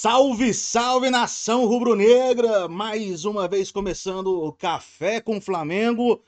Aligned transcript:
Salve, 0.00 0.54
salve 0.54 1.10
nação 1.10 1.66
rubro-negra! 1.66 2.68
Mais 2.68 3.24
uma 3.24 3.48
vez 3.48 3.72
começando 3.72 4.28
o 4.28 4.52
Café 4.52 5.20
com 5.20 5.40
Flamengo. 5.40 6.22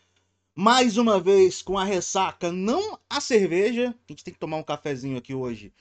Mais 0.57 0.97
uma 0.97 1.21
vez 1.21 1.63
com 1.63 1.79
a 1.79 1.85
ressaca, 1.85 2.51
não 2.51 2.99
a 3.09 3.21
cerveja. 3.21 3.91
A 4.09 4.13
gente 4.13 4.25
tem 4.25 4.35
que 4.35 4.41
tomar 4.41 4.57
um 4.57 4.65
cafezinho 4.65 5.17
aqui 5.17 5.33
hoje 5.37 5.73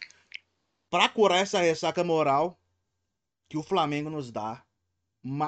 para 0.88 1.10
curar 1.10 1.40
essa 1.40 1.62
ressaca 1.62 2.04
moral 2.04 2.60
que 3.50 3.58
o 3.58 3.64
Flamengo 3.64 4.12
nos 4.12 4.32
dá 4.32 4.64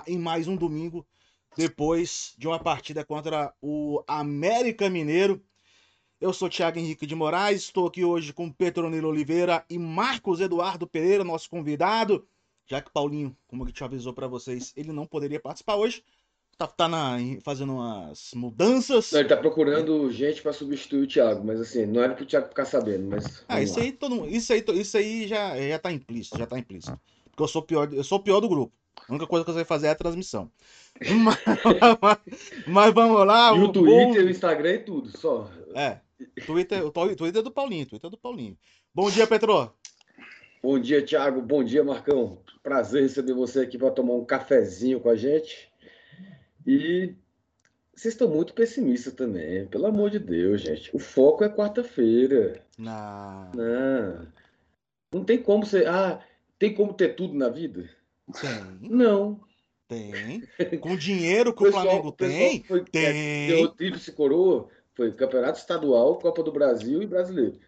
em 0.08 0.18
mais 0.18 0.48
um 0.48 0.56
domingo 0.56 1.06
depois 1.56 2.34
de 2.40 2.48
uma 2.48 2.58
partida 2.58 3.06
contra 3.06 3.54
o 3.62 4.04
América 4.08 4.90
Mineiro. 4.90 5.46
Eu 6.22 6.32
sou 6.32 6.48
Thiago 6.48 6.78
Henrique 6.78 7.08
de 7.08 7.16
Moraes, 7.16 7.64
estou 7.64 7.88
aqui 7.88 8.06
hoje 8.06 8.32
com 8.32 8.48
Petronilo 8.48 9.10
Oliveira 9.10 9.66
e 9.68 9.80
Marcos 9.80 10.40
Eduardo 10.40 10.86
Pereira, 10.86 11.24
nosso 11.24 11.50
convidado. 11.50 12.24
Já 12.68 12.80
que 12.80 12.92
Paulinho, 12.92 13.36
como 13.48 13.68
eu 13.68 13.72
te 13.72 13.84
avisou 13.84 14.14
para 14.14 14.28
vocês, 14.28 14.72
ele 14.78 14.92
não 14.92 15.08
poderia 15.08 15.40
participar 15.40 15.78
hoje. 15.78 16.04
Tá, 16.60 16.68
tá 16.68 16.88
na, 16.88 17.18
fazendo 17.44 17.74
umas 17.74 18.34
mudanças. 18.36 19.12
Não, 19.12 19.20
ele 19.20 19.30
tá 19.30 19.36
procurando 19.36 20.12
gente 20.12 20.44
para 20.44 20.54
substituir 20.54 21.02
o 21.02 21.08
Thiago, 21.08 21.44
mas 21.44 21.60
assim, 21.60 21.88
não 21.88 22.04
era 22.04 22.14
pro 22.14 22.24
Thiago 22.24 22.50
ficar 22.50 22.66
sabendo, 22.66 23.10
mas. 23.10 23.44
Ah, 23.48 23.60
isso 23.60 23.80
aí, 23.80 23.92
todo, 23.92 24.28
isso 24.28 24.54
aí, 24.54 24.64
isso 24.76 24.98
aí 24.98 25.28
já, 25.28 25.60
já 25.60 25.80
tá 25.80 25.92
implícito, 25.92 26.38
já 26.38 26.46
tá 26.46 26.60
implícito. 26.60 27.02
Porque 27.32 27.42
eu 27.42 27.48
sou 27.48 27.64
pior, 27.64 27.92
eu 27.92 28.04
sou 28.04 28.20
o 28.20 28.24
pior 28.24 28.40
do 28.40 28.48
grupo. 28.48 28.72
A 29.10 29.12
única 29.12 29.26
coisa 29.26 29.44
que 29.44 29.50
você 29.50 29.56
vai 29.56 29.66
fazer 29.66 29.88
é 29.88 29.90
a 29.90 29.96
transmissão. 29.96 30.52
mas, 32.00 32.20
mas, 32.68 32.94
vamos 32.94 33.26
lá. 33.26 33.56
E 33.56 33.60
o, 33.60 33.64
o 33.64 33.72
Twitter, 33.72 34.22
bom... 34.22 34.28
o 34.28 34.30
Instagram 34.30 34.74
e 34.74 34.80
tudo, 34.80 35.18
só. 35.18 35.50
É. 35.74 35.98
Twitter, 36.46 36.86
o 36.86 36.92
Twitter 36.92 37.40
é 37.40 37.44
do 37.44 37.52
Paulinho, 37.52 37.86
Twitter 37.86 38.08
é 38.08 38.12
do 38.12 38.18
Paulinho. 38.18 38.58
Bom 38.94 39.10
dia, 39.10 39.28
Petro. 39.28 39.74
Bom 40.62 40.80
dia, 40.80 41.04
Thiago. 41.04 41.42
Bom 41.42 41.64
dia, 41.64 41.84
Marcão. 41.84 42.42
Prazer 42.62 43.04
receber 43.04 43.34
você 43.34 43.62
aqui 43.62 43.78
para 43.78 43.92
tomar 43.92 44.14
um 44.14 44.26
cafezinho 44.26 45.00
com 45.00 45.10
a 45.10 45.16
gente. 45.16 45.72
E 46.66 47.16
vocês 47.96 48.14
estão 48.14 48.30
muito 48.30 48.54
pessimistas 48.54 49.14
também, 49.14 49.68
pelo 49.68 49.88
amor 49.88 50.10
de 50.10 50.20
Deus, 50.20 50.62
gente. 50.62 50.96
O 50.96 51.00
foco 51.00 51.44
é 51.44 51.50
quarta-feira. 51.50 52.64
Não. 52.78 53.52
Não. 53.56 54.28
Não 55.12 55.24
tem 55.24 55.42
como 55.42 55.66
ser. 55.66 55.88
Ah, 55.88 56.24
tem 56.58 56.74
como 56.74 56.94
ter 56.94 57.16
tudo 57.16 57.34
na 57.34 57.50
vida? 57.50 57.90
Tem. 58.40 58.90
Não. 58.90 59.42
Tem. 59.88 60.44
Com 60.80 60.96
dinheiro 60.96 61.54
que 61.54 61.64
o, 61.64 61.66
pessoal, 61.66 61.84
Flamengo 61.84 62.12
tem, 62.14 62.64
foi, 62.64 62.86
tem. 62.86 63.06
É, 63.06 63.48
deu 63.48 63.68
tríplice 63.70 64.12
coroa, 64.14 64.70
foi 64.96 65.12
Campeonato 65.12 65.60
Estadual, 65.60 66.18
Copa 66.20 66.44
do 66.44 66.52
Brasil 66.52 67.02
e 67.02 67.08
Brasileiro. 67.08 67.60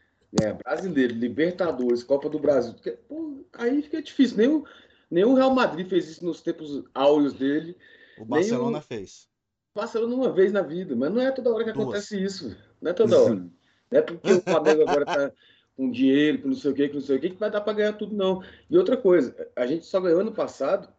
É, 0.42 0.54
brasileiro, 0.54 1.14
Libertadores, 1.14 2.04
Copa 2.04 2.30
do 2.30 2.40
Brasil. 2.40 2.74
Porque, 2.74 2.92
pô, 2.92 3.46
aí 3.54 3.82
fica 3.82 4.02
difícil. 4.02 4.38
Nem 4.38 4.48
o, 4.48 4.66
nem 5.10 5.24
o 5.24 5.34
Real 5.34 5.54
Madrid 5.54 5.88
fez 5.88 6.10
isso 6.10 6.26
nos 6.26 6.42
tempos 6.42 6.84
áureos 6.94 7.34
dele. 7.34 7.78
O 8.18 8.26
Barcelona 8.26 8.80
o... 8.80 8.82
fez. 8.82 9.28
Barcelona 9.76 10.16
uma 10.16 10.32
vez 10.32 10.52
na 10.52 10.62
vida, 10.62 10.96
mas 10.96 11.12
não 11.12 11.22
é 11.22 11.32
toda 11.32 11.52
hora 11.54 11.64
que 11.64 11.72
Duas. 11.72 11.84
acontece 11.86 12.22
isso. 12.22 12.56
Não 12.82 12.92
é 12.92 12.94
toda 12.94 13.20
hora. 13.20 13.36
Não 13.92 14.00
é 14.00 14.02
porque 14.02 14.32
o 14.32 14.42
Flamengo 14.42 14.82
agora 14.82 15.06
tá 15.06 15.32
com 15.78 15.92
dinheiro, 15.92 16.42
com 16.42 16.48
não 16.48 16.56
sei 16.56 16.72
o 16.72 16.74
que, 16.74 16.88
com 16.88 16.96
não 16.96 17.02
sei 17.02 17.18
o 17.18 17.20
que, 17.20 17.30
que 17.30 17.36
vai 17.36 17.52
dar 17.52 17.62
para 17.62 17.74
ganhar 17.74 17.94
tudo, 17.94 18.16
não. 18.16 18.42
E 18.68 18.76
outra 18.76 18.98
coisa, 18.98 19.36
a 19.56 19.68
gente 19.68 19.86
só 19.86 20.02
ganhou 20.02 20.22
ano 20.22 20.32
passado 20.32 20.92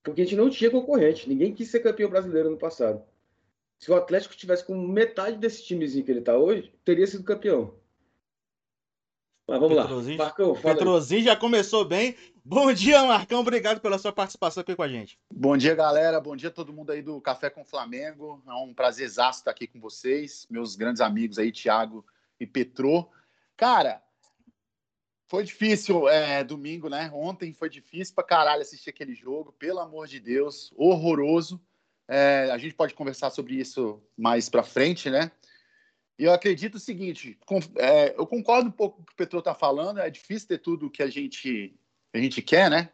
porque 0.00 0.22
a 0.22 0.24
gente 0.24 0.36
não 0.36 0.48
tinha 0.48 0.70
concorrente. 0.70 1.28
Ninguém 1.28 1.52
quis 1.52 1.68
ser 1.68 1.80
campeão 1.80 2.08
brasileiro 2.08 2.48
ano 2.48 2.56
passado. 2.56 3.02
Se 3.80 3.90
o 3.90 3.96
Atlético 3.96 4.36
tivesse 4.36 4.62
com 4.64 4.76
metade 4.76 5.38
desse 5.38 5.64
timezinho 5.64 6.04
que 6.04 6.10
ele 6.10 6.20
está 6.20 6.36
hoje, 6.36 6.70
teria 6.84 7.06
sido 7.06 7.24
campeão. 7.24 7.74
Mas 9.48 9.58
vamos 9.58 9.78
Petrozinho, 9.78 10.18
lá. 10.18 10.24
Marcão, 10.26 10.54
fala 10.54 10.74
Petrozinho 10.74 11.24
já 11.24 11.34
começou 11.34 11.82
bem. 11.84 12.14
Bom 12.44 12.70
dia, 12.74 13.02
Marcão. 13.04 13.40
Obrigado 13.40 13.80
pela 13.80 13.98
sua 13.98 14.12
participação 14.12 14.60
aqui 14.60 14.76
com 14.76 14.82
a 14.82 14.88
gente. 14.88 15.18
Bom 15.32 15.56
dia, 15.56 15.74
galera. 15.74 16.20
Bom 16.20 16.36
dia 16.36 16.50
a 16.50 16.52
todo 16.52 16.74
mundo 16.74 16.92
aí 16.92 17.00
do 17.00 17.18
Café 17.22 17.48
com 17.48 17.64
Flamengo. 17.64 18.42
É 18.46 18.52
um 18.52 18.74
prazer 18.74 19.06
exato 19.06 19.38
estar 19.38 19.50
aqui 19.50 19.66
com 19.66 19.80
vocês, 19.80 20.46
meus 20.50 20.76
grandes 20.76 21.00
amigos 21.00 21.38
aí, 21.38 21.50
Thiago 21.50 22.04
e 22.38 22.46
Petrô. 22.46 23.08
Cara, 23.56 24.02
foi 25.26 25.42
difícil 25.42 26.06
é, 26.06 26.44
domingo, 26.44 26.90
né? 26.90 27.10
Ontem 27.14 27.54
foi 27.54 27.70
difícil 27.70 28.14
pra 28.14 28.24
caralho 28.24 28.60
assistir 28.60 28.90
aquele 28.90 29.14
jogo, 29.14 29.52
pelo 29.58 29.80
amor 29.80 30.06
de 30.06 30.20
Deus, 30.20 30.70
horroroso. 30.76 31.58
É, 32.12 32.50
a 32.50 32.58
gente 32.58 32.74
pode 32.74 32.92
conversar 32.92 33.30
sobre 33.30 33.54
isso 33.54 34.02
mais 34.18 34.48
pra 34.48 34.64
frente, 34.64 35.08
né? 35.08 35.30
E 36.18 36.24
eu 36.24 36.32
acredito 36.32 36.74
o 36.74 36.80
seguinte, 36.80 37.38
com, 37.46 37.60
é, 37.76 38.18
eu 38.18 38.26
concordo 38.26 38.68
um 38.68 38.72
pouco 38.72 38.96
com 38.96 39.02
o 39.02 39.06
que 39.06 39.12
o 39.12 39.16
Petro 39.16 39.38
está 39.38 39.54
falando, 39.54 40.00
é 40.00 40.10
difícil 40.10 40.48
ter 40.48 40.58
tudo 40.58 40.90
que 40.90 41.04
a 41.04 41.08
gente, 41.08 41.72
a 42.12 42.18
gente 42.18 42.42
quer, 42.42 42.68
né? 42.68 42.90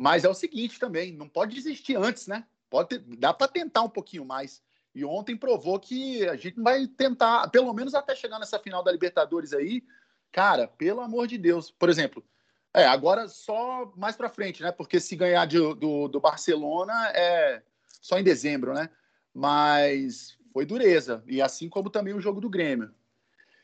Mas 0.00 0.24
é 0.24 0.30
o 0.30 0.34
seguinte 0.34 0.78
também, 0.78 1.12
não 1.12 1.28
pode 1.28 1.54
desistir 1.54 1.96
antes, 1.96 2.26
né? 2.26 2.42
Pode 2.70 2.88
ter, 2.88 2.98
dá 3.18 3.34
para 3.34 3.48
tentar 3.48 3.82
um 3.82 3.90
pouquinho 3.90 4.24
mais. 4.24 4.62
E 4.94 5.04
ontem 5.04 5.36
provou 5.36 5.78
que 5.78 6.26
a 6.26 6.34
gente 6.34 6.58
vai 6.58 6.86
tentar, 6.86 7.48
pelo 7.50 7.72
menos 7.74 7.94
até 7.94 8.16
chegar 8.16 8.38
nessa 8.38 8.58
final 8.58 8.82
da 8.82 8.90
Libertadores 8.90 9.52
aí, 9.52 9.84
cara, 10.32 10.66
pelo 10.66 11.02
amor 11.02 11.26
de 11.26 11.36
Deus. 11.36 11.70
Por 11.70 11.90
exemplo, 11.90 12.24
é, 12.72 12.86
agora 12.86 13.28
só 13.28 13.92
mais 13.94 14.16
para 14.16 14.30
frente, 14.30 14.62
né? 14.62 14.72
Porque 14.72 14.98
se 14.98 15.14
ganhar 15.16 15.44
de, 15.44 15.58
do, 15.58 16.08
do 16.08 16.18
Barcelona 16.18 17.10
é 17.10 17.62
só 18.00 18.18
em 18.18 18.24
dezembro, 18.24 18.74
né? 18.74 18.88
Mas 19.34 20.36
foi 20.52 20.64
dureza. 20.66 21.22
E 21.26 21.40
assim 21.40 21.68
como 21.68 21.90
também 21.90 22.14
o 22.14 22.20
jogo 22.20 22.40
do 22.40 22.50
Grêmio. 22.50 22.92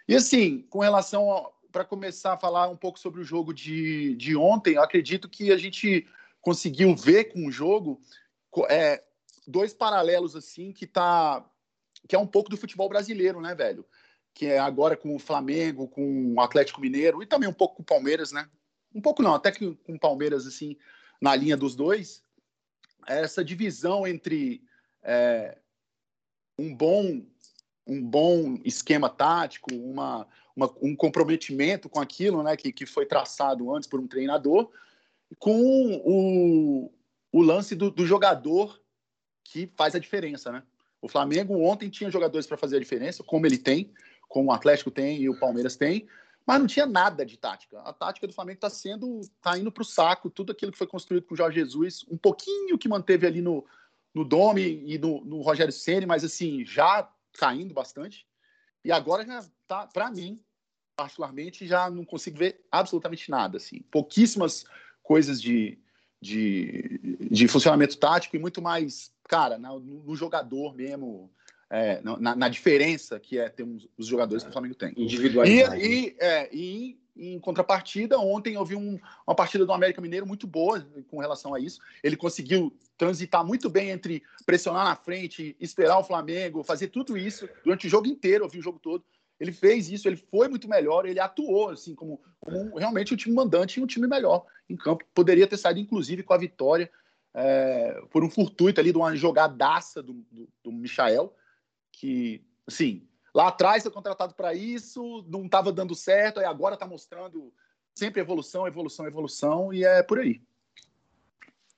E 0.06 0.14
assim, 0.14 0.62
com 0.70 0.80
relação 0.80 1.50
para 1.72 1.84
começar 1.84 2.34
a 2.34 2.38
falar 2.38 2.68
um 2.68 2.76
pouco 2.76 2.98
sobre 3.00 3.20
o 3.20 3.24
jogo 3.24 3.52
de, 3.52 4.14
de 4.14 4.36
ontem, 4.36 4.78
acredito 4.78 5.28
que 5.28 5.50
a 5.50 5.56
gente 5.56 6.06
conseguiu 6.40 6.94
ver 6.94 7.32
com 7.32 7.46
o 7.46 7.50
jogo 7.50 8.00
é, 8.68 9.02
dois 9.46 9.74
paralelos 9.74 10.36
assim 10.36 10.72
que 10.72 10.86
tá 10.86 11.44
que 12.06 12.14
é 12.14 12.18
um 12.18 12.26
pouco 12.26 12.50
do 12.50 12.56
futebol 12.56 12.88
brasileiro, 12.88 13.40
né, 13.40 13.54
velho? 13.54 13.84
Que 14.34 14.46
é 14.46 14.58
agora 14.58 14.96
com 14.96 15.16
o 15.16 15.18
Flamengo, 15.18 15.88
com 15.88 16.34
o 16.34 16.40
Atlético 16.40 16.80
Mineiro 16.80 17.22
e 17.22 17.26
também 17.26 17.48
um 17.48 17.52
pouco 17.52 17.76
com 17.76 17.82
o 17.82 17.86
Palmeiras, 17.86 18.30
né? 18.30 18.48
Um 18.94 19.00
pouco 19.00 19.22
não, 19.22 19.34
até 19.34 19.50
que 19.50 19.74
com 19.74 19.94
o 19.94 19.98
Palmeiras 19.98 20.46
assim 20.46 20.76
na 21.20 21.34
linha 21.34 21.56
dos 21.56 21.74
dois, 21.74 22.22
essa 23.06 23.44
divisão 23.44 24.06
entre 24.06 24.62
é, 25.02 25.58
um 26.58 26.74
bom 26.74 27.24
um 27.86 28.02
bom 28.02 28.58
esquema 28.64 29.08
tático, 29.10 29.74
uma, 29.74 30.26
uma, 30.56 30.72
um 30.80 30.96
comprometimento 30.96 31.88
com 31.88 32.00
aquilo 32.00 32.42
né, 32.42 32.56
que, 32.56 32.72
que 32.72 32.86
foi 32.86 33.04
traçado 33.04 33.74
antes 33.74 33.88
por 33.88 34.00
um 34.00 34.06
treinador, 34.06 34.70
com 35.38 36.00
o, 36.04 36.90
o 37.32 37.42
lance 37.42 37.74
do, 37.74 37.90
do 37.90 38.06
jogador 38.06 38.80
que 39.42 39.70
faz 39.76 39.94
a 39.94 39.98
diferença. 39.98 40.50
Né? 40.50 40.62
O 41.02 41.08
Flamengo 41.08 41.60
ontem 41.62 41.90
tinha 41.90 42.10
jogadores 42.10 42.46
para 42.46 42.56
fazer 42.56 42.76
a 42.76 42.80
diferença, 42.80 43.22
como 43.22 43.46
ele 43.46 43.58
tem, 43.58 43.92
como 44.28 44.50
o 44.50 44.52
Atlético 44.52 44.90
tem 44.90 45.20
e 45.20 45.28
o 45.28 45.38
Palmeiras 45.38 45.76
tem, 45.76 46.08
mas 46.46 46.60
não 46.60 46.66
tinha 46.66 46.86
nada 46.86 47.24
de 47.24 47.38
tática. 47.38 47.80
A 47.80 47.92
tática 47.92 48.26
do 48.26 48.32
Flamengo 48.32 48.56
está 48.56 48.68
sendo, 48.68 49.20
está 49.20 49.56
indo 49.56 49.72
para 49.72 49.82
o 49.82 49.86
saco, 49.86 50.28
tudo 50.28 50.52
aquilo 50.52 50.72
que 50.72 50.78
foi 50.78 50.86
construído 50.86 51.24
com 51.24 51.34
o 51.34 51.36
Jorge 51.36 51.60
Jesus, 51.60 52.04
um 52.10 52.16
pouquinho 52.16 52.76
que 52.76 52.88
manteve 52.88 53.26
ali 53.26 53.40
no, 53.40 53.64
no 54.14 54.24
Domi 54.24 54.82
e 54.86 54.98
no, 54.98 55.24
no 55.24 55.40
Rogério 55.40 55.72
Ceni, 55.72 56.06
mas 56.06 56.22
assim, 56.22 56.64
já 56.64 57.10
caindo 57.32 57.72
bastante. 57.72 58.26
E 58.84 58.92
agora 58.92 59.24
já 59.24 59.44
tá, 59.66 59.86
para 59.86 60.10
mim, 60.10 60.40
particularmente, 60.94 61.66
já 61.66 61.88
não 61.88 62.04
consigo 62.04 62.38
ver 62.38 62.64
absolutamente 62.70 63.30
nada, 63.30 63.56
assim. 63.56 63.80
Pouquíssimas 63.90 64.64
coisas 65.02 65.40
de, 65.40 65.78
de, 66.20 67.00
de 67.30 67.48
funcionamento 67.48 67.96
tático 67.96 68.36
e 68.36 68.38
muito 68.38 68.60
mais, 68.60 69.10
cara, 69.24 69.58
no, 69.58 69.80
no 69.80 70.14
jogador 70.14 70.74
mesmo, 70.74 71.32
é, 71.74 72.00
na, 72.02 72.36
na, 72.36 72.48
diferença 72.48 73.18
que 73.18 73.36
é 73.36 73.48
ter 73.48 73.64
uns, 73.64 73.88
os 73.98 74.06
jogadores 74.06 74.44
que 74.44 74.48
o 74.48 74.52
Flamengo 74.52 74.76
tem. 74.76 74.94
Individualidade. 74.96 75.82
E, 75.82 76.06
e, 76.06 76.16
é, 76.20 76.48
e 76.52 76.98
em 77.16 77.40
contrapartida, 77.40 78.16
ontem 78.16 78.54
eu 78.54 78.64
vi 78.64 78.76
um, 78.76 78.96
uma 79.26 79.34
partida 79.34 79.66
do 79.66 79.72
América 79.72 80.00
Mineiro 80.00 80.24
muito 80.24 80.46
boa 80.46 80.86
com 81.08 81.18
relação 81.18 81.52
a 81.52 81.58
isso. 81.58 81.80
Ele 82.00 82.16
conseguiu 82.16 82.72
transitar 82.96 83.44
muito 83.44 83.68
bem 83.68 83.90
entre 83.90 84.22
pressionar 84.46 84.84
na 84.84 84.94
frente, 84.94 85.56
esperar 85.58 85.98
o 85.98 86.04
Flamengo, 86.04 86.62
fazer 86.62 86.88
tudo 86.88 87.18
isso 87.18 87.48
durante 87.64 87.88
o 87.88 87.90
jogo 87.90 88.06
inteiro, 88.06 88.44
eu 88.44 88.48
vi 88.48 88.60
o 88.60 88.62
jogo 88.62 88.78
todo. 88.78 89.04
Ele 89.40 89.50
fez 89.50 89.90
isso, 89.90 90.06
ele 90.06 90.16
foi 90.16 90.46
muito 90.46 90.68
melhor, 90.68 91.06
ele 91.06 91.18
atuou 91.18 91.70
assim 91.70 91.92
como, 91.92 92.20
como 92.38 92.76
realmente 92.76 93.12
um 93.12 93.16
time 93.16 93.34
mandante 93.34 93.80
e 93.80 93.82
um 93.82 93.86
time 93.86 94.06
melhor 94.06 94.46
em 94.70 94.76
campo. 94.76 95.04
Poderia 95.12 95.46
ter 95.46 95.56
saído, 95.56 95.80
inclusive, 95.80 96.22
com 96.22 96.34
a 96.34 96.38
vitória 96.38 96.88
é, 97.34 98.00
por 98.10 98.22
um 98.22 98.30
fortuito 98.30 98.80
ali 98.80 98.92
de 98.92 98.96
uma 98.96 99.16
jogadaça 99.16 100.00
do, 100.00 100.24
do, 100.30 100.48
do 100.62 100.70
Michael, 100.72 101.34
que, 102.04 102.44
assim, 102.66 103.08
Lá 103.34 103.48
atrás 103.48 103.82
foi 103.82 103.90
contratado 103.90 104.32
para 104.32 104.54
isso, 104.54 105.24
não 105.28 105.44
estava 105.44 105.72
dando 105.72 105.92
certo, 105.94 106.40
e 106.40 106.44
agora 106.44 106.74
está 106.74 106.86
mostrando 106.86 107.52
sempre 107.92 108.20
evolução, 108.20 108.64
evolução, 108.64 109.06
evolução, 109.06 109.74
e 109.74 109.84
é 109.84 110.04
por 110.04 110.20
aí. 110.20 110.40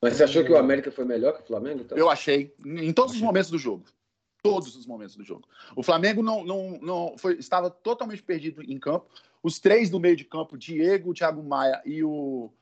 Mas 0.03 0.15
você 0.15 0.25
achou 0.25 0.45
que 0.45 0.53
o 0.53 0.59
América 0.59 0.91
foi 0.91 1.07
melhor 1.07 1.33
que 1.33 1.43
o 1.43 1.47
Flamengo? 1.47 1.81
Então? 1.81 1.97
Eu 1.97 2.11
achei, 2.11 2.55
em 2.63 2.93
todos 2.93 3.15
os 3.15 3.23
momentos 3.23 3.51
do 3.51 3.57
jogo. 3.57 3.85
Todos 4.43 4.77
os 4.77 4.87
momentos 4.87 5.17
do 5.17 5.25
jogo. 5.25 5.49
O 5.75 5.83
Flamengo 5.83 6.23
não, 6.23 6.45
não, 6.45 6.79
não 6.83 7.15
foi, 7.17 7.39
estava 7.39 7.71
totalmente 7.71 8.23
perdido 8.23 8.63
em 8.63 8.79
campo. 8.79 9.07
Os 9.43 9.59
três 9.59 9.89
do 9.89 9.99
meio 9.99 10.15
de 10.15 10.27
campo, 10.27 10.59
Diego, 10.59 11.15
Thiago 11.15 11.43
Maia 11.43 11.81
e 11.87 12.05
o, 12.05 12.53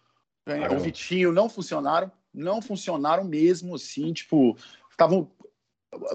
Ah, 0.46 0.72
o 0.72 0.78
Vitinho 0.78 1.32
não 1.32 1.48
funcionaram, 1.48 2.12
não 2.32 2.62
funcionaram 2.62 3.24
mesmo, 3.24 3.74
assim, 3.74 4.12
tipo, 4.12 4.56
estavam 4.88 5.28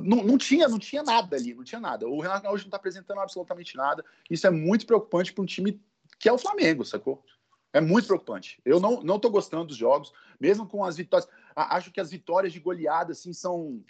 não, 0.02 0.24
não, 0.24 0.38
tinha, 0.38 0.68
não 0.68 0.80
tinha 0.80 1.04
nada 1.04 1.36
ali, 1.36 1.54
não 1.54 1.64
tinha 1.64 1.80
nada. 1.80 2.08
O 2.08 2.20
Renato 2.20 2.44
Gaúcho 2.44 2.64
não 2.64 2.70
está 2.70 2.78
apresentando 2.78 3.20
absolutamente 3.20 3.76
nada. 3.76 4.04
Isso 4.30 4.48
é 4.48 4.50
muito 4.50 4.86
preocupante 4.86 5.34
para 5.34 5.42
um 5.42 5.46
time 5.46 5.82
que 6.18 6.28
é 6.28 6.34
o 6.34 6.38
Flamengo, 6.38 6.84
sacou? 6.84 7.24
É 7.72 7.80
muito 7.80 8.08
preocupante. 8.08 8.60
Eu 8.66 8.80
não, 8.80 9.02
não 9.02 9.20
tô 9.20 9.30
gostando 9.30 9.66
dos 9.66 9.78
jogos, 9.78 10.12
mesmo 10.40 10.68
com 10.68 10.84
as 10.84 10.98
vitórias. 10.98 11.30
Acho 11.56 11.92
que 11.92 12.00
as 12.00 12.10
vitórias 12.10 12.52
de 12.52 12.60
goleada, 12.60 13.12
assim, 13.12 13.32
são. 13.34 13.84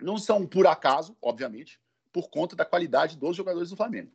Não 0.00 0.18
são 0.18 0.46
por 0.46 0.66
acaso, 0.66 1.16
obviamente, 1.22 1.80
por 2.12 2.28
conta 2.28 2.54
da 2.54 2.64
qualidade 2.64 3.16
dos 3.16 3.36
jogadores 3.36 3.70
do 3.70 3.76
Flamengo. 3.76 4.12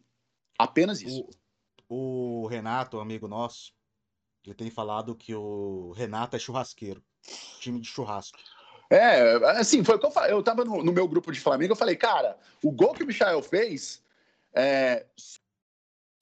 Apenas 0.58 1.02
isso. 1.02 1.28
O, 1.90 2.44
o 2.44 2.48
Renato, 2.48 3.00
amigo 3.00 3.28
nosso, 3.28 3.74
ele 4.46 4.54
tem 4.54 4.70
falado 4.70 5.16
que 5.16 5.34
o 5.34 5.92
Renato 5.92 6.36
é 6.36 6.40
churrasqueiro. 6.40 7.04
Time 7.60 7.80
de 7.80 7.88
churrasco. 7.88 8.38
É, 8.92 9.36
assim, 9.58 9.86
foi 9.86 9.96
o 9.96 10.00
que 10.00 10.06
eu 10.06 10.12
falei. 10.12 10.34
Eu 10.34 10.44
tava 10.44 10.66
no, 10.66 10.84
no 10.84 10.92
meu 10.92 11.08
grupo 11.08 11.32
de 11.32 11.40
Flamengo, 11.40 11.72
eu 11.72 11.78
falei, 11.78 11.96
cara, 11.96 12.38
o 12.62 12.72
gol 12.72 12.94
que 12.94 13.04
o 13.04 13.08
Michael 13.08 13.42
fez 13.42 14.04
é, 14.54 15.06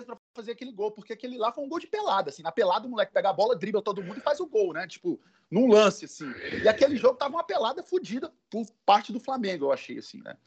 para 0.06 0.16
fazer 0.36 0.52
aquele 0.52 0.72
gol, 0.72 0.92
porque 0.92 1.14
aquele 1.14 1.36
lá 1.36 1.52
foi 1.52 1.64
um 1.64 1.68
gol 1.68 1.80
de 1.80 1.88
pelada, 1.88 2.30
assim, 2.30 2.44
na 2.44 2.52
pelada 2.52 2.86
o 2.86 2.90
moleque 2.90 3.12
pega 3.12 3.32
a 3.32 3.34
bola, 3.34 3.56
dribla 3.56 3.82
todo 3.82 4.04
mundo 4.04 4.20
e 4.20 4.22
faz 4.22 4.40
o 4.40 4.46
gol, 4.46 4.72
né? 4.72 4.86
Tipo, 4.88 5.20
num 5.50 5.68
lance, 5.68 6.06
assim. 6.06 6.32
E 6.64 6.68
aquele 6.68 6.96
jogo 6.96 7.18
tava 7.18 7.36
uma 7.36 7.44
pelada 7.44 7.82
fodida 7.82 8.32
por 8.52 8.64
parte 8.86 9.12
do 9.12 9.20
Flamengo, 9.20 9.66
eu 9.66 9.72
achei, 9.72 9.98
assim, 9.98 10.22
né? 10.22 10.38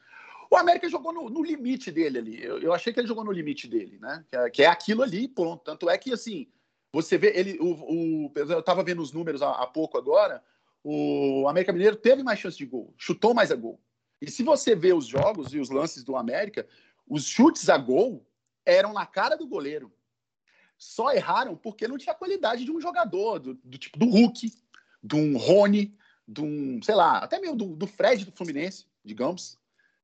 O 0.48 0.56
América 0.56 0.88
jogou 0.88 1.12
no, 1.12 1.28
no 1.28 1.42
limite 1.42 1.90
dele 1.90 2.18
ali. 2.18 2.44
Eu, 2.44 2.58
eu, 2.58 2.72
achei 2.72 2.92
que 2.92 3.00
ele 3.00 3.08
jogou 3.08 3.24
no 3.24 3.32
limite 3.32 3.66
dele, 3.66 3.98
né? 3.98 4.24
Que 4.30 4.36
é, 4.36 4.50
que 4.50 4.62
é 4.62 4.66
aquilo 4.66 5.02
ali, 5.02 5.26
pronto. 5.26 5.64
Tanto 5.64 5.88
é 5.88 5.96
que, 5.96 6.12
assim, 6.12 6.46
você 6.92 7.16
vê 7.16 7.32
ele. 7.34 7.58
O, 7.58 8.26
o 8.26 8.32
eu 8.36 8.62
tava 8.62 8.84
vendo 8.84 9.00
os 9.00 9.12
números 9.12 9.40
há, 9.40 9.50
há 9.50 9.66
pouco 9.66 9.96
agora. 9.96 10.44
O 10.84 11.46
América 11.48 11.72
Mineiro 11.72 11.96
teve 11.96 12.22
mais 12.22 12.38
chance 12.38 12.56
de 12.56 12.66
gol, 12.66 12.92
chutou 12.96 13.34
mais 13.34 13.52
a 13.52 13.56
gol. 13.56 13.80
E 14.20 14.30
se 14.30 14.42
você 14.42 14.74
vê 14.74 14.92
os 14.92 15.06
jogos 15.06 15.52
e 15.52 15.58
os 15.58 15.70
lances 15.70 16.02
do 16.02 16.16
América, 16.16 16.66
os 17.08 17.24
chutes 17.24 17.68
a 17.68 17.78
gol 17.78 18.26
eram 18.64 18.92
na 18.92 19.06
cara 19.06 19.36
do 19.36 19.46
goleiro. 19.46 19.92
Só 20.78 21.12
erraram 21.12 21.56
porque 21.56 21.86
não 21.86 21.98
tinha 21.98 22.14
qualidade 22.14 22.64
de 22.64 22.70
um 22.70 22.80
jogador, 22.80 23.38
do, 23.38 23.54
do 23.54 23.78
tipo 23.78 23.98
do 23.98 24.06
Hulk, 24.06 24.52
de 25.02 25.14
um 25.16 25.36
Rony, 25.36 25.96
de 26.26 26.40
um, 26.40 26.82
sei 26.82 26.94
lá, 26.94 27.18
até 27.18 27.38
mesmo 27.38 27.56
do, 27.56 27.76
do 27.76 27.86
Fred 27.86 28.24
do 28.24 28.32
Fluminense, 28.32 28.86
digamos. 29.04 29.58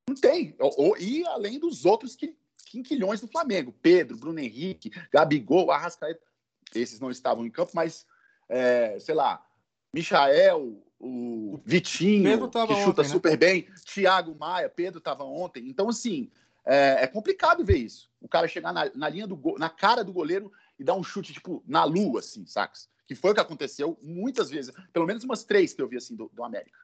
Não 0.09 0.15
tem. 0.15 0.57
E 1.01 1.27
além 1.27 1.59
dos 1.59 1.85
outros 1.85 2.17
que, 2.17 2.37
quinquilhões 2.67 3.21
do 3.21 3.29
Flamengo. 3.29 3.75
Pedro, 3.83 4.17
Bruno 4.17 4.39
Henrique, 4.39 4.91
Gabigol, 5.13 5.71
Arrascaeta. 5.71 6.27
Esses 6.75 7.01
não 7.01 7.11
estavam 7.11 7.47
em 7.47 7.51
campo, 7.51 7.73
mas, 7.75 8.07
é, 8.49 8.99
sei 8.99 9.15
lá, 9.15 9.45
Michael, 9.93 10.82
o 10.99 11.61
Vitinho, 11.64 12.23
que 12.50 12.75
chuta 12.85 13.02
ontem, 13.02 13.02
né? 13.02 13.08
super 13.08 13.31
né? 13.32 13.37
bem, 13.37 13.69
Thiago 13.85 14.35
Maia, 14.35 14.69
Pedro 14.69 14.99
estava 14.99 15.25
ontem. 15.25 15.69
Então, 15.69 15.88
assim, 15.88 16.31
é, 16.64 17.05
é, 17.05 17.06
complicado 17.06 17.64
ver 17.64 17.79
isso. 17.79 18.11
O 18.20 18.29
cara 18.29 18.49
chegar 18.49 18.73
na, 18.73 18.90
na 18.94 19.08
linha 19.08 19.26
do 19.26 19.37
go, 19.37 19.56
na 19.58 19.70
cara 19.70 20.05
do 20.05 20.12
goleiro 20.12 20.52
e 20.79 20.85
dar 20.85 20.94
um 20.94 21.02
chute, 21.02 21.32
tipo, 21.32 21.62
na 21.67 21.85
lua, 21.85 22.20
assim, 22.20 22.44
sacas? 22.46 22.88
Que 23.06 23.14
foi 23.14 23.31
o 23.31 23.35
que 23.35 23.40
aconteceu 23.40 23.99
muitas 24.02 24.50
vezes, 24.50 24.75
pelo 24.93 25.06
menos 25.06 25.25
umas 25.25 25.44
três 25.44 25.73
que 25.73 25.81
eu 25.81 25.88
vi, 25.88 25.96
assim, 25.96 26.14
do, 26.14 26.31
do 26.32 26.44
América. 26.44 26.79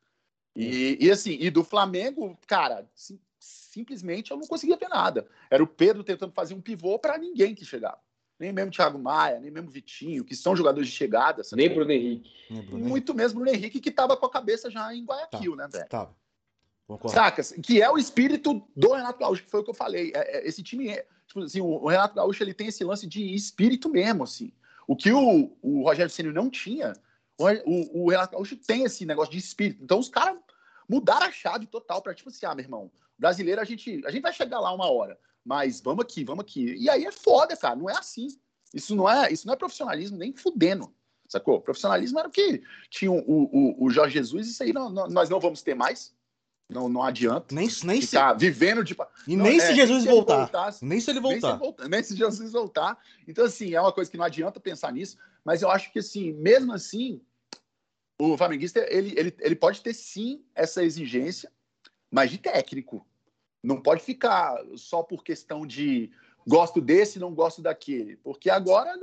E, 0.56 0.96
e, 1.00 1.10
assim, 1.10 1.36
e 1.40 1.50
do 1.50 1.64
Flamengo, 1.64 2.38
cara, 2.46 2.88
sim, 2.94 3.20
simplesmente 3.38 4.30
eu 4.30 4.36
não 4.36 4.46
conseguia 4.46 4.76
ver 4.76 4.88
nada. 4.88 5.28
Era 5.50 5.62
o 5.62 5.66
Pedro 5.66 6.04
tentando 6.04 6.32
fazer 6.32 6.54
um 6.54 6.60
pivô 6.60 6.98
para 6.98 7.18
ninguém 7.18 7.54
que 7.54 7.64
chegava. 7.64 7.98
Nem 8.44 8.52
mesmo 8.52 8.70
Thiago 8.70 8.98
Maia, 8.98 9.40
nem 9.40 9.50
mesmo 9.50 9.70
Vitinho, 9.70 10.22
que 10.22 10.36
são 10.36 10.54
jogadores 10.54 10.90
de 10.90 10.94
chegada. 10.94 11.42
Sabe? 11.42 11.62
Nem 11.62 11.74
Bruno 11.74 11.90
Henrique. 11.90 12.30
Muito 12.70 13.14
mesmo 13.14 13.40
Bruno 13.40 13.56
Henrique, 13.56 13.80
que 13.80 13.90
tava 13.90 14.18
com 14.18 14.26
a 14.26 14.30
cabeça 14.30 14.70
já 14.70 14.94
em 14.94 15.02
Guayaquil, 15.02 15.56
tá, 15.56 15.62
né, 15.62 15.68
velho? 15.72 15.88
Tava. 15.88 16.14
Concordo. 16.86 17.14
Sacas? 17.14 17.52
Que 17.62 17.80
é 17.80 17.90
o 17.90 17.96
espírito 17.96 18.62
do 18.76 18.92
Renato 18.92 19.18
Gaúcho, 19.18 19.44
que 19.44 19.50
foi 19.50 19.60
o 19.60 19.64
que 19.64 19.70
eu 19.70 19.74
falei. 19.74 20.12
É, 20.14 20.38
é, 20.38 20.46
esse 20.46 20.62
time 20.62 20.90
é. 20.90 21.06
Tipo 21.26 21.40
assim, 21.40 21.62
o, 21.62 21.86
Renato 21.86 22.14
Gaúcho 22.14 22.42
ele 22.42 22.52
tem 22.52 22.66
esse 22.66 22.84
lance 22.84 23.06
de 23.06 23.34
espírito 23.34 23.88
mesmo, 23.88 24.24
assim. 24.24 24.52
O 24.86 24.94
que 24.94 25.10
o, 25.10 25.56
o 25.62 25.84
Rogério 25.84 26.10
Ceni 26.10 26.30
não 26.30 26.50
tinha, 26.50 26.92
o, 27.38 27.46
o, 27.46 28.04
o, 28.04 28.10
Renato 28.10 28.32
Gaúcho 28.32 28.56
tem 28.56 28.84
esse 28.84 29.06
negócio 29.06 29.32
de 29.32 29.38
espírito. 29.38 29.82
Então 29.82 29.98
os 29.98 30.10
caras 30.10 30.36
mudaram 30.86 31.26
a 31.26 31.32
chave 31.32 31.66
total 31.66 32.02
para 32.02 32.14
tipo 32.14 32.28
assim, 32.28 32.44
ah, 32.44 32.54
meu 32.54 32.62
irmão, 32.62 32.92
brasileiro 33.18 33.62
a 33.62 33.64
gente, 33.64 34.02
a 34.04 34.10
gente 34.10 34.22
vai 34.22 34.34
chegar 34.34 34.60
lá 34.60 34.70
uma 34.70 34.90
hora, 34.90 35.18
mas 35.44 35.80
vamos 35.80 36.04
aqui, 36.04 36.24
vamos 36.24 36.44
aqui. 36.44 36.74
E 36.76 36.88
aí 36.88 37.04
é 37.04 37.12
foda, 37.12 37.56
cara, 37.56 37.76
não 37.76 37.90
é 37.90 37.96
assim. 37.96 38.28
Isso 38.72 38.94
não 38.96 39.08
é, 39.08 39.32
isso 39.32 39.46
não 39.46 39.54
é 39.54 39.56
profissionalismo 39.56 40.16
nem 40.16 40.32
fudendo. 40.32 40.92
Sacou? 41.28 41.60
Profissionalismo 41.60 42.18
era 42.18 42.28
o 42.28 42.30
que 42.30 42.62
tinha 42.90 43.10
o, 43.10 43.18
o, 43.18 43.84
o 43.84 43.90
Jorge 43.90 44.14
Jesus, 44.14 44.48
isso 44.48 44.62
aí 44.62 44.72
não, 44.72 44.90
não, 44.90 45.08
nós 45.08 45.28
não 45.28 45.40
vamos 45.40 45.62
ter 45.62 45.74
mais. 45.74 46.14
Não, 46.68 46.88
não 46.88 47.02
adianta. 47.02 47.54
Nem, 47.54 47.68
nem 47.84 48.00
ficar 48.00 48.32
se... 48.32 48.40
vivendo 48.40 48.82
de. 48.82 48.96
E 49.26 49.36
não, 49.36 49.44
nem 49.44 49.58
é, 49.58 49.60
se 49.60 49.74
Jesus 49.74 50.02
se 50.02 50.08
voltar. 50.08 50.38
Voltasse, 50.38 50.84
nem 50.84 51.00
se 51.00 51.10
ele 51.10 51.20
voltar. 51.20 51.58
Nem 51.58 51.72
se, 51.72 51.88
nem 51.88 52.02
se 52.02 52.16
Jesus 52.16 52.52
voltar. 52.52 52.98
Então, 53.28 53.44
assim, 53.44 53.74
é 53.74 53.80
uma 53.80 53.92
coisa 53.92 54.10
que 54.10 54.16
não 54.16 54.24
adianta 54.24 54.58
pensar 54.58 54.92
nisso. 54.92 55.18
Mas 55.44 55.60
eu 55.60 55.70
acho 55.70 55.92
que, 55.92 55.98
assim, 55.98 56.32
mesmo 56.32 56.72
assim, 56.72 57.20
o 58.18 58.36
flamenguista 58.36 58.80
ele, 58.88 59.12
ele, 59.18 59.36
ele 59.40 59.56
pode 59.56 59.82
ter 59.82 59.92
sim 59.92 60.42
essa 60.54 60.82
exigência, 60.82 61.52
mas 62.10 62.30
de 62.30 62.38
técnico. 62.38 63.06
Não 63.64 63.80
pode 63.80 64.02
ficar 64.02 64.62
só 64.76 65.02
por 65.02 65.24
questão 65.24 65.66
de 65.66 66.10
gosto 66.46 66.80
desse, 66.80 67.18
não 67.18 67.34
gosto 67.34 67.62
daquele. 67.62 68.16
Porque 68.16 68.50
agora 68.50 68.94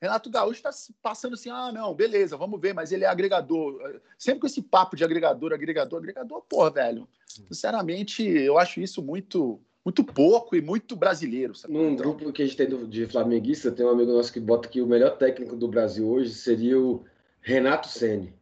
Renato 0.00 0.28
Gaúcho 0.28 0.56
está 0.56 0.70
passando 1.00 1.34
assim, 1.34 1.48
ah, 1.48 1.70
não, 1.72 1.94
beleza, 1.94 2.36
vamos 2.36 2.60
ver, 2.60 2.74
mas 2.74 2.90
ele 2.90 3.04
é 3.04 3.06
agregador. 3.06 4.00
Sempre 4.18 4.40
com 4.40 4.46
esse 4.48 4.60
papo 4.60 4.96
de 4.96 5.04
agregador, 5.04 5.52
agregador, 5.52 6.00
agregador, 6.00 6.42
pô, 6.48 6.68
velho. 6.68 7.08
Sinceramente, 7.26 8.24
eu 8.24 8.58
acho 8.58 8.80
isso 8.80 9.00
muito 9.00 9.60
muito 9.84 10.04
pouco 10.04 10.54
e 10.54 10.60
muito 10.60 10.94
brasileiro. 10.94 11.54
Sabe? 11.54 11.74
Num 11.74 11.96
grupo 11.96 12.32
que 12.32 12.42
a 12.42 12.46
gente 12.46 12.56
tem 12.56 12.86
de 12.86 13.06
flamenguista, 13.06 13.70
tem 13.70 13.84
um 13.84 13.90
amigo 13.90 14.12
nosso 14.12 14.32
que 14.32 14.38
bota 14.38 14.68
que 14.68 14.80
o 14.80 14.86
melhor 14.86 15.16
técnico 15.16 15.56
do 15.56 15.66
Brasil 15.66 16.08
hoje 16.08 16.34
seria 16.34 16.78
o 16.78 17.04
Renato 17.40 17.88
Ceni. 17.88 18.32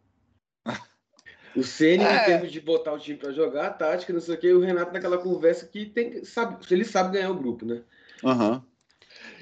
O 1.56 1.62
Ceni, 1.62 2.04
é. 2.04 2.22
em 2.22 2.24
termos 2.24 2.52
de 2.52 2.60
botar 2.60 2.92
o 2.92 2.98
time 2.98 3.18
para 3.18 3.32
jogar, 3.32 3.66
a 3.66 3.72
tática, 3.72 4.12
não 4.12 4.20
sei 4.20 4.34
o 4.34 4.38
quê, 4.38 4.52
o 4.52 4.60
Renato 4.60 4.92
naquela 4.92 5.18
conversa 5.18 5.66
que 5.66 5.86
tem, 5.86 6.24
sabe, 6.24 6.64
ele 6.70 6.84
sabe 6.84 7.12
ganhar 7.12 7.30
o 7.30 7.36
grupo, 7.36 7.66
né? 7.66 7.82
Uhum. 8.22 8.62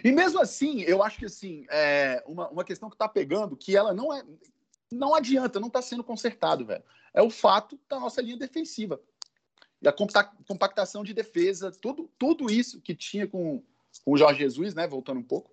E 0.02 0.12
mesmo 0.12 0.40
assim, 0.40 0.82
eu 0.82 1.02
acho 1.02 1.19
que 1.19 1.26
assim, 1.26 1.66
é 1.69 2.22
uma, 2.26 2.49
uma 2.49 2.64
questão 2.64 2.88
que 2.88 2.94
está 2.94 3.08
pegando, 3.08 3.56
que 3.56 3.76
ela 3.76 3.93
não 3.93 4.14
é. 4.14 4.22
Não 4.90 5.14
adianta, 5.14 5.60
não 5.60 5.69
está 5.69 5.82
sendo 5.82 6.02
consertado, 6.02 6.64
velho. 6.64 6.83
É 7.12 7.21
o 7.21 7.28
fato 7.28 7.78
da 7.88 8.00
nossa 8.00 8.23
linha 8.23 8.38
defensiva. 8.38 8.99
E 9.83 9.88
a 9.88 9.92
compactação 9.92 11.04
de 11.04 11.12
defesa, 11.12 11.71
tudo, 11.71 12.11
tudo 12.18 12.50
isso 12.50 12.80
que 12.80 12.94
tinha 12.94 13.26
com, 13.26 13.62
com 14.04 14.12
o 14.12 14.16
Jorge 14.16 14.40
Jesus, 14.40 14.75
né? 14.75 14.88
Voltando 14.88 15.21
um 15.21 15.25
pouco. 15.25 15.50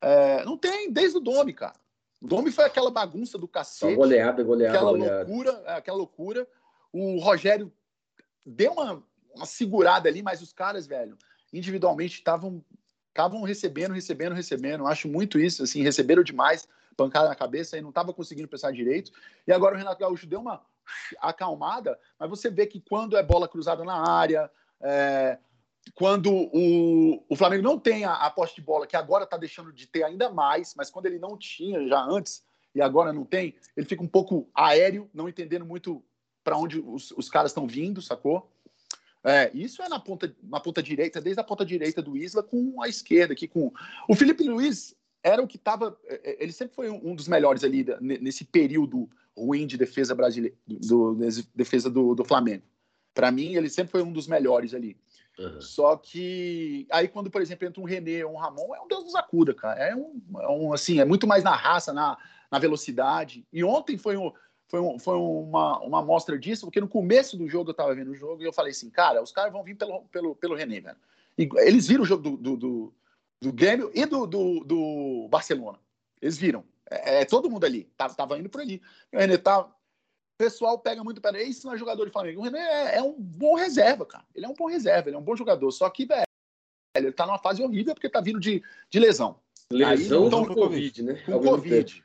É, 0.00 0.44
não 0.44 0.58
tem 0.58 0.90
desde 0.90 1.16
o 1.18 1.20
Domi, 1.20 1.52
cara. 1.52 1.76
Domi 2.22 2.52
foi 2.52 2.64
aquela 2.64 2.90
bagunça 2.90 3.36
do 3.36 3.48
cacete. 3.48 3.92
Só 3.92 3.96
goleada, 3.96 4.44
goleada, 4.44 4.76
aquela 4.76 4.92
goleada. 4.92 5.16
loucura, 5.16 5.62
é, 5.66 5.72
aquela 5.74 5.96
loucura. 5.96 6.48
O 6.92 7.18
Rogério 7.18 7.72
deu 8.46 8.72
uma, 8.72 9.02
uma 9.34 9.46
segurada 9.46 10.08
ali, 10.08 10.22
mas 10.22 10.40
os 10.40 10.52
caras, 10.52 10.86
velho, 10.86 11.18
individualmente 11.52 12.14
estavam 12.14 12.64
estavam 13.08 13.42
recebendo, 13.42 13.92
recebendo, 13.92 14.34
recebendo. 14.34 14.86
Acho 14.86 15.06
muito 15.06 15.38
isso, 15.38 15.64
assim, 15.64 15.82
receberam 15.82 16.22
demais, 16.22 16.66
pancada 16.96 17.28
na 17.28 17.34
cabeça 17.34 17.76
e 17.76 17.82
não 17.82 17.90
estava 17.90 18.12
conseguindo 18.12 18.48
pensar 18.48 18.72
direito. 18.72 19.12
E 19.46 19.52
agora 19.52 19.74
o 19.74 19.78
Renato 19.78 20.00
Gaúcho 20.00 20.26
deu 20.26 20.40
uma 20.40 20.64
acalmada, 21.20 21.98
mas 22.18 22.30
você 22.30 22.48
vê 22.48 22.66
que 22.66 22.80
quando 22.80 23.16
é 23.16 23.22
bola 23.22 23.46
cruzada 23.46 23.84
na 23.84 24.08
área, 24.08 24.50
é, 24.80 25.38
quando 25.94 26.32
o, 26.32 27.24
o 27.28 27.36
Flamengo 27.36 27.62
não 27.62 27.78
tem 27.78 28.04
a, 28.04 28.14
a 28.14 28.30
posse 28.30 28.54
de 28.54 28.62
bola, 28.62 28.86
que 28.86 28.96
agora 28.96 29.24
está 29.24 29.36
deixando 29.36 29.72
de 29.72 29.86
ter 29.86 30.04
ainda 30.04 30.30
mais, 30.30 30.74
mas 30.76 30.90
quando 30.90 31.06
ele 31.06 31.18
não 31.18 31.36
tinha 31.36 31.86
já 31.86 32.00
antes 32.02 32.44
e 32.74 32.80
agora 32.80 33.12
não 33.12 33.24
tem, 33.24 33.54
ele 33.76 33.86
fica 33.86 34.02
um 34.02 34.08
pouco 34.08 34.48
aéreo, 34.54 35.10
não 35.12 35.28
entendendo 35.28 35.66
muito 35.66 36.02
para 36.42 36.56
onde 36.56 36.80
os, 36.80 37.10
os 37.12 37.28
caras 37.28 37.50
estão 37.50 37.66
vindo, 37.66 38.00
sacou? 38.00 38.50
É, 39.24 39.50
isso 39.54 39.82
é 39.82 39.88
na 39.88 40.00
ponta, 40.00 40.34
na 40.42 40.58
ponta 40.58 40.82
direita, 40.82 41.20
desde 41.20 41.40
a 41.40 41.44
ponta 41.44 41.64
direita 41.64 42.02
do 42.02 42.16
Isla 42.16 42.42
com 42.42 42.82
a 42.82 42.88
esquerda 42.88 43.32
aqui 43.32 43.46
com 43.46 43.72
o 44.08 44.14
Felipe 44.16 44.42
Luiz 44.42 44.96
era 45.22 45.40
o 45.40 45.46
que 45.46 45.56
estava, 45.56 45.96
é, 46.06 46.30
é, 46.30 46.42
ele 46.42 46.52
sempre 46.52 46.74
foi 46.74 46.90
um 46.90 47.14
dos 47.14 47.28
melhores 47.28 47.62
ali 47.62 47.86
nesse 48.00 48.44
período 48.44 49.08
ruim 49.36 49.66
de 49.66 49.78
defesa 49.78 50.14
brasileira, 50.14 50.56
do, 50.66 51.14
defesa 51.54 51.88
do, 51.88 52.14
do 52.14 52.24
Flamengo. 52.24 52.64
Para 53.14 53.30
mim, 53.30 53.54
ele 53.54 53.68
sempre 53.68 53.92
foi 53.92 54.02
um 54.02 54.12
dos 54.12 54.26
melhores 54.26 54.74
ali. 54.74 54.96
Uhum. 55.38 55.60
Só 55.60 55.96
que 55.96 56.86
aí 56.90 57.08
quando, 57.08 57.30
por 57.30 57.40
exemplo, 57.40 57.66
entra 57.66 57.80
um 57.80 57.86
René 57.86 58.24
ou 58.24 58.34
um 58.34 58.36
Ramon, 58.36 58.74
é 58.74 58.80
um 58.80 58.88
Deus 58.88 59.04
nos 59.04 59.14
acuda, 59.14 59.54
cara. 59.54 59.80
É 59.80 59.96
um, 59.96 60.20
é 60.40 60.48
um 60.48 60.72
assim, 60.72 61.00
é 61.00 61.04
muito 61.04 61.26
mais 61.26 61.42
na 61.42 61.54
raça, 61.54 61.92
na, 61.92 62.18
na 62.50 62.58
velocidade. 62.58 63.46
E 63.52 63.64
ontem 63.64 63.96
foi 63.96 64.16
um 64.16 64.32
foi, 64.72 64.80
um, 64.80 64.98
foi 64.98 65.16
uma, 65.18 65.78
uma 65.80 65.98
amostra 65.98 66.38
disso, 66.38 66.64
porque 66.64 66.80
no 66.80 66.88
começo 66.88 67.36
do 67.36 67.46
jogo 67.46 67.68
eu 67.68 67.74
tava 67.74 67.94
vendo 67.94 68.10
o 68.10 68.14
jogo 68.14 68.42
e 68.42 68.46
eu 68.46 68.52
falei 68.54 68.70
assim, 68.70 68.88
cara, 68.88 69.22
os 69.22 69.30
caras 69.30 69.52
vão 69.52 69.62
vir 69.62 69.74
pelo, 69.74 70.00
pelo, 70.04 70.34
pelo 70.34 70.54
René, 70.54 70.80
velho. 70.80 70.96
E 71.36 71.46
eles 71.58 71.86
viram 71.86 72.04
o 72.04 72.06
jogo 72.06 72.22
do, 72.22 72.36
do, 72.38 72.56
do, 72.56 72.94
do 73.38 73.52
Grêmio 73.52 73.90
e 73.94 74.06
do, 74.06 74.26
do, 74.26 74.64
do 74.64 75.28
Barcelona. 75.28 75.78
Eles 76.22 76.38
viram. 76.38 76.64
É, 76.90 77.20
é, 77.20 77.24
todo 77.26 77.50
mundo 77.50 77.64
ali. 77.64 77.84
Tava, 77.98 78.14
tava 78.14 78.38
indo 78.38 78.48
por 78.48 78.62
ali. 78.62 78.80
O 79.12 79.18
René 79.18 79.36
tá. 79.36 79.68
O 80.42 80.44
pessoal 80.44 80.76
pega 80.76 81.04
muito 81.04 81.20
para 81.20 81.40
isso 81.40 81.64
não 81.64 81.74
é 81.74 81.78
jogador 81.78 82.04
de 82.04 82.10
Flamengo. 82.10 82.40
O 82.40 82.42
René 82.42 82.58
é, 82.58 82.96
é, 82.96 83.02
um 83.02 83.12
bom 83.12 83.54
reserva, 83.54 84.04
cara. 84.04 84.24
Ele 84.34 84.44
é 84.44 84.48
um 84.48 84.54
bom 84.54 84.66
reserva, 84.66 85.08
ele 85.08 85.14
é 85.14 85.18
um 85.18 85.22
bom 85.22 85.36
jogador. 85.36 85.70
Só 85.70 85.88
que, 85.88 86.04
velho, 86.04 86.24
ele 86.96 87.12
tá 87.12 87.24
numa 87.24 87.38
fase 87.38 87.62
horrível 87.62 87.94
porque 87.94 88.08
tá 88.08 88.20
vindo 88.20 88.40
de, 88.40 88.60
de 88.90 88.98
lesão. 88.98 89.38
Lesão 89.70 90.22
Aí, 90.22 90.26
então, 90.26 90.44
com 90.44 90.52
Covid, 90.52 91.02
né? 91.04 91.22
Com 91.24 91.40
Covid. 91.40 92.04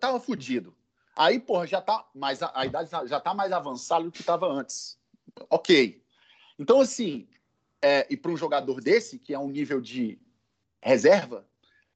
Tava 0.00 0.18
fudido. 0.18 0.74
Aí, 1.14 1.38
porra, 1.38 1.64
já 1.64 1.80
tá 1.80 2.08
mais. 2.12 2.42
A, 2.42 2.50
a 2.56 2.66
idade 2.66 2.90
já 2.90 3.20
tá 3.20 3.32
mais 3.32 3.52
avançada 3.52 4.02
do 4.02 4.10
que 4.10 4.24
tava 4.24 4.48
antes. 4.48 4.98
Ok. 5.48 6.02
Então, 6.58 6.80
assim, 6.80 7.28
é, 7.80 8.04
e 8.10 8.16
para 8.16 8.32
um 8.32 8.36
jogador 8.36 8.80
desse, 8.80 9.16
que 9.16 9.32
é 9.32 9.38
um 9.38 9.48
nível 9.48 9.80
de 9.80 10.18
reserva, 10.82 11.46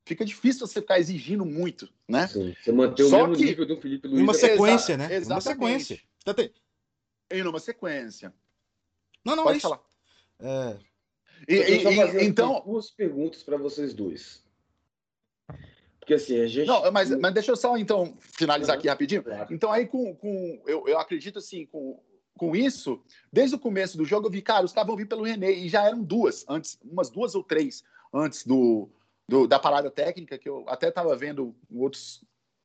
fica 0.05 0.25
difícil 0.25 0.67
você 0.67 0.81
ficar 0.81 0.99
exigindo 0.99 1.45
muito, 1.45 1.89
né? 2.09 2.27
Sim, 2.27 2.55
você 2.63 2.73
manter 2.73 3.05
Só 3.05 3.25
o 3.25 3.29
mesmo 3.29 3.37
que... 3.37 3.45
nível 3.45 3.67
do 3.67 3.81
Felipe 3.81 4.09
Luiz. 4.09 4.23
Uma 4.23 4.35
sequência, 4.35 4.97
né? 4.97 5.15
Exatamente. 5.15 5.33
Uma 5.33 5.41
sequência. 5.41 6.01
Em 7.31 7.43
uma 7.43 7.61
sequência. 7.61 8.35
Não, 9.25 9.35
não, 9.35 9.45
Pode 9.45 9.59
é 9.59 9.61
falar. 9.61 9.81
É... 10.41 10.77
E, 11.49 11.55
e, 11.57 12.25
então, 12.25 12.63
duas 12.65 12.91
perguntas 12.91 13.43
para 13.43 13.57
vocês 13.57 13.93
dois. 13.93 14.43
Porque 15.99 16.15
assim, 16.15 16.41
a 16.41 16.47
gente. 16.47 16.67
Não, 16.67 16.91
mas, 16.93 17.11
mas 17.11 17.35
deixa 17.35 17.51
eu 17.51 17.57
só 17.57 17.77
então 17.77 18.17
finalizar 18.21 18.77
uhum. 18.77 18.79
aqui 18.79 18.89
rapidinho. 18.89 19.23
Claro. 19.23 19.53
Então, 19.53 19.73
aí, 19.73 19.87
com, 19.87 20.15
com 20.15 20.63
eu, 20.67 20.87
eu 20.87 20.99
acredito 20.99 21.39
assim, 21.39 21.67
com 21.67 22.01
com 22.37 22.55
isso, 22.55 23.01
desde 23.33 23.55
o 23.55 23.59
começo 23.59 23.97
do 23.97 24.05
jogo, 24.05 24.27
eu 24.27 24.31
vi, 24.31 24.43
cara, 24.43 24.65
os 24.65 24.73
caras 24.73 24.89
vão 24.89 24.97
vir 24.97 25.07
pelo 25.07 25.23
René, 25.23 25.53
e 25.53 25.69
já 25.69 25.85
eram 25.85 26.03
duas, 26.03 26.45
antes, 26.49 26.79
umas 26.83 27.09
duas 27.09 27.35
ou 27.35 27.45
três 27.45 27.85
antes 28.13 28.45
do, 28.45 28.89
do 29.29 29.47
da 29.47 29.59
parada 29.59 29.91
técnica, 29.91 30.39
que 30.39 30.49
eu 30.49 30.65
até 30.69 30.89
estava 30.89 31.17
vendo 31.17 31.55
outros. 31.73 32.25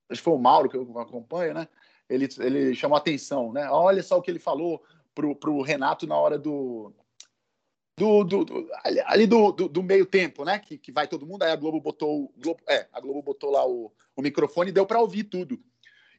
Acho 0.10 0.22
que 0.22 0.26
foi 0.26 0.34
o 0.34 0.38
Mauro 0.38 0.70
que 0.70 0.78
eu 0.78 1.00
acompanho, 1.00 1.54
né? 1.54 1.68
Ele, 2.10 2.28
ele 2.40 2.76
chamou 2.76 2.98
atenção, 2.98 3.54
né? 3.54 3.70
Olha 3.70 4.02
só 4.02 4.18
o 4.18 4.22
que 4.22 4.32
ele 4.32 4.40
falou 4.40 4.84
pro, 5.14 5.36
pro 5.36 5.62
Renato 5.62 6.08
na 6.08 6.18
hora 6.18 6.38
do. 6.38 6.94
Do, 7.98 8.24
do, 8.24 8.46
do 8.46 8.70
ali 9.06 9.28
do, 9.28 9.52
do, 9.52 9.84
meio 9.84 10.06
tempo, 10.06 10.46
né? 10.46 10.58
Que, 10.58 10.78
que 10.78 10.92
vai 10.92 11.06
todo 11.06 11.26
mundo. 11.26 11.44
Aí 11.44 11.52
a 11.52 11.56
Globo 11.56 11.82
botou, 11.82 12.34
Globo, 12.38 12.62
é, 12.68 12.88
a 12.94 13.00
Globo 13.02 13.22
botou 13.22 13.52
lá 13.52 13.68
o, 13.68 13.92
o 14.16 14.22
microfone 14.22 14.70
e 14.70 14.74
deu 14.74 14.86
para 14.86 15.02
ouvir 15.02 15.26
tudo. 15.26 15.62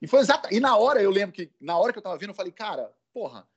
E 0.01 0.07
foi 0.07 0.21
exato. 0.21 0.53
E 0.53 0.61
na 0.61 0.77
hora 0.77 1.03
eu 1.03 1.11
lembro 1.11 1.35
que 1.35 1.51
na 1.59 1.79
hora 1.79 1.91
que 1.91 1.99
eu 1.99 2.03
tava 2.03 2.19
vendo, 2.19 2.31
eu 2.31 2.35
falei, 2.35 2.53
cara, 2.53 2.93
porra, 3.15 3.49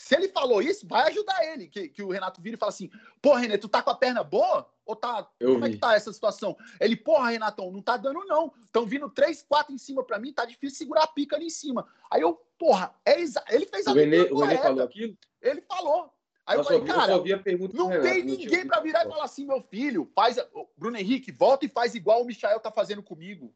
se 0.00 0.14
ele 0.14 0.28
falou 0.28 0.62
isso, 0.62 0.88
vai 0.88 1.08
ajudar 1.08 1.44
ele. 1.52 1.68
Que, 1.68 1.86
que 1.86 2.02
o 2.02 2.08
Renato 2.08 2.40
vira 2.40 2.56
e 2.56 2.58
fala 2.58 2.70
assim: 2.70 2.90
porra, 3.20 3.40
René, 3.40 3.58
tu 3.58 3.68
tá 3.68 3.82
com 3.82 3.90
a 3.90 3.94
perna 3.94 4.24
boa? 4.24 4.66
Ou 4.86 4.96
tá. 4.96 5.28
Eu 5.38 5.50
como 5.50 5.64
vi. 5.64 5.68
é 5.68 5.74
que 5.74 5.78
tá 5.78 5.94
essa 5.94 6.10
situação? 6.10 6.56
Ele, 6.80 6.96
porra, 6.96 7.28
Renatão, 7.28 7.70
não 7.70 7.82
tá 7.82 7.98
dando, 7.98 8.24
não. 8.24 8.50
Estão 8.64 8.86
vindo 8.86 9.10
três, 9.10 9.42
quatro 9.46 9.74
em 9.74 9.78
cima 9.78 10.02
pra 10.02 10.18
mim, 10.18 10.32
tá 10.32 10.46
difícil 10.46 10.78
segurar 10.78 11.02
a 11.02 11.06
pica 11.06 11.36
ali 11.36 11.46
em 11.46 11.50
cima. 11.50 11.86
Aí 12.10 12.22
eu, 12.22 12.40
porra, 12.58 12.94
é 13.04 13.20
exa... 13.20 13.44
ele 13.50 13.66
fez 13.66 13.86
a 13.86 13.92
o 13.92 13.94
René, 13.94 14.22
o 14.22 14.38
René 14.38 14.56
falou 14.56 14.82
aquilo? 14.82 15.18
Ele 15.42 15.60
falou. 15.60 16.10
Aí 16.46 16.56
eu, 16.56 16.60
eu 16.60 16.64
falei, 16.64 16.80
cara, 16.80 17.16
não 17.74 17.88
Renato, 17.88 18.02
tem 18.02 18.24
ninguém 18.24 18.66
para 18.66 18.80
virar 18.80 19.04
e 19.04 19.08
falar 19.10 19.24
assim, 19.24 19.44
meu 19.44 19.60
filho, 19.60 20.10
faz. 20.14 20.38
A... 20.38 20.46
Bruno 20.78 20.96
Henrique, 20.96 21.30
volta 21.30 21.66
e 21.66 21.68
faz 21.68 21.94
igual 21.94 22.22
o 22.22 22.26
Michael 22.26 22.58
tá 22.58 22.72
fazendo 22.72 23.02
comigo. 23.02 23.54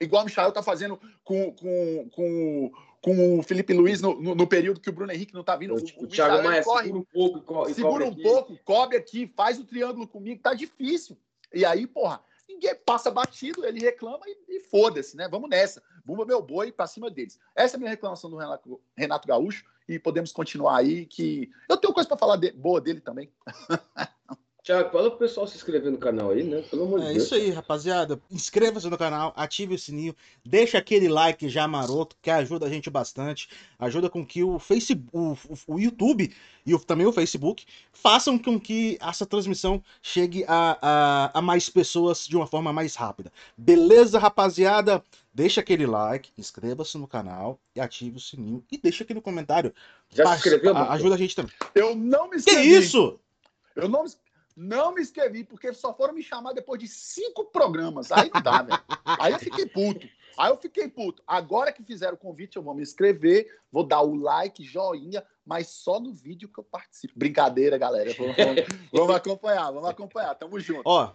Igual 0.00 0.22
o 0.22 0.26
Michael 0.26 0.52
tá 0.52 0.62
fazendo 0.62 1.00
com, 1.24 1.52
com, 1.54 2.08
com 2.10 2.72
com 3.02 3.38
o 3.38 3.42
Felipe 3.42 3.72
Luiz 3.72 4.00
no, 4.00 4.20
no, 4.20 4.34
no, 4.34 4.46
período 4.46 4.80
que 4.80 4.90
o 4.90 4.92
Bruno 4.92 5.12
Henrique 5.12 5.34
não 5.34 5.44
tá 5.44 5.56
vindo. 5.56 5.74
O, 5.74 5.78
o, 5.78 6.04
o 6.04 6.06
Thiago 6.06 6.42
Maia 6.42 6.62
corre, 6.62 6.84
segura 6.84 6.98
um 6.98 7.04
pouco, 7.04 7.40
corre, 7.40 7.74
segura 7.74 8.04
um 8.04 8.10
aqui. 8.10 8.22
pouco, 8.22 8.58
cobre 8.64 8.96
aqui, 8.96 9.32
faz 9.36 9.58
o 9.58 9.64
triângulo 9.64 10.06
comigo, 10.06 10.42
tá 10.42 10.54
difícil. 10.54 11.16
E 11.52 11.64
aí, 11.64 11.86
porra, 11.86 12.20
ninguém 12.48 12.74
passa 12.74 13.10
batido, 13.10 13.64
ele 13.64 13.80
reclama 13.80 14.22
e, 14.26 14.56
e 14.56 14.60
foda-se, 14.60 15.16
né? 15.16 15.28
Vamos 15.28 15.48
nessa. 15.48 15.82
Bumba 16.04 16.24
meu 16.24 16.42
boi 16.42 16.72
pra 16.72 16.86
cima 16.86 17.10
deles. 17.10 17.38
Essa 17.54 17.74
é 17.74 17.76
a 17.76 17.78
minha 17.78 17.90
reclamação 17.90 18.30
do 18.30 18.36
Renato, 18.36 18.80
Renato 18.96 19.28
Gaúcho 19.28 19.64
e 19.88 19.98
podemos 19.98 20.32
continuar 20.32 20.78
aí 20.78 21.06
que 21.06 21.50
eu 21.68 21.76
tenho 21.76 21.94
coisa 21.94 22.08
para 22.08 22.18
falar 22.18 22.36
de, 22.36 22.50
boa 22.52 22.80
dele 22.80 23.00
também. 23.00 23.30
Tiago, 24.66 24.90
fala 24.90 25.08
pro 25.10 25.20
pessoal 25.20 25.46
se 25.46 25.54
inscrever 25.54 25.92
no 25.92 25.96
canal 25.96 26.32
aí, 26.32 26.42
né? 26.42 26.60
Pelo 26.68 26.86
amor 26.86 26.98
de 26.98 27.06
é 27.06 27.12
Deus. 27.12 27.22
É 27.22 27.24
isso 27.24 27.34
aí, 27.36 27.50
rapaziada. 27.50 28.20
Inscreva-se 28.28 28.90
no 28.90 28.98
canal, 28.98 29.32
ative 29.36 29.76
o 29.76 29.78
sininho, 29.78 30.12
deixa 30.44 30.76
aquele 30.76 31.06
like 31.06 31.48
já 31.48 31.68
maroto, 31.68 32.16
que 32.20 32.28
ajuda 32.28 32.66
a 32.66 32.68
gente 32.68 32.90
bastante. 32.90 33.48
Ajuda 33.78 34.10
com 34.10 34.26
que 34.26 34.42
o 34.42 34.58
Facebook, 34.58 35.08
o, 35.12 35.36
o 35.68 35.78
YouTube 35.78 36.34
e 36.66 36.74
o, 36.74 36.80
também 36.80 37.06
o 37.06 37.12
Facebook 37.12 37.64
façam 37.92 38.36
com 38.36 38.58
que 38.58 38.98
essa 39.00 39.24
transmissão 39.24 39.80
chegue 40.02 40.44
a, 40.48 40.76
a, 40.82 41.38
a 41.38 41.40
mais 41.40 41.70
pessoas 41.70 42.26
de 42.26 42.36
uma 42.36 42.48
forma 42.48 42.72
mais 42.72 42.96
rápida. 42.96 43.32
Beleza, 43.56 44.18
rapaziada? 44.18 45.00
Deixa 45.32 45.60
aquele 45.60 45.86
like, 45.86 46.32
inscreva-se 46.36 46.98
no 46.98 47.06
canal 47.06 47.60
e 47.72 47.80
ative 47.80 48.16
o 48.16 48.20
sininho 48.20 48.64
e 48.72 48.76
deixa 48.76 49.04
aqui 49.04 49.14
no 49.14 49.22
comentário. 49.22 49.72
Já 50.10 50.26
se 50.32 50.38
inscreveu? 50.38 50.76
Ajuda 50.76 51.14
a 51.14 51.18
gente 51.18 51.36
também. 51.36 51.52
Eu 51.72 51.94
não 51.94 52.28
me 52.28 52.38
inscrevi. 52.38 52.62
Que 52.62 52.78
isso? 52.78 53.20
Eu 53.76 53.88
não 53.88 54.02
me 54.02 54.08
não 54.56 54.94
me 54.94 55.02
inscrevi, 55.02 55.44
porque 55.44 55.72
só 55.74 55.92
foram 55.92 56.14
me 56.14 56.22
chamar 56.22 56.54
depois 56.54 56.80
de 56.80 56.88
cinco 56.88 57.44
programas. 57.44 58.10
Aí 58.10 58.30
não 58.32 58.40
dá, 58.40 58.62
velho. 58.62 58.82
Aí 59.04 59.32
eu 59.32 59.38
fiquei 59.38 59.66
puto. 59.66 60.08
Aí 60.38 60.50
eu 60.50 60.56
fiquei 60.56 60.88
puto. 60.88 61.22
Agora 61.26 61.72
que 61.72 61.82
fizeram 61.82 62.14
o 62.14 62.18
convite, 62.18 62.56
eu 62.56 62.62
vou 62.62 62.74
me 62.74 62.82
inscrever, 62.82 63.46
vou 63.70 63.84
dar 63.84 64.02
o 64.02 64.14
like, 64.14 64.64
joinha, 64.64 65.24
mas 65.44 65.68
só 65.68 66.00
no 66.00 66.12
vídeo 66.12 66.48
que 66.48 66.58
eu 66.58 66.64
participo. 66.64 67.14
Brincadeira, 67.18 67.78
galera. 67.78 68.14
Vamos, 68.14 68.36
vamos 68.92 69.14
acompanhar, 69.14 69.70
vamos 69.70 69.88
acompanhar. 69.88 70.34
Tamo 70.34 70.58
junto. 70.58 70.82
Ó, 70.84 71.12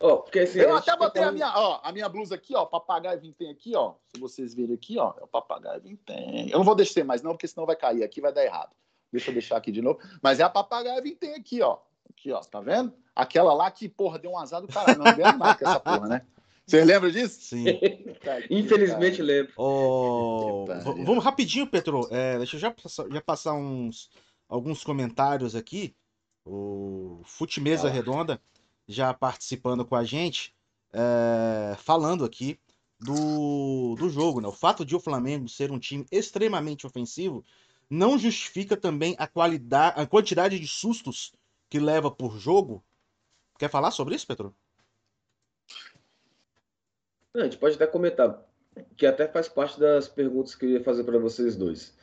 ó 0.00 0.16
porque 0.16 0.40
assim, 0.40 0.60
eu 0.60 0.76
até 0.76 0.96
botei 0.96 1.22
a 1.22 1.32
minha, 1.32 1.52
ó, 1.56 1.80
a 1.82 1.92
minha 1.92 2.08
blusa 2.08 2.34
aqui, 2.34 2.54
ó, 2.54 2.64
papagaio 2.64 3.20
vintém 3.20 3.50
aqui, 3.50 3.74
ó. 3.76 3.94
Se 4.08 4.20
vocês 4.20 4.54
verem 4.54 4.74
aqui, 4.74 4.98
ó, 4.98 5.14
é 5.20 5.24
o 5.24 5.28
papagaio 5.28 5.80
vintém. 5.80 6.48
Eu 6.50 6.58
não 6.58 6.64
vou 6.64 6.74
descer 6.74 7.04
mais 7.04 7.22
não, 7.22 7.32
porque 7.32 7.48
senão 7.48 7.66
vai 7.66 7.76
cair 7.76 8.02
aqui, 8.02 8.20
vai 8.20 8.32
dar 8.32 8.44
errado. 8.44 8.74
Deixa 9.12 9.30
eu 9.30 9.34
deixar 9.34 9.56
aqui 9.56 9.70
de 9.70 9.82
novo. 9.82 10.00
Mas 10.20 10.40
é 10.40 10.42
a 10.42 10.50
papagaio 10.50 11.02
vintém 11.02 11.34
aqui, 11.34 11.62
ó. 11.62 11.78
Aqui, 12.24 12.32
ó, 12.32 12.40
tá 12.40 12.58
vendo? 12.58 12.90
Aquela 13.14 13.52
lá 13.52 13.70
que, 13.70 13.86
porra, 13.86 14.18
deu 14.18 14.30
um 14.30 14.38
azar 14.38 14.62
do 14.62 14.66
caralho. 14.68 14.98
Não 14.98 15.04
nada 15.04 15.54
com 15.56 15.68
essa 15.68 15.78
porra, 15.78 16.08
né? 16.08 16.22
Vocês 16.66 16.86
lembram 16.86 17.10
disso? 17.10 17.38
Sim. 17.38 17.66
Infelizmente 18.48 19.18
cara. 19.18 19.26
lembro. 19.26 19.52
Oh, 19.58 20.64
vamos 21.04 21.22
rapidinho, 21.22 21.66
Petro. 21.66 22.08
É, 22.10 22.38
deixa 22.38 22.56
eu 22.56 22.60
já, 22.60 22.74
já 23.10 23.20
passar 23.20 23.52
uns 23.52 24.08
alguns 24.48 24.82
comentários 24.82 25.54
aqui. 25.54 25.94
O 26.46 27.20
Futimesa 27.24 27.88
ah. 27.88 27.90
Redonda 27.90 28.40
já 28.88 29.12
participando 29.12 29.84
com 29.84 29.94
a 29.94 30.04
gente, 30.04 30.54
é, 30.94 31.76
falando 31.76 32.24
aqui 32.24 32.58
do, 32.98 33.96
do 33.98 34.08
jogo. 34.08 34.40
Né? 34.40 34.48
O 34.48 34.52
fato 34.52 34.82
de 34.82 34.96
o 34.96 35.00
Flamengo 35.00 35.46
ser 35.46 35.70
um 35.70 35.78
time 35.78 36.06
extremamente 36.10 36.86
ofensivo 36.86 37.44
não 37.90 38.18
justifica 38.18 38.78
também 38.78 39.14
a 39.18 39.26
qualidade, 39.26 40.00
a 40.00 40.06
quantidade 40.06 40.58
de 40.58 40.66
sustos 40.66 41.30
que 41.68 41.78
leva 41.78 42.10
por 42.10 42.38
jogo. 42.38 42.84
Quer 43.58 43.70
falar 43.70 43.90
sobre 43.90 44.14
isso, 44.14 44.26
Petro? 44.26 44.54
Não, 47.32 47.42
a 47.42 47.44
gente 47.44 47.58
pode 47.58 47.74
até 47.74 47.86
comentar, 47.86 48.42
que 48.96 49.06
até 49.06 49.26
faz 49.26 49.48
parte 49.48 49.78
das 49.78 50.08
perguntas 50.08 50.54
que 50.54 50.66
eu 50.66 50.70
ia 50.70 50.84
fazer 50.84 51.04
para 51.04 51.18
vocês 51.18 51.56
dois. 51.56 51.96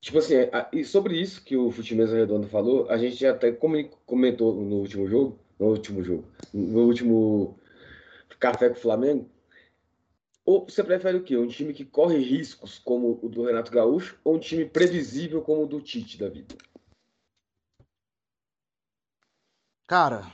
Tipo 0.00 0.18
assim, 0.18 0.34
e 0.72 0.84
sobre 0.84 1.20
isso 1.20 1.44
que 1.44 1.56
o 1.56 1.70
Futimesa 1.70 2.16
Redondo 2.16 2.48
falou, 2.48 2.90
a 2.90 2.96
gente 2.96 3.14
já 3.14 3.30
até 3.30 3.52
comentou 3.52 4.54
no 4.54 4.76
último 4.76 5.06
jogo, 5.06 5.38
no 5.58 5.66
último 5.68 6.02
jogo, 6.02 6.24
no 6.52 6.80
último 6.80 7.56
Café 8.42 8.68
com 8.68 8.74
o 8.74 8.80
Flamengo. 8.80 9.30
Ou 10.44 10.64
você 10.68 10.82
prefere 10.82 11.18
o 11.18 11.22
quê? 11.22 11.36
Um 11.36 11.46
time 11.46 11.72
que 11.72 11.84
corre 11.84 12.18
riscos 12.18 12.76
como 12.76 13.20
o 13.22 13.28
do 13.28 13.44
Renato 13.44 13.70
Gaúcho 13.70 14.18
ou 14.24 14.34
um 14.34 14.40
time 14.40 14.64
previsível 14.64 15.40
como 15.42 15.62
o 15.62 15.66
do 15.66 15.80
Tite 15.80 16.18
da 16.18 16.28
vida? 16.28 16.56
Cara, 19.92 20.26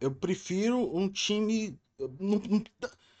eu 0.00 0.14
prefiro 0.14 0.96
um 0.96 1.08
time. 1.08 1.76
Não, 1.98 2.40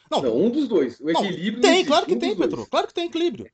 não, 0.08 0.22
não 0.22 0.36
um 0.36 0.50
dos 0.50 0.68
dois. 0.68 1.00
O 1.00 1.10
equilíbrio. 1.10 1.54
Não, 1.54 1.60
tem, 1.62 1.84
claro 1.84 2.06
que 2.06 2.14
um 2.14 2.18
tem, 2.20 2.36
Petro. 2.36 2.64
Claro 2.66 2.86
que 2.86 2.94
tem 2.94 3.06
equilíbrio. 3.06 3.50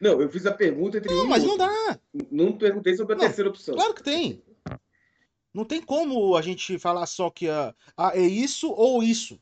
Não, 0.00 0.20
eu 0.20 0.28
fiz 0.28 0.44
a 0.44 0.50
pergunta 0.50 0.98
entre. 0.98 1.14
Não, 1.14 1.22
um 1.22 1.28
mas 1.28 1.44
não 1.44 1.56
dá. 1.56 2.00
Não 2.28 2.58
perguntei 2.58 2.96
sobre 2.96 3.14
a 3.14 3.18
terceira 3.20 3.50
opção. 3.50 3.76
Claro 3.76 3.94
que 3.94 4.02
tem. 4.02 4.42
Não 5.54 5.64
tem 5.64 5.80
como 5.80 6.36
a 6.36 6.42
gente 6.42 6.76
falar 6.76 7.06
só 7.06 7.30
que 7.30 7.48
ah, 7.48 7.72
é 8.12 8.22
isso 8.22 8.68
ou 8.72 9.04
isso. 9.04 9.38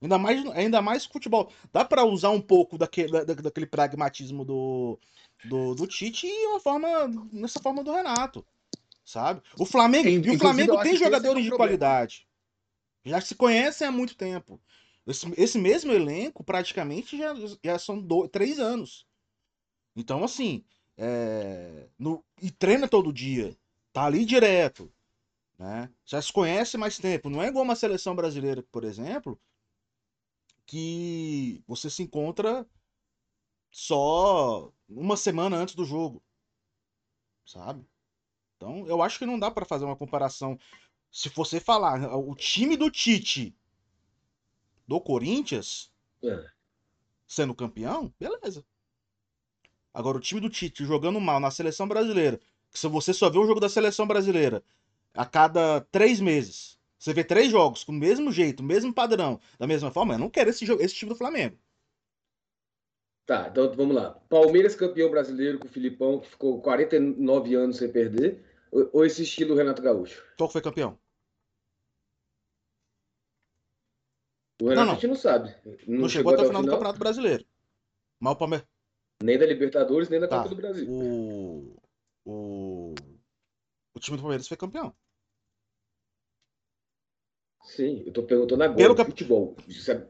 Ainda 0.00 0.18
mais, 0.18 0.46
ainda 0.52 0.80
mais 0.80 1.04
futebol. 1.04 1.50
Dá 1.72 1.84
para 1.84 2.04
usar 2.04 2.30
um 2.30 2.40
pouco 2.40 2.78
daquele, 2.78 3.24
da, 3.24 3.34
daquele 3.34 3.66
pragmatismo 3.66 4.44
do, 4.44 5.00
do, 5.46 5.74
do 5.74 5.84
Tite 5.88 6.28
e 6.28 6.46
uma 6.46 6.60
forma, 6.60 6.88
nessa 7.32 7.58
forma 7.58 7.82
do 7.82 7.90
Renato 7.90 8.46
sabe? 9.04 9.42
O 9.58 9.66
Flamengo, 9.66 10.08
e 10.08 10.30
o 10.30 10.38
Flamengo 10.38 10.80
tem 10.82 10.96
jogadores 10.96 11.44
é 11.46 11.50
de 11.50 11.56
qualidade. 11.56 12.28
Já 13.04 13.20
se 13.20 13.34
conhecem 13.34 13.86
há 13.86 13.92
muito 13.92 14.16
tempo. 14.16 14.60
Esse, 15.06 15.32
esse 15.36 15.58
mesmo 15.58 15.92
elenco 15.92 16.44
praticamente 16.44 17.18
já, 17.18 17.34
já 17.62 17.78
são 17.78 18.00
dois, 18.00 18.30
três 18.30 18.58
anos. 18.58 19.06
Então, 19.96 20.22
assim, 20.22 20.64
é, 20.96 21.88
no, 21.98 22.24
e 22.40 22.50
treina 22.50 22.86
todo 22.86 23.12
dia, 23.12 23.56
tá 23.92 24.04
ali 24.04 24.24
direto, 24.24 24.92
né? 25.58 25.90
Já 26.04 26.22
se 26.22 26.32
conhece 26.32 26.76
mais 26.76 26.98
tempo. 26.98 27.28
Não 27.28 27.42
é 27.42 27.48
igual 27.48 27.64
uma 27.64 27.76
seleção 27.76 28.14
brasileira, 28.14 28.62
por 28.70 28.84
exemplo, 28.84 29.38
que 30.64 31.62
você 31.66 31.90
se 31.90 32.02
encontra 32.02 32.66
só 33.70 34.72
uma 34.88 35.16
semana 35.16 35.56
antes 35.56 35.74
do 35.74 35.84
jogo. 35.84 36.22
Sabe? 37.44 37.84
Então, 38.62 38.86
eu 38.86 39.02
acho 39.02 39.18
que 39.18 39.26
não 39.26 39.40
dá 39.40 39.50
para 39.50 39.66
fazer 39.66 39.84
uma 39.84 39.96
comparação. 39.96 40.56
Se 41.10 41.28
você 41.28 41.58
falar 41.58 42.16
o 42.16 42.32
time 42.36 42.76
do 42.76 42.88
Tite 42.92 43.52
do 44.86 45.00
Corinthians 45.00 45.92
é. 46.22 46.46
sendo 47.26 47.56
campeão, 47.56 48.14
beleza. 48.20 48.64
Agora, 49.92 50.16
o 50.16 50.20
time 50.20 50.40
do 50.40 50.48
Tite 50.48 50.84
jogando 50.84 51.20
mal 51.20 51.40
na 51.40 51.50
seleção 51.50 51.88
brasileira, 51.88 52.40
que 52.70 52.78
se 52.78 52.86
você 52.86 53.12
só 53.12 53.28
vê 53.28 53.38
o 53.38 53.46
jogo 53.46 53.58
da 53.58 53.68
seleção 53.68 54.06
brasileira 54.06 54.62
a 55.12 55.26
cada 55.26 55.80
três 55.90 56.20
meses, 56.20 56.78
você 56.96 57.12
vê 57.12 57.24
três 57.24 57.50
jogos 57.50 57.82
com 57.82 57.90
o 57.90 57.96
mesmo 57.96 58.30
jeito, 58.30 58.60
o 58.60 58.64
mesmo 58.64 58.94
padrão, 58.94 59.40
da 59.58 59.66
mesma 59.66 59.90
forma, 59.90 60.14
eu 60.14 60.18
não 60.18 60.30
quero 60.30 60.50
esse, 60.50 60.64
esse 60.74 60.94
time 60.94 61.10
do 61.10 61.18
Flamengo. 61.18 61.58
Tá, 63.26 63.48
então 63.50 63.72
vamos 63.74 63.94
lá. 63.94 64.10
Palmeiras 64.28 64.76
campeão 64.76 65.10
brasileiro 65.10 65.58
com 65.58 65.66
o 65.66 65.70
Filipão, 65.70 66.20
que 66.20 66.28
ficou 66.28 66.60
49 66.60 67.54
anos 67.54 67.76
sem 67.76 67.90
perder, 67.90 68.51
ou 68.72 69.04
esse 69.04 69.22
estilo 69.22 69.54
Renato 69.54 69.82
Gaúcho? 69.82 70.24
Qual 70.36 70.48
foi 70.48 70.62
campeão? 70.62 70.98
O 74.60 74.68
Renato 74.68 74.76
não, 74.76 74.84
não. 74.86 74.92
a 74.92 74.94
gente 74.94 75.06
não 75.08 75.16
sabe. 75.16 75.54
Não, 75.86 76.00
não 76.00 76.08
chegou, 76.08 76.32
até 76.32 76.42
o 76.42 76.46
final, 76.46 76.62
final, 76.62 76.62
do 76.62 76.70
Campeonato 76.70 76.98
Brasileiro. 76.98 77.44
Mal 78.18 78.36
Palmeiras. 78.36 78.66
Nem 79.22 79.38
da 79.38 79.46
Libertadores, 79.46 80.08
nem 80.08 80.20
da 80.20 80.28
tá. 80.28 80.36
Copa 80.38 80.48
do 80.48 80.56
Brasil. 80.56 80.88
O... 80.88 81.76
o... 82.24 82.94
o 83.94 84.00
time 84.00 84.16
do 84.16 84.20
Palmeiras 84.22 84.48
foi 84.48 84.56
campeão. 84.56 84.94
Sim, 87.64 88.02
eu 88.06 88.12
tô 88.12 88.22
perguntando 88.22 88.62
agora. 88.64 88.94
Pelo 88.94 89.04
futebol. 89.04 89.56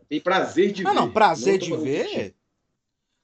Tem 0.08 0.20
prazer 0.20 0.72
de 0.72 0.86
ah, 0.86 0.90
ver. 0.90 0.94
Não, 0.94 1.12
prazer 1.12 1.60
não 1.60 1.66
de 1.78 1.84
ver? 1.84 2.34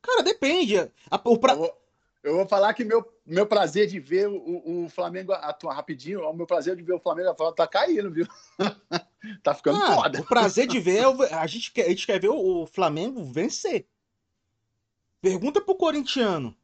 Cara, 0.03 0.23
depende. 0.23 0.77
O 1.25 1.39
pra... 1.39 1.53
eu, 1.53 1.59
vou, 1.59 1.83
eu, 2.23 2.37
vou, 2.37 2.49
falar 2.49 2.75
que 2.75 2.85
meu, 2.85 3.03
meu 3.29 3.47
prazer 3.47 3.87
de 3.87 4.01
ver 4.01 4.27
o, 4.27 4.85
o 4.85 4.89
Flamengo 4.89 5.33
atuar 5.33 5.75
rapidinho, 5.75 6.23
o 6.23 6.33
meu 6.33 6.47
prazer 6.47 6.75
de 6.75 6.83
ver 6.83 6.95
o 6.95 7.01
Flamengo 7.01 7.29
atuar 7.29 7.53
tá 7.53 7.67
caindo, 7.67 8.11
viu? 8.11 8.27
tá 9.43 9.55
ficando 9.55 9.83
ah, 9.83 9.95
foda. 9.95 10.21
O 10.21 10.27
prazer 10.27 10.67
de 10.67 10.81
ver, 10.81 11.05
é 11.31 11.35
a 11.35 11.47
gente 11.47 11.71
quer, 11.71 11.87
a 11.87 11.89
gente 11.91 12.07
quer 12.07 12.19
ver 12.19 12.31
o 12.31 12.67
Flamengo 12.67 13.23
vencer. 13.25 13.87
Pergunta 15.21 15.61
pro 15.61 15.75
corintiano 15.75 16.57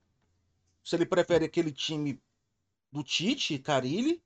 se 0.83 0.97
ele 0.97 1.05
prefere 1.05 1.45
aquele 1.45 1.71
time 1.71 2.21
do 2.91 3.03
Tite, 3.03 3.59
Carilli, 3.59 4.23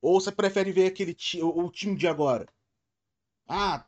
ou 0.00 0.20
você 0.20 0.32
prefere 0.32 0.72
ver 0.72 0.86
aquele 0.86 1.16
o, 1.40 1.64
o 1.64 1.70
time 1.70 1.96
de 1.96 2.08
agora? 2.08 2.48
Ah, 3.46 3.86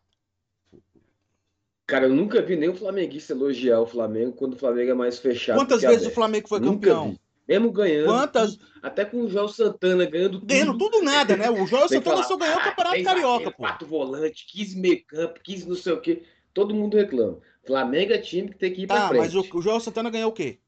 Cara, 1.87 2.07
eu 2.07 2.15
nunca 2.15 2.43
vi 2.43 2.57
nenhum 2.57 2.75
flamenguista 2.75 3.33
elogiar 3.33 3.81
o 3.81 3.87
Flamengo 3.87 4.33
quando 4.33 4.55
o 4.55 4.59
Flamengo 4.59 4.91
é 4.91 4.95
mais 4.95 5.19
fechado. 5.19 5.57
Quantas 5.57 5.83
vezes 5.83 5.99
aberto. 5.99 6.11
o 6.11 6.15
Flamengo 6.15 6.49
foi 6.49 6.59
nunca 6.59 6.73
campeão? 6.73 7.11
Vi. 7.13 7.21
Mesmo 7.47 7.71
ganhando. 7.71 8.07
Quantas? 8.07 8.59
Até 8.83 9.05
com 9.05 9.23
o 9.23 9.29
João 9.31 9.47
Santana 9.47 10.05
ganhando 10.05 10.41
tudo. 10.41 10.47
Ganhando 10.47 10.77
tudo 10.77 11.03
nada, 11.03 11.37
né? 11.37 11.49
O 11.49 11.65
João 11.65 11.87
Santana 11.87 12.17
falar, 12.17 12.25
só 12.25 12.37
ganhou 12.37 12.57
o 12.57 12.65
Campeonato 12.65 12.97
ah, 12.97 13.05
Carioca, 13.05 13.51
pô. 13.53 13.57
Quatro 13.59 13.87
volantes, 13.87 14.45
15 14.51 14.81
meio 14.81 15.05
campo, 15.07 15.41
15 15.41 15.69
não 15.69 15.77
sei 15.77 15.93
o 15.93 16.01
quê. 16.01 16.25
Todo 16.53 16.75
mundo 16.75 16.97
reclama. 16.97 17.39
Flamengo 17.65 18.13
é 18.13 18.19
time 18.19 18.49
que 18.49 18.59
tem 18.59 18.73
que 18.73 18.83
ir 18.83 18.87
tá, 18.89 18.95
pra 18.95 19.09
frente. 19.09 19.21
mas 19.21 19.35
o, 19.37 19.57
o 19.57 19.63
João 19.63 19.79
Santana 19.79 20.11
ganhou 20.11 20.31
o 20.31 20.35
quê? 20.35 20.59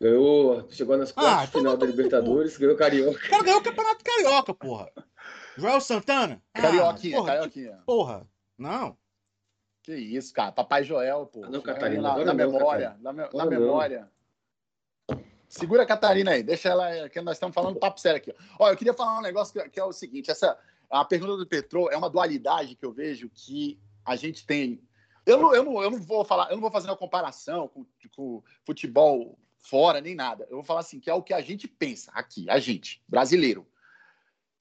Ganhou, 0.00 0.66
chegou 0.70 0.96
nas 0.96 1.12
quartas 1.12 1.44
ah, 1.44 1.46
final 1.46 1.76
da 1.76 1.86
Libertadores, 1.86 2.56
ganhou 2.56 2.74
o 2.74 2.78
Carioca. 2.78 3.16
O 3.16 3.30
cara 3.30 3.42
ganhou 3.44 3.60
o 3.60 3.62
Campeonato 3.62 4.04
Carioca, 4.04 4.52
porra. 4.52 4.90
João 5.56 5.80
Santana? 5.80 6.42
Carioquinha, 6.52 7.16
ah, 7.16 7.20
porra, 7.20 7.32
Carioquinha. 7.32 7.82
Porra, 7.86 8.28
não. 8.58 8.96
Que 9.82 9.94
isso, 9.94 10.32
cara. 10.32 10.50
Papai 10.50 10.82
Joel, 10.82 11.26
pô. 11.26 11.40
Não, 11.46 11.60
Catarina. 11.60 12.02
Na, 12.02 12.18
na 12.18 12.24
não, 12.24 12.34
memória. 12.34 12.90
Catarina. 12.90 13.12
Na, 13.12 13.12
me, 13.12 13.30
na 13.32 13.46
memória. 13.46 14.10
Segura 15.48 15.82
a 15.82 15.86
Catarina 15.86 16.32
aí. 16.32 16.42
Deixa 16.42 16.70
ela. 16.70 17.08
Que 17.08 17.20
nós 17.20 17.36
estamos 17.36 17.54
falando 17.54 17.78
papo 17.78 18.00
sério 18.00 18.16
aqui. 18.16 18.34
Ó, 18.58 18.70
eu 18.70 18.76
queria 18.76 18.94
falar 18.94 19.18
um 19.18 19.22
negócio 19.22 19.52
que, 19.52 19.68
que 19.68 19.78
é 19.78 19.84
o 19.84 19.92
seguinte. 19.92 20.30
Essa, 20.30 20.58
a 20.90 21.04
pergunta 21.04 21.36
do 21.36 21.46
Petro 21.46 21.90
é 21.90 21.96
uma 21.96 22.08
dualidade 22.08 22.74
que 22.74 22.84
eu 22.84 22.92
vejo 22.92 23.28
que 23.28 23.78
a 24.04 24.16
gente 24.16 24.46
tem. 24.46 24.82
Eu 25.26 25.38
não, 25.38 25.54
eu 25.54 25.64
não, 25.64 25.82
eu 25.82 25.90
não 25.90 25.98
vou 25.98 26.24
falar, 26.24 26.50
eu 26.50 26.56
não 26.56 26.62
vou 26.62 26.70
fazer 26.70 26.88
uma 26.88 26.96
comparação 26.96 27.68
com, 27.68 27.86
com 28.14 28.42
futebol 28.64 29.38
fora 29.58 30.00
nem 30.00 30.14
nada. 30.14 30.46
Eu 30.50 30.56
vou 30.56 30.64
falar 30.64 30.80
assim, 30.80 31.00
que 31.00 31.10
é 31.10 31.14
o 31.14 31.22
que 31.22 31.32
a 31.32 31.40
gente 31.40 31.66
pensa 31.66 32.10
aqui, 32.14 32.48
a 32.48 32.58
gente, 32.58 33.02
brasileiro. 33.08 33.66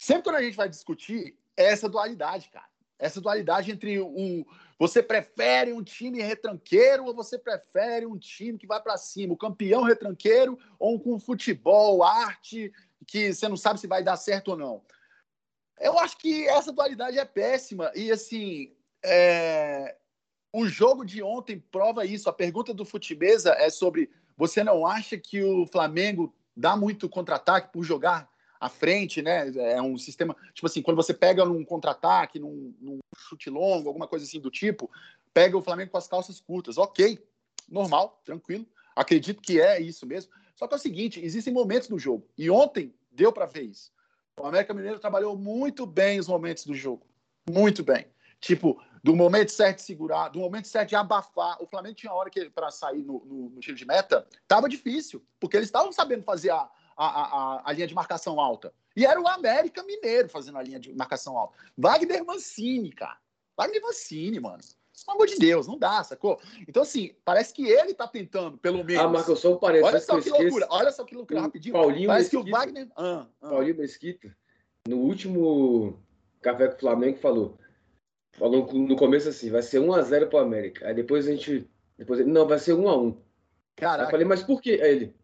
Sempre 0.03 0.23
quando 0.23 0.35
a 0.35 0.41
gente 0.41 0.57
vai 0.57 0.67
discutir, 0.67 1.33
é 1.55 1.67
essa 1.67 1.87
dualidade, 1.87 2.49
cara. 2.49 2.67
Essa 2.99 3.21
dualidade 3.21 3.71
entre 3.71 4.01
o, 4.01 4.45
você 4.77 5.01
prefere 5.01 5.71
um 5.71 5.81
time 5.81 6.21
retranqueiro 6.21 7.05
ou 7.05 7.15
você 7.15 7.39
prefere 7.39 8.05
um 8.05 8.17
time 8.17 8.57
que 8.57 8.67
vai 8.67 8.81
para 8.81 8.97
cima? 8.97 9.33
O 9.33 9.37
campeão 9.37 9.81
retranqueiro 9.81 10.59
ou 10.77 10.95
um 10.95 10.99
com 10.99 11.17
futebol, 11.17 12.03
arte, 12.03 12.69
que 13.07 13.33
você 13.33 13.47
não 13.47 13.55
sabe 13.55 13.79
se 13.79 13.87
vai 13.87 14.03
dar 14.03 14.17
certo 14.17 14.49
ou 14.49 14.57
não? 14.57 14.83
Eu 15.79 15.97
acho 15.97 16.17
que 16.17 16.49
essa 16.49 16.73
dualidade 16.73 17.17
é 17.17 17.23
péssima. 17.23 17.89
E, 17.95 18.11
assim, 18.11 18.75
é... 19.05 19.95
o 20.51 20.67
jogo 20.67 21.05
de 21.05 21.23
ontem 21.23 21.63
prova 21.71 22.05
isso. 22.05 22.27
A 22.27 22.33
pergunta 22.33 22.73
do 22.73 22.83
Futimesa 22.83 23.51
é 23.51 23.69
sobre 23.69 24.11
você 24.35 24.65
não 24.65 24.85
acha 24.85 25.17
que 25.17 25.41
o 25.41 25.65
Flamengo 25.65 26.35
dá 26.53 26.75
muito 26.75 27.07
contra-ataque 27.07 27.71
por 27.71 27.85
jogar 27.85 28.32
à 28.63 28.69
frente, 28.69 29.21
né? 29.21 29.49
É 29.73 29.81
um 29.81 29.97
sistema. 29.97 30.33
Tipo 30.53 30.67
assim, 30.67 30.81
quando 30.81 30.95
você 30.95 31.13
pega 31.13 31.43
num 31.43 31.65
contra-ataque, 31.65 32.39
num, 32.39 32.73
num, 32.79 32.99
chute 33.17 33.49
longo, 33.49 33.89
alguma 33.89 34.07
coisa 34.07 34.23
assim 34.23 34.39
do 34.39 34.49
tipo, 34.49 34.89
pega 35.33 35.57
o 35.57 35.61
Flamengo 35.61 35.91
com 35.91 35.97
as 35.97 36.07
calças 36.07 36.39
curtas. 36.39 36.77
Ok, 36.77 37.19
normal, 37.69 38.21
tranquilo. 38.23 38.65
Acredito 38.95 39.41
que 39.41 39.59
é 39.59 39.81
isso 39.81 40.07
mesmo. 40.07 40.31
Só 40.55 40.65
que 40.65 40.75
é 40.75 40.77
o 40.77 40.79
seguinte: 40.79 41.19
existem 41.21 41.53
momentos 41.53 41.89
do 41.89 41.99
jogo. 41.99 42.25
E 42.37 42.49
ontem 42.49 42.93
deu 43.11 43.33
para 43.33 43.45
ver 43.45 43.63
isso. 43.63 43.91
O 44.39 44.47
América 44.47 44.73
Mineiro 44.73 44.97
trabalhou 44.97 45.37
muito 45.37 45.85
bem 45.85 46.17
os 46.17 46.29
momentos 46.29 46.65
do 46.65 46.73
jogo. 46.73 47.05
Muito 47.49 47.83
bem. 47.83 48.07
Tipo, 48.39 48.81
do 49.03 49.13
momento 49.13 49.51
certo 49.51 49.79
de 49.79 49.83
segurar, 49.83 50.29
do 50.29 50.39
momento 50.39 50.69
certo 50.69 50.89
de 50.89 50.95
abafar. 50.95 51.61
O 51.61 51.67
Flamengo 51.67 51.95
tinha 51.95 52.13
hora 52.13 52.29
que 52.29 52.49
para 52.49 52.71
sair 52.71 53.03
no, 53.03 53.25
no, 53.25 53.49
no, 53.49 53.59
tiro 53.59 53.75
de 53.75 53.85
meta, 53.85 54.25
tava 54.47 54.69
difícil, 54.69 55.21
porque 55.37 55.57
eles 55.57 55.67
estavam 55.67 55.91
sabendo 55.91 56.23
fazer 56.23 56.51
a, 56.51 56.69
a, 56.95 57.05
a, 57.05 57.69
a, 57.69 57.73
linha 57.73 57.87
de 57.87 57.93
marcação 57.93 58.39
alta. 58.39 58.73
E 58.95 59.05
era 59.05 59.19
o 59.19 59.27
América 59.27 59.83
Mineiro 59.83 60.29
fazendo 60.29 60.57
a 60.57 60.63
linha 60.63 60.79
de 60.79 60.93
marcação 60.93 61.37
alta. 61.37 61.57
Wagner 61.77 62.23
Mancini, 62.23 62.91
cara. 62.91 63.17
Wagner 63.57 63.81
Mancini, 63.81 64.39
mano. 64.39 64.59
Pelo 65.05 65.17
amor 65.17 65.27
de 65.27 65.35
Deus, 65.37 65.67
não 65.67 65.77
dá, 65.77 66.03
sacou? 66.03 66.39
Então, 66.67 66.83
assim, 66.83 67.13
parece 67.25 67.53
que 67.53 67.67
ele 67.67 67.93
tá 67.93 68.07
tentando, 68.07 68.57
pelo 68.57 68.83
menos. 68.83 69.03
Ah, 69.03 69.07
Marcos, 69.07 69.39
só 69.39 69.55
parece. 69.55 69.83
Olha 69.83 69.99
só 69.99 70.17
que, 70.17 70.23
que 70.23 70.29
loucura, 70.29 70.67
olha 70.69 70.91
só 70.91 71.03
que 71.03 71.15
loucura, 71.15 71.41
rapidinho. 71.41 71.73
Paulinho 71.73 72.07
parece 72.07 72.35
Mesquita, 72.35 72.43
que 72.43 72.49
o 72.49 72.51
Wagner. 72.51 72.87
Ah, 72.95 73.27
ah. 73.41 73.49
Paulinho 73.49 73.77
Mesquita, 73.77 74.37
no 74.87 74.97
último 74.97 75.99
Café 76.41 76.67
com 76.67 76.75
o 76.75 76.79
Flamengo, 76.79 77.17
falou. 77.17 77.57
Falou 78.33 78.71
no 78.71 78.95
começo 78.95 79.29
assim: 79.29 79.49
vai 79.49 79.61
ser 79.61 79.79
1x0 79.79 80.29
pro 80.29 80.39
América. 80.39 80.87
Aí 80.87 80.93
depois 80.93 81.27
a 81.27 81.31
gente. 81.31 81.69
Depois, 81.97 82.25
não, 82.25 82.47
vai 82.47 82.59
ser 82.59 82.73
1x1. 82.73 83.17
Caraca. 83.75 84.03
Aí 84.03 84.07
eu 84.07 84.11
falei, 84.11 84.25
mas 84.25 84.43
por 84.43 84.61
quê? 84.61 84.79
Aí 84.81 84.91
ele. 84.91 85.15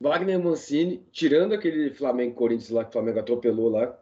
Wagner 0.00 0.38
Mancini, 0.38 1.04
tirando 1.10 1.54
aquele 1.54 1.92
Flamengo 1.94 2.34
Corinthians 2.34 2.70
lá 2.70 2.84
que 2.84 2.90
o 2.90 2.92
Flamengo 2.92 3.18
atropelou 3.18 3.68
lá, 3.68 3.98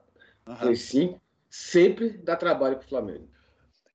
uhum. 0.47 0.57
foi 0.57 0.77
cinco, 0.77 1.21
sempre 1.49 2.11
dá 2.19 2.37
trabalho 2.37 2.77
pro 2.77 2.89
Flamengo. 2.89 3.29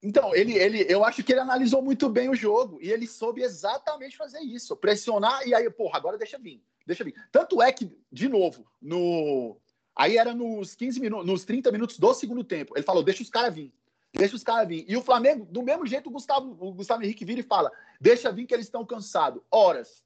Então, 0.03 0.35
ele, 0.35 0.57
ele, 0.57 0.85
eu 0.89 1.05
acho 1.05 1.23
que 1.23 1.31
ele 1.31 1.41
analisou 1.41 1.81
muito 1.81 2.09
bem 2.09 2.27
o 2.27 2.35
jogo 2.35 2.79
e 2.81 2.89
ele 2.91 3.05
soube 3.05 3.43
exatamente 3.43 4.17
fazer 4.17 4.39
isso, 4.39 4.75
pressionar 4.75 5.47
e 5.47 5.53
aí, 5.53 5.69
porra, 5.69 5.97
agora 5.97 6.17
deixa 6.17 6.39
vir, 6.39 6.59
deixa 6.87 7.03
vir. 7.03 7.13
Tanto 7.31 7.61
é 7.61 7.71
que, 7.71 7.95
de 8.11 8.27
novo, 8.27 8.65
no 8.81 9.57
aí 9.95 10.17
era 10.17 10.33
nos 10.33 10.73
15 10.73 10.99
minutos, 10.99 11.27
nos 11.27 11.45
30 11.45 11.71
minutos 11.71 11.99
do 11.99 12.13
segundo 12.15 12.43
tempo, 12.43 12.73
ele 12.75 12.83
falou: 12.83 13.03
"Deixa 13.03 13.21
os 13.21 13.29
caras 13.29 13.53
vir. 13.53 13.71
Deixa 14.11 14.35
os 14.35 14.43
caras 14.43 14.67
vir". 14.67 14.85
E 14.87 14.97
o 14.97 15.03
Flamengo, 15.03 15.45
do 15.45 15.61
mesmo 15.61 15.85
jeito, 15.85 16.09
o 16.09 16.11
Gustavo, 16.11 16.57
o 16.59 16.73
Gustavo 16.73 17.03
Henrique 17.03 17.23
vira 17.23 17.41
e 17.41 17.43
fala: 17.43 17.71
"Deixa 17.99 18.31
vir 18.31 18.47
que 18.47 18.55
eles 18.55 18.65
estão 18.65 18.83
cansados". 18.83 19.43
Horas. 19.51 20.03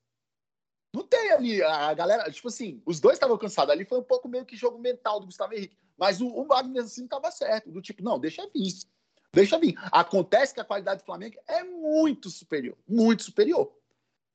Não 0.95 1.03
tem 1.03 1.29
ali 1.31 1.61
a 1.61 1.93
galera, 1.93 2.31
tipo 2.31 2.47
assim, 2.47 2.81
os 2.85 3.01
dois 3.01 3.15
estavam 3.15 3.37
cansados. 3.37 3.69
Ali 3.69 3.83
foi 3.83 3.99
um 3.99 4.03
pouco 4.03 4.29
meio 4.29 4.45
que 4.45 4.55
jogo 4.55 4.79
mental 4.79 5.19
do 5.19 5.25
Gustavo 5.25 5.53
Henrique. 5.53 5.75
Mas 5.97 6.21
o, 6.21 6.27
o 6.27 6.45
Wagner 6.45 6.83
assim 6.83 7.03
estava 7.03 7.29
certo, 7.31 7.69
do 7.69 7.81
tipo, 7.81 8.01
não, 8.01 8.17
deixa 8.17 8.47
vir. 8.53 8.73
Deixa 9.33 9.59
vir. 9.59 9.75
Acontece 9.91 10.53
que 10.53 10.61
a 10.61 10.65
qualidade 10.65 11.01
do 11.01 11.05
Flamengo 11.05 11.35
é 11.47 11.65
muito 11.65 12.29
superior, 12.29 12.77
muito 12.87 13.23
superior. 13.23 13.73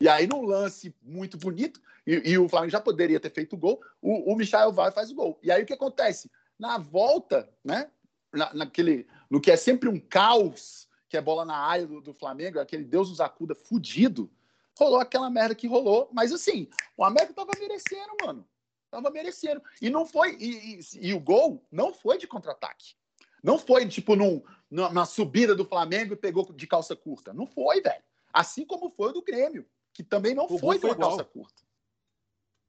E 0.02 0.08
aí, 0.08 0.26
num 0.26 0.42
lance 0.42 0.94
muito 1.02 1.38
bonito, 1.38 1.80
e, 2.06 2.32
e 2.32 2.38
o 2.38 2.46
Flamengo 2.46 2.72
já 2.72 2.80
poderia 2.80 3.18
ter 3.18 3.30
feito 3.30 3.54
o 3.54 3.58
gol, 3.58 3.80
o, 4.02 4.30
o 4.30 4.36
Michel 4.36 4.70
vai 4.70 4.92
faz 4.92 5.10
o 5.10 5.14
gol. 5.14 5.38
E 5.42 5.50
aí 5.50 5.62
o 5.62 5.66
que 5.66 5.72
acontece? 5.72 6.30
Na 6.58 6.76
volta, 6.76 7.48
né? 7.64 7.90
Na, 8.32 8.52
naquele, 8.52 9.06
no 9.30 9.40
que 9.40 9.50
é 9.50 9.56
sempre 9.56 9.88
um 9.88 9.98
caos, 9.98 10.86
que 11.08 11.16
é 11.16 11.22
bola 11.22 11.46
na 11.46 11.56
área 11.56 11.86
do, 11.86 12.02
do 12.02 12.12
Flamengo, 12.12 12.60
aquele 12.60 12.84
Deus 12.84 13.08
nos 13.08 13.20
acuda 13.20 13.54
fudido, 13.54 14.30
rolou 14.78 15.00
aquela 15.00 15.30
merda 15.30 15.54
que 15.54 15.66
rolou. 15.66 16.08
Mas 16.12 16.32
assim, 16.32 16.68
o 16.96 17.04
América 17.04 17.34
tava 17.34 17.52
merecendo, 17.58 18.16
mano. 18.24 18.46
Tava 18.90 19.10
merecendo. 19.10 19.62
E 19.80 19.88
não 19.88 20.04
foi. 20.04 20.36
E, 20.40 20.80
e, 20.80 21.08
e 21.08 21.14
o 21.14 21.20
gol 21.20 21.64
não 21.70 21.92
foi 21.92 22.18
de 22.18 22.26
contra-ataque. 22.26 22.94
Não 23.42 23.58
foi, 23.58 23.88
tipo, 23.88 24.16
num, 24.16 24.42
na, 24.70 25.04
subida 25.04 25.54
do 25.54 25.64
Flamengo 25.64 26.12
e 26.12 26.16
pegou 26.16 26.52
de 26.52 26.66
calça 26.66 26.94
curta. 26.94 27.32
Não 27.32 27.46
foi, 27.46 27.80
velho. 27.80 28.02
Assim 28.32 28.64
como 28.64 28.90
foi 28.90 29.10
o 29.10 29.12
do 29.12 29.22
Grêmio, 29.22 29.66
que 29.92 30.02
também 30.02 30.34
não 30.34 30.44
o 30.44 30.58
foi 30.58 30.78
de 30.78 30.94
calça 30.94 31.24
curta. 31.24 31.62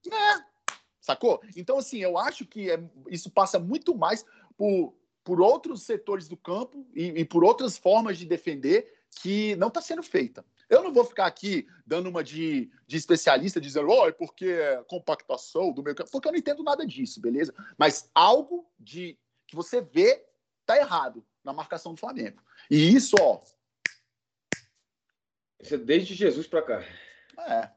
É, 0.07 0.43
sacou? 0.99 1.41
Então, 1.55 1.77
assim, 1.77 1.99
eu 1.99 2.17
acho 2.17 2.45
que 2.45 2.71
é, 2.71 2.81
isso 3.09 3.29
passa 3.29 3.59
muito 3.59 3.95
mais 3.95 4.25
por, 4.57 4.95
por 5.23 5.41
outros 5.41 5.83
setores 5.83 6.27
do 6.27 6.37
campo 6.37 6.87
e, 6.95 7.07
e 7.09 7.25
por 7.25 7.43
outras 7.43 7.77
formas 7.77 8.17
de 8.17 8.25
defender 8.25 8.91
que 9.21 9.55
não 9.57 9.67
está 9.67 9.81
sendo 9.81 10.01
feita. 10.01 10.43
Eu 10.71 10.81
não 10.81 10.93
vou 10.93 11.03
ficar 11.03 11.25
aqui 11.25 11.67
dando 11.85 12.07
uma 12.07 12.23
de, 12.23 12.71
de 12.87 12.95
especialista, 12.95 13.59
dizendo, 13.59 13.89
oh, 13.89 14.07
é 14.07 14.11
porque 14.13 14.45
é 14.45 14.81
compactação 14.85 15.73
do 15.73 15.83
meio 15.83 15.93
campo, 15.93 16.09
porque 16.09 16.29
eu 16.29 16.31
não 16.31 16.39
entendo 16.39 16.63
nada 16.63 16.87
disso, 16.87 17.19
beleza? 17.19 17.53
Mas 17.77 18.09
algo 18.15 18.65
de 18.79 19.19
que 19.45 19.53
você 19.53 19.81
vê 19.81 20.25
tá 20.65 20.77
errado 20.77 21.27
na 21.43 21.51
marcação 21.51 21.93
do 21.93 21.99
Flamengo. 21.99 22.41
E 22.69 22.95
isso, 22.95 23.17
ó. 23.19 23.41
Isso 25.59 25.75
é 25.75 25.77
desde 25.77 26.15
Jesus 26.15 26.47
para 26.47 26.61
cá. 26.61 26.85
É. 27.37 27.69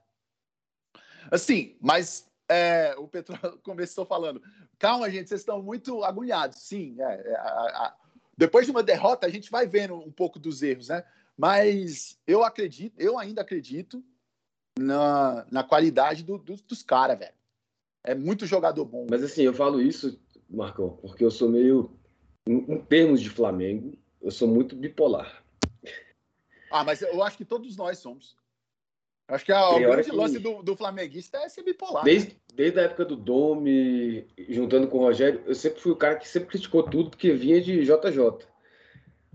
Assim, 1.32 1.76
mas 1.80 2.30
é, 2.48 2.94
o 2.96 3.08
Petro 3.08 3.36
começou 3.64 4.06
falando: 4.06 4.40
calma, 4.78 5.10
gente, 5.10 5.28
vocês 5.28 5.40
estão 5.40 5.60
muito 5.60 6.04
agulhados. 6.04 6.60
Sim, 6.60 6.94
é, 7.00 7.32
é, 7.32 7.34
a, 7.34 7.48
a, 7.86 7.96
depois 8.36 8.66
de 8.66 8.70
uma 8.70 8.84
derrota, 8.84 9.26
a 9.26 9.30
gente 9.30 9.50
vai 9.50 9.66
vendo 9.66 9.96
um 9.96 10.12
pouco 10.12 10.38
dos 10.38 10.62
erros, 10.62 10.90
né? 10.90 11.04
Mas 11.36 12.18
eu 12.26 12.44
acredito, 12.44 12.98
eu 12.98 13.18
ainda 13.18 13.42
acredito 13.42 14.02
na, 14.78 15.46
na 15.50 15.64
qualidade 15.64 16.22
do, 16.22 16.38
do, 16.38 16.56
dos 16.56 16.82
caras, 16.82 17.18
velho. 17.18 17.34
É 18.04 18.14
muito 18.14 18.46
jogador 18.46 18.84
bom. 18.84 19.06
Mas 19.08 19.22
assim, 19.22 19.42
eu 19.42 19.54
falo 19.54 19.80
isso, 19.80 20.20
Marcão, 20.48 20.90
porque 21.00 21.24
eu 21.24 21.30
sou 21.30 21.48
meio. 21.48 21.90
Em, 22.46 22.74
em 22.74 22.78
termos 22.78 23.20
de 23.20 23.30
Flamengo, 23.30 23.96
eu 24.20 24.30
sou 24.30 24.46
muito 24.46 24.76
bipolar. 24.76 25.42
Ah, 26.70 26.84
mas 26.84 27.00
eu 27.00 27.22
acho 27.22 27.36
que 27.36 27.44
todos 27.44 27.76
nós 27.76 27.98
somos. 27.98 28.36
Acho 29.26 29.44
que 29.44 29.52
a, 29.52 29.70
o 29.70 29.78
grande 29.78 30.10
que... 30.10 30.16
lance 30.16 30.38
do, 30.38 30.62
do 30.62 30.76
flamenguista 30.76 31.38
é 31.38 31.48
ser 31.48 31.62
bipolar. 31.62 32.04
Desde, 32.04 32.30
né? 32.30 32.36
desde 32.54 32.78
a 32.78 32.82
época 32.82 33.06
do 33.06 33.16
Dome, 33.16 34.26
juntando 34.50 34.86
com 34.86 34.98
o 34.98 35.00
Rogério, 35.00 35.42
eu 35.46 35.54
sempre 35.54 35.80
fui 35.80 35.92
o 35.92 35.96
cara 35.96 36.16
que 36.16 36.28
sempre 36.28 36.50
criticou 36.50 36.82
tudo 36.82 37.10
porque 37.10 37.32
vinha 37.32 37.60
de 37.60 37.84
JJ. 37.84 38.46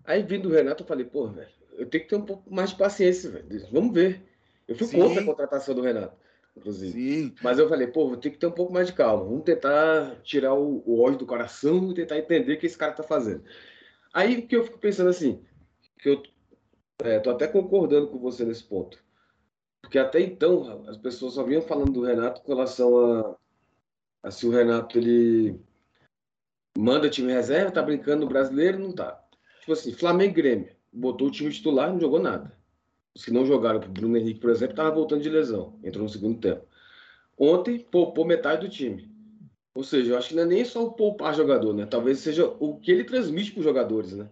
Aí 0.03 0.21
vindo 0.21 0.47
do 0.47 0.53
Renato, 0.53 0.83
eu 0.83 0.87
falei, 0.87 1.05
pô, 1.05 1.27
velho, 1.27 1.49
eu 1.79 1.89
tenho 1.89 2.03
que 2.03 2.09
ter 2.09 2.15
um 2.17 2.25
pouco 2.25 2.53
mais 2.53 2.71
de 2.71 2.75
paciência, 2.75 3.29
velho. 3.29 3.67
Vamos 3.71 3.93
ver. 3.93 4.21
Eu 4.67 4.75
fui 4.75 4.85
Sim. 4.87 4.99
contra 4.99 5.21
a 5.21 5.25
contratação 5.25 5.73
do 5.73 5.81
Renato, 5.81 6.15
inclusive. 6.55 6.91
Sim. 6.91 7.35
Mas 7.41 7.57
eu 7.57 7.69
falei, 7.69 7.87
pô, 7.87 8.07
vou 8.07 8.17
ter 8.17 8.29
que 8.29 8.37
ter 8.37 8.47
um 8.47 8.51
pouco 8.51 8.73
mais 8.73 8.87
de 8.87 8.93
calma. 8.93 9.23
Vamos 9.23 9.43
tentar 9.43 10.21
tirar 10.21 10.53
o, 10.53 10.83
o 10.85 11.01
ódio 11.01 11.19
do 11.19 11.25
coração 11.25 11.89
e 11.89 11.95
tentar 11.95 12.17
entender 12.17 12.53
o 12.53 12.59
que 12.59 12.65
esse 12.65 12.77
cara 12.77 12.91
tá 12.91 13.01
fazendo. 13.01 13.43
Aí 14.13 14.39
o 14.39 14.47
que 14.47 14.55
eu 14.55 14.65
fico 14.65 14.77
pensando 14.77 15.09
assim, 15.09 15.41
que 15.99 16.09
eu 16.09 16.21
é, 17.01 17.19
tô 17.19 17.29
até 17.29 17.47
concordando 17.47 18.09
com 18.09 18.19
você 18.19 18.43
nesse 18.43 18.63
ponto. 18.63 19.01
Porque 19.81 19.97
até 19.97 20.19
então 20.19 20.83
as 20.87 20.97
pessoas 20.97 21.33
só 21.33 21.43
vinham 21.43 21.61
falando 21.61 21.93
do 21.93 22.03
Renato 22.03 22.41
com 22.41 22.53
relação 22.53 22.99
a, 22.99 23.35
a 24.23 24.31
se 24.31 24.45
o 24.45 24.51
Renato 24.51 24.97
ele 24.97 25.57
manda 26.77 27.09
time 27.09 27.31
reserva, 27.31 27.71
tá 27.71 27.81
brincando 27.81 28.25
no 28.25 28.29
brasileiro, 28.29 28.77
não 28.77 28.91
tá. 28.91 29.23
Tipo 29.61 29.71
assim, 29.73 29.93
Flamengo 29.93 30.31
e 30.31 30.41
Grêmio 30.41 30.78
botou 30.91 31.27
o 31.27 31.31
time 31.31 31.51
titular 31.51 31.91
não 31.91 31.99
jogou 31.99 32.19
nada. 32.19 32.57
Os 33.15 33.25
que 33.25 33.31
não 33.31 33.45
jogaram, 33.45 33.79
o 33.79 33.89
Bruno 33.89 34.17
Henrique, 34.17 34.39
por 34.39 34.49
exemplo, 34.49 34.73
estava 34.73 34.91
voltando 34.91 35.21
de 35.21 35.29
lesão, 35.29 35.79
entrou 35.83 36.03
no 36.03 36.09
segundo 36.09 36.39
tempo. 36.39 36.65
Ontem, 37.37 37.79
poupou 37.79 38.25
metade 38.25 38.67
do 38.67 38.71
time. 38.71 39.09
Ou 39.73 39.83
seja, 39.83 40.11
eu 40.11 40.17
acho 40.17 40.29
que 40.29 40.35
não 40.35 40.43
é 40.43 40.45
nem 40.45 40.65
só 40.65 40.83
o 40.83 40.91
poupar 40.91 41.33
jogador, 41.33 41.73
né? 41.73 41.85
Talvez 41.85 42.19
seja 42.19 42.45
o 42.59 42.77
que 42.79 42.91
ele 42.91 43.03
transmite 43.03 43.51
para 43.51 43.59
os 43.59 43.65
jogadores, 43.65 44.13
né? 44.13 44.29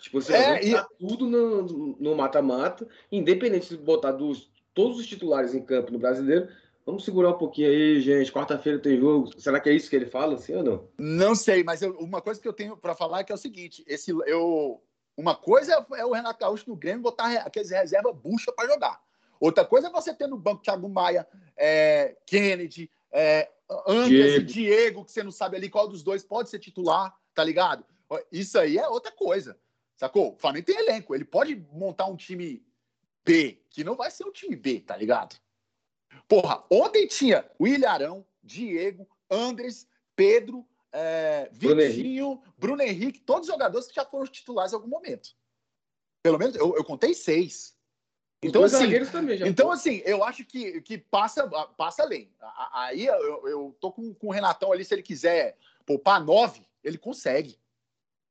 Tipo, 0.00 0.20
você 0.20 0.34
é, 0.34 0.64
e... 0.64 0.74
tudo 0.98 1.26
no 1.26 2.14
mata-mata, 2.14 2.88
independente 3.12 3.68
de 3.68 3.76
botar 3.76 4.12
dos, 4.12 4.50
todos 4.74 4.98
os 4.98 5.06
titulares 5.06 5.54
em 5.54 5.62
campo 5.62 5.92
no 5.92 5.98
brasileiro. 5.98 6.48
Vamos 6.86 7.04
segurar 7.04 7.30
um 7.30 7.38
pouquinho 7.38 7.68
aí, 7.68 8.00
gente. 8.00 8.32
Quarta-feira 8.32 8.78
tem 8.78 8.98
jogo. 8.98 9.30
Será 9.38 9.60
que 9.60 9.68
é 9.68 9.74
isso 9.74 9.88
que 9.88 9.96
ele 9.96 10.06
fala, 10.06 10.34
assim 10.34 10.54
ou 10.54 10.62
não? 10.62 10.88
Não 10.98 11.34
sei, 11.34 11.62
mas 11.62 11.82
eu, 11.82 11.96
uma 11.98 12.22
coisa 12.22 12.40
que 12.40 12.48
eu 12.48 12.52
tenho 12.52 12.76
para 12.76 12.94
falar 12.94 13.20
é 13.20 13.24
que 13.24 13.30
é 13.30 13.34
o 13.34 13.38
seguinte: 13.38 13.84
esse, 13.86 14.10
eu, 14.10 14.82
uma 15.20 15.36
coisa 15.36 15.86
é 15.96 16.04
o 16.04 16.12
Renato 16.12 16.40
Gaúcho 16.40 16.68
no 16.68 16.74
Grêmio 16.74 17.02
botar 17.02 17.30
aqueles 17.42 17.70
reserva 17.70 18.10
bucha 18.10 18.50
para 18.52 18.66
jogar. 18.66 19.00
Outra 19.38 19.64
coisa 19.64 19.88
é 19.88 19.90
você 19.90 20.14
ter 20.14 20.26
no 20.26 20.38
banco 20.38 20.62
Thiago 20.62 20.88
Maia, 20.88 21.28
é, 21.56 22.16
Kennedy, 22.26 22.90
é, 23.12 23.50
Diego. 24.08 24.44
Diego, 24.46 25.04
que 25.04 25.12
você 25.12 25.22
não 25.22 25.30
sabe 25.30 25.56
ali 25.56 25.68
qual 25.68 25.86
dos 25.86 26.02
dois 26.02 26.24
pode 26.24 26.48
ser 26.48 26.58
titular, 26.58 27.14
tá 27.34 27.44
ligado? 27.44 27.84
Isso 28.32 28.58
aí 28.58 28.78
é 28.78 28.88
outra 28.88 29.12
coisa, 29.12 29.58
sacou? 29.94 30.32
O 30.32 30.38
Flamengo 30.38 30.66
tem 30.66 30.76
elenco, 30.76 31.14
ele 31.14 31.24
pode 31.24 31.54
montar 31.70 32.06
um 32.06 32.16
time 32.16 32.64
B, 33.22 33.62
que 33.68 33.84
não 33.84 33.96
vai 33.96 34.10
ser 34.10 34.24
um 34.24 34.32
time 34.32 34.56
B, 34.56 34.80
tá 34.80 34.96
ligado? 34.96 35.36
Porra, 36.26 36.64
ontem 36.70 37.06
tinha 37.06 37.48
o 37.58 37.66
Ilharão, 37.66 38.24
Diego, 38.42 39.06
Andres, 39.30 39.86
Pedro, 40.16 40.66
é, 40.92 41.48
Bruno 41.52 41.80
Vitinho, 41.80 42.26
Henrique. 42.32 42.50
Bruno 42.58 42.82
Henrique, 42.82 43.20
todos 43.20 43.48
os 43.48 43.52
jogadores 43.52 43.86
que 43.86 43.94
já 43.94 44.04
foram 44.04 44.26
titulares 44.26 44.72
em 44.72 44.76
algum 44.76 44.88
momento. 44.88 45.30
Pelo 46.22 46.38
menos 46.38 46.54
eu, 46.56 46.76
eu 46.76 46.84
contei 46.84 47.14
seis. 47.14 47.74
Então, 48.42 48.64
assim, 48.64 48.86
então 49.46 49.70
assim, 49.70 50.02
eu 50.04 50.24
acho 50.24 50.44
que, 50.46 50.80
que 50.80 50.96
passa, 50.96 51.46
passa 51.76 52.02
além. 52.02 52.32
Aí 52.72 53.04
eu, 53.04 53.46
eu 53.46 53.76
tô 53.78 53.92
com, 53.92 54.14
com 54.14 54.28
o 54.28 54.30
Renatão 54.30 54.72
ali, 54.72 54.82
se 54.82 54.94
ele 54.94 55.02
quiser 55.02 55.58
poupar 55.84 56.24
nove, 56.24 56.66
ele 56.82 56.96
consegue. 56.96 57.58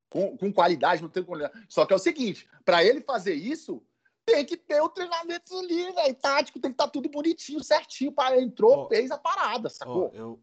Com, 0.09 0.35
com 0.35 0.51
qualidade, 0.51 1.03
não 1.03 1.09
tem 1.09 1.23
qualidade. 1.23 1.53
Só 1.69 1.85
que 1.85 1.93
é 1.93 1.95
o 1.95 1.99
seguinte: 1.99 2.49
para 2.65 2.83
ele 2.83 2.99
fazer 2.99 3.35
isso, 3.35 3.83
tem 4.25 4.43
que 4.43 4.57
ter 4.57 4.81
o 4.81 4.89
treinamento 4.89 5.55
ali, 5.55 5.91
velho. 5.91 6.15
Tático, 6.15 6.59
tem 6.59 6.71
que 6.71 6.75
estar 6.75 6.85
tá 6.85 6.91
tudo 6.91 7.07
bonitinho, 7.09 7.63
certinho. 7.63 8.11
Para 8.11 8.41
entrou, 8.41 8.85
oh, 8.85 8.87
fez 8.87 9.11
a 9.11 9.17
parada, 9.19 9.69
sacou? 9.69 10.09
Oh, 10.11 10.17
eu, 10.17 10.39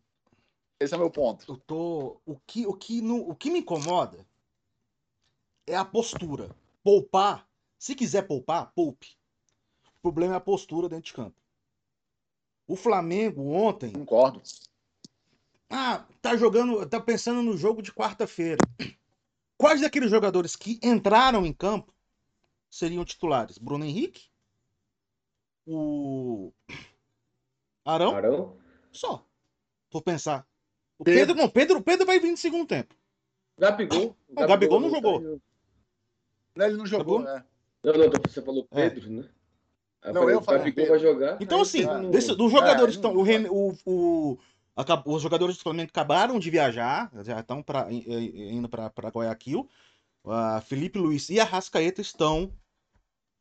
esse 0.78 0.92
é 0.94 0.96
o 0.96 1.00
meu 1.00 1.10
ponto. 1.10 1.50
Eu 1.50 1.56
tô. 1.56 2.20
O 2.24 2.38
que, 2.46 2.66
o 2.66 2.74
que, 2.74 3.00
no, 3.00 3.30
o 3.30 3.34
que 3.34 3.50
me 3.50 3.60
incomoda 3.60 4.26
é 5.66 5.74
a 5.74 5.84
postura. 5.84 6.54
Poupar. 6.82 7.48
Se 7.78 7.94
quiser 7.94 8.22
poupar, 8.22 8.72
poupe. 8.74 9.16
O 9.98 10.00
problema 10.02 10.34
é 10.34 10.36
a 10.36 10.40
postura 10.40 10.88
dentro 10.88 11.06
de 11.06 11.12
campo. 11.14 11.40
O 12.66 12.76
Flamengo 12.76 13.52
ontem. 13.52 13.92
Concordo. 13.92 14.42
Ah, 15.70 16.06
tá 16.20 16.36
jogando. 16.36 16.86
Tá 16.86 17.00
pensando 17.00 17.42
no 17.42 17.56
jogo 17.56 17.82
de 17.82 17.92
quarta-feira. 17.92 18.58
Quais 19.56 19.80
daqueles 19.80 20.10
jogadores 20.10 20.54
que 20.54 20.78
entraram 20.82 21.46
em 21.46 21.52
campo 21.52 21.94
seriam 22.70 23.04
titulares? 23.04 23.56
Bruno 23.56 23.84
Henrique? 23.84 24.28
O. 25.66 26.52
Arão? 27.84 28.14
Arão? 28.14 28.58
Só. 28.92 29.26
Vou 29.90 30.02
pensar. 30.02 30.46
O 30.98 31.04
Pedro, 31.04 31.26
Pedro 31.26 31.35
não, 31.35 31.48
Pedro, 31.48 31.82
Pedro 31.82 32.06
vai 32.06 32.18
vir 32.18 32.30
no 32.30 32.37
segundo 32.37 32.66
tempo. 32.66 32.94
Gabigol. 33.59 34.16
O 34.28 34.35
Gabigol, 34.35 34.48
Gabigol 34.48 34.80
não 34.80 34.90
jogou. 34.90 35.40
Não, 36.54 36.66
ele 36.66 36.76
não 36.76 36.87
jogou, 36.87 37.22
né? 37.22 37.44
Não, 37.82 37.92
não, 37.92 38.11
você 38.26 38.42
falou 38.42 38.66
é. 38.70 38.88
Pedro, 38.88 39.06
é. 39.06 39.11
né? 39.11 39.28
não, 40.12 40.30
eu 40.30 40.42
falei. 40.42 40.72
Gabigol 40.72 40.88
vai 40.88 40.98
jogar. 40.98 41.38
Então, 41.40 41.61
assim, 41.61 41.85
desse, 42.11 42.35
dos 42.35 42.50
jogadores 42.50 42.94
é, 42.94 42.98
estão. 42.98 43.14
O, 43.14 43.24
o, 43.50 43.76
o, 43.85 44.38
os 45.06 45.22
jogadores 45.22 45.56
do 45.56 45.62
Flamengo 45.62 45.90
acabaram 45.90 46.38
de 46.38 46.50
viajar, 46.50 47.11
já 47.22 47.40
estão 47.40 47.62
pra, 47.62 47.88
indo 47.90 48.68
para 48.68 49.09
Guayaquil. 49.09 49.68
Uh, 50.24 50.61
Felipe 50.62 50.98
Luiz 50.98 51.28
e 51.30 51.38
Arrascaeta 51.38 52.00
estão 52.00 52.52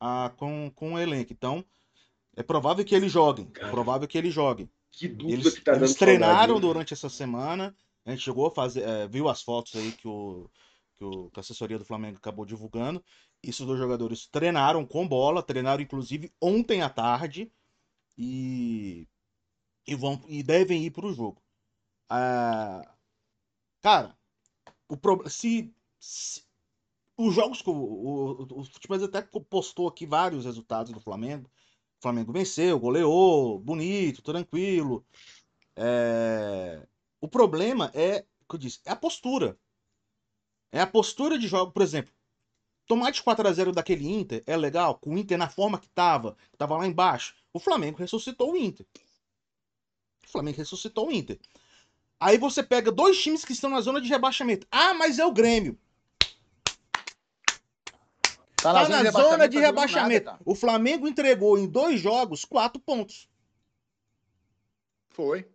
uh, 0.00 0.30
com, 0.36 0.70
com 0.74 0.94
o 0.94 0.98
elenco. 0.98 1.32
Então, 1.32 1.64
é 2.36 2.42
provável 2.42 2.84
que 2.84 2.94
eles 2.94 3.10
joguem. 3.10 3.50
É 3.58 3.68
provável 3.68 4.06
que 4.06 4.16
eles 4.16 4.32
joguem. 4.32 4.70
Que 4.96 5.08
dúvida 5.08 5.40
eles, 5.40 5.54
que 5.54 5.60
tá 5.60 5.76
eles 5.76 5.94
treinaram 5.94 6.54
saudade, 6.54 6.60
durante 6.60 6.94
essa 6.94 7.10
semana. 7.10 7.76
A 8.06 8.10
gente 8.10 8.22
chegou 8.22 8.46
a 8.46 8.50
fazer, 8.50 8.82
é, 8.82 9.06
viu 9.06 9.28
as 9.28 9.42
fotos 9.42 9.76
aí 9.76 9.92
que, 9.92 10.08
o, 10.08 10.48
que, 10.94 11.04
o, 11.04 11.28
que 11.30 11.38
a 11.38 11.42
assessoria 11.42 11.78
do 11.78 11.84
Flamengo 11.84 12.16
acabou 12.16 12.46
divulgando. 12.46 13.04
Esses 13.42 13.66
dois 13.66 13.78
jogadores 13.78 14.26
treinaram 14.26 14.86
com 14.86 15.06
bola, 15.06 15.42
treinaram 15.42 15.82
inclusive 15.82 16.32
ontem 16.40 16.80
à 16.80 16.88
tarde 16.88 17.52
e, 18.16 19.06
e 19.86 19.94
vão 19.94 20.18
e 20.28 20.42
devem 20.42 20.82
ir 20.82 20.90
para 20.90 21.06
o 21.06 21.12
jogo. 21.12 21.42
Ah, 22.08 22.90
cara, 23.82 24.16
o 24.88 24.96
pro, 24.96 25.28
se, 25.28 25.74
se 26.00 26.42
os 27.18 27.34
jogos 27.34 27.60
que 27.60 27.68
o, 27.68 27.74
o, 27.74 28.42
o, 28.44 28.62
o 28.62 29.04
até 29.04 29.20
postou 29.50 29.88
aqui 29.88 30.06
vários 30.06 30.46
resultados 30.46 30.90
do 30.90 31.00
Flamengo. 31.00 31.50
O 31.98 32.02
Flamengo 32.02 32.32
venceu, 32.32 32.78
goleou, 32.78 33.58
bonito, 33.58 34.22
tranquilo. 34.22 35.04
É... 35.74 36.86
O 37.20 37.28
problema 37.28 37.90
é, 37.94 38.24
o 38.42 38.48
que 38.48 38.54
eu 38.56 38.58
disse, 38.58 38.80
é 38.84 38.90
a 38.90 38.96
postura. 38.96 39.58
É 40.70 40.80
a 40.80 40.86
postura 40.86 41.38
de 41.38 41.48
jogo, 41.48 41.72
por 41.72 41.82
exemplo. 41.82 42.12
Tomar 42.86 43.10
de 43.10 43.22
4 43.22 43.48
a 43.48 43.52
0 43.52 43.72
daquele 43.72 44.08
Inter 44.08 44.44
é 44.46 44.56
legal, 44.56 44.98
com 44.98 45.14
o 45.14 45.18
Inter 45.18 45.36
na 45.36 45.48
forma 45.48 45.78
que 45.78 45.88
tava, 45.88 46.36
que 46.50 46.56
tava 46.56 46.76
lá 46.76 46.86
embaixo. 46.86 47.34
O 47.52 47.58
Flamengo 47.58 47.98
ressuscitou 47.98 48.52
o 48.52 48.56
Inter. 48.56 48.86
O 50.24 50.30
Flamengo 50.30 50.58
ressuscitou 50.58 51.08
o 51.08 51.12
Inter. 51.12 51.38
Aí 52.20 52.38
você 52.38 52.62
pega 52.62 52.92
dois 52.92 53.20
times 53.20 53.44
que 53.44 53.52
estão 53.52 53.70
na 53.70 53.80
zona 53.80 54.00
de 54.00 54.08
rebaixamento. 54.08 54.66
Ah, 54.70 54.94
mas 54.94 55.18
é 55.18 55.26
o 55.26 55.32
Grêmio. 55.32 55.78
Tá, 58.72 58.86
tá 58.86 59.02
na 59.02 59.10
zona 59.10 59.48
de 59.48 59.58
rebaixamento. 59.58 60.26
Nada, 60.26 60.38
tá? 60.38 60.42
O 60.44 60.54
Flamengo 60.54 61.08
entregou 61.08 61.58
em 61.58 61.66
dois 61.66 62.00
jogos 62.00 62.44
quatro 62.44 62.80
pontos. 62.80 63.28
Foi. 65.10 65.48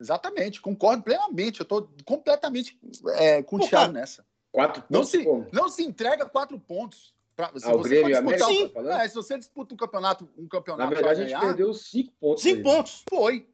Exatamente, 0.00 0.60
concordo 0.60 1.02
plenamente. 1.02 1.60
Eu 1.60 1.66
tô 1.66 1.88
completamente 2.04 2.78
é, 3.16 3.42
com 3.42 3.56
o 3.56 3.60
Thiago 3.60 3.92
nessa. 3.92 4.24
Quatro 4.50 4.82
não 4.90 5.04
se, 5.04 5.24
não 5.52 5.68
se 5.68 5.84
entrega 5.84 6.26
quatro 6.26 6.58
pontos. 6.58 7.14
Pra, 7.36 7.48
se, 7.56 7.66
ah, 7.66 7.72
você 7.72 8.02
disputar, 8.04 8.48
Sim, 8.48 8.68
tá 8.68 9.04
é, 9.04 9.08
se 9.08 9.14
você 9.14 9.38
disputa 9.38 9.74
um 9.74 9.76
campeonato, 9.76 10.28
um 10.36 10.48
campeonato. 10.48 10.90
Na 10.90 10.94
verdade, 10.94 11.24
ganhar, 11.24 11.38
a 11.38 11.40
gente 11.40 11.46
perdeu 11.46 11.72
cinco 11.72 12.12
pontos. 12.18 12.42
Cinco 12.42 12.56
aí. 12.56 12.62
pontos. 12.62 13.04
Foi. 13.08 13.48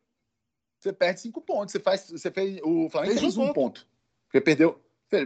Você 0.80 0.92
perde 0.92 1.20
cinco 1.20 1.40
pontos. 1.40 1.72
Você 1.72 1.80
faz. 1.80 2.10
Você 2.10 2.30
fez. 2.30 2.60
O 2.62 2.88
Flamengo 2.88 3.12
fez, 3.12 3.20
fez 3.20 3.36
um, 3.36 3.46
ponto. 3.46 3.54
ponto. 3.54 3.86
Você 4.30 4.40
perdeu. 4.40 4.80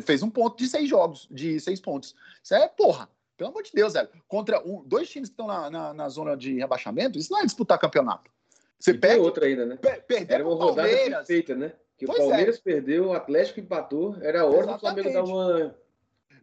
Fez 0.05 0.23
um 0.23 0.31
ponto 0.31 0.59
de 0.59 0.69
seis 0.69 0.89
jogos, 0.89 1.27
de 1.31 1.59
seis 1.61 1.81
pontos. 1.81 2.15
Isso 2.43 2.55
é 2.55 2.69
porra. 2.69 3.09
Pelo 3.41 3.53
amor 3.53 3.63
de 3.63 3.71
Deus, 3.73 3.95
velho. 3.95 4.07
Contra 4.29 4.61
um, 4.69 4.85
dois 4.85 5.09
times 5.09 5.31
que 5.31 5.33
estão 5.33 5.47
na, 5.47 5.71
na, 5.71 5.95
na, 5.95 6.09
zona 6.11 6.37
de 6.37 6.59
rebaixamento, 6.59 7.19
isso 7.19 7.33
não 7.33 7.41
é 7.41 7.47
disputar 7.47 7.79
campeonato. 7.79 8.31
Você 8.79 8.91
e 8.91 8.99
perde. 8.99 9.21
outra 9.21 9.47
ainda, 9.47 9.65
né? 9.65 9.77
Per, 9.77 10.03
perder 10.05 10.35
Era 10.35 10.47
uma 10.47 10.63
rodada 10.63 10.87
perfeita, 10.87 11.55
né? 11.55 11.73
Que 11.97 12.05
o 12.05 12.15
Palmeiras 12.15 12.59
é. 12.59 12.61
perdeu, 12.61 13.07
o 13.07 13.13
Atlético 13.15 13.59
empatou. 13.61 14.15
Era 14.21 14.43
a 14.43 14.45
hora 14.45 14.67
do 14.67 14.79
Flamengo 14.79 15.11
dar 15.11 15.25
uma. 15.25 15.75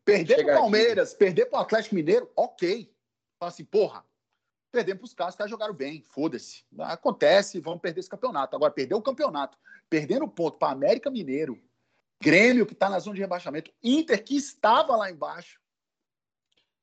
Perder 0.03 0.43
pro 0.43 0.55
Palmeiras, 0.55 1.09
aqui. 1.09 1.19
perder 1.19 1.45
pro 1.45 1.59
Atlético 1.59 1.93
Mineiro, 1.93 2.31
ok. 2.35 2.91
Fala 3.39 3.51
assim, 3.51 3.63
porra, 3.63 4.03
perdemos 4.71 5.01
pros 5.01 5.13
caras, 5.13 5.35
os 5.35 5.37
caras 5.37 5.51
jogaram 5.51 5.75
bem, 5.75 6.01
foda-se. 6.01 6.63
Acontece, 6.79 7.59
vamos 7.59 7.79
perder 7.79 7.99
esse 7.99 8.09
campeonato. 8.09 8.55
Agora, 8.55 8.73
perder 8.73 8.95
o 8.95 9.01
campeonato, 9.03 9.55
perdendo 9.87 10.27
ponto 10.27 10.57
para 10.57 10.73
América 10.73 11.11
Mineiro, 11.11 11.61
Grêmio, 12.19 12.65
que 12.65 12.73
está 12.73 12.89
na 12.89 12.97
zona 12.97 13.13
de 13.13 13.21
rebaixamento, 13.21 13.71
Inter, 13.83 14.23
que 14.23 14.35
estava 14.35 14.95
lá 14.95 15.11
embaixo. 15.11 15.59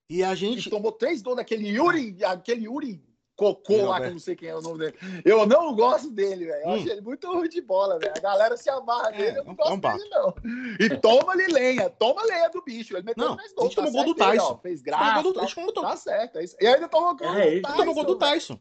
E 0.08 0.22
a 0.22 0.34
gente. 0.34 0.68
E 0.68 0.70
tomou 0.70 0.92
três 0.92 1.22
gols 1.22 1.36
daquele 1.36 1.68
Yuri, 1.68 2.16
aquele 2.24 2.66
Yuri 2.66 3.02
Cocô 3.36 3.86
lá, 3.86 4.00
que 4.00 4.06
eu 4.06 4.12
não 4.12 4.18
sei 4.18 4.36
quem 4.36 4.48
é 4.48 4.54
o 4.54 4.60
nome 4.60 4.78
dele. 4.78 4.96
Eu 5.24 5.44
não 5.44 5.74
gosto 5.74 6.08
dele, 6.08 6.46
velho. 6.46 6.62
Eu 6.62 6.68
hum. 6.68 6.74
acho 6.74 6.88
ele 6.88 7.00
muito 7.00 7.26
ruim 7.26 7.48
de 7.48 7.60
bola, 7.60 7.98
velho. 7.98 8.12
A 8.16 8.20
galera 8.20 8.56
se 8.56 8.70
amarra 8.70 9.08
é, 9.08 9.16
dele, 9.16 9.38
eu 9.38 9.44
não 9.44 9.56
gosto 9.56 9.80
dele, 9.80 10.08
não. 10.10 10.34
E 10.78 10.96
toma-lhe 10.98 11.46
lenha, 11.48 11.90
toma 11.90 12.22
lenha 12.22 12.48
do 12.48 12.62
bicho. 12.62 12.96
Ele 12.96 13.04
meteu 13.04 13.26
não, 13.26 13.34
mais 13.34 13.52
gol. 13.52 13.64
A 13.64 13.66
gente 13.66 13.76
tá 13.76 13.82
tomou 13.82 14.04
gol 14.04 14.14
do 14.14 14.18
Tyson. 14.18 14.48
Dele, 14.48 14.60
fez 14.62 14.82
graça. 14.82 15.22
Do, 15.22 15.32
tá, 15.34 15.80
tá 15.82 15.96
certo. 15.96 16.38
É 16.38 16.44
e 16.60 16.66
ainda 16.66 16.88
tomou 16.88 17.16
gol 17.16 17.34
é, 17.34 17.56
do 17.56 17.62
Tyson. 17.62 17.76
tomou 17.76 17.94
gol 17.94 18.04
do 18.04 18.16
Tyson. 18.16 18.60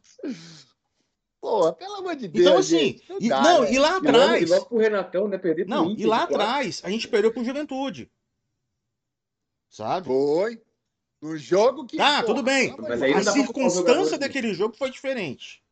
Pô, 1.40 1.72
pelo 1.74 1.96
amor 1.96 2.16
de 2.16 2.26
então, 2.26 2.42
Deus. 2.42 2.72
Então, 2.72 2.80
assim, 2.80 3.00
não, 3.08 3.18
e, 3.20 3.28
dá, 3.28 3.42
não 3.42 3.62
né? 3.62 3.72
e 3.72 3.78
lá 3.78 3.96
atrás. 3.98 4.42
E 4.42 4.46
logo 4.46 4.66
pro 4.66 4.78
Renatão, 4.78 5.28
né? 5.28 5.38
Perder 5.38 5.68
Não, 5.68 5.90
Inter, 5.90 6.04
e 6.04 6.08
lá 6.08 6.22
atrás, 6.24 6.80
a 6.82 6.90
gente 6.90 7.06
perdeu 7.06 7.32
pro 7.32 7.44
Juventude. 7.44 8.10
Sabe? 9.68 10.06
Foi. 10.06 10.60
No 11.24 11.38
jogo 11.38 11.86
que. 11.86 11.96
Tá, 11.96 12.22
tudo 12.22 12.42
bem. 12.42 12.76
Mas 12.78 13.26
a 13.26 13.32
circunstância 13.32 14.18
daquele 14.18 14.52
jogo 14.52 14.76
foi 14.76 14.90
diferente. 14.90 15.62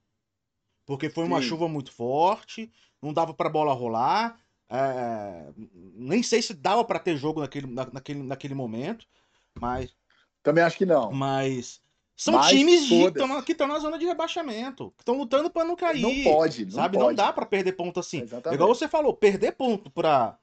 Porque 0.87 1.11
foi 1.11 1.25
uma 1.25 1.43
Sim. 1.43 1.49
chuva 1.49 1.69
muito 1.69 1.93
forte, 1.93 2.73
não 3.03 3.13
dava 3.13 3.35
pra 3.35 3.51
bola 3.51 3.75
rolar. 3.75 4.41
É... 4.71 5.53
nem 5.95 6.23
sei 6.23 6.41
se 6.41 6.55
dava 6.55 6.83
para 6.83 6.99
ter 6.99 7.19
jogo 7.19 7.41
naquele, 7.41 7.67
naquele, 7.67 8.23
naquele 8.23 8.55
momento, 8.55 9.07
mas. 9.61 9.95
Também 10.43 10.65
acho 10.65 10.79
que 10.79 10.87
não. 10.87 11.13
Mas. 11.13 11.83
São 12.17 12.33
mas, 12.35 12.49
times 12.49 12.89
que 13.45 13.53
estão 13.53 13.69
na 13.69 13.79
zona 13.79 13.99
de 13.99 14.07
rebaixamento, 14.07 14.91
que 14.93 15.03
estão 15.03 15.19
lutando 15.19 15.51
para 15.51 15.67
não 15.67 15.77
cair. 15.77 16.01
Não 16.01 16.33
pode, 16.33 16.65
não 16.65 16.73
sabe? 16.73 16.97
Pode. 16.97 17.09
Não 17.09 17.15
dá 17.15 17.31
para 17.31 17.45
perder 17.45 17.73
ponto 17.73 18.01
assim. 18.01 18.23
Exatamente. 18.23 18.55
Igual 18.55 18.75
você 18.75 18.89
falou, 18.89 19.13
perder 19.13 19.53
ponto 19.53 19.91
para 19.91 20.39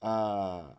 a 0.00 0.76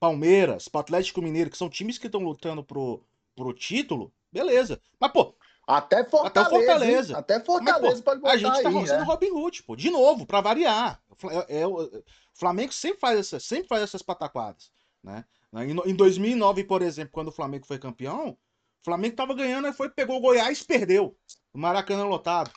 Palmeiras, 0.00 0.66
para 0.66 0.80
Atlético 0.80 1.20
Mineiro, 1.20 1.50
que 1.50 1.58
são 1.58 1.68
times 1.68 1.98
que 1.98 2.06
estão 2.06 2.22
lutando 2.22 2.64
pro, 2.64 3.04
pro 3.36 3.52
título, 3.52 4.12
beleza. 4.32 4.80
Mas, 4.98 5.12
pô. 5.12 5.36
Até 5.68 6.02
Fortaleza. 6.02 6.40
Até 6.40 6.50
Fortaleza. 6.50 7.18
Até 7.18 7.40
Fortaleza 7.44 7.80
Mas, 7.80 8.00
pô, 8.00 8.04
pode 8.04 8.20
botar 8.20 8.32
A 8.32 8.36
gente 8.36 8.62
tá 8.62 8.68
aí, 8.70 8.84
né? 8.84 9.02
Robin 9.02 9.30
Hood, 9.30 9.62
pô. 9.62 9.76
De 9.76 9.90
novo, 9.90 10.26
para 10.26 10.40
variar. 10.40 11.00
É, 11.48 11.60
é, 11.60 11.66
o 11.66 12.02
Flamengo 12.34 12.72
sempre 12.72 12.98
faz, 12.98 13.18
essa, 13.20 13.38
sempre 13.38 13.68
faz 13.68 13.82
essas 13.82 14.02
pataquadas. 14.02 14.72
Né? 15.02 15.24
Em, 15.52 15.90
em 15.90 15.94
2009, 15.94 16.64
por 16.64 16.82
exemplo, 16.82 17.12
quando 17.12 17.28
o 17.28 17.32
Flamengo 17.32 17.66
foi 17.66 17.78
campeão, 17.78 18.30
o 18.30 18.84
Flamengo 18.84 19.14
tava 19.14 19.34
ganhando, 19.34 19.66
aí 19.66 19.72
foi, 19.72 19.90
pegou 19.90 20.16
o 20.16 20.20
Goiás 20.20 20.62
perdeu. 20.62 21.16
O 21.52 21.58
Maracanã 21.58 22.04
lotado. 22.04 22.50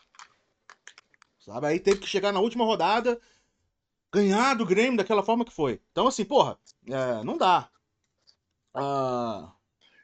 Sabe? 1.40 1.68
Aí 1.68 1.80
teve 1.80 2.00
que 2.00 2.08
chegar 2.08 2.32
na 2.32 2.40
última 2.40 2.64
rodada 2.64 3.20
ganhar 4.14 4.54
do 4.54 4.66
Grêmio 4.66 4.98
daquela 4.98 5.24
forma 5.24 5.44
que 5.44 5.52
foi. 5.52 5.82
Então, 5.92 6.08
assim, 6.08 6.24
porra, 6.24 6.58
é, 6.88 7.24
não 7.24 7.38
dá. 7.38 7.70
Uh... 8.76 9.52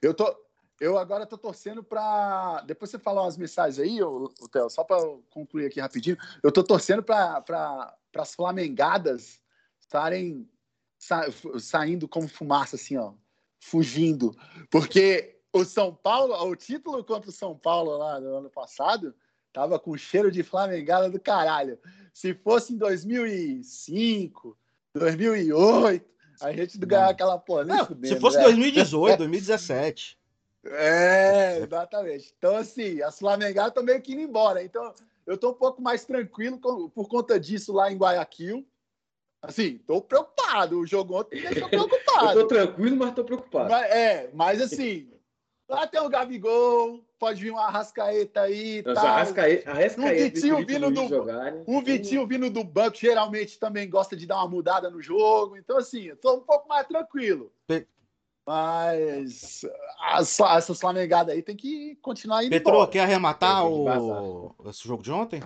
Eu 0.01 0.13
tô. 0.13 0.35
Eu 0.79 0.97
agora 0.97 1.25
tô 1.25 1.37
torcendo 1.37 1.83
para. 1.83 2.61
Depois 2.65 2.89
você 2.89 2.97
falar 2.97 3.23
umas 3.23 3.37
mensagens 3.37 3.79
aí, 3.79 4.01
o, 4.01 4.31
o 4.41 4.47
Theo, 4.47 4.69
só 4.69 4.83
para 4.83 4.97
concluir 5.29 5.65
aqui 5.65 5.79
rapidinho. 5.79 6.17
Eu 6.41 6.51
tô 6.51 6.63
torcendo 6.63 7.03
para 7.03 7.41
pra, 7.41 7.95
as 8.15 8.33
flamengadas 8.33 9.41
estarem 9.79 10.49
sa... 10.97 11.25
saindo 11.59 12.07
como 12.07 12.29
fumaça, 12.29 12.77
assim, 12.77 12.97
ó, 12.97 13.13
fugindo. 13.59 14.33
Porque 14.71 15.37
o 15.51 15.65
São 15.65 15.93
Paulo, 15.93 16.33
o 16.33 16.55
título 16.55 17.03
contra 17.03 17.29
o 17.29 17.33
São 17.33 17.57
Paulo 17.57 17.97
lá 17.97 18.19
no 18.21 18.37
ano 18.37 18.49
passado, 18.49 19.13
tava 19.51 19.79
com 19.79 19.95
cheiro 19.97 20.31
de 20.31 20.43
flamengada 20.43 21.09
do 21.09 21.19
caralho. 21.19 21.77
Se 22.13 22.33
fosse 22.33 22.73
em 22.73 22.77
2005, 22.77 24.57
2008, 24.93 26.05
a 26.41 26.53
gente 26.53 26.79
não 26.79 26.87
ganhava 26.87 27.11
aquela 27.11 27.37
porra. 27.37 27.65
Não, 27.65 27.85
fudendo, 27.85 28.13
se 28.13 28.19
fosse 28.19 28.37
né? 28.37 28.43
2018, 28.43 29.17
2017. 29.17 30.17
É, 30.65 31.59
exatamente. 31.59 32.33
Então, 32.37 32.57
assim, 32.57 33.01
as 33.01 33.17
Flamengadas 33.17 33.69
estão 33.69 33.81
meio 33.81 34.01
que 34.01 34.11
indo 34.11 34.23
embora. 34.23 34.61
Então, 34.61 34.93
eu 35.25 35.35
estou 35.35 35.51
um 35.51 35.55
pouco 35.55 35.81
mais 35.81 36.03
tranquilo 36.03 36.59
por 36.59 37.07
conta 37.07 37.39
disso 37.39 37.71
lá 37.71 37.89
em 37.89 37.95
Guayaquil. 37.95 38.67
Assim, 39.41 39.77
estou 39.77 40.01
preocupado. 40.01 40.79
O 40.79 40.85
jogo 40.85 41.17
ontem 41.17 41.41
me 41.41 41.47
deixou 41.47 41.69
preocupado. 41.69 42.39
eu 42.39 42.41
tô 42.41 42.47
tranquilo, 42.53 42.97
mas 42.97 43.09
estou 43.09 43.23
preocupado. 43.23 43.69
Mas, 43.69 43.89
é, 43.89 44.29
mas 44.33 44.61
assim, 44.61 45.09
lá 45.69 45.85
tem 45.85 46.01
o 46.01 46.09
Gabigol, 46.09 47.05
pode 47.19 47.41
vir 47.41 47.51
um 47.51 47.57
Arrascaeta 47.57 48.41
aí. 48.41 48.81
Nossa, 48.81 49.01
tal. 49.01 49.09
Arrascaeta, 49.09 49.69
Arrascaeta, 49.69 50.01
um 50.01 50.31
Vitinho 50.31 50.65
vindo 50.65 50.91
do 50.91 51.07
jogar, 51.07 51.51
né? 51.51 51.63
um 51.67 51.81
Vitinho 51.81 52.27
vindo 52.27 52.49
do 52.49 52.63
banco, 52.63 52.97
geralmente 52.97 53.59
também 53.59 53.87
gosta 53.89 54.17
de 54.17 54.25
dar 54.25 54.37
uma 54.37 54.47
mudada 54.47 54.89
no 54.89 55.01
jogo. 55.01 55.55
Então, 55.55 55.77
assim, 55.77 56.05
eu 56.05 56.17
tô 56.17 56.35
um 56.35 56.41
pouco 56.41 56.67
mais 56.67 56.87
tranquilo. 56.87 57.51
Mas 58.45 59.63
essa, 60.17 60.57
essas 60.57 60.79
flamengadas 60.79 61.35
aí 61.35 61.43
tem 61.43 61.55
que 61.55 61.95
continuar 62.01 62.43
indo. 62.43 62.49
Petro, 62.49 62.87
quer 62.87 63.01
arrematar 63.01 63.63
o... 63.67 64.55
esse 64.67 64.87
jogo 64.87 65.03
de 65.03 65.11
ontem? 65.11 65.39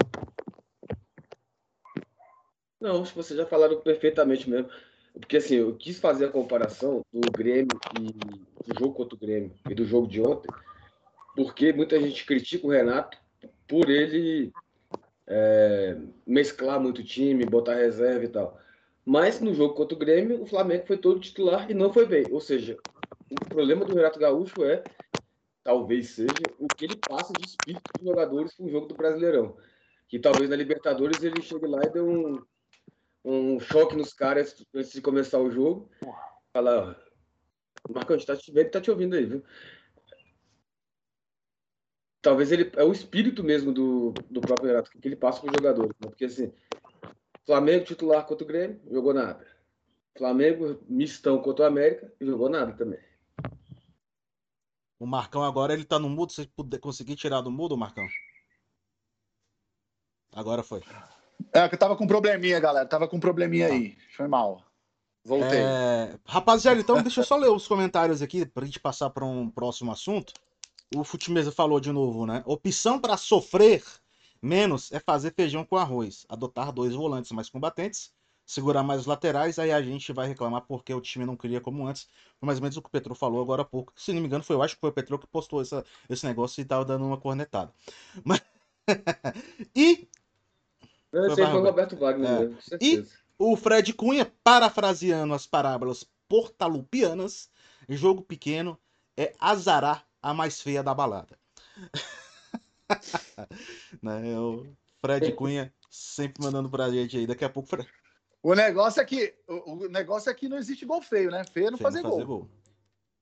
Não, 2.79 3.01
acho 3.01 3.11
que 3.11 3.17
vocês 3.17 3.37
já 3.37 3.45
falaram 3.45 3.81
perfeitamente 3.81 4.49
mesmo. 4.49 4.69
Porque 5.13 5.37
assim, 5.37 5.55
eu 5.55 5.75
quis 5.75 5.99
fazer 5.99 6.25
a 6.25 6.31
comparação 6.31 7.01
do 7.11 7.29
Grêmio 7.29 7.77
e 7.99 8.52
do 8.63 8.79
jogo 8.79 8.93
contra 8.93 9.15
o 9.15 9.19
Grêmio 9.19 9.53
e 9.69 9.73
do 9.73 9.85
jogo 9.85 10.07
de 10.07 10.21
ontem 10.21 10.49
porque 11.35 11.73
muita 11.73 11.99
gente 11.99 12.25
critica 12.25 12.67
o 12.67 12.69
Renato 12.69 13.17
por 13.67 13.89
ele 13.89 14.51
é, 15.27 15.97
mesclar 16.25 16.79
muito 16.79 17.03
time, 17.03 17.45
botar 17.45 17.75
reserva 17.75 18.25
e 18.25 18.29
tal. 18.29 18.59
Mas 19.05 19.41
no 19.41 19.53
jogo 19.53 19.73
contra 19.73 19.95
o 19.95 19.99
Grêmio, 19.99 20.41
o 20.41 20.45
Flamengo 20.45 20.85
foi 20.85 20.97
todo 20.97 21.19
titular 21.19 21.69
e 21.69 21.73
não 21.73 21.91
foi 21.91 22.05
bem. 22.05 22.25
Ou 22.31 22.39
seja, 22.39 22.77
o 23.29 23.35
problema 23.49 23.83
do 23.83 23.95
Renato 23.95 24.19
Gaúcho 24.19 24.63
é, 24.63 24.83
talvez 25.63 26.11
seja, 26.11 26.31
o 26.59 26.67
que 26.67 26.85
ele 26.85 26.95
passa 26.95 27.33
de 27.33 27.45
espírito 27.45 27.83
dos 27.97 28.07
jogadores 28.07 28.53
com 28.53 28.65
o 28.65 28.69
jogo 28.69 28.87
do 28.87 28.95
Brasileirão. 28.95 29.57
Que 30.07 30.19
talvez 30.19 30.49
na 30.49 30.55
Libertadores 30.55 31.23
ele 31.23 31.41
chegue 31.41 31.65
lá 31.65 31.81
e 31.83 31.89
dê 31.89 31.99
um, 31.99 32.41
um 33.25 33.59
choque 33.59 33.95
nos 33.95 34.13
caras 34.13 34.63
antes 34.73 34.93
de 34.93 35.01
começar 35.01 35.39
o 35.39 35.49
jogo. 35.49 35.89
Falar, 36.53 37.02
Marcão, 37.89 38.15
a 38.15 38.19
gente 38.19 38.27
tá 38.27 38.35
te 38.35 38.51
vendo, 38.51 38.71
tá 38.71 38.81
te 38.81 38.89
ouvindo 38.89 39.15
aí, 39.15 39.25
viu? 39.25 39.43
talvez 42.23 42.51
ele 42.51 42.71
é 42.75 42.83
o 42.83 42.91
espírito 42.91 43.43
mesmo 43.43 43.71
do, 43.71 44.13
do 44.31 44.41
próprio 44.41 44.69
Renato, 44.69 44.89
que 44.89 45.07
ele 45.07 45.15
passa 45.15 45.41
para 45.41 45.51
os 45.51 45.55
jogadores. 45.57 45.91
Né? 45.99 46.09
Porque 46.09 46.25
assim, 46.25 46.51
Flamengo 47.45 47.85
titular 47.85 48.25
contra 48.25 48.45
o 48.45 48.47
Grêmio, 48.47 48.81
jogou 48.89 49.13
nada. 49.13 49.45
Flamengo 50.17 50.81
mistão 50.87 51.39
contra 51.41 51.65
o 51.65 51.67
América, 51.67 52.11
jogou 52.19 52.49
nada 52.49 52.71
também. 52.73 52.99
O 54.97 55.05
Marcão 55.05 55.43
agora 55.43 55.73
ele 55.73 55.83
tá 55.83 55.99
no 55.99 56.09
mudo, 56.09 56.31
você 56.31 56.47
puder 56.55 56.79
conseguir 56.79 57.17
tirar 57.17 57.41
do 57.41 57.51
mudo, 57.51 57.75
Marcão? 57.75 58.07
Agora 60.31 60.63
foi. 60.63 60.81
É, 61.51 61.67
que 61.67 61.75
eu 61.75 61.79
tava 61.79 61.97
com 61.97 62.07
probleminha, 62.07 62.59
galera. 62.59 62.87
Tava 62.87 63.07
com 63.07 63.19
probleminha 63.19 63.67
tá. 63.67 63.73
aí. 63.73 63.97
Foi 64.15 64.27
mal. 64.27 64.63
Voltei. 65.25 65.59
É... 65.59 66.17
Rapaziada, 66.25 66.79
então 66.79 67.01
deixa 67.01 67.21
eu 67.21 67.25
só 67.25 67.35
ler 67.35 67.49
os 67.49 67.67
comentários 67.67 68.21
aqui 68.21 68.45
pra 68.45 68.65
gente 68.65 68.79
passar 68.79 69.09
para 69.09 69.25
um 69.25 69.49
próximo 69.49 69.91
assunto 69.91 70.33
o 70.95 71.03
Futimesa 71.03 71.51
falou 71.51 71.79
de 71.79 71.91
novo, 71.91 72.25
né? 72.25 72.43
Opção 72.45 72.99
para 72.99 73.17
sofrer 73.17 73.83
menos 74.41 74.91
é 74.91 74.99
fazer 74.99 75.33
feijão 75.33 75.65
com 75.65 75.77
arroz, 75.77 76.25
adotar 76.29 76.71
dois 76.71 76.93
volantes 76.93 77.31
mais 77.31 77.49
combatentes, 77.49 78.13
segurar 78.45 78.83
mais 78.83 79.01
os 79.01 79.05
laterais, 79.05 79.57
aí 79.57 79.71
a 79.71 79.81
gente 79.81 80.11
vai 80.11 80.27
reclamar 80.27 80.61
porque 80.61 80.93
o 80.93 81.01
time 81.01 81.25
não 81.25 81.35
cria 81.35 81.61
como 81.61 81.87
antes. 81.87 82.07
Foi 82.39 82.45
mais 82.45 82.59
ou 82.59 82.63
menos 82.63 82.77
o 82.77 82.81
que 82.81 82.87
o 82.87 82.91
Petro 82.91 83.15
falou 83.15 83.41
agora 83.41 83.61
há 83.61 83.65
pouco. 83.65 83.93
Se 83.95 84.11
não 84.11 84.21
me 84.21 84.27
engano, 84.27 84.43
foi, 84.43 84.55
eu 84.55 84.61
acho 84.61 84.75
que 84.75 84.81
foi 84.81 84.89
o 84.89 84.93
Petro 84.93 85.17
que 85.17 85.27
postou 85.27 85.61
essa, 85.61 85.83
esse 86.09 86.25
negócio 86.25 86.61
e 86.61 86.65
tava 86.65 86.83
dando 86.83 87.05
uma 87.05 87.17
cornetada. 87.17 87.73
Mas... 88.23 88.41
e. 89.75 90.07
Eu 91.11 91.35
sei 91.35 91.45
foi 91.45 91.59
o 91.59 91.63
Roberto 91.63 91.95
Wagner, 91.95 92.29
é. 92.29 92.47
com 92.47 92.61
certeza. 92.61 93.07
E 93.19 93.22
o 93.51 93.57
Fred 93.57 93.93
Cunha, 93.93 94.31
parafraseando 94.43 95.33
as 95.33 95.45
parábolas 95.45 96.05
portalupianas, 96.27 97.49
jogo 97.89 98.21
pequeno 98.21 98.79
é 99.17 99.33
azarar 99.39 100.07
a 100.21 100.33
mais 100.33 100.61
feia 100.61 100.81
da 100.81 100.93
balada. 100.93 101.37
né, 104.01 104.39
o 104.39 104.65
Fred 105.01 105.31
Cunha 105.33 105.73
sempre 105.89 106.43
mandando 106.43 106.69
pra 106.69 106.89
gente 106.89 107.17
aí. 107.17 107.27
Daqui 107.27 107.43
a 107.43 107.49
pouco. 107.49 107.69
O 108.41 108.55
negócio 108.55 109.01
é 109.01 109.05
que 109.05 109.35
o, 109.47 109.87
negócio 109.89 110.29
é 110.29 110.33
que 110.33 110.49
não 110.49 110.57
existe 110.57 110.85
gol 110.85 111.01
feio, 111.01 111.29
né? 111.29 111.43
Feio 111.43 111.67
é 111.67 111.71
não, 111.71 111.77
feio 111.77 111.85
fazer, 111.85 112.01
não 112.01 112.11
fazer 112.11 112.25
gol. 112.25 112.39
gol. 112.39 112.49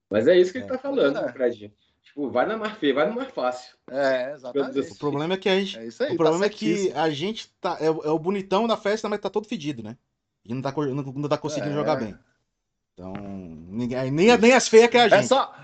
Mas 0.10 0.28
é 0.28 0.38
isso 0.38 0.52
que 0.52 0.60
é. 0.60 0.62
ele 0.62 0.70
tá 0.70 0.78
falando, 0.78 1.18
é. 1.18 1.32
Fred. 1.32 1.74
Tipo, 2.04 2.30
vai 2.30 2.46
na 2.46 2.58
mais 2.58 2.78
feia, 2.78 2.94
vai 2.94 3.08
no 3.08 3.16
mais 3.16 3.32
fácil. 3.32 3.76
É, 3.90 4.34
exatamente. 4.34 4.92
O 4.92 4.98
problema 4.98 5.34
é 5.34 5.38
que 5.38 5.50
a 5.50 5.60
gente. 5.60 5.80
É 5.80 5.86
isso 5.86 6.04
aí, 6.04 6.14
o 6.14 6.18
problema 6.18 6.42
tá 6.42 6.48
é 6.48 6.50
que 6.50 6.92
a 6.94 7.10
gente 7.10 7.50
tá. 7.60 7.78
É, 7.80 7.86
é, 7.86 7.90
o 7.90 8.20
bonitão 8.20 8.68
da 8.68 8.78
festa, 8.78 9.08
mas 9.08 9.20
tá 9.20 9.30
todo 9.30 9.48
fedido, 9.48 9.84
né? 9.84 9.98
E 10.46 10.54
não 10.54 10.62
tá, 10.62 10.72
não, 10.72 11.04
não 11.04 11.30
tá 11.30 11.38
conseguindo 11.38 11.72
é. 11.72 11.76
jogar 11.76 11.96
bem. 11.96 12.18
Então, 12.94 13.14
ninguém, 13.14 14.12
nem, 14.12 14.38
nem 14.38 14.54
as 14.54 14.68
feias 14.68 14.90
que 14.90 14.98
é 14.98 15.02
a 15.02 15.06
é 15.06 15.10
gente. 15.10 15.20
É 15.20 15.28
só, 15.28 15.56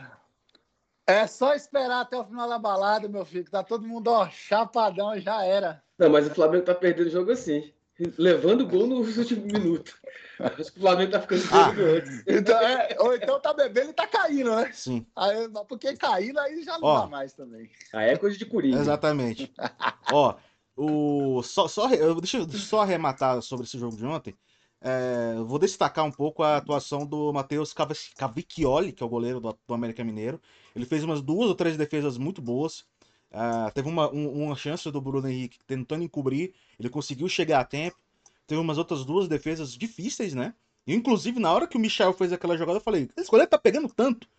é 1.05 1.27
só 1.27 1.53
esperar 1.53 2.01
até 2.01 2.17
o 2.17 2.25
final 2.25 2.49
da 2.49 2.59
balada, 2.59 3.07
meu 3.07 3.25
filho, 3.25 3.45
que 3.45 3.51
tá 3.51 3.63
todo 3.63 3.87
mundo, 3.87 4.09
ó, 4.09 4.29
chapadão, 4.29 5.19
já 5.19 5.43
era. 5.43 5.81
Não, 5.97 6.09
mas 6.09 6.27
o 6.27 6.33
Flamengo 6.33 6.65
tá 6.65 6.75
perdendo 6.75 7.07
o 7.07 7.11
jogo 7.11 7.31
assim. 7.31 7.71
Levando 8.17 8.67
gol 8.67 8.85
nos 8.85 9.17
últimos 9.17 9.51
minutos. 9.51 9.95
Acho 10.39 10.71
que 10.71 10.77
o 10.77 10.81
Flamengo 10.81 11.11
tá 11.11 11.21
ficando 11.21 11.43
ah. 11.51 11.69
antes. 11.69 12.23
Então, 12.27 12.59
é, 12.59 12.95
ou 12.99 13.15
então 13.15 13.39
tá 13.39 13.53
bebendo 13.53 13.89
e 13.89 13.93
tá 13.93 14.05
caindo, 14.05 14.55
né? 14.55 14.69
Sim. 14.71 15.05
Aí, 15.15 15.49
porque 15.67 15.95
caindo 15.97 16.39
aí 16.39 16.61
já 16.63 16.77
não 16.77 16.87
ó, 16.87 17.01
dá 17.01 17.07
mais 17.07 17.33
também. 17.33 17.69
Aí 17.93 18.11
é 18.11 18.17
coisa 18.17 18.37
de 18.37 18.45
Coringa. 18.45 18.79
Exatamente. 18.79 19.51
ó, 20.13 20.35
o, 20.75 21.41
só, 21.41 21.67
só, 21.67 21.87
deixa 21.87 22.37
eu 22.37 22.49
só 22.49 22.81
arrematar 22.81 23.41
sobre 23.41 23.65
esse 23.65 23.79
jogo 23.79 23.95
de 23.95 24.05
ontem. 24.05 24.37
É, 24.79 25.35
vou 25.43 25.57
destacar 25.57 26.05
um 26.05 26.11
pouco 26.11 26.43
a 26.43 26.57
atuação 26.57 27.05
do 27.05 27.33
Matheus 27.33 27.73
Cavicchioli, 27.73 28.91
que 28.93 29.01
é 29.01 29.05
o 29.05 29.09
goleiro 29.09 29.39
do, 29.39 29.57
do, 29.67 29.73
América 29.73 30.03
Mineiro. 30.03 30.39
Ele 30.75 30.85
fez 30.85 31.03
umas 31.03 31.21
duas 31.21 31.49
ou 31.49 31.55
três 31.55 31.75
defesas 31.77 32.17
muito 32.17 32.41
boas. 32.41 32.85
Uh, 33.31 33.71
teve 33.73 33.89
uma, 33.89 34.11
um, 34.13 34.45
uma 34.45 34.55
chance 34.55 34.89
do 34.89 35.01
Bruno 35.01 35.27
Henrique 35.27 35.59
tentando 35.67 36.03
encobrir, 36.03 36.53
ele 36.79 36.89
conseguiu 36.89 37.27
chegar 37.27 37.59
a 37.59 37.65
tempo. 37.65 37.97
Teve 38.45 38.61
umas 38.61 38.77
outras 38.77 39.03
duas 39.03 39.27
defesas 39.27 39.73
difíceis, 39.73 40.33
né? 40.33 40.53
E, 40.85 40.95
inclusive, 40.95 41.39
na 41.39 41.51
hora 41.51 41.67
que 41.67 41.75
o 41.75 41.79
Michel 41.79 42.13
fez 42.13 42.31
aquela 42.31 42.57
jogada, 42.57 42.77
eu 42.77 42.83
falei: 42.83 43.09
esse 43.17 43.29
goleiro 43.29 43.49
tá 43.49 43.57
pegando 43.57 43.89
tanto 43.89 44.29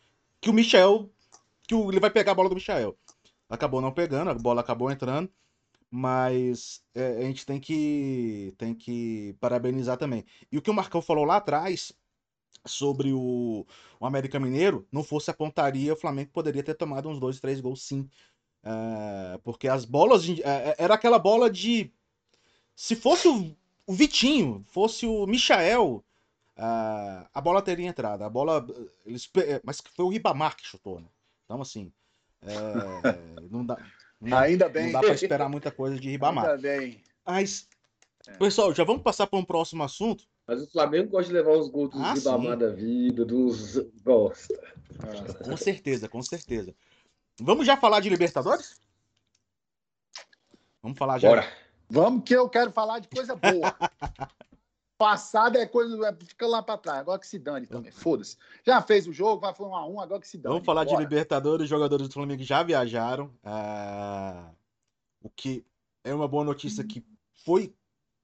que 0.40 0.48
o 0.48 0.52
Michel. 0.54 1.10
que 1.66 1.74
o, 1.74 1.90
ele 1.90 2.00
vai 2.00 2.10
pegar 2.10 2.32
a 2.32 2.34
bola 2.34 2.48
do 2.48 2.54
Michel. 2.54 2.96
Acabou 3.50 3.80
não 3.80 3.92
pegando, 3.92 4.30
a 4.30 4.34
bola 4.34 4.60
acabou 4.60 4.90
entrando 4.90 5.30
mas 5.90 6.82
é, 6.94 7.18
a 7.18 7.22
gente 7.22 7.46
tem 7.46 7.58
que, 7.58 8.54
tem 8.58 8.74
que 8.74 9.34
parabenizar 9.40 9.96
também. 9.96 10.24
E 10.52 10.58
o 10.58 10.62
que 10.62 10.70
o 10.70 10.74
Marcão 10.74 11.00
falou 11.00 11.24
lá 11.24 11.36
atrás 11.36 11.92
sobre 12.66 13.12
o, 13.12 13.66
o 13.98 14.06
América 14.06 14.38
Mineiro, 14.38 14.86
não 14.92 15.02
fosse 15.02 15.30
a 15.30 15.34
pontaria, 15.34 15.92
o 15.92 15.96
Flamengo 15.96 16.30
poderia 16.32 16.62
ter 16.62 16.74
tomado 16.74 17.08
uns 17.08 17.18
dois, 17.18 17.40
três 17.40 17.60
gols 17.60 17.82
sim. 17.82 18.08
É, 18.62 19.38
porque 19.38 19.68
as 19.68 19.84
bolas. 19.84 20.28
É, 20.28 20.76
era 20.78 20.94
aquela 20.94 21.18
bola 21.18 21.50
de. 21.50 21.92
Se 22.74 22.94
fosse 22.94 23.28
o, 23.28 23.56
o 23.86 23.92
Vitinho, 23.92 24.64
fosse 24.68 25.06
o 25.06 25.26
Michael, 25.26 26.04
a 26.56 27.40
bola 27.40 27.62
teria 27.62 27.88
entrado. 27.88 28.22
A 28.22 28.28
bola. 28.28 28.66
Eles, 29.06 29.30
mas 29.64 29.80
foi 29.94 30.04
o 30.04 30.08
Ribamar 30.08 30.56
que 30.56 30.66
chutou, 30.66 31.00
né? 31.00 31.08
Então, 31.44 31.62
assim. 31.62 31.92
não 33.50 33.64
dá. 33.64 33.78
Ainda 34.22 34.68
bem. 34.68 34.86
Não 34.86 34.92
dá 34.92 35.00
para 35.00 35.14
esperar 35.14 35.48
muita 35.48 35.70
coisa 35.70 35.98
de 35.98 36.08
Ribamar. 36.10 36.44
Ainda 36.44 36.58
bem. 36.58 37.02
Mas, 37.24 37.68
é. 38.26 38.32
pessoal, 38.32 38.74
já 38.74 38.84
vamos 38.84 39.02
passar 39.02 39.26
para 39.26 39.38
um 39.38 39.44
próximo 39.44 39.82
assunto. 39.82 40.24
Mas 40.46 40.62
o 40.62 40.70
Flamengo 40.70 41.10
gosta 41.10 41.28
de 41.28 41.34
levar 41.34 41.52
os 41.52 41.68
gols 41.68 41.90
dos 41.90 42.00
ah, 42.00 42.14
Ribamar 42.14 42.52
sim. 42.54 42.58
da 42.58 42.70
vida, 42.70 43.24
dos. 43.24 43.76
Gosta. 44.02 44.74
Ah, 45.00 45.44
com 45.44 45.56
certeza, 45.56 46.08
com 46.08 46.22
certeza. 46.22 46.74
Vamos 47.40 47.66
já 47.66 47.76
falar 47.76 48.00
de 48.00 48.08
Libertadores? 48.08 48.80
Vamos 50.82 50.98
falar 50.98 51.18
já. 51.18 51.28
Bora. 51.28 51.46
Vamos 51.90 52.24
que 52.24 52.34
eu 52.34 52.48
quero 52.48 52.70
falar 52.72 52.98
de 52.98 53.08
coisa 53.08 53.36
boa. 53.36 53.74
Passada 54.98 55.60
é 55.60 55.66
coisa. 55.66 56.08
É, 56.08 56.16
fica 56.24 56.44
lá 56.48 56.60
para 56.60 56.76
trás. 56.76 56.98
Agora 56.98 57.20
que 57.20 57.26
se 57.26 57.38
dane 57.38 57.68
também. 57.68 57.92
Foda-se. 57.92 58.36
Já 58.66 58.82
fez 58.82 59.06
o 59.06 59.12
jogo, 59.12 59.40
vai 59.40 59.54
foi 59.54 59.66
um 59.66 59.74
a 59.74 59.86
um, 59.86 60.00
agora 60.00 60.20
que 60.20 60.26
se 60.26 60.36
dane. 60.36 60.54
Vamos 60.54 60.66
falar 60.66 60.84
Bora. 60.84 60.96
de 60.96 61.02
Libertadores. 61.02 61.64
Os 61.64 61.70
jogadores 61.70 62.08
do 62.08 62.12
Flamengo 62.12 62.42
já 62.42 62.64
viajaram. 62.64 63.32
Ah, 63.44 64.50
o 65.22 65.30
que 65.30 65.64
é 66.02 66.12
uma 66.12 66.26
boa 66.26 66.44
notícia 66.44 66.82
que 66.82 67.06
foi 67.44 67.72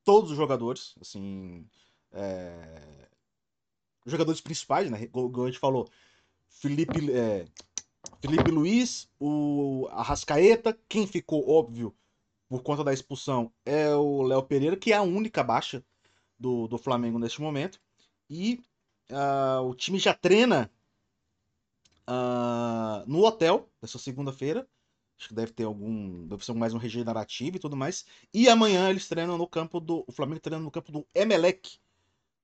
todos 0.02 0.32
os 0.32 0.37
jogadores. 0.37 0.96
Assim. 1.00 1.64
É... 2.10 3.08
Os 4.04 4.10
jogadores 4.10 4.40
principais, 4.40 4.90
né? 4.90 5.06
Como 5.06 5.44
a 5.44 5.46
gente 5.46 5.60
falou. 5.60 5.88
Felipe, 6.48 7.08
é... 7.12 7.46
Felipe 8.20 8.50
Luiz, 8.50 9.08
o 9.20 9.87
Arrascaeta. 9.92 10.76
Quem 10.88 11.06
ficou 11.06 11.48
óbvio 11.48 11.94
por 12.48 12.64
conta 12.64 12.82
da 12.82 12.92
expulsão 12.92 13.52
é 13.64 13.94
o 13.94 14.22
Léo 14.22 14.42
Pereira, 14.42 14.76
que 14.76 14.92
é 14.92 14.96
a 14.96 15.02
única 15.02 15.42
baixa 15.44 15.84
do, 16.38 16.66
do 16.68 16.79
Flamengo 16.79 17.18
neste 17.18 17.40
momento. 17.40 17.81
E 18.29 18.61
uh, 19.11 19.62
o 19.62 19.75
time 19.75 19.99
já 19.99 20.14
treina 20.14 20.70
uh, 22.09 23.05
no 23.07 23.25
hotel 23.25 23.68
nessa 23.81 23.99
segunda-feira. 23.99 24.66
Acho 25.18 25.29
que 25.29 25.35
deve 25.35 25.53
ter 25.53 25.64
algum. 25.64 26.27
Deve 26.27 26.44
ser 26.44 26.53
mais 26.55 26.75
um 26.75 26.79
regenerativo 26.79 27.57
e 27.57 27.61
tudo 27.61 27.77
mais. 27.77 28.05
E 28.33 28.49
amanhã 28.49 28.90
eles 28.90 29.09
treinam 29.09 29.38
no 29.38 29.47
campo 29.47 29.79
do. 29.79 30.05
O 30.07 30.12
Flamengo 30.12 30.40
treina 30.40 30.62
no 30.62 30.70
campo 30.70 30.90
do 30.90 31.07
Emelec. 31.14 31.79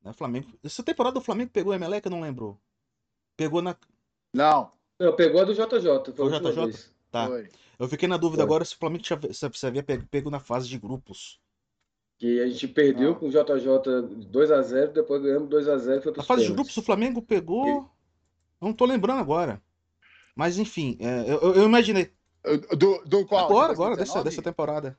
Né, 0.03 0.13
Flamengo. 0.13 0.49
Essa 0.63 0.83
temporada 0.83 1.19
o 1.19 1.23
Flamengo 1.23 1.51
pegou 1.51 1.73
o 1.73 1.77
Emelec, 1.77 2.07
eu 2.07 2.11
não 2.11 2.21
lembro. 2.21 2.59
Pegou 3.37 3.61
na. 3.61 3.77
Não. 4.33 4.71
Não, 4.99 5.17
pegou 5.17 5.41
a 5.41 5.45
do 5.45 5.55
JJ. 5.55 6.15
Foi 6.15 6.27
o 6.27 6.31
JJ? 6.31 6.91
Tá. 7.11 7.27
Foi. 7.27 7.49
Eu 7.79 7.89
fiquei 7.89 8.07
na 8.07 8.17
dúvida 8.17 8.43
foi. 8.43 8.45
agora 8.45 8.65
se 8.65 8.75
o 8.75 8.79
Flamengo 8.79 9.03
tinha, 9.03 9.19
se 9.33 9.67
havia 9.67 9.83
pego 9.83 10.31
na 10.31 10.39
fase 10.39 10.69
de 10.69 10.79
grupos 10.79 11.41
que 12.21 12.39
a 12.39 12.47
gente 12.47 12.69
perdeu 12.69 13.13
ah. 13.13 13.15
com 13.15 13.29
o 13.29 13.31
JJ 13.31 13.67
2x0, 14.31 14.93
depois 14.93 15.23
ganhamos 15.23 15.49
2x0 15.49 16.03
foi 16.03 16.13
A 16.19 16.23
fase 16.23 16.47
de 16.47 16.53
grupos 16.53 16.77
o 16.77 16.83
Flamengo 16.83 17.23
pegou. 17.23 17.67
E... 17.67 18.65
Não 18.65 18.75
tô 18.75 18.85
lembrando 18.85 19.21
agora. 19.21 19.61
Mas 20.37 20.59
enfim, 20.59 20.99
é, 21.01 21.23
eu, 21.27 21.55
eu, 21.55 21.65
imaginei. 21.65 22.13
Do, 22.77 23.03
do 23.07 23.27
qual? 23.27 23.47
Agora, 23.47 23.73
agora, 23.73 23.97
dessa, 23.97 24.23
dessa 24.23 24.43
temporada. 24.43 24.99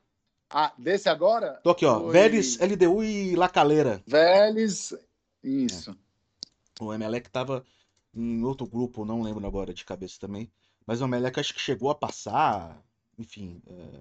Ah, 0.50 0.74
desse 0.78 1.10
agora? 1.10 1.60
Tô 1.64 1.70
aqui, 1.70 1.86
ó. 1.86 2.02
Foi... 2.02 2.12
Vélez, 2.12 2.58
LDU 2.58 3.04
e 3.04 3.36
Lacaleira. 3.36 4.02
Vélez, 4.06 4.92
isso. 5.44 5.92
É. 5.92 6.84
O 6.84 6.92
Emelec 6.92 7.30
tava 7.30 7.64
em 8.16 8.44
outro 8.44 8.66
grupo, 8.66 9.06
não 9.06 9.22
lembro 9.22 9.46
agora 9.46 9.76
de 9.76 9.86
cabeça 9.86 10.20
também. 10.20 10.52
Mas 10.88 11.02
o 11.02 11.06
Emelec 11.06 11.40
acho 11.40 11.54
que 11.54 11.62
chegou 11.62 11.92
a 11.92 11.96
passar. 11.96 12.84
Enfim. 13.18 13.62
É... 13.68 14.00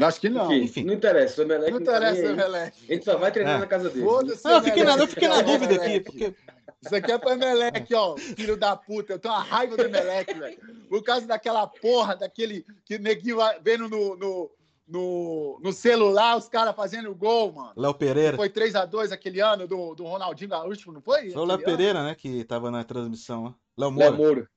Acho 0.00 0.20
que 0.20 0.28
não. 0.28 0.52
Enfim, 0.52 0.64
Enfim. 0.64 0.84
não 0.84 0.94
interessa. 0.94 1.40
O 1.40 1.44
Emelec 1.44 1.70
não, 1.72 1.80
interessa 1.80 2.22
o 2.22 2.30
Emelec. 2.30 2.76
A 2.88 2.92
gente 2.92 3.04
só 3.04 3.16
vai 3.16 3.32
treinar 3.32 3.56
é. 3.56 3.58
na 3.58 3.66
casa 3.66 3.90
dele. 3.90 4.04
Não, 4.04 4.52
eu 4.52 4.62
fiquei 4.62 4.84
na, 4.84 4.96
eu 4.96 5.06
fiquei 5.08 5.28
na 5.28 5.42
dúvida 5.42 5.74
aqui. 5.74 6.00
Porque... 6.00 6.34
Isso 6.80 6.94
aqui 6.94 7.10
é 7.10 7.18
pro 7.18 7.30
Emelec, 7.30 7.92
ó. 7.94 8.16
Filho 8.16 8.56
da 8.56 8.76
puta. 8.76 9.14
Eu 9.14 9.18
tenho 9.18 9.34
uma 9.34 9.42
raiva 9.42 9.76
do 9.76 9.82
Emelec, 9.82 10.32
velho. 10.32 10.58
Por 10.88 11.02
causa 11.02 11.26
daquela 11.26 11.66
porra, 11.66 12.14
daquele 12.14 12.64
que 12.84 12.98
neguinho 12.98 13.38
vendo 13.62 13.88
no, 13.88 14.16
no, 14.16 14.50
no, 14.86 15.60
no 15.60 15.72
celular, 15.72 16.36
os 16.36 16.48
caras 16.48 16.76
fazendo 16.76 17.14
gol, 17.14 17.52
mano. 17.52 17.72
Léo 17.76 17.94
Pereira. 17.94 18.36
Foi 18.36 18.48
3x2 18.48 19.10
aquele 19.12 19.40
ano 19.40 19.66
do, 19.66 19.94
do 19.94 20.04
Ronaldinho 20.04 20.50
Gaúcho, 20.50 20.92
não 20.92 21.00
foi? 21.00 21.30
Foi 21.30 21.42
o 21.42 21.44
Léo 21.44 21.58
Pereira, 21.58 22.04
né, 22.04 22.14
que 22.14 22.44
tava 22.44 22.70
na 22.70 22.84
transmissão. 22.84 23.54
Léo 23.76 23.90
Moura. 23.90 24.10
Léo 24.10 24.16
Moura. 24.16 24.50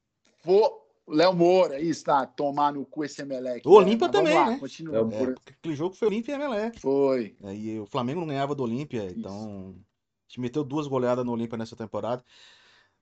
Foi, 0.44 0.70
Léo 1.12 1.34
Moura, 1.34 1.80
isso, 1.80 2.06
tá. 2.06 2.26
Tomar 2.26 2.74
no 2.74 2.86
cu 2.86 3.04
esse 3.04 3.22
Emelec. 3.22 3.68
O 3.68 3.72
Olímpia 3.72 4.08
né? 4.08 4.14
também, 4.14 4.34
lá, 4.34 4.50
né? 4.52 4.58
Continua. 4.60 4.98
É, 4.98 5.52
aquele 5.52 5.76
jogo 5.76 5.94
foi 5.94 6.08
Olímpia 6.08 6.32
e 6.32 6.36
Emelec. 6.36 6.80
Foi. 6.80 7.36
E 7.54 7.80
o 7.80 7.86
Flamengo 7.86 8.22
não 8.22 8.28
ganhava 8.28 8.56
do 8.56 8.64
Olímpia, 8.64 9.12
então. 9.12 9.76
A 9.76 10.28
gente 10.28 10.40
meteu 10.40 10.64
duas 10.64 10.88
goleadas 10.88 11.26
no 11.26 11.34
Olímpia 11.34 11.58
nessa 11.58 11.76
temporada. 11.76 12.24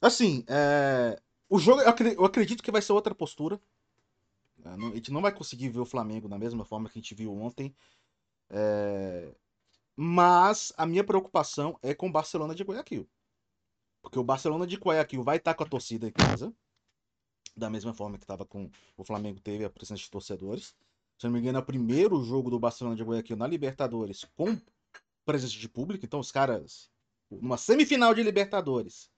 Assim, 0.01 0.43
é... 0.47 1.22
o 1.47 1.60
jogo, 1.60 1.82
eu 1.82 2.26
acredito 2.26 2.64
que 2.64 2.72
vai 2.72 2.82
ser 2.82 2.93
outra 2.93 3.14
postura. 3.14 3.62
É, 4.66 4.70
a 4.70 4.95
gente 4.95 5.12
não 5.12 5.22
vai 5.22 5.32
conseguir 5.32 5.70
ver 5.70 5.80
o 5.80 5.86
Flamengo 5.86 6.28
da 6.28 6.39
mesma 6.39 6.66
forma 6.66 6.89
que 6.89 6.97
a 6.97 7.01
gente 7.01 7.14
viu 7.14 7.32
ontem. 7.32 7.76
É... 8.49 9.32
Mas 9.95 10.74
a 10.76 10.86
minha 10.86 11.03
preocupação 11.03 11.78
é 11.84 11.93
com 11.93 12.07
o 12.07 12.12
Barcelona 12.12 12.55
de 12.55 12.64
Guayaquil. 12.64 13.07
Porque 14.01 14.18
o 14.18 14.24
Barcelona 14.24 14.66
de 14.66 14.78
Guayaquil 14.78 15.22
vai 15.22 15.38
estar 15.38 15.53
com 15.53 15.64
a 15.64 15.68
torcida 15.68 16.07
em 16.07 16.12
casa 16.12 16.51
da 17.60 17.70
mesma 17.70 17.93
forma 17.93 18.18
que 18.18 18.24
estava 18.24 18.45
com 18.45 18.70
o 18.97 19.03
Flamengo 19.03 19.39
teve 19.39 19.66
a 19.66 19.70
presença 19.70 20.01
de 20.01 20.10
torcedores. 20.10 20.74
Se 21.18 21.26
não 21.26 21.34
me 21.34 21.39
engano, 21.39 21.57
é 21.57 21.62
o 21.62 21.66
primeiro 21.66 22.24
jogo 22.24 22.49
do 22.49 22.60
Barcelona 22.60 22.95
de 22.95 23.03
Guayaquil 23.03 23.36
na 23.36 23.45
Libertadores 23.45 24.26
com 24.36 24.57
presença 25.26 25.53
de 25.53 25.70
público, 25.70 26.05
então 26.05 26.20
os 26.20 26.32
caras, 26.32 26.89
numa 27.30 27.57
semifinal 27.57 28.16
de 28.16 28.24
Libertadores, 28.24 29.12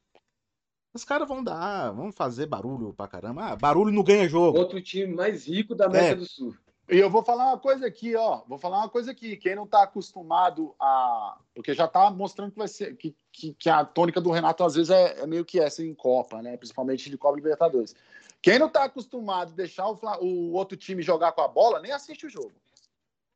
os 0.94 1.06
caras 1.06 1.28
vão 1.28 1.42
dar, 1.42 1.92
vão 1.92 2.12
fazer 2.12 2.48
barulho 2.48 2.94
pra 2.94 3.08
caramba. 3.08 3.46
Ah, 3.46 3.56
barulho 3.56 3.94
não 3.94 4.04
ganha 4.04 4.28
jogo. 4.28 4.58
Outro 4.58 4.82
time 4.82 5.14
mais 5.14 5.48
rico 5.48 5.74
da 5.74 5.86
América 5.86 6.14
é. 6.14 6.16
do 6.16 6.26
Sul. 6.26 6.54
E 6.92 6.98
eu 6.98 7.10
vou 7.10 7.24
falar 7.24 7.48
uma 7.48 7.58
coisa 7.58 7.88
aqui, 7.88 8.16
ó. 8.18 8.42
Vou 8.46 8.58
falar 8.58 8.80
uma 8.80 8.90
coisa 8.90 9.12
aqui. 9.12 9.38
Quem 9.38 9.56
não 9.56 9.64
está 9.64 9.84
acostumado 9.84 10.76
a. 10.78 11.38
Porque 11.56 11.74
já 11.74 11.86
está 11.86 12.12
mostrando 12.12 12.52
que 12.52 12.58
vai 12.58 12.68
ser. 12.68 12.98
Que, 12.98 13.16
que, 13.32 13.54
que, 13.54 13.70
a 13.70 13.86
tônica 13.86 14.20
do 14.20 14.30
Renato, 14.30 14.62
às 14.66 14.76
vezes, 14.76 14.90
é, 14.90 15.22
é, 15.22 15.26
meio 15.26 15.46
que 15.46 15.58
essa 15.58 15.82
em 15.82 15.94
Copa, 15.94 16.42
né? 16.42 16.58
Principalmente 16.58 17.10
de 17.10 17.18
Copa 17.18 17.38
Libertadores. 17.38 17.96
Quem 18.42 18.58
não 18.58 18.68
está 18.68 18.86
acostumado 18.86 19.52
a 19.52 19.56
deixar 19.56 19.88
o, 19.88 20.00
o 20.22 20.54
outro 20.54 20.76
time 20.76 21.04
jogar 21.04 21.32
com 21.34 21.42
a 21.42 21.48
bola, 21.48 21.80
nem 21.80 21.92
assiste 21.92 22.26
o 22.26 22.30
jogo. 22.30 22.54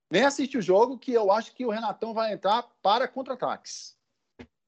Nem 0.09 0.23
assiste 0.23 0.57
o 0.57 0.61
jogo, 0.61 0.97
que 0.97 1.11
eu 1.11 1.31
acho 1.31 1.53
que 1.53 1.65
o 1.65 1.69
Renatão 1.69 2.13
vai 2.13 2.33
entrar 2.33 2.63
para 2.81 3.07
contra-ataques. 3.07 3.95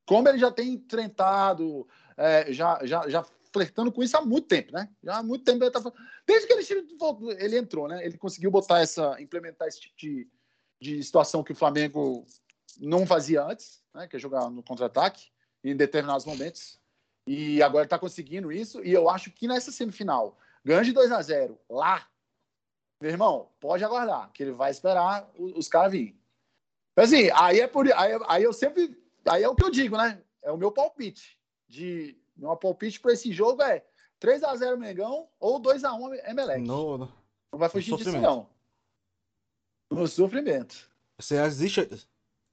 Como 0.06 0.28
ele 0.28 0.38
já 0.38 0.52
tem 0.52 0.74
enfrentado, 0.74 1.88
é, 2.16 2.52
já, 2.54 2.80
já, 2.86 3.08
já 3.10 3.26
flertando 3.52 3.92
com 3.92 4.04
isso 4.04 4.16
há 4.18 4.22
muito 4.22 4.48
tempo, 4.48 4.72
né? 4.72 4.90
Já 5.04 5.18
há 5.18 5.24
muito 5.24 5.44
tempo 5.44 5.64
ele 5.64 5.72
tá 5.72 5.82
Desde 6.26 6.48
que 6.48 6.54
ele, 6.54 7.38
ele 7.40 7.58
entrou, 7.58 7.88
né? 7.88 8.06
Ele 8.06 8.18
conseguiu 8.18 8.52
botar 8.52 8.80
essa, 8.80 9.20
implementar 9.22 9.68
esse 9.68 9.82
tipo 9.82 9.98
de, 9.98 10.28
de 10.80 11.04
situação 11.04 11.44
que 11.44 11.52
o 11.52 11.56
Flamengo 11.56 12.26
não 12.80 13.06
fazia 13.06 13.44
antes, 13.44 13.84
né? 13.94 14.08
Que 14.08 14.16
é 14.16 14.20
jogar 14.20 14.50
no 14.50 14.64
contra-ataque 14.64 15.28
em 15.64 15.76
determinados 15.76 16.26
momentos. 16.26 16.77
E 17.28 17.62
agora 17.62 17.84
ele 17.84 17.90
tá 17.90 18.00
conseguindo 18.00 18.52
isso. 18.52 18.84
E 18.84 18.92
eu 18.92 19.10
acho 19.10 19.30
que 19.32 19.48
nessa 19.48 19.72
semifinal, 19.72 20.38
ganho 20.64 20.84
de 20.84 20.94
2 20.94 21.12
a 21.12 21.22
0 21.22 21.60
lá, 21.70 22.08
meu 23.02 23.12
irmão, 23.12 23.50
pode 23.60 23.84
aguardar, 23.84 24.32
que 24.32 24.42
ele 24.42 24.54
vai 24.54 24.72
esperar 24.72 25.30
os, 25.38 25.52
os 25.58 25.68
caras 25.68 25.92
virem. 25.92 26.18
Assim, 26.96 27.30
aí 27.36 27.60
é 27.60 27.68
por 27.68 27.86
aí, 27.92 28.20
aí 28.28 28.44
eu 28.44 28.54
sempre. 28.54 28.98
Aí 29.28 29.44
é 29.44 29.50
o 29.50 29.56
que 29.56 29.64
eu 29.64 29.70
digo, 29.70 29.98
né? 29.98 30.20
É 30.42 30.52
o 30.52 30.58
meu 30.58 30.72
palpite 30.72 31.38
de 31.68 32.18
meu 32.36 32.56
palpite 32.56 33.00
para 33.00 33.14
esse 33.14 33.32
jogo 33.32 33.62
é 33.62 33.84
3x0 34.22 34.78
Mengão 34.78 35.28
ou 35.40 35.62
2x1 35.62 36.30
Emelec. 36.30 36.62
No, 36.62 36.98
não 36.98 37.10
vai 37.60 37.70
fugir 37.70 37.96
disso, 37.98 38.18
não. 38.18 38.48
No 39.92 40.08
sofrimento. 40.08 40.90
Você 41.20 41.40
existe. 41.42 41.88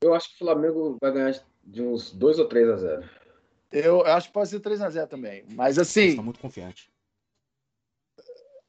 Eu 0.00 0.14
acho 0.14 0.28
que 0.30 0.34
o 0.36 0.38
Flamengo 0.38 0.98
vai 1.00 1.12
ganhar 1.12 1.44
de 1.62 1.82
uns 1.82 2.12
2 2.12 2.38
ou 2.38 2.48
3 2.48 2.68
a 2.68 2.76
0 2.76 3.10
Eu 3.74 4.06
acho 4.06 4.28
que 4.28 4.32
pode 4.32 4.48
ser 4.48 4.60
3 4.60 4.80
a 4.80 4.90
0 4.90 5.06
também. 5.08 5.44
Mas 5.50 5.78
assim. 5.78 6.08
Está 6.08 6.22
muito 6.22 6.40
confiante. 6.40 6.90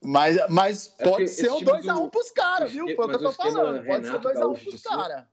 Mas, 0.02 0.38
mas 0.50 0.96
é 1.00 1.04
pode 1.04 1.28
ser 1.28 1.52
um 1.52 1.62
2x1 1.62 2.04
do... 2.04 2.10
pros 2.10 2.32
caras, 2.32 2.72
viu? 2.72 2.86
Foi 2.96 3.06
o 3.06 3.10
que 3.10 3.16
eu 3.16 3.20
tô 3.20 3.32
falando. 3.32 3.86
Pode 3.86 4.06
ser 4.06 4.20
2x1 4.20 4.64
pros 4.64 4.82
caras. 4.84 5.24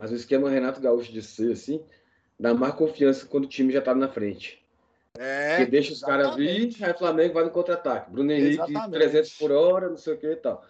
Mas 0.00 0.12
o 0.12 0.14
esquema 0.14 0.48
Renato 0.48 0.80
Gaúcho 0.80 1.12
de 1.12 1.22
ser 1.22 1.52
assim, 1.52 1.84
dá 2.38 2.54
mais 2.54 2.74
confiança 2.74 3.26
quando 3.26 3.44
o 3.44 3.48
time 3.48 3.72
já 3.72 3.80
tá 3.80 3.94
na 3.94 4.08
frente. 4.08 4.64
É, 5.18 5.64
que 5.64 5.70
deixa 5.70 5.92
os 5.92 6.00
caras 6.00 6.36
vir, 6.36 6.76
aí 6.80 6.92
o 6.92 6.98
Flamengo 6.98 7.34
vai 7.34 7.44
no 7.44 7.50
contra-ataque. 7.50 8.10
Bruno 8.10 8.30
Henrique, 8.30 8.62
exatamente. 8.62 8.90
300 8.90 9.32
por 9.32 9.50
hora, 9.50 9.88
não 9.88 9.96
sei 9.96 10.14
o 10.14 10.18
que 10.18 10.26
e 10.26 10.36
tal. 10.36 10.64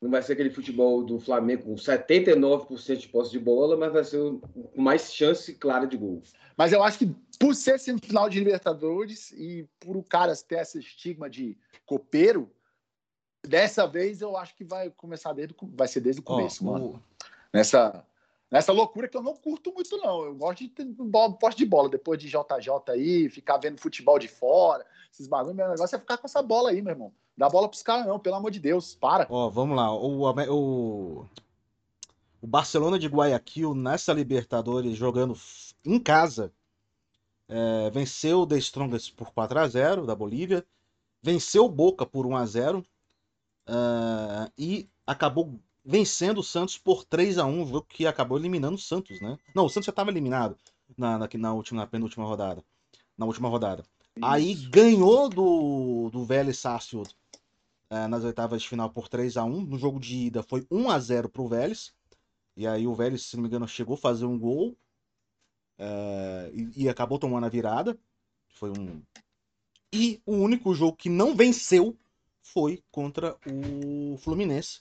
Não 0.00 0.10
vai 0.10 0.22
ser 0.22 0.34
aquele 0.34 0.50
futebol 0.50 1.02
do 1.02 1.18
Flamengo 1.18 1.64
com 1.64 1.74
79% 1.74 2.96
de 2.96 3.08
posse 3.08 3.30
de 3.32 3.38
bola, 3.38 3.76
mas 3.76 3.92
vai 3.92 4.04
ser 4.04 4.18
com 4.18 4.70
mais 4.76 5.12
chance 5.12 5.54
clara 5.54 5.86
de 5.86 5.96
gol. 5.96 6.22
Mas 6.56 6.72
eu 6.72 6.82
acho 6.82 6.98
que 6.98 7.14
por 7.38 7.54
ser 7.54 7.78
semifinal 7.78 8.28
de 8.28 8.38
Libertadores 8.38 9.32
e 9.32 9.68
por 9.78 9.96
o 9.96 10.02
cara 10.02 10.34
ter 10.36 10.60
esse 10.60 10.78
estigma 10.78 11.28
de 11.28 11.56
copeiro, 11.84 12.50
dessa 13.46 13.86
vez 13.86 14.20
eu 14.20 14.36
acho 14.36 14.54
que 14.56 14.64
vai 14.64 14.90
começar 14.90 15.32
desde 15.32 15.54
vai 15.74 15.88
ser 15.88 16.00
desde 16.00 16.20
o 16.20 16.24
começo, 16.24 16.66
oh, 16.66 16.72
mano. 16.72 17.02
Oh. 17.02 17.26
Nessa 17.52 18.04
Nessa 18.50 18.72
loucura 18.72 19.08
que 19.08 19.16
eu 19.16 19.22
não 19.22 19.34
curto 19.34 19.72
muito, 19.72 19.96
não. 19.98 20.24
Eu 20.24 20.34
gosto 20.34 20.60
de 20.60 20.68
ter 20.68 20.86
poste 21.40 21.58
de 21.58 21.66
bola 21.66 21.88
depois 21.88 22.18
de 22.18 22.28
JJ 22.28 22.70
aí, 22.88 23.28
ficar 23.28 23.56
vendo 23.56 23.80
futebol 23.80 24.18
de 24.18 24.28
fora, 24.28 24.86
esses 25.12 25.26
bagulho. 25.26 25.54
Meu 25.54 25.68
negócio 25.68 25.96
é 25.96 25.98
ficar 25.98 26.16
com 26.16 26.26
essa 26.26 26.42
bola 26.42 26.70
aí, 26.70 26.80
meu 26.80 26.92
irmão. 26.92 27.12
Dá 27.36 27.48
bola 27.48 27.68
pros 27.68 27.82
caras, 27.82 28.06
não, 28.06 28.20
pelo 28.20 28.36
amor 28.36 28.50
de 28.50 28.60
Deus, 28.60 28.94
para. 28.94 29.26
Ó, 29.28 29.50
vamos 29.50 29.76
lá. 29.76 29.92
O, 29.92 30.22
o, 30.24 31.26
o 32.40 32.46
Barcelona 32.46 32.98
de 32.98 33.08
Guayaquil, 33.08 33.74
nessa 33.74 34.12
Libertadores, 34.12 34.96
jogando 34.96 35.36
em 35.84 35.98
casa, 35.98 36.52
é, 37.48 37.90
venceu 37.90 38.40
o 38.40 38.46
The 38.46 38.58
Strongest 38.58 39.14
por 39.14 39.32
4 39.32 39.58
a 39.58 39.68
0 39.68 40.06
da 40.06 40.14
Bolívia, 40.14 40.66
venceu 41.22 41.64
o 41.64 41.68
Boca 41.68 42.04
por 42.04 42.26
1 42.26 42.36
a 42.36 42.46
0 42.46 42.78
uh, 42.78 42.84
é, 43.68 44.52
e 44.58 44.88
acabou 45.06 45.60
vencendo 45.84 46.38
o 46.38 46.44
Santos 46.44 46.76
por 46.76 47.04
3 47.04 47.38
a 47.38 47.44
1 47.44 47.60
um 47.60 47.66
jogo 47.66 47.86
que 47.88 48.06
acabou 48.06 48.38
eliminando 48.38 48.74
o 48.74 48.80
Santos, 48.80 49.20
né? 49.20 49.38
Não, 49.54 49.66
o 49.66 49.68
Santos 49.68 49.86
já 49.86 49.90
estava 49.90 50.10
eliminado 50.10 50.56
na, 50.96 51.18
na, 51.18 51.28
na, 51.32 51.54
última, 51.54 51.82
na 51.82 51.86
penúltima 51.86 52.24
rodada. 52.26 52.62
Na 53.16 53.26
última 53.26 53.48
rodada. 53.48 53.84
Isso. 54.16 54.26
Aí 54.26 54.54
ganhou 54.54 55.28
do, 55.28 56.10
do 56.10 56.24
Vélez 56.24 56.58
Sarsfield 56.58 57.14
é, 57.88 58.08
nas 58.08 58.24
oitavas 58.24 58.62
de 58.62 58.68
final 58.68 58.90
por 58.90 59.08
3 59.08 59.36
a 59.36 59.44
1 59.44 59.64
No 59.64 59.78
jogo 59.78 60.00
de 60.00 60.26
ida 60.26 60.42
foi 60.42 60.66
1 60.70 60.90
a 60.90 60.98
0 60.98 61.28
pro 61.28 61.48
Vélez. 61.48 61.92
E 62.56 62.66
aí 62.66 62.86
o 62.86 62.94
Vélez, 62.94 63.22
se 63.22 63.36
não 63.36 63.42
me 63.42 63.48
engano, 63.48 63.68
chegou 63.68 63.94
a 63.94 63.98
fazer 63.98 64.24
um 64.24 64.38
gol. 64.38 64.76
É, 65.78 66.50
e, 66.52 66.84
e 66.84 66.88
acabou 66.88 67.18
tomando 67.18 67.46
a 67.46 67.50
virada. 67.50 67.98
Foi 68.48 68.70
um. 68.70 69.02
E 69.92 70.20
o 70.26 70.34
único 70.34 70.74
jogo 70.74 70.96
que 70.96 71.08
não 71.08 71.34
venceu 71.34 71.96
foi 72.42 72.82
contra 72.90 73.36
o 73.46 74.16
Fluminense 74.18 74.80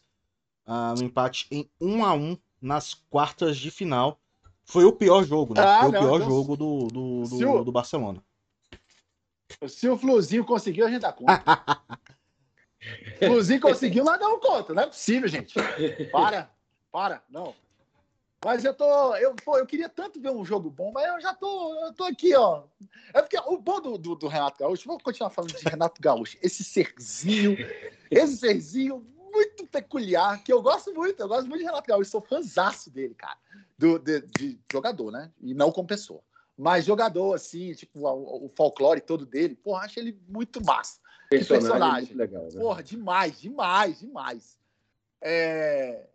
uh, 0.66 0.98
no 0.98 1.04
empate 1.04 1.48
em 1.52 1.70
1 1.80 2.06
a 2.06 2.14
1 2.14 2.38
nas 2.62 2.94
quartas 2.94 3.58
de 3.58 3.70
final. 3.70 4.20
Foi 4.64 4.84
o 4.84 4.92
pior 4.92 5.24
jogo, 5.24 5.54
né? 5.54 5.62
Ah, 5.62 5.82
Foi 5.82 5.92
não, 5.92 6.00
o 6.00 6.04
pior 6.04 6.16
então... 6.18 6.30
jogo 6.30 6.58
do, 6.58 6.88
do, 6.88 7.24
do, 7.24 7.52
o... 7.52 7.64
do, 7.64 7.72
Barcelona. 7.72 8.24
Se 9.68 9.88
o 9.88 9.98
Fluzinho 9.98 10.44
conseguiu, 10.44 10.88
a 10.88 10.90
gente 10.90 11.02
dá 11.02 11.14
conta. 11.14 11.44
Fluzinho 13.20 13.62
conseguiu, 13.62 14.04
nós 14.04 14.20
damos 14.20 14.40
conta. 14.42 14.74
Não 14.74 14.84
é 14.84 14.88
possível, 14.88 15.28
gente. 15.28 15.54
Para, 16.12 16.50
para, 16.92 17.24
não. 17.30 17.54
Mas 18.44 18.64
eu 18.64 18.74
tô. 18.74 19.16
Eu, 19.16 19.36
pô, 19.36 19.58
eu 19.58 19.66
queria 19.66 19.90
tanto 19.90 20.20
ver 20.20 20.30
um 20.30 20.46
jogo 20.46 20.70
bom, 20.70 20.92
mas 20.92 21.08
eu 21.08 21.22
já 21.22 21.34
tô, 21.34 21.86
eu 21.86 21.94
tô 21.94 22.04
aqui, 22.04 22.36
ó. 22.36 22.64
É 23.14 23.22
porque 23.22 23.38
o 23.38 23.58
bom 23.58 23.82
do, 23.82 23.98
do, 23.98 24.16
do 24.16 24.28
Renato 24.28 24.60
Gaúcho, 24.60 24.88
vou 24.88 25.00
continuar 25.00 25.30
falando 25.30 25.54
de 25.54 25.68
Renato 25.68 26.02
Gaúcho, 26.02 26.38
esse 26.42 26.64
serzinho, 26.64 27.58
esse 28.12 28.38
serzinho 28.38 29.06
muito 29.32 29.68
peculiar, 29.68 30.42
que 30.44 30.54
eu 30.54 30.62
gosto 30.62 30.94
muito. 30.94 31.20
Eu 31.20 31.28
gosto 31.28 31.48
muito 31.48 31.60
de 31.60 31.66
Renato 31.66 31.88
Gaúcho, 31.88 32.10
sou 32.10 32.22
fãzaço 32.22 32.90
dele, 32.90 33.16
cara. 33.16 33.38
Do, 33.78 34.00
de, 34.00 34.22
de, 34.22 34.60
jogador, 34.72 35.12
né? 35.12 35.32
E 35.42 35.54
não 35.54 35.72
como 35.72 35.88
pessoa. 35.88 36.22
Mas 36.58 36.86
jogador, 36.86 37.34
assim, 37.34 37.74
tipo, 37.74 38.08
o, 38.08 38.46
o 38.46 38.50
folclore 38.56 39.02
todo 39.02 39.26
dele, 39.26 39.56
porra, 39.56 39.86
acho 39.86 40.00
ele 40.00 40.18
muito 40.28 40.64
massa. 40.64 41.00
Personagem. 41.30 41.68
Personagem. 41.70 42.16
Legal, 42.16 42.44
né? 42.44 42.60
Porra, 42.60 42.84
demais, 42.84 43.42
demais, 43.42 44.00
demais. 44.00 44.58
É... 45.22 46.08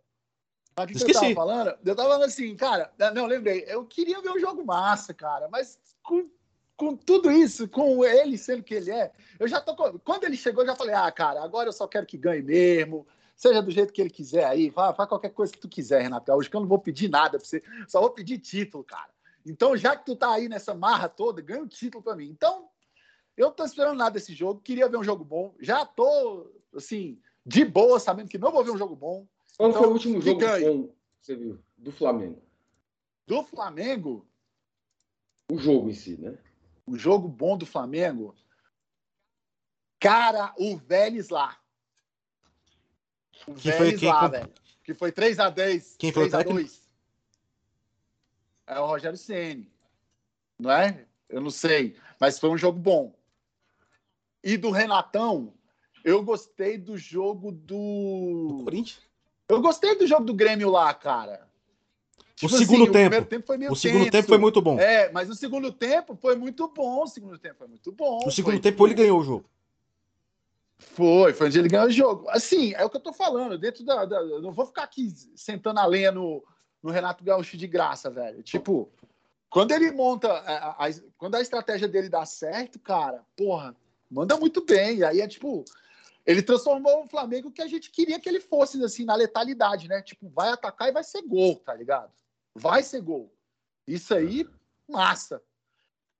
Mas 0.85 1.01
o 1.01 1.05
que, 1.05 1.11
eu 1.11 1.15
tava 1.15 1.33
falando? 1.33 1.77
Eu 1.85 1.95
tava 1.95 2.09
falando 2.09 2.23
assim, 2.23 2.55
cara, 2.55 2.91
não, 3.13 3.25
lembrei, 3.25 3.65
eu 3.67 3.85
queria 3.85 4.21
ver 4.21 4.31
um 4.31 4.39
jogo 4.39 4.65
massa, 4.65 5.13
cara, 5.13 5.47
mas 5.49 5.79
com 6.03 6.29
com 6.81 6.95
tudo 6.95 7.31
isso, 7.31 7.67
com 7.67 8.03
ele 8.03 8.39
sendo 8.39 8.63
que 8.63 8.73
ele 8.73 8.89
é, 8.89 9.11
eu 9.39 9.47
já 9.47 9.61
tô. 9.61 9.75
Quando 9.99 10.23
ele 10.23 10.35
chegou, 10.35 10.63
eu 10.63 10.67
já 10.67 10.75
falei: 10.75 10.95
ah, 10.95 11.11
cara, 11.11 11.43
agora 11.43 11.69
eu 11.69 11.73
só 11.73 11.87
quero 11.87 12.07
que 12.07 12.17
ganhe 12.17 12.41
mesmo. 12.41 13.05
Seja 13.35 13.61
do 13.61 13.69
jeito 13.69 13.93
que 13.93 14.01
ele 14.01 14.09
quiser 14.09 14.45
aí, 14.45 14.71
faz, 14.71 14.95
faz 14.95 15.07
qualquer 15.07 15.29
coisa 15.29 15.51
que 15.51 15.59
tu 15.59 15.69
quiser, 15.69 16.01
Renato 16.01 16.25
Gaúcho, 16.25 16.49
que 16.49 16.55
eu 16.55 16.61
não 16.61 16.67
vou 16.67 16.79
pedir 16.79 17.07
nada 17.07 17.37
pra 17.37 17.47
você, 17.47 17.61
só 17.87 17.99
vou 17.99 18.09
pedir 18.09 18.39
título, 18.39 18.83
cara. 18.83 19.09
Então, 19.45 19.75
já 19.77 19.95
que 19.95 20.05
tu 20.05 20.15
tá 20.15 20.31
aí 20.31 20.49
nessa 20.49 20.73
marra 20.73 21.07
toda, 21.07 21.41
ganha 21.41 21.61
um 21.61 21.67
título 21.67 22.03
para 22.03 22.15
mim. 22.15 22.29
Então, 22.29 22.67
eu 23.37 23.47
não 23.47 23.53
tô 23.53 23.63
esperando 23.63 23.97
nada 23.97 24.11
desse 24.11 24.33
jogo, 24.33 24.61
queria 24.61 24.87
ver 24.87 24.97
um 24.97 25.03
jogo 25.03 25.23
bom. 25.23 25.55
Já 25.59 25.85
tô, 25.85 26.51
assim, 26.75 27.19
de 27.45 27.65
boa, 27.65 27.99
sabendo 27.99 28.29
que 28.29 28.37
não 28.37 28.51
vou 28.51 28.63
ver 28.63 28.71
um 28.71 28.77
jogo 28.77 28.95
bom. 28.95 29.25
Qual 29.61 29.69
então, 29.69 29.83
foi 29.83 29.89
o 29.89 29.93
último 29.93 30.19
jogo 30.19 30.39
bom 30.39 30.87
que 30.87 30.95
você 31.19 31.35
viu? 31.35 31.63
Do 31.77 31.91
Flamengo? 31.91 32.41
Do 33.27 33.43
Flamengo? 33.43 34.27
O 35.51 35.59
jogo 35.59 35.87
em 35.87 35.93
si, 35.93 36.17
né? 36.17 36.35
o 36.87 36.97
jogo 36.97 37.27
bom 37.27 37.55
do 37.55 37.63
Flamengo, 37.63 38.35
cara, 39.99 40.51
o 40.57 40.75
Vélez 40.77 41.29
lá. 41.29 41.61
O 43.47 43.53
que 43.53 43.69
Vélez 43.69 43.99
foi, 43.99 44.09
lá, 44.09 44.27
velho. 44.27 44.53
Que 44.83 44.95
foi 44.95 45.11
3x10. 45.11 45.95
Quem 45.99 46.11
foi 46.11 46.27
3 46.27 46.33
a 46.33 46.51
2 46.51 46.81
É 48.65 48.79
o 48.79 48.87
Rogério 48.87 49.17
Ceni, 49.17 49.71
Não 50.57 50.71
é? 50.71 51.05
Eu 51.29 51.39
não 51.39 51.51
sei. 51.51 51.95
Mas 52.19 52.39
foi 52.39 52.49
um 52.49 52.57
jogo 52.57 52.79
bom. 52.79 53.15
E 54.43 54.57
do 54.57 54.71
Renatão, 54.71 55.53
eu 56.03 56.23
gostei 56.23 56.79
do 56.79 56.97
jogo 56.97 57.51
do. 57.51 58.47
do 58.57 58.63
Corinthians? 58.63 59.10
Eu 59.51 59.61
gostei 59.61 59.95
do 59.95 60.07
jogo 60.07 60.23
do 60.23 60.33
Grêmio 60.33 60.69
lá, 60.69 60.93
cara. 60.93 61.47
Tipo 62.35 62.55
o 62.55 62.57
segundo 62.57 62.83
assim, 62.83 62.91
tempo. 62.91 63.15
O, 63.17 63.25
tempo 63.25 63.45
foi 63.45 63.57
meio 63.57 63.71
o 63.71 63.75
segundo 63.75 64.09
tempo 64.09 64.27
foi 64.27 64.37
muito 64.37 64.61
bom. 64.61 64.79
É, 64.79 65.11
mas 65.11 65.29
o 65.29 65.35
segundo 65.35 65.71
tempo 65.71 66.15
foi 66.15 66.35
muito 66.35 66.67
bom. 66.69 67.03
O 67.03 67.07
segundo 67.07 67.37
tempo 67.37 67.55
foi 67.57 67.67
muito 67.67 67.91
bom. 67.91 68.21
No 68.25 68.31
segundo 68.31 68.53
foi, 68.53 68.61
tempo 68.61 68.87
ele 68.87 68.93
ganhou 68.93 69.19
o 69.19 69.23
jogo. 69.23 69.45
Foi, 70.79 71.33
foi 71.33 71.47
onde 71.47 71.59
ele 71.59 71.67
ganhou 71.67 71.87
o 71.87 71.91
jogo. 71.91 72.29
Assim, 72.29 72.73
é 72.73 72.83
o 72.83 72.89
que 72.89 72.97
eu 72.97 73.01
tô 73.01 73.13
falando. 73.13 73.57
Dentro 73.57 73.83
da. 73.83 74.05
da 74.05 74.23
não 74.39 74.51
vou 74.51 74.65
ficar 74.65 74.83
aqui 74.83 75.13
sentando 75.35 75.79
a 75.79 75.85
lenha 75.85 76.11
no, 76.11 76.43
no 76.81 76.89
Renato 76.89 77.23
Gaúcho 77.23 77.57
de 77.57 77.67
graça, 77.67 78.09
velho. 78.09 78.41
Tipo, 78.41 78.89
quando 79.49 79.71
ele 79.71 79.91
monta, 79.91 80.31
a, 80.31 80.87
a, 80.87 80.89
quando 81.17 81.35
a 81.35 81.41
estratégia 81.41 81.87
dele 81.87 82.09
dá 82.09 82.25
certo, 82.25 82.79
cara, 82.79 83.21
porra, 83.35 83.75
manda 84.09 84.37
muito 84.37 84.65
bem. 84.65 84.99
E 84.99 85.03
aí 85.03 85.21
é 85.21 85.27
tipo, 85.27 85.63
ele 86.25 86.41
transformou 86.41 87.03
o 87.03 87.07
Flamengo 87.07 87.51
que 87.51 87.61
a 87.61 87.67
gente 87.67 87.89
queria 87.89 88.19
que 88.19 88.29
ele 88.29 88.39
fosse, 88.39 88.83
assim, 88.83 89.05
na 89.05 89.15
letalidade, 89.15 89.87
né? 89.87 90.01
Tipo, 90.01 90.29
vai 90.29 90.49
atacar 90.49 90.89
e 90.89 90.91
vai 90.91 91.03
ser 91.03 91.21
gol, 91.23 91.55
tá 91.57 91.73
ligado? 91.73 92.11
Vai 92.55 92.83
ser 92.83 93.01
gol. 93.01 93.33
Isso 93.87 94.13
aí, 94.13 94.47
massa. 94.87 95.41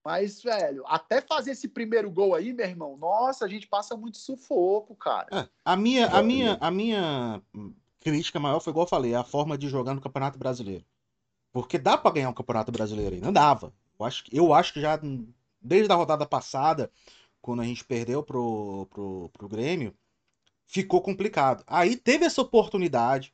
Mas, 0.04 0.41
velho, 0.41 0.84
até 0.88 1.22
fazer 1.22 1.52
esse 1.52 1.68
primeiro 1.68 2.10
gol 2.10 2.34
aí, 2.34 2.52
meu 2.52 2.66
irmão, 2.66 2.97
nossa, 2.97 3.45
a 3.45 3.47
gente 3.47 3.68
passa 3.68 3.95
muito 3.95 4.18
sufoco, 4.18 4.95
cara. 4.95 5.28
É, 5.32 5.47
a 5.64 5.76
minha, 5.76 6.08
a 6.08 6.24
minha, 6.24 6.58
a 6.60 6.72
minha 6.72 7.41
crítica 7.99 8.39
maior 8.39 8.60
foi 8.60 8.72
igual 8.72 8.86
eu 8.86 8.89
falei, 8.89 9.14
a 9.14 9.24
forma 9.24 9.58
de 9.58 9.70
jogar 9.70 9.93
no 9.93 10.02
Campeonato 10.02 10.39
Brasileiro. 10.39 10.84
Porque 11.52 11.78
dá 11.78 11.97
para 11.97 12.12
ganhar 12.12 12.30
o 12.30 12.32
um 12.32 12.36
Campeonato 12.36 12.72
Brasileiro 12.72 13.14
aí, 13.14 13.22
não 13.22 13.32
dava. 13.32 13.74
Eu 13.99 14.06
acho, 14.06 14.24
eu 14.32 14.54
acho 14.54 14.74
que 14.74 14.82
já 14.82 14.99
desde 15.62 15.91
a 15.91 15.95
rodada 15.95 16.26
passada, 16.26 16.91
quando 17.42 17.62
a 17.62 17.66
gente 17.66 17.84
perdeu 17.84 18.24
pro, 18.24 18.88
pro, 18.92 19.30
pro 19.34 19.50
Grêmio, 19.50 19.94
ficou 20.68 21.02
complicado. 21.02 21.64
Aí 21.68 21.98
teve 21.98 22.26
essa 22.26 22.42
oportunidade. 22.42 23.34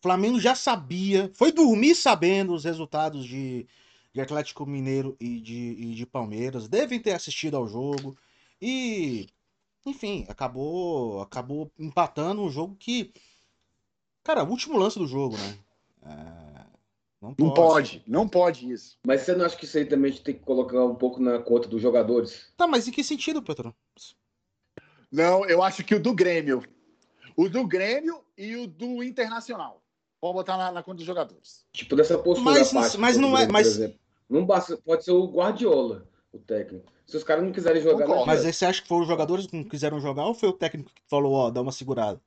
Flamengo 0.00 0.40
já 0.40 0.54
sabia, 0.54 1.30
foi 1.34 1.52
dormir 1.52 1.94
sabendo 1.94 2.54
os 2.54 2.64
resultados 2.64 3.24
de, 3.24 3.66
de 4.12 4.20
Atlético 4.20 4.66
Mineiro 4.66 5.16
e 5.20 5.40
de, 5.40 5.76
e 5.78 5.94
de 5.94 6.06
Palmeiras. 6.06 6.68
Devem 6.68 7.00
ter 7.00 7.12
assistido 7.12 7.56
ao 7.56 7.68
jogo. 7.68 8.16
E, 8.60 9.28
enfim, 9.84 10.24
acabou, 10.28 11.20
acabou 11.22 11.70
empatando 11.78 12.42
um 12.42 12.50
jogo 12.50 12.76
que. 12.76 13.12
Cara, 14.24 14.44
último 14.44 14.78
lance 14.78 14.98
do 14.98 15.06
jogo, 15.06 15.36
né? 15.36 15.58
É, 16.04 16.51
não, 17.22 17.32
pode. 17.32 17.44
não 17.44 17.54
pode, 17.54 18.02
não 18.04 18.28
pode 18.28 18.72
isso. 18.72 18.98
Mas 19.06 19.20
você 19.20 19.36
não 19.36 19.44
acha 19.44 19.56
que 19.56 19.64
isso 19.64 19.78
aí 19.78 19.84
também 19.84 20.10
a 20.10 20.12
gente 20.12 20.24
tem 20.24 20.34
que 20.34 20.40
colocar 20.40 20.84
um 20.84 20.96
pouco 20.96 21.22
na 21.22 21.38
conta 21.38 21.68
dos 21.68 21.80
jogadores? 21.80 22.48
Tá, 22.56 22.66
mas 22.66 22.88
em 22.88 22.90
que 22.90 23.04
sentido, 23.04 23.40
Petro? 23.40 23.72
Não, 25.10 25.44
eu 25.46 25.62
acho 25.62 25.84
que 25.84 25.94
o 25.94 26.00
do 26.00 26.12
Grêmio. 26.12 26.64
O 27.36 27.48
do 27.48 27.64
Grêmio 27.64 28.24
e 28.36 28.56
o 28.56 28.66
do 28.66 29.04
Internacional. 29.04 29.80
Pode 30.20 30.34
botar 30.34 30.56
na, 30.56 30.72
na 30.72 30.82
conta 30.82 30.96
dos 30.96 31.06
jogadores. 31.06 31.64
Tipo, 31.72 31.94
dessa 31.94 32.18
postura. 32.18 32.58
Mas, 32.58 32.72
parte, 32.72 32.98
mas 32.98 33.16
não 33.16 33.38
é. 33.38 33.46
Mas... 33.46 33.78
Não 34.28 34.44
basta, 34.44 34.76
pode 34.78 35.04
ser 35.04 35.12
o 35.12 35.26
Guardiola, 35.26 36.08
o 36.32 36.38
técnico. 36.38 36.90
Se 37.06 37.16
os 37.16 37.22
caras 37.22 37.44
não 37.44 37.52
quiserem 37.52 37.82
jogar. 37.82 38.08
Não 38.08 38.26
mas 38.26 38.44
aí 38.44 38.52
você 38.52 38.64
acha 38.64 38.82
que 38.82 38.88
foram 38.88 39.02
os 39.02 39.08
jogadores 39.08 39.46
que 39.46 39.56
não 39.56 39.64
quiseram 39.64 40.00
jogar 40.00 40.24
ou 40.26 40.34
foi 40.34 40.48
o 40.48 40.52
técnico 40.52 40.90
que 40.92 41.02
falou, 41.06 41.34
ó, 41.34 41.50
dá 41.50 41.60
uma 41.60 41.72
segurada? 41.72 42.20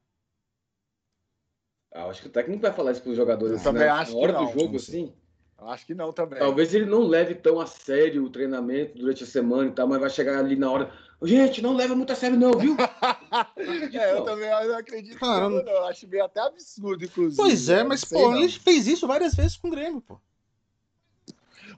Ah, 1.95 2.07
acho 2.07 2.21
que 2.21 2.27
o 2.27 2.31
técnico 2.31 2.61
vai 2.61 2.73
falar 2.73 2.91
isso 2.91 3.01
para 3.01 3.11
os 3.11 3.15
jogadores. 3.15 3.51
Eu 3.51 3.55
assim, 3.55 3.63
também 3.63 3.83
né? 3.83 3.89
acho 3.89 4.11
Na 4.11 4.17
hora 4.17 4.33
que 4.33 4.39
não, 4.39 4.45
do 4.45 4.59
jogo, 4.59 4.75
assim. 4.75 5.13
Acho 5.57 5.85
que 5.85 5.93
não 5.95 6.11
também. 6.11 6.39
Talvez 6.39 6.73
ele 6.73 6.85
não 6.85 7.07
leve 7.07 7.33
tão 7.35 7.59
a 7.61 7.65
sério 7.65 8.25
o 8.25 8.29
treinamento 8.29 8.97
durante 8.97 9.23
a 9.23 9.27
semana 9.27 9.69
e 9.69 9.71
tal, 9.71 9.87
mas 9.87 10.01
vai 10.01 10.09
chegar 10.09 10.37
ali 10.37 10.57
na 10.57 10.69
hora. 10.69 10.91
Gente, 11.23 11.61
não 11.61 11.73
leva 11.73 11.95
muito 11.95 12.11
a 12.11 12.15
sério, 12.15 12.37
não, 12.37 12.51
viu? 12.51 12.75
é, 13.93 14.11
eu 14.11 14.25
também 14.25 14.49
não 14.49 14.77
acredito. 14.77 15.17
Cara, 15.17 15.49
não, 15.49 15.63
não. 15.63 15.85
Acho 15.87 16.05
meio 16.09 16.25
até 16.25 16.41
absurdo, 16.41 17.05
inclusive. 17.05 17.37
Pois 17.37 17.69
é, 17.69 17.81
mas, 17.83 18.03
pô, 18.03 18.35
ele 18.35 18.49
fez 18.49 18.85
isso 18.87 19.07
várias 19.07 19.33
vezes 19.33 19.55
com 19.55 19.69
o 19.69 19.71
Grêmio, 19.71 20.01
pô. 20.01 20.19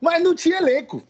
Mas 0.02 0.24
não 0.24 0.34
tinha 0.34 0.58
elenco. 0.58 1.04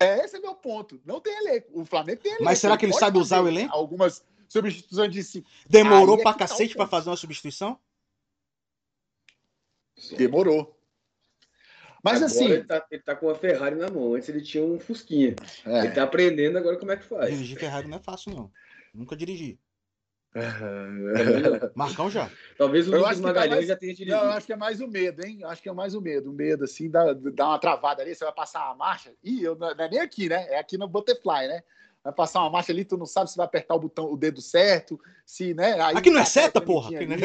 É, 0.00 0.24
esse 0.24 0.36
é 0.36 0.40
meu 0.40 0.54
ponto. 0.54 0.98
Não 1.04 1.20
tem 1.20 1.36
elenco. 1.36 1.68
O 1.74 1.84
Flamengo 1.84 2.22
tem 2.22 2.32
elenco. 2.32 2.44
Mas 2.44 2.58
será 2.58 2.78
que 2.78 2.86
ele, 2.86 2.92
ele 2.92 2.98
sabe 2.98 3.18
usar 3.18 3.42
o 3.42 3.48
elenco? 3.48 3.74
Algumas 3.74 4.24
substituições 4.48 5.12
de 5.12 5.22
si. 5.22 5.44
Demorou 5.68 6.14
Aí 6.14 6.20
é 6.20 6.22
pra 6.22 6.32
tá 6.32 6.38
cacete 6.38 6.74
tá 6.74 6.78
pra 6.78 6.86
fazer 6.86 7.10
uma 7.10 7.16
substituição? 7.16 7.78
Demorou. 10.16 10.76
Mas 12.02 12.22
agora 12.22 12.26
assim. 12.26 12.50
Ele 12.50 12.64
tá, 12.64 12.86
ele 12.90 13.02
tá, 13.02 13.16
com 13.16 13.28
a 13.28 13.34
Ferrari 13.34 13.76
na 13.76 13.90
mão. 13.90 14.14
Antes 14.14 14.28
ele 14.28 14.40
tinha 14.40 14.64
um 14.64 14.78
Fusquinha. 14.78 15.34
É. 15.66 15.80
Ele 15.80 15.90
tá 15.90 16.04
aprendendo 16.04 16.58
agora 16.58 16.76
como 16.76 16.92
é 16.92 16.96
que 16.96 17.04
faz. 17.04 17.30
Dirigir 17.30 17.58
Ferrari 17.58 17.88
não 17.88 17.98
é 17.98 18.02
fácil, 18.02 18.32
não. 18.34 18.52
Nunca 18.94 19.16
dirigi. 19.16 19.58
Marcão 21.74 22.10
já. 22.10 22.30
Talvez 22.56 22.86
o 22.86 22.96
Lucas 22.96 23.16
tá 23.16 23.22
Magalhães 23.22 23.56
mais... 23.56 23.66
já 23.66 23.76
tenha 23.76 23.94
dirigido. 23.94 24.16
Não, 24.16 24.24
eu 24.26 24.32
acho 24.32 24.46
que 24.46 24.52
é 24.52 24.56
mais 24.56 24.80
o 24.80 24.88
medo, 24.88 25.26
hein? 25.26 25.40
Acho 25.44 25.62
que 25.62 25.68
é 25.68 25.72
mais 25.72 25.94
o 25.94 26.00
medo. 26.00 26.30
O 26.30 26.32
medo, 26.32 26.64
assim, 26.64 26.90
dá, 26.90 27.12
dá 27.12 27.48
uma 27.48 27.58
travada 27.58 28.02
ali, 28.02 28.14
você 28.14 28.24
vai 28.24 28.34
passar 28.34 28.70
a 28.70 28.74
marcha. 28.74 29.12
Ih, 29.22 29.42
eu, 29.42 29.56
não 29.56 29.70
é 29.70 29.88
nem 29.88 30.00
aqui, 30.00 30.28
né? 30.28 30.46
É 30.48 30.58
aqui 30.58 30.76
no 30.76 30.88
Butterfly, 30.88 31.48
né? 31.48 31.62
Vai 32.02 32.12
passar 32.12 32.40
uma 32.40 32.50
marcha 32.50 32.72
ali, 32.72 32.84
tu 32.84 32.96
não 32.96 33.06
sabe 33.06 33.30
se 33.30 33.36
vai 33.36 33.46
apertar 33.46 33.74
o 33.74 33.80
botão, 33.80 34.10
o 34.10 34.16
dedo 34.16 34.40
certo, 34.40 34.98
se, 35.26 35.52
né? 35.52 35.80
Aí 35.80 35.96
aqui 35.96 36.10
não 36.10 36.20
é 36.20 36.24
seta, 36.24 36.60
porra! 36.60 36.90
Aqui, 36.94 37.06
né? 37.06 37.16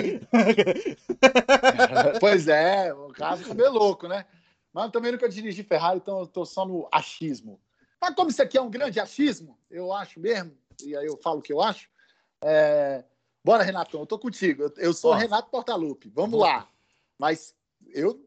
pois 2.20 2.48
é, 2.48 2.94
o 2.94 3.10
caso 3.10 3.50
é 3.50 3.54
meio 3.54 3.72
louco, 3.72 4.08
né? 4.08 4.26
Mas 4.74 4.86
eu 4.86 4.92
também 4.92 5.12
nunca 5.12 5.30
dirigi 5.30 5.64
Ferrari, 5.64 5.98
então 5.98 6.20
eu 6.20 6.28
tô 6.28 6.44
só 6.46 6.66
no 6.66 6.88
achismo. 6.92 7.62
Mas 8.02 8.16
como 8.16 8.30
isso 8.30 8.42
aqui 8.42 8.58
é 8.58 8.62
um 8.62 8.70
grande 8.70 9.00
achismo, 9.00 9.58
eu 9.70 9.94
acho 9.94 10.20
mesmo, 10.20 10.58
e 10.84 10.98
aí 10.98 11.06
eu 11.06 11.18
falo 11.18 11.40
o 11.40 11.42
que 11.42 11.54
eu 11.54 11.62
acho, 11.62 11.88
é... 12.44 13.06
Bora, 13.46 13.64
Renatão, 13.64 14.00
eu 14.00 14.06
tô 14.06 14.18
contigo. 14.18 14.72
Eu 14.78 14.94
sou 14.94 15.14
Renato 15.14 15.50
Portaluppi. 15.50 16.10
Vamos 16.10 16.40
lá. 16.40 16.70
Mas 17.20 17.54
eu 17.94 18.26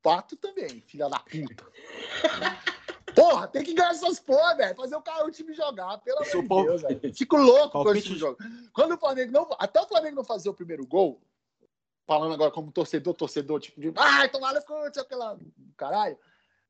pato 0.00 0.36
também, 0.36 0.80
filha 0.82 1.08
da 1.08 1.18
puta. 1.18 1.66
Porra, 3.22 3.46
tem 3.46 3.62
que 3.62 3.72
ganhar 3.72 3.92
essas 3.92 4.18
porra, 4.18 4.56
velho. 4.56 4.74
Fazer 4.74 4.96
o, 4.96 5.00
cara, 5.02 5.24
o 5.24 5.30
time 5.30 5.54
jogar, 5.54 5.98
pelo 5.98 6.18
amor 6.18 6.26
de 6.26 6.48
Deus, 6.48 6.82
velho. 6.82 7.14
Fico 7.14 7.36
louco 7.36 7.84
com 7.84 7.92
esse 7.92 8.02
time 8.02 8.18
jogar. 8.18 8.44
Quando 8.72 8.94
o 8.94 8.98
Flamengo 8.98 9.32
não. 9.32 9.48
Até 9.60 9.80
o 9.80 9.86
Flamengo 9.86 10.16
não 10.16 10.24
fazer 10.24 10.48
o 10.48 10.54
primeiro 10.54 10.84
gol, 10.84 11.20
falando 12.04 12.34
agora 12.34 12.50
como 12.50 12.72
torcedor, 12.72 13.14
torcedor, 13.14 13.60
tipo 13.60 13.80
de. 13.80 13.92
Ai, 13.96 14.28
tomara 14.28 14.60
que 14.60 14.98
aquela. 14.98 15.38
Caralho. 15.76 16.18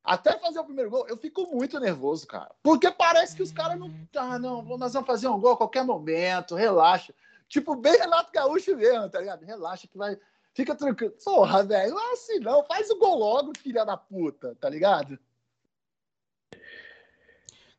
Até 0.05 0.37
fazer 0.39 0.59
o 0.59 0.65
primeiro 0.65 0.91
gol, 0.91 1.07
eu 1.09 1.17
fico 1.17 1.47
muito 1.47 1.79
nervoso, 1.79 2.27
cara. 2.27 2.51
Porque 2.63 2.91
parece 2.91 3.35
que 3.35 3.43
os 3.43 3.53
caras 3.53 3.79
não. 3.79 3.91
Ah, 4.15 4.39
não, 4.39 4.63
nós 4.77 4.93
vamos 4.93 5.07
fazer 5.07 5.29
um 5.29 5.41
gol 5.41 5.53
a 5.53 5.57
qualquer 5.57 5.85
momento, 5.85 6.55
relaxa. 6.55 7.15
Tipo, 7.49 7.77
bem 7.77 7.97
Renato 7.97 8.31
Gaúcho 8.31 8.77
mesmo, 8.77 9.09
tá 9.09 9.21
ligado? 9.21 9.43
Relaxa 9.45 9.87
que 9.87 9.97
vai. 9.97 10.19
Fica 10.53 10.75
tranquilo. 10.75 11.15
Porra, 11.25 11.63
velho, 11.63 11.95
não 11.95 12.11
é 12.11 12.13
assim 12.13 12.41
não. 12.41 12.63
Faz 12.65 12.91
o 12.91 12.99
gol 12.99 13.19
logo, 13.19 13.53
filha 13.57 13.85
da 13.87 13.97
puta, 13.97 14.55
tá 14.61 14.69
ligado? 14.69 15.19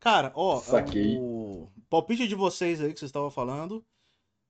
Cara, 0.04 0.34
ó, 0.36 0.60
Saquei. 0.60 1.18
o 1.18 1.72
palpite 1.90 2.28
de 2.28 2.36
vocês 2.36 2.82
aí 2.82 2.92
que 2.92 3.00
vocês 3.00 3.08
estavam 3.08 3.32
falando 3.32 3.82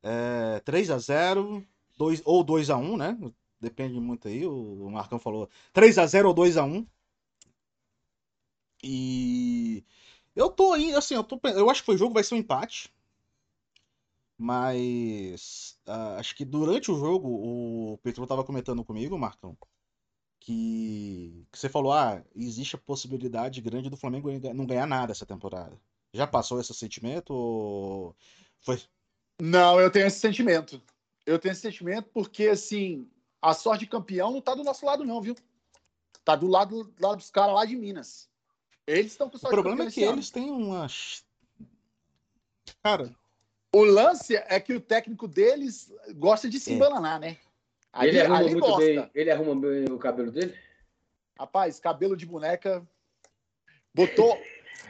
é 0.01 0.59
3x0 0.65 1.63
2, 1.95 2.23
ou 2.25 2.43
2x1, 2.43 2.97
né? 2.97 3.31
Depende 3.59 3.99
muito 3.99 4.27
aí, 4.27 4.47
o 4.47 4.89
Marcão 4.89 5.19
falou 5.19 5.47
3x0 5.71 6.25
ou 6.25 6.33
2x1. 6.33 6.87
E 8.83 9.85
eu 10.35 10.49
tô 10.49 10.73
aí, 10.73 10.91
assim, 10.95 11.13
eu, 11.13 11.23
tô, 11.23 11.39
eu 11.43 11.69
acho 11.69 11.81
que 11.81 11.85
foi 11.85 11.95
o 11.95 11.99
jogo, 11.99 12.15
vai 12.15 12.23
ser 12.23 12.33
um 12.33 12.39
empate. 12.39 12.91
Mas 14.35 15.77
uh, 15.87 16.17
acho 16.17 16.35
que 16.35 16.43
durante 16.43 16.91
o 16.91 16.97
jogo 16.97 17.27
o 17.29 17.99
Petro 17.99 18.23
estava 18.23 18.43
comentando 18.43 18.83
comigo, 18.83 19.19
Marcão, 19.19 19.55
que, 20.43 21.45
que, 21.51 21.57
você 21.57 21.69
falou: 21.69 21.93
ah, 21.93 22.21
existe 22.35 22.75
a 22.75 22.79
possibilidade 22.79 23.61
grande 23.61 23.89
do 23.89 23.97
Flamengo 23.97 24.29
não 24.53 24.65
ganhar 24.65 24.85
nada 24.85 25.11
essa 25.11 25.25
temporada. 25.25 25.79
Já 26.13 26.27
passou 26.27 26.59
esse 26.59 26.73
sentimento? 26.73 27.33
Ou 27.33 28.15
foi? 28.61 28.81
Não, 29.41 29.79
eu 29.79 29.89
tenho 29.89 30.05
esse 30.05 30.19
sentimento. 30.19 30.81
Eu 31.25 31.39
tenho 31.39 31.53
esse 31.53 31.61
sentimento 31.61 32.09
porque, 32.13 32.47
assim, 32.47 33.09
a 33.41 33.53
sorte 33.53 33.85
de 33.85 33.89
campeão 33.89 34.31
não 34.31 34.41
tá 34.41 34.53
do 34.53 34.63
nosso 34.63 34.85
lado, 34.85 35.05
não, 35.05 35.21
viu? 35.21 35.35
Tá 36.25 36.35
do 36.35 36.47
lado, 36.47 36.83
do 36.83 37.01
lado 37.01 37.17
dos 37.17 37.31
caras 37.31 37.55
lá 37.55 37.65
de 37.65 37.77
Minas. 37.77 38.29
Eles 38.85 39.13
estão 39.13 39.29
com 39.29 39.37
sorte 39.37 39.57
O 39.57 39.61
problema 39.61 39.89
é 39.89 39.91
que 39.91 40.01
eles 40.01 40.29
têm 40.29 40.51
umas. 40.51 41.23
Cara, 42.83 43.15
o 43.73 43.83
lance 43.85 44.35
é 44.35 44.59
que 44.59 44.73
o 44.73 44.81
técnico 44.81 45.25
deles 45.25 45.89
gosta 46.15 46.49
de 46.49 46.59
se 46.59 46.71
é. 46.71 46.73
embananar, 46.73 47.17
né? 47.17 47.37
Ali, 47.93 48.09
ele 48.09 48.21
arruma 48.21 48.49
muito 48.49 48.77
bem. 48.77 49.11
Ele 49.13 49.31
arruma 49.31 49.55
bem 49.55 49.85
o 49.85 49.97
cabelo 49.97 50.31
dele? 50.31 50.57
Rapaz, 51.39 51.79
cabelo 51.79 52.17
de 52.17 52.25
boneca. 52.25 52.85
Botou. 53.93 54.37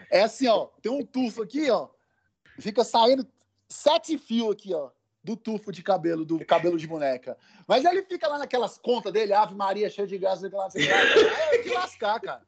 É 0.10 0.24
assim, 0.24 0.48
ó. 0.48 0.68
Tem 0.82 0.92
um 0.92 1.06
tufo 1.06 1.44
aqui, 1.44 1.70
ó. 1.70 1.90
Fica 2.60 2.84
saindo 2.84 3.28
sete 3.68 4.18
fios 4.18 4.52
aqui, 4.52 4.74
ó 4.74 4.90
do 5.24 5.38
tufo 5.38 5.72
de 5.72 5.82
cabelo, 5.82 6.26
do 6.26 6.46
cabelo 6.46 6.78
de 6.78 6.86
boneca. 6.86 7.38
Mas 7.66 7.86
ele 7.86 8.04
fica 8.04 8.28
lá 8.28 8.38
naquelas 8.38 8.78
contas 8.78 9.14
dele, 9.14 9.34
Ave 9.34 9.56
Maria, 9.56 9.90
cheio 9.90 10.08
de 10.08 10.18
gás, 10.18 10.42
lá, 10.42 10.68
é 10.76 11.62
de 11.62 11.70
lascar, 11.70 12.20
cara. 12.20 12.42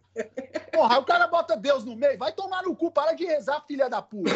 Porra, 0.71 0.99
o 0.99 1.05
cara 1.05 1.27
bota 1.27 1.55
Deus 1.55 1.85
no 1.85 1.95
meio, 1.95 2.17
vai 2.17 2.33
tomar 2.33 2.63
no 2.63 2.75
cu, 2.75 2.91
para 2.91 3.13
de 3.13 3.25
rezar, 3.25 3.61
filha 3.65 3.89
da 3.89 4.01
puta. 4.01 4.31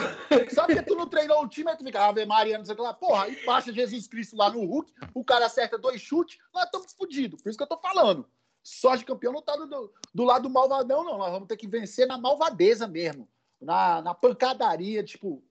Só 0.54 0.66
porque 0.66 0.82
tu 0.82 0.96
não 0.96 1.08
treinou 1.08 1.44
o 1.44 1.48
time, 1.48 1.70
aí 1.70 1.78
tu 1.78 1.84
fica, 1.84 2.06
Ave 2.06 2.26
Maria, 2.26 2.58
não 2.58 2.66
sei 2.66 2.74
o 2.74 2.78
que 2.78 2.82
lá. 2.82 2.94
Porra, 2.94 3.26
aí 3.26 3.46
baixa 3.46 3.74
Jesus 3.74 4.08
Cristo 4.08 4.38
lá 4.38 4.50
no 4.50 4.64
Hulk, 4.66 4.92
o 5.14 5.24
cara 5.24 5.46
acerta 5.46 5.78
dois 5.78 6.02
chutes, 6.02 6.38
nós 6.54 6.66
estamos 6.66 6.94
fodidos. 6.94 7.42
Por 7.42 7.50
isso 7.50 7.58
que 7.58 7.64
eu 7.64 7.68
tô 7.68 7.78
falando. 7.78 8.26
Só 8.64 8.96
de 8.96 9.06
campeão 9.06 9.34
não 9.34 9.42
tá 9.42 9.56
do, 9.56 9.94
do 10.14 10.24
lado 10.24 10.44
do 10.44 10.50
malvadão, 10.50 11.04
não. 11.04 11.18
Nós 11.18 11.32
vamos 11.32 11.48
ter 11.48 11.58
que 11.58 11.68
vencer 11.68 12.08
na 12.08 12.18
malvadeza 12.18 12.88
mesmo. 12.88 13.28
Na, 13.60 14.02
na 14.02 14.14
pancadaria, 14.14 15.04
tipo, 15.04 15.44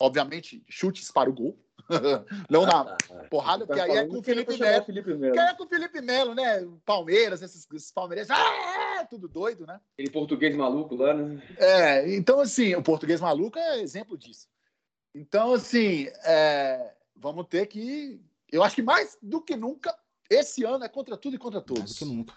obviamente, 0.00 0.64
chutes 0.68 1.10
para 1.10 1.30
o 1.30 1.32
gol 1.32 1.65
não 2.50 2.66
na 2.66 2.96
porrada, 3.30 3.66
porque 3.66 3.80
aí 3.80 3.90
é 3.92 4.06
com 4.06 4.18
o 4.18 4.22
Felipe 4.22 4.58
Melo. 4.58 4.84
Felipe 4.84 5.14
Melo. 5.14 5.32
Que 5.32 5.38
é 5.38 5.54
com 5.54 5.64
o 5.64 5.68
Felipe 5.68 6.00
Melo, 6.00 6.34
né? 6.34 6.66
Palmeiras, 6.84 7.42
esses, 7.42 7.66
esses 7.72 7.92
palmeirenses, 7.92 8.30
ah, 8.30 9.06
tudo 9.08 9.28
doido, 9.28 9.66
né? 9.66 9.80
Aquele 9.94 10.10
português 10.10 10.56
maluco 10.56 10.94
lá, 10.96 11.14
né? 11.14 11.42
É, 11.58 12.14
então 12.14 12.40
assim, 12.40 12.74
o 12.74 12.82
português 12.82 13.20
maluco 13.20 13.58
é 13.58 13.80
exemplo 13.80 14.16
disso. 14.16 14.48
Então, 15.16 15.54
assim, 15.54 16.08
é, 16.24 16.92
vamos 17.16 17.46
ter 17.48 17.66
que. 17.66 18.20
Eu 18.52 18.62
acho 18.62 18.76
que 18.76 18.82
mais 18.82 19.16
do 19.22 19.40
que 19.40 19.56
nunca, 19.56 19.96
esse 20.28 20.62
ano 20.62 20.84
é 20.84 20.88
contra 20.88 21.16
tudo 21.16 21.36
e 21.36 21.38
contra 21.38 21.60
todos. 21.60 21.80
Mais 21.80 21.92
do 21.92 21.98
que 21.98 22.04
nunca. 22.04 22.34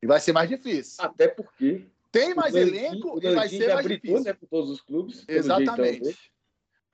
E 0.00 0.06
vai 0.06 0.20
ser 0.20 0.32
mais 0.32 0.48
difícil. 0.48 1.04
Até 1.04 1.26
porque. 1.26 1.84
Tem 2.12 2.34
mais 2.34 2.54
elenco 2.54 3.18
e 3.22 3.34
vai 3.34 3.48
ser 3.48 3.72
mais 3.74 3.86
difícil. 3.88 4.20
Né, 4.20 4.34
com 4.34 4.46
todos 4.46 4.70
os 4.70 4.80
clubes. 4.82 5.24
Exatamente. 5.26 6.16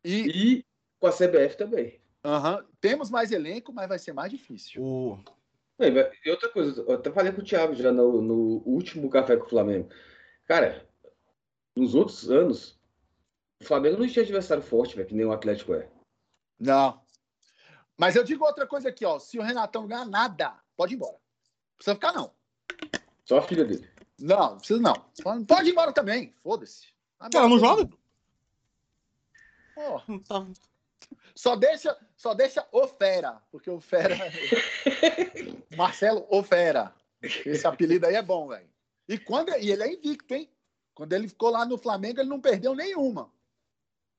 E, 0.04 0.14
e, 0.14 0.64
com 0.98 1.06
a 1.06 1.12
CBF 1.12 1.56
também. 1.56 2.00
Uhum. 2.24 2.64
Temos 2.80 3.10
mais 3.10 3.32
elenco, 3.32 3.72
mas 3.72 3.88
vai 3.88 3.98
ser 3.98 4.12
mais 4.12 4.30
difícil. 4.30 4.82
O... 4.82 5.18
E 5.80 6.30
outra 6.30 6.48
coisa, 6.48 6.82
eu 6.82 6.94
até 6.94 7.10
falei 7.10 7.32
com 7.32 7.40
o 7.40 7.44
Thiago 7.44 7.74
já 7.74 7.92
no, 7.92 8.20
no 8.20 8.62
último 8.66 9.08
café 9.08 9.36
com 9.36 9.46
o 9.46 9.48
Flamengo. 9.48 9.88
Cara, 10.44 10.88
nos 11.76 11.94
outros 11.94 12.28
anos, 12.28 12.78
o 13.60 13.64
Flamengo 13.64 13.98
não 13.98 14.08
tinha 14.08 14.24
adversário 14.24 14.62
forte, 14.62 14.96
véio, 14.96 15.06
que 15.06 15.14
nem 15.14 15.24
o 15.24 15.32
Atlético 15.32 15.74
é. 15.74 15.88
Não. 16.58 17.00
Mas 17.96 18.16
eu 18.16 18.24
digo 18.24 18.44
outra 18.44 18.66
coisa 18.66 18.88
aqui, 18.88 19.04
ó. 19.04 19.18
Se 19.20 19.38
o 19.38 19.42
Renatão 19.42 19.82
não 19.82 19.88
ganhar 19.88 20.04
nada, 20.04 20.58
pode 20.76 20.94
ir 20.94 20.96
embora. 20.96 21.12
Não 21.12 21.76
precisa 21.76 21.94
ficar, 21.94 22.12
não. 22.12 22.32
Só 23.24 23.38
a 23.38 23.42
filha 23.42 23.64
dele. 23.64 23.88
Não, 24.18 24.50
não 24.50 24.58
precisa 24.58 24.80
não. 24.80 24.94
Pode 25.44 25.68
ir 25.68 25.72
embora 25.72 25.92
também. 25.92 26.34
Foda-se. 26.42 26.88
Ela 27.32 27.48
não 27.48 27.58
joga? 27.58 27.88
Oh. 29.76 30.18
Tá. 30.20 30.46
Só 31.34 31.54
deixa, 31.54 31.96
só 32.16 32.34
deixa 32.34 32.66
o 32.72 32.86
Fera, 32.86 33.40
porque 33.50 33.70
o 33.70 33.80
Fera. 33.80 34.16
Marcelo 35.76 36.26
o 36.30 36.42
Fera. 36.42 36.92
Esse 37.22 37.66
apelido 37.66 38.06
aí 38.06 38.14
é 38.14 38.22
bom, 38.22 38.48
velho. 38.48 38.68
E, 39.08 39.18
quando, 39.18 39.50
e 39.56 39.70
ele 39.70 39.82
é 39.82 39.92
invicto, 39.92 40.34
hein? 40.34 40.50
Quando 40.94 41.12
ele 41.12 41.28
ficou 41.28 41.50
lá 41.50 41.64
no 41.64 41.78
Flamengo, 41.78 42.20
ele 42.20 42.28
não 42.28 42.40
perdeu 42.40 42.74
nenhuma. 42.74 43.30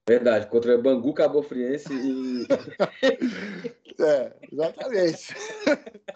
Verdade, 0.08 0.48
contra 0.48 0.76
o 0.76 0.82
Bangu 0.82 1.14
Cabo 1.14 1.44
Friense 1.44 1.94
e. 1.94 2.48
é, 4.02 4.34
exatamente. 4.52 5.36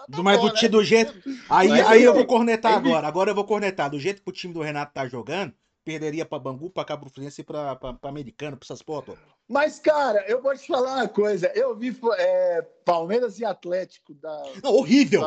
Do, 0.07 0.23
mas 0.23 0.41
do, 0.41 0.51
né? 0.51 0.69
do 0.69 0.83
jeito. 0.83 1.13
Aí, 1.47 1.69
aí 1.69 2.03
eu 2.03 2.13
vou 2.13 2.25
cornetar 2.25 2.73
agora. 2.73 3.07
Agora 3.07 3.29
eu 3.29 3.35
vou 3.35 3.45
cornetar. 3.45 3.91
Do 3.91 3.99
jeito 3.99 4.23
que 4.23 4.29
o 4.29 4.33
time 4.33 4.53
do 4.53 4.61
Renato 4.61 4.93
tá 4.93 5.07
jogando, 5.07 5.53
perderia 5.83 6.25
para 6.25 6.39
Bangu, 6.39 6.69
para 6.69 6.85
Cabo 6.85 7.09
Friense 7.09 7.41
e 7.41 7.43
para 7.43 7.77
Americano, 8.03 8.57
para 8.57 8.65
essas 8.65 8.81
porras. 8.81 9.17
Mas, 9.47 9.79
cara, 9.79 10.25
eu 10.27 10.41
vou 10.41 10.55
te 10.55 10.67
falar 10.67 10.95
uma 10.95 11.07
coisa. 11.07 11.51
Eu 11.53 11.75
vi 11.75 11.95
é, 12.17 12.61
Palmeiras 12.85 13.39
e 13.39 13.45
Atlético 13.45 14.13
da. 14.13 14.43
Não, 14.63 14.71
horrível! 14.73 15.21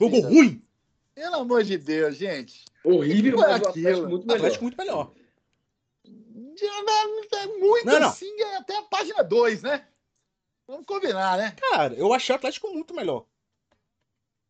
Jogo 0.00 0.20
ruim! 0.20 0.62
Pelo 1.14 1.36
amor 1.36 1.64
de 1.64 1.78
Deus, 1.78 2.16
gente. 2.16 2.64
Horrível, 2.84 3.38
mas 3.38 3.62
o 3.62 3.68
Atlético 3.68 4.08
muito 4.08 4.26
melhor. 4.26 4.36
Atlético 4.36 4.64
muito 4.64 4.78
melhor. 4.78 5.12
É 7.34 7.46
muito 7.46 7.86
não, 7.86 8.00
não. 8.00 8.08
assim, 8.08 8.40
é 8.40 8.56
até 8.56 8.76
a 8.78 8.82
página 8.82 9.22
2, 9.22 9.62
né? 9.62 9.86
Vamos 10.66 10.86
combinar, 10.86 11.36
né? 11.38 11.54
Cara, 11.70 11.94
eu 11.94 12.12
achei 12.12 12.34
o 12.34 12.36
Atlético 12.36 12.68
muito 12.72 12.94
melhor. 12.94 13.26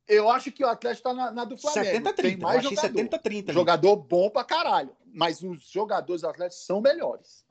Eu 0.09 0.31
acho 0.31 0.53
que 0.53 0.65
o 0.65 0.69
Atlético 0.69 1.09
tá 1.09 1.15
na, 1.15 1.31
na 1.31 1.45
do 1.45 1.57
Flamengo. 1.57 2.09
70-30. 2.09 2.15
Tem 2.15 2.37
mais 2.37 2.65
eu 2.65 2.71
achei 2.71 2.91
70-30. 2.91 3.53
Jogador 3.53 3.97
bom 3.97 4.31
pra 4.31 4.45
caralho. 4.45 4.91
Mas 5.07 5.43
os 5.43 5.69
jogadores 5.71 6.23
do 6.23 6.29
Atlético 6.29 6.63
são 6.63 6.81
melhores. 6.81 7.45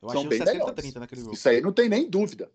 Eu 0.00 0.10
são 0.10 0.26
bem 0.26 0.38
70, 0.38 0.72
30 0.72 1.00
naquele 1.00 1.20
jogo. 1.22 1.34
Isso 1.34 1.48
aí 1.48 1.60
não 1.60 1.72
tem 1.72 1.88
nem 1.88 2.08
dúvida. 2.08 2.50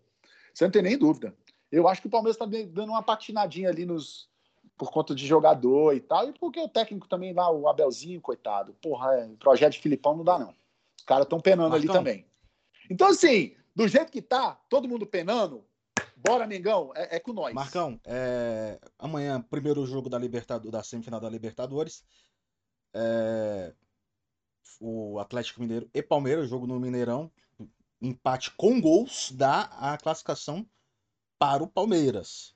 Você 0.52 0.64
não 0.64 0.70
tem 0.70 0.82
nem 0.82 0.96
dúvida. 0.96 1.34
Eu 1.70 1.86
acho 1.86 2.00
que 2.00 2.06
o 2.06 2.10
Palmeiras 2.10 2.36
tá 2.36 2.46
dando 2.46 2.90
uma 2.90 3.02
patinadinha 3.02 3.68
ali 3.68 3.84
nos, 3.84 4.28
por 4.76 4.90
conta 4.90 5.14
de 5.14 5.26
jogador 5.26 5.94
e 5.94 6.00
tal, 6.00 6.28
e 6.28 6.32
porque 6.32 6.58
o 6.58 6.68
técnico 6.68 7.08
também 7.08 7.32
lá, 7.32 7.50
o 7.50 7.68
Abelzinho, 7.68 8.20
coitado, 8.20 8.72
porra, 8.80 9.14
é, 9.14 9.28
projeto 9.38 9.74
de 9.74 9.80
Filipão 9.80 10.16
não 10.16 10.24
dá 10.24 10.38
não 10.38 10.54
caras 11.06 11.24
estão 11.24 11.40
penando 11.40 11.70
Marcão. 11.70 11.90
ali 11.90 11.98
também. 11.98 12.26
Então, 12.90 13.08
assim, 13.08 13.54
do 13.74 13.86
jeito 13.86 14.10
que 14.10 14.20
tá, 14.20 14.60
todo 14.68 14.88
mundo 14.88 15.06
penando, 15.06 15.64
bora, 16.26 16.46
Mengão, 16.46 16.92
é, 16.94 17.16
é 17.16 17.20
com 17.20 17.32
nós. 17.32 17.54
Marcão, 17.54 18.00
é... 18.04 18.78
amanhã, 18.98 19.40
primeiro 19.40 19.86
jogo 19.86 20.08
da, 20.08 20.18
Libertadores, 20.18 20.72
da 20.72 20.82
semifinal 20.82 21.20
da 21.20 21.28
Libertadores. 21.28 22.04
É... 22.94 23.72
O 24.80 25.18
Atlético 25.18 25.60
Mineiro 25.60 25.88
e 25.94 26.02
Palmeiras, 26.02 26.48
jogo 26.48 26.66
no 26.66 26.78
Mineirão. 26.78 27.30
Empate 28.00 28.50
com 28.50 28.80
gols 28.80 29.32
dá 29.32 29.62
a 29.80 29.96
classificação 29.96 30.66
para 31.38 31.62
o 31.62 31.68
Palmeiras. 31.68 32.54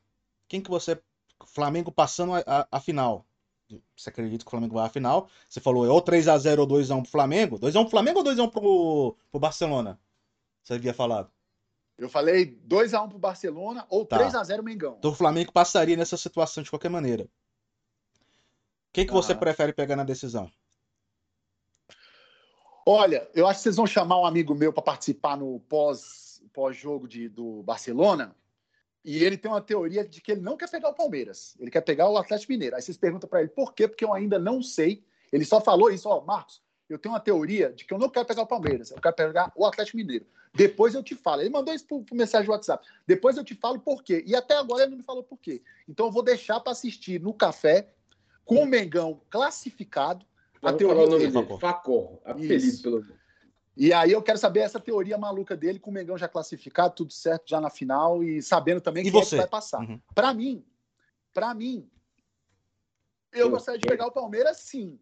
Quem 0.49 0.61
que 0.61 0.71
você. 0.71 1.01
Flamengo 1.47 1.91
passando 1.91 2.35
a, 2.35 2.43
a, 2.47 2.69
a 2.71 2.81
final. 2.81 3.27
Você 3.97 4.11
acredita 4.11 4.45
que 4.45 4.49
o 4.49 4.51
Flamengo 4.51 4.75
vai 4.75 4.87
à 4.87 4.89
final? 4.89 5.29
Você 5.49 5.61
falou, 5.61 5.87
é 5.87 5.89
ou 5.89 6.03
3x0 6.03 6.59
ou 6.59 6.67
2x1 6.67 7.03
pro 7.03 7.11
Flamengo? 7.11 7.59
2x1 7.59 7.83
pro 7.83 7.91
Flamengo 7.91 8.19
ou 8.19 8.25
2x1 8.25 8.51
pro, 8.51 9.17
pro 9.31 9.41
Barcelona? 9.41 9.99
Você 10.63 10.75
havia 10.75 10.93
falado. 10.93 11.31
Eu 12.01 12.09
falei 12.09 12.59
2x1 12.67 13.11
pro 13.11 13.19
Barcelona 13.19 13.87
ou 13.91 14.07
tá. 14.07 14.19
3x0 14.19 14.63
Mengão. 14.63 14.97
Então 14.99 15.11
o 15.11 15.15
Flamengo 15.15 15.53
passaria 15.53 15.99
nessa 15.99 16.17
situação 16.17 16.63
de 16.63 16.71
qualquer 16.71 16.89
maneira. 16.89 17.29
Quem 18.91 19.05
que 19.05 19.13
ah. 19.13 19.15
você 19.15 19.35
prefere 19.35 19.75
pegar 19.75 19.97
na 19.97 20.03
decisão? 20.03 20.51
Olha, 22.87 23.29
eu 23.35 23.47
acho 23.47 23.59
que 23.59 23.65
vocês 23.65 23.77
vão 23.77 23.87
chamar 23.87 24.19
um 24.19 24.25
amigo 24.25 24.55
meu 24.55 24.73
para 24.73 24.83
participar 24.83 25.37
no 25.37 25.61
pós, 25.61 26.43
pós-jogo 26.55 27.07
do 27.31 27.63
Barcelona. 27.63 28.35
E 29.05 29.23
ele 29.23 29.37
tem 29.37 29.51
uma 29.51 29.61
teoria 29.61 30.03
de 30.03 30.23
que 30.23 30.33
ele 30.33 30.41
não 30.41 30.57
quer 30.57 30.71
pegar 30.71 30.89
o 30.89 30.95
Palmeiras, 30.95 31.55
ele 31.59 31.71
quer 31.71 31.83
pegar 31.83 32.09
o 32.09 32.17
Atlético 32.17 32.53
Mineiro. 32.53 32.77
Aí 32.77 32.83
vocês 32.83 32.97
perguntam 32.97 33.29
para 33.29 33.41
ele 33.41 33.51
por 33.51 33.75
quê? 33.75 33.87
Porque 33.87 34.05
eu 34.05 34.15
ainda 34.15 34.39
não 34.39 34.63
sei. 34.63 35.05
Ele 35.31 35.45
só 35.45 35.61
falou 35.61 35.91
isso, 35.91 36.09
ó, 36.09 36.23
Marcos, 36.23 36.63
eu 36.93 36.99
tenho 36.99 37.15
uma 37.15 37.21
teoria 37.21 37.73
de 37.73 37.85
que 37.85 37.95
eu 37.95 37.99
não 37.99 38.09
quero 38.09 38.27
pegar 38.27 38.43
o 38.43 38.47
Palmeiras, 38.47 38.91
eu 38.91 39.01
quero 39.01 39.15
pegar 39.15 39.53
o 39.55 39.65
Atlético 39.65 39.97
Mineiro. 39.97 40.27
Depois 40.53 40.95
eu 40.95 41.03
te 41.03 41.15
falo. 41.15 41.43
Ele 41.43 41.51
mandou 41.51 41.73
isso 41.73 41.87
por, 41.87 42.03
por 42.03 42.15
mensagem 42.15 42.47
do 42.47 42.53
WhatsApp. 42.53 42.85
Depois 43.07 43.37
eu 43.37 43.45
te 43.45 43.55
falo 43.55 43.79
por 43.79 44.03
quê. 44.03 44.25
E 44.27 44.35
até 44.35 44.57
agora 44.57 44.83
ele 44.83 44.91
não 44.91 44.99
me 44.99 45.05
falou 45.05 45.23
por 45.23 45.39
quê. 45.39 45.63
Então 45.89 46.07
eu 46.07 46.13
vou 46.13 46.23
deixar 46.23 46.59
para 46.59 46.73
assistir 46.73 47.21
no 47.21 47.33
café 47.33 47.89
com 48.45 48.57
o 48.57 48.67
Mengão 48.67 49.21
classificado. 49.31 50.27
a 50.61 50.73
teoria 50.73 50.97
falar 50.97 51.07
o 51.07 51.11
nome 51.11 51.31
dele. 51.31 51.59
Facor, 51.61 52.19
apelido 52.25 52.83
pelo 52.83 53.21
e 53.77 53.95
aí 53.95 54.13
eu 54.13 54.21
quero 54.21 54.37
saber 54.37 54.61
essa 54.61 54.79
teoria 54.79 55.17
maluca 55.17 55.57
dele, 55.57 55.79
com 55.79 55.91
o 55.91 55.95
Mengão 55.95 56.19
já 56.19 56.29
classificado, 56.29 56.95
tudo 56.95 57.13
certo 57.15 57.49
já 57.49 57.61
na 57.61 57.71
final 57.71 58.23
e 58.23 58.43
sabendo 58.43 58.81
também 58.81 59.07
e 59.07 59.11
quem 59.11 59.21
é 59.21 59.25
que 59.25 59.37
vai 59.37 59.47
passar. 59.47 59.81
Uhum. 59.81 59.99
Para 60.15 60.35
mim, 60.35 60.63
para 61.33 61.55
mim, 61.55 61.89
eu, 63.33 63.47
eu 63.47 63.51
gostaria 63.51 63.81
de 63.81 63.87
pegar 63.87 64.07
o 64.07 64.13
Palmeiras, 64.13 64.59
sim. 64.59 64.99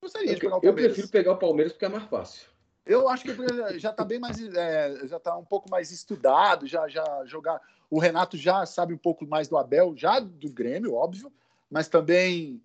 Gostaria 0.00 0.30
eu, 0.30 0.34
de 0.34 0.40
pegar 0.40 0.56
o 0.56 0.60
Palmeiras. 0.60 0.84
Eu 0.84 0.88
prefiro 0.88 1.08
pegar 1.08 1.32
o 1.32 1.38
Palmeiras 1.38 1.72
porque 1.72 1.84
é 1.84 1.88
mais 1.88 2.04
fácil. 2.04 2.48
Eu 2.84 3.08
acho 3.08 3.24
que 3.24 3.78
já 3.78 3.90
está 3.90 4.04
bem 4.04 4.20
mais, 4.20 4.40
é, 4.54 5.06
já 5.06 5.16
está 5.16 5.36
um 5.36 5.44
pouco 5.44 5.68
mais 5.68 5.90
estudado, 5.90 6.66
já, 6.66 6.86
já 6.88 7.24
jogar. 7.24 7.60
O 7.90 7.98
Renato 7.98 8.36
já 8.36 8.64
sabe 8.64 8.94
um 8.94 8.98
pouco 8.98 9.26
mais 9.26 9.48
do 9.48 9.56
Abel, 9.56 9.94
já 9.96 10.20
do 10.20 10.48
Grêmio, 10.50 10.94
óbvio, 10.94 11.32
mas 11.68 11.88
também 11.88 12.62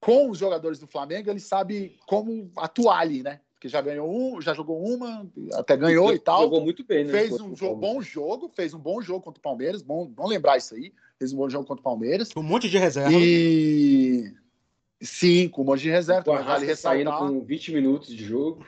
com 0.00 0.28
os 0.28 0.38
jogadores 0.38 0.78
do 0.78 0.88
Flamengo 0.88 1.30
ele 1.30 1.38
sabe 1.38 1.96
como 2.06 2.50
atuar 2.56 3.00
ali, 3.00 3.22
né? 3.22 3.40
que 3.60 3.68
já 3.68 3.82
ganhou 3.82 4.10
um, 4.10 4.40
já 4.40 4.54
jogou 4.54 4.82
uma, 4.82 5.30
até 5.52 5.76
ganhou 5.76 6.14
e 6.14 6.18
tal. 6.18 6.44
Jogou 6.44 6.62
muito 6.62 6.82
bem, 6.82 7.04
né? 7.04 7.12
Fez 7.12 7.38
um 7.38 7.54
jogo, 7.54 7.76
bom 7.76 8.00
jogo, 8.00 8.48
fez 8.48 8.72
um 8.72 8.78
bom 8.78 9.02
jogo 9.02 9.20
contra 9.20 9.38
o 9.38 9.42
Palmeiras, 9.42 9.82
bom, 9.82 10.06
bom 10.06 10.26
lembrar 10.26 10.56
isso 10.56 10.74
aí. 10.74 10.94
Fez 11.18 11.34
um 11.34 11.36
bom 11.36 11.48
jogo 11.50 11.66
contra 11.66 11.80
o 11.80 11.84
Palmeiras. 11.84 12.30
Um 12.34 12.42
monte 12.42 12.70
de 12.70 12.78
reserva. 12.78 13.12
E 13.12 14.32
sim, 15.00 15.48
com 15.48 15.62
um 15.62 15.64
monte 15.64 15.82
de 15.82 15.90
reserva. 15.90 16.24
Com 16.24 16.32
a 16.32 16.42
vale 16.42 16.74
saindo 16.76 17.12
com 17.12 17.40
20 17.40 17.72
minutos 17.72 18.08
de 18.08 18.24
jogo. 18.24 18.66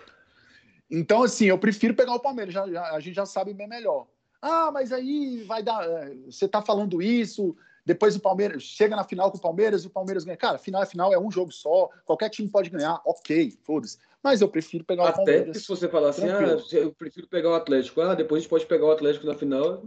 Então, 0.90 1.22
assim, 1.22 1.46
eu 1.46 1.58
prefiro 1.58 1.94
pegar 1.94 2.14
o 2.14 2.20
Palmeiras, 2.20 2.52
já, 2.52 2.68
já, 2.68 2.94
a 2.94 3.00
gente 3.00 3.14
já 3.14 3.24
sabe 3.24 3.54
bem 3.54 3.68
melhor. 3.68 4.06
Ah, 4.40 4.70
mas 4.72 4.92
aí 4.92 5.42
vai 5.44 5.62
dar. 5.62 5.88
Eh, 5.88 6.16
você 6.26 6.48
tá 6.48 6.60
falando 6.60 7.00
isso, 7.00 7.56
depois 7.84 8.14
o 8.14 8.20
Palmeiras 8.20 8.62
chega 8.62 8.94
na 8.94 9.04
final 9.04 9.30
com 9.30 9.38
o 9.38 9.40
Palmeiras 9.40 9.84
e 9.84 9.86
o 9.86 9.90
Palmeiras 9.90 10.24
ganha. 10.24 10.36
Cara, 10.36 10.58
final 10.58 10.82
é 10.82 10.86
final, 10.86 11.12
é 11.12 11.18
um 11.18 11.30
jogo 11.30 11.52
só, 11.52 11.88
qualquer 12.04 12.28
time 12.28 12.48
pode 12.48 12.70
ganhar, 12.70 13.00
ok, 13.04 13.56
foda-se. 13.62 13.98
Mas 14.22 14.40
eu 14.40 14.48
prefiro 14.48 14.84
pegar 14.84 15.04
Até 15.04 15.12
o 15.12 15.16
Palmeiras. 15.16 15.48
Até 15.50 15.58
se 15.58 15.68
você 15.68 15.88
falar 15.88 16.10
assim, 16.10 16.28
ah, 16.28 16.56
eu 16.72 16.92
prefiro 16.92 17.26
pegar 17.26 17.50
o 17.50 17.54
Atlético. 17.54 18.00
Ah, 18.02 18.14
depois 18.14 18.38
a 18.38 18.42
gente 18.42 18.50
pode 18.50 18.66
pegar 18.66 18.86
o 18.86 18.90
Atlético 18.92 19.26
na 19.26 19.34
final. 19.34 19.82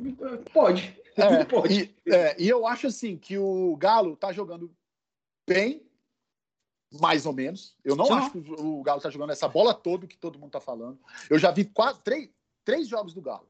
Pode. 0.54 0.96
É, 1.18 1.46
pode. 1.46 1.96
E, 2.06 2.12
é, 2.12 2.36
e 2.38 2.50
eu 2.50 2.68
acho 2.68 2.88
assim 2.88 3.16
que 3.16 3.38
o 3.38 3.78
Galo 3.78 4.18
tá 4.18 4.34
jogando 4.34 4.70
bem, 5.48 5.82
mais 7.00 7.26
ou 7.26 7.34
menos. 7.34 7.76
Eu 7.84 7.96
não 7.96 8.06
Sim. 8.06 8.14
acho 8.14 8.32
que 8.32 8.38
o 8.38 8.82
Galo 8.84 9.02
tá 9.02 9.10
jogando 9.10 9.32
essa 9.32 9.48
bola 9.48 9.74
toda 9.74 10.08
que 10.08 10.18
todo 10.18 10.40
mundo 10.40 10.52
tá 10.52 10.60
falando. 10.60 11.00
Eu 11.30 11.40
já 11.40 11.52
vi 11.52 11.66
quase 11.66 12.00
três, 12.02 12.30
três 12.64 12.88
jogos 12.88 13.14
do 13.14 13.22
Galo. 13.22 13.48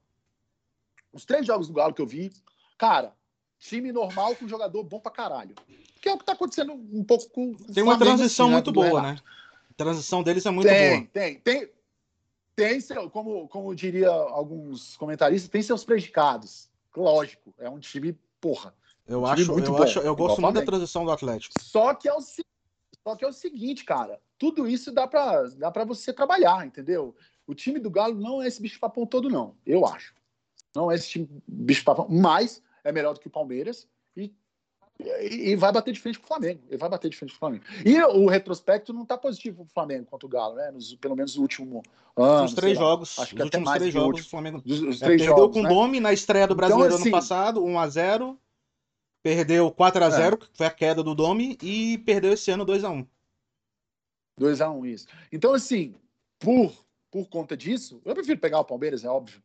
Os 1.12 1.26
três 1.26 1.46
jogos 1.46 1.68
do 1.68 1.74
Galo 1.74 1.94
que 1.94 2.02
eu 2.02 2.08
vi, 2.08 2.32
cara, 2.78 3.14
time 3.60 3.92
normal 3.92 4.36
com 4.36 4.48
jogador 4.48 4.84
bom 4.84 5.00
pra 5.00 5.12
caralho. 5.12 5.56
Que 6.02 6.10
é 6.10 6.14
o 6.14 6.18
que 6.18 6.26
tá 6.26 6.34
acontecendo 6.34 6.74
um 6.74 7.04
pouco 7.04 7.30
com. 7.30 7.54
Tem 7.56 7.84
uma 7.84 7.98
transição 7.98 8.48
assim, 8.48 8.54
muito 8.54 8.72
boa, 8.72 9.02
né? 9.02 9.18
A 9.72 9.74
transição 9.76 10.22
deles 10.22 10.46
é 10.46 10.52
muito 10.52 10.68
tem, 10.68 10.90
boa. 10.90 11.10
Tem, 11.12 11.40
tem. 11.40 11.70
Tem, 12.56 12.80
seu, 12.80 13.10
como, 13.10 13.50
como 13.50 13.76
diria 13.76 14.10
alguns 14.10 14.96
comentaristas, 14.96 15.50
tem 15.50 15.62
seus 15.62 15.84
predicados. 15.84 16.70
lógico, 16.96 17.54
é 17.58 17.70
um 17.70 17.80
time, 17.80 18.18
porra. 18.40 18.74
Eu 19.08 19.22
um 19.22 19.26
acho, 19.26 19.52
muito 19.52 19.70
eu 19.70 19.76
bom, 19.76 19.84
acho, 19.84 20.00
eu 20.00 20.16
gosto 20.16 20.42
muito 20.42 20.56
da 20.56 20.66
transição 20.66 21.04
do 21.04 21.12
Atlético. 21.12 21.54
Só 21.62 21.94
que 21.94 22.08
é 22.08 22.14
o 22.14 22.22
só 23.06 23.16
que 23.16 23.24
é 23.24 23.28
o 23.28 23.34
seguinte, 23.34 23.86
cara, 23.86 24.20
tudo 24.36 24.68
isso 24.68 24.92
dá 24.92 25.08
para 25.08 25.44
dá 25.50 25.70
para 25.70 25.86
você 25.86 26.12
trabalhar, 26.12 26.66
entendeu? 26.66 27.16
O 27.46 27.54
time 27.54 27.80
do 27.80 27.92
Galo 27.92 28.20
não 28.20 28.42
é 28.42 28.48
esse 28.48 28.60
bicho 28.60 28.80
papão 28.80 29.06
todo 29.06 29.30
não, 29.30 29.56
eu 29.64 29.86
acho. 29.86 30.16
Não 30.76 30.92
é 30.92 30.96
esse 30.96 31.10
time 31.10 31.30
bicho 31.48 31.84
papão, 31.84 32.08
mas 32.10 32.64
é 32.84 32.92
melhor 32.92 33.14
do 33.14 33.20
que 33.20 33.28
o 33.28 33.32
Palmeiras 33.32 33.88
e 34.18 34.34
e 34.98 35.58
vai 35.58 35.74
bater 35.74 35.94
de 35.94 36.00
frente 36.00 36.18
com 36.18 36.24
o 36.24 36.28
Flamengo. 36.28 36.62
Ele 36.70 36.78
vai 36.78 36.88
bater 36.88 37.10
de 37.10 37.18
frente 37.18 37.32
com 37.32 37.36
o 37.36 37.40
Flamengo. 37.40 37.66
E 37.86 38.02
o 38.02 38.28
retrospecto 38.28 38.94
não 38.94 39.04
está 39.04 39.18
positivo 39.18 39.58
para 39.58 39.66
o 39.66 39.74
Flamengo 39.74 40.06
contra 40.06 40.26
o 40.26 40.30
Galo, 40.30 40.56
né? 40.56 40.72
Nos, 40.72 40.96
pelo 40.96 41.18
menos 41.18 41.36
no 41.36 41.42
último 41.42 41.84
ano. 42.16 42.46
Os 42.46 42.54
três 42.54 42.78
jogos. 42.78 43.20
Acho 43.20 43.36
que 43.36 43.42
os 43.42 43.44
últimos 43.44 43.72
três 43.74 43.94
jogos, 43.94 44.22
o 44.26 44.30
Flamengo 44.30 44.64
os, 44.66 44.80
os 44.80 45.02
é, 45.02 45.06
três 45.06 45.22
perdeu 45.22 45.36
jogos, 45.38 45.54
com 45.54 45.60
o 45.60 45.64
né? 45.64 45.70
Domi 45.70 46.00
na 46.00 46.14
estreia 46.14 46.48
do 46.48 46.54
então, 46.54 46.58
Brasileiro 46.58 46.94
então, 46.94 47.02
assim, 47.02 47.10
ano 47.10 47.18
passado, 47.18 47.62
1x0. 47.62 48.38
Perdeu 49.26 49.72
4x0, 49.72 50.34
é. 50.34 50.38
que 50.38 50.56
foi 50.56 50.68
a 50.68 50.72
queda 50.72 51.02
do 51.02 51.16
Domi, 51.16 51.58
e 51.60 51.98
perdeu 51.98 52.34
esse 52.34 52.52
ano 52.52 52.64
2x1. 52.64 53.08
2x1, 54.40 54.86
isso. 54.88 55.08
Então, 55.32 55.52
assim, 55.52 55.96
por, 56.38 56.72
por 57.10 57.28
conta 57.28 57.58
disso, 57.58 58.00
eu 58.06 58.14
prefiro 58.14 58.40
pegar 58.40 58.60
o 58.60 58.66
Palmeiras, 58.66 59.04
é 59.04 59.10
óbvio. 59.10 59.42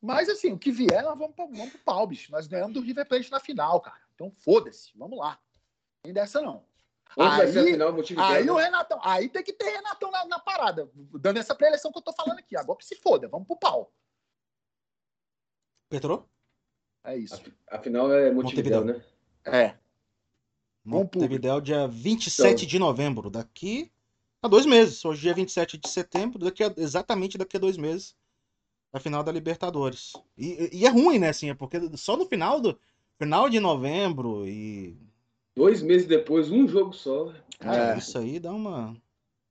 Mas, 0.00 0.30
assim, 0.30 0.52
o 0.52 0.58
que 0.58 0.72
vier, 0.72 1.02
nós 1.02 1.18
vamos, 1.18 1.36
vamos 1.36 1.68
pro 1.68 1.78
pau, 1.80 2.06
bicho. 2.06 2.32
Nós 2.32 2.46
ganhamos 2.46 2.72
do 2.72 2.80
River 2.80 3.06
Plate 3.06 3.30
na 3.30 3.38
final, 3.38 3.78
cara. 3.82 4.00
Então, 4.14 4.32
foda-se, 4.38 4.90
vamos 4.96 5.18
lá. 5.18 5.38
Tem 6.02 6.14
dessa 6.14 6.40
não. 6.40 6.64
Onde 7.14 7.28
aí, 7.28 7.36
vai 7.36 7.46
ser 7.48 7.64
final, 8.06 8.24
aí 8.24 8.48
o 8.48 8.56
Renatão, 8.56 8.98
aí 9.02 9.28
tem 9.28 9.42
que 9.42 9.52
ter 9.52 9.68
Renatão 9.68 10.10
na, 10.10 10.24
na 10.24 10.38
parada, 10.38 10.90
dando 11.20 11.38
essa 11.38 11.54
preleção 11.54 11.92
que 11.92 11.98
eu 11.98 12.02
tô 12.02 12.12
falando 12.14 12.38
aqui. 12.38 12.56
Agora 12.56 12.78
que 12.78 12.86
se 12.86 12.96
foda, 12.96 13.28
vamos 13.28 13.46
pro 13.46 13.58
pau. 13.58 13.92
Petrou? 15.90 16.26
É 17.04 17.16
isso. 17.16 17.40
Afinal 17.68 18.12
é 18.12 18.30
Montevideo, 18.32 18.84
né? 18.84 19.02
É. 19.44 19.74
Montevideo, 20.84 21.60
dia 21.60 21.86
27 21.86 22.52
então... 22.52 22.66
de 22.66 22.78
novembro. 22.78 23.30
Daqui 23.30 23.90
a 24.42 24.48
dois 24.48 24.66
meses. 24.66 25.04
Hoje, 25.04 25.22
dia 25.22 25.34
27 25.34 25.78
de 25.78 25.88
setembro, 25.88 26.38
daqui 26.38 26.64
a, 26.64 26.72
exatamente 26.76 27.38
daqui 27.38 27.56
a 27.56 27.60
dois 27.60 27.76
meses, 27.76 28.14
a 28.92 28.98
final 28.98 29.22
da 29.22 29.32
Libertadores. 29.32 30.12
E, 30.36 30.70
e 30.72 30.86
é 30.86 30.88
ruim, 30.88 31.18
né? 31.18 31.28
Assim, 31.28 31.50
é 31.50 31.54
porque 31.54 31.78
só 31.96 32.16
no 32.16 32.26
final 32.26 32.60
do, 32.60 32.78
final 33.18 33.48
de 33.48 33.60
novembro 33.60 34.46
e. 34.46 34.98
Dois 35.56 35.82
meses 35.82 36.06
depois, 36.06 36.50
um 36.50 36.66
jogo 36.66 36.92
só. 36.92 37.32
Cara, 37.58 37.94
é. 37.94 37.98
isso 37.98 38.18
aí 38.18 38.38
dá 38.40 38.52
uma. 38.52 38.96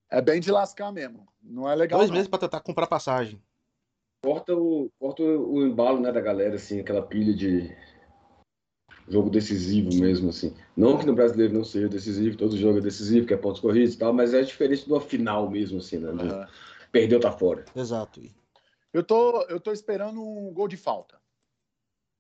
É 0.10 0.22
bem 0.22 0.40
de 0.40 0.52
lascar 0.52 0.92
mesmo. 0.92 1.28
Não 1.42 1.70
é 1.70 1.76
legal. 1.76 2.00
Dois 2.00 2.10
não. 2.10 2.16
meses 2.16 2.30
para 2.30 2.40
tentar 2.40 2.60
comprar 2.60 2.88
passagem. 2.88 3.42
Corta 4.24 4.56
o, 4.56 4.90
corta 4.98 5.22
o 5.22 5.66
embalo 5.66 6.00
né, 6.00 6.10
da 6.10 6.22
galera, 6.22 6.56
assim, 6.56 6.80
aquela 6.80 7.02
pilha 7.02 7.34
de 7.34 7.76
jogo 9.06 9.30
decisivo 9.30 9.90
mesmo, 10.00 10.30
assim. 10.30 10.56
Não 10.78 10.98
que 10.98 11.06
no 11.06 11.14
brasileiro 11.14 11.54
não 11.54 11.66
seja 11.66 11.90
decisivo, 11.90 12.38
todo 12.38 12.58
jogo 12.58 12.78
é 12.78 12.82
decisivo, 12.82 13.28
que 13.28 13.34
é 13.34 13.38
pontos 13.38 13.60
corridos 13.60 13.96
e 13.96 13.98
tal, 13.98 14.14
mas 14.14 14.34
é 14.34 14.42
diferente 14.42 14.88
do 14.88 14.98
final 15.02 15.50
mesmo, 15.50 15.80
assim, 15.80 15.98
né? 15.98 16.10
Uhum. 16.10 16.48
Perdeu, 16.90 17.20
tá 17.20 17.34
fora. 17.34 17.66
Exato. 17.76 18.22
Eu 18.94 19.04
tô, 19.04 19.42
eu 19.50 19.60
tô 19.60 19.74
esperando 19.74 20.22
um 20.22 20.54
gol 20.54 20.70
de 20.70 20.78
falta. 20.78 21.20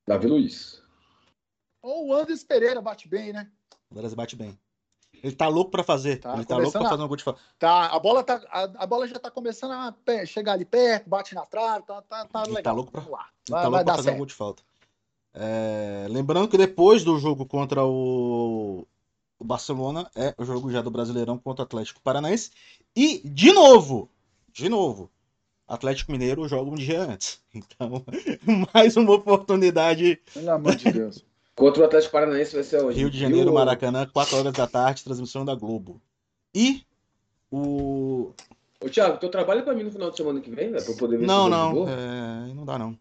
Davi 0.05 0.27
Luiz. 0.27 0.83
Ou 1.81 2.07
o 2.07 2.13
Anderson 2.13 2.45
Pereira 2.45 2.81
bate 2.81 3.07
bem, 3.07 3.31
né? 3.31 3.49
O 3.89 3.97
Anderson 3.97 4.15
bate 4.17 4.35
bem. 4.35 4.59
Ele 5.23 5.33
tá 5.33 5.47
louco 5.47 5.71
para 5.71 5.83
fazer. 5.83 6.17
Tá 6.17 6.33
ele 6.33 6.43
tá 6.43 6.57
louco 6.57 6.73
pra 6.73 6.89
fazer 6.89 7.01
um 7.01 7.07
gol 7.07 7.15
de 7.15 7.23
falta. 7.23 7.39
Tá, 7.57 7.85
a 7.85 7.97
bola, 7.97 8.23
tá, 8.23 8.41
a, 8.49 8.63
a, 8.83 8.85
bola 8.85 9.07
já 9.07 9.17
tá 9.17 9.31
começando 9.31 9.71
a 9.71 9.95
chegar 10.25 10.51
ali 10.51 10.65
perto, 10.65 11.09
bate 11.09 11.33
na 11.33 11.45
trave, 11.45 11.85
tá, 11.85 12.01
tá, 12.01 12.25
tá 12.25 12.41
legal. 12.41 12.55
Ele 12.55 12.61
tá 12.61 12.71
louco 12.73 12.91
pra, 12.91 13.01
Vamos 13.01 13.17
lá. 13.17 13.29
Vai, 13.49 13.63
tá 13.63 13.69
louco 13.69 13.85
pra 13.85 13.95
fazer 13.95 14.03
certo. 14.03 14.15
um 14.15 14.17
gol 14.17 14.25
de 14.25 14.33
falta. 14.33 14.63
É, 15.33 16.07
lembrando 16.09 16.49
que 16.49 16.57
depois 16.57 17.05
do 17.05 17.17
jogo 17.17 17.45
contra 17.45 17.85
o, 17.85 18.85
o 19.39 19.45
Barcelona, 19.45 20.11
é 20.13 20.35
o 20.37 20.43
jogo 20.43 20.69
já 20.69 20.81
do 20.81 20.91
Brasileirão 20.91 21.37
contra 21.37 21.63
o 21.63 21.65
Atlético 21.65 22.01
Paranaense. 22.01 22.51
E, 22.93 23.21
de 23.23 23.53
novo, 23.53 24.09
de 24.51 24.67
novo, 24.67 25.09
Atlético 25.65 26.11
Mineiro 26.11 26.45
joga 26.49 26.69
um 26.69 26.75
dia 26.75 27.01
antes. 27.01 27.41
Então, 27.55 28.03
mais 28.73 28.97
uma 28.97 29.13
oportunidade. 29.13 30.19
Pelo 30.33 30.51
amor 30.51 30.75
de 30.75 30.91
Deus. 30.91 31.23
Contra 31.55 31.83
o 31.83 31.85
Atlético 31.85 32.11
Paranaense 32.11 32.55
vai 32.55 32.63
ser 32.63 32.83
hoje. 32.83 32.99
Rio 32.99 33.09
de 33.09 33.19
Janeiro, 33.19 33.45
Rio... 33.45 33.53
Maracanã, 33.53 34.07
4 34.07 34.37
horas 34.37 34.53
da 34.53 34.67
tarde, 34.67 35.03
transmissão 35.03 35.45
da 35.45 35.53
Globo. 35.53 36.01
E 36.53 36.83
o. 37.51 38.33
Ô, 38.81 38.89
Thiago, 38.89 39.17
teu 39.17 39.29
trabalho 39.29 39.59
é 39.59 39.63
pra 39.63 39.73
mim 39.73 39.83
no 39.83 39.91
final 39.91 40.09
de 40.09 40.17
semana 40.17 40.41
que 40.41 40.49
vem, 40.49 40.71
velho? 40.71 40.83
Pra 40.83 40.95
poder 40.95 41.17
ver 41.17 41.25
Não, 41.25 41.47
não. 41.47 41.87
É... 41.87 42.53
Não 42.53 42.65
dá, 42.65 42.77
não. 42.77 42.97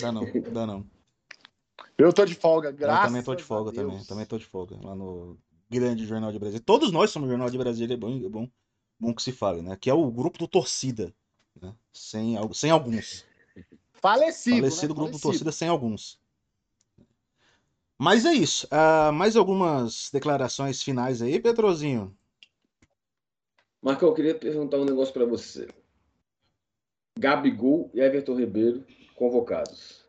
Dá 0.00 0.12
não, 0.12 0.26
dá 0.52 0.66
não. 0.66 0.84
Eu 1.96 2.12
tô 2.12 2.24
de 2.24 2.34
folga, 2.34 2.70
graças 2.70 3.04
Eu 3.04 3.08
também 3.08 3.22
tô 3.22 3.34
de 3.34 3.42
folga 3.42 3.72
também. 3.72 4.04
Também 4.04 4.26
tô 4.26 4.38
de 4.38 4.44
folga. 4.44 4.76
Lá 4.82 4.94
no 4.94 5.38
grande 5.70 6.04
Jornal 6.04 6.32
de 6.32 6.38
Brasília. 6.38 6.62
Todos 6.64 6.92
nós 6.92 7.10
somos 7.10 7.28
Jornal 7.28 7.48
de 7.48 7.56
Brasília, 7.56 7.94
é 7.94 7.96
bom, 7.96 8.16
é 8.16 8.28
bom, 8.28 8.48
bom 8.98 9.14
que 9.14 9.22
se 9.22 9.32
fale, 9.32 9.62
né? 9.62 9.76
Que 9.80 9.88
é 9.88 9.94
o 9.94 10.10
grupo 10.10 10.38
do 10.38 10.48
torcida. 10.48 11.14
Né? 11.60 11.72
Sem, 11.92 12.36
sem 12.52 12.70
alguns. 12.70 13.24
Falecido. 13.94 14.56
Falecido 14.56 14.94
né? 14.94 14.98
grupo 14.98 15.12
Falecido. 15.12 15.18
do 15.18 15.22
torcida 15.22 15.52
sem 15.52 15.68
alguns. 15.68 16.20
Mas 17.98 18.24
é 18.24 18.32
isso. 18.32 18.66
Uh, 18.66 19.12
mais 19.12 19.36
algumas 19.36 20.10
declarações 20.12 20.82
finais 20.82 21.22
aí, 21.22 21.40
Petrozinho? 21.40 22.16
Marcão, 23.80 24.08
eu 24.08 24.14
queria 24.14 24.34
perguntar 24.34 24.78
um 24.78 24.84
negócio 24.84 25.12
para 25.12 25.24
você. 25.24 25.68
Gabigol 27.18 27.90
e 27.92 28.00
Everton 28.00 28.36
Ribeiro 28.36 28.84
convocados. 29.14 30.04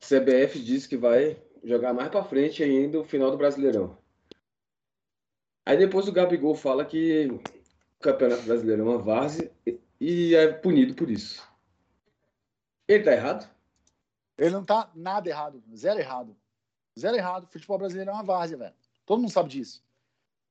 CBF 0.00 0.58
diz 0.60 0.86
que 0.86 0.96
vai 0.96 1.36
jogar 1.64 1.92
mais 1.92 2.08
para 2.08 2.22
frente 2.22 2.62
ainda 2.62 3.00
o 3.00 3.04
final 3.04 3.30
do 3.30 3.36
Brasileirão. 3.36 3.98
Aí 5.64 5.76
depois 5.76 6.06
o 6.06 6.12
Gabigol 6.12 6.54
fala 6.54 6.84
que 6.84 7.26
o 7.26 7.40
Campeonato 8.00 8.42
Brasileiro 8.42 8.82
é 8.82 8.84
uma 8.84 8.98
várzea 8.98 9.50
e 10.00 10.34
é 10.34 10.52
punido 10.52 10.94
por 10.94 11.10
isso. 11.10 11.42
Ele 12.86 13.02
tá 13.02 13.12
errado? 13.12 13.55
Ele 14.38 14.50
não 14.50 14.64
tá 14.64 14.90
nada 14.94 15.28
errado, 15.28 15.62
zero 15.74 15.98
errado. 15.98 16.36
Zero 16.98 17.16
errado. 17.16 17.46
Futebol 17.46 17.78
brasileiro 17.78 18.10
é 18.10 18.14
uma 18.14 18.22
várzea, 18.22 18.56
velho. 18.56 18.74
Todo 19.04 19.20
mundo 19.20 19.30
sabe 19.30 19.48
disso. 19.48 19.82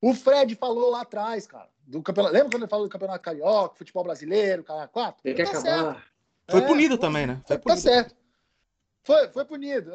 O 0.00 0.14
Fred 0.14 0.54
falou 0.56 0.90
lá 0.90 1.02
atrás, 1.02 1.46
cara, 1.46 1.68
do 1.86 2.02
campeonato. 2.02 2.34
Lembra 2.34 2.50
quando 2.50 2.62
ele 2.62 2.70
falou 2.70 2.86
do 2.86 2.90
campeonato 2.90 3.22
carioca, 3.22 3.76
futebol 3.76 4.04
brasileiro, 4.04 4.64
cara, 4.64 4.88
quatro? 4.88 5.22
Tem 5.22 5.34
que 5.34 5.44
tá 5.44 5.50
acabar. 5.50 5.94
Certo. 5.94 6.02
Foi 6.48 6.60
é, 6.60 6.66
punido 6.66 6.98
também, 6.98 7.26
né? 7.26 7.40
Foi 7.46 7.56
tá 7.56 7.62
punido. 7.62 7.80
certo. 7.80 8.15
Foi, 9.06 9.28
foi 9.28 9.44
punido. 9.44 9.92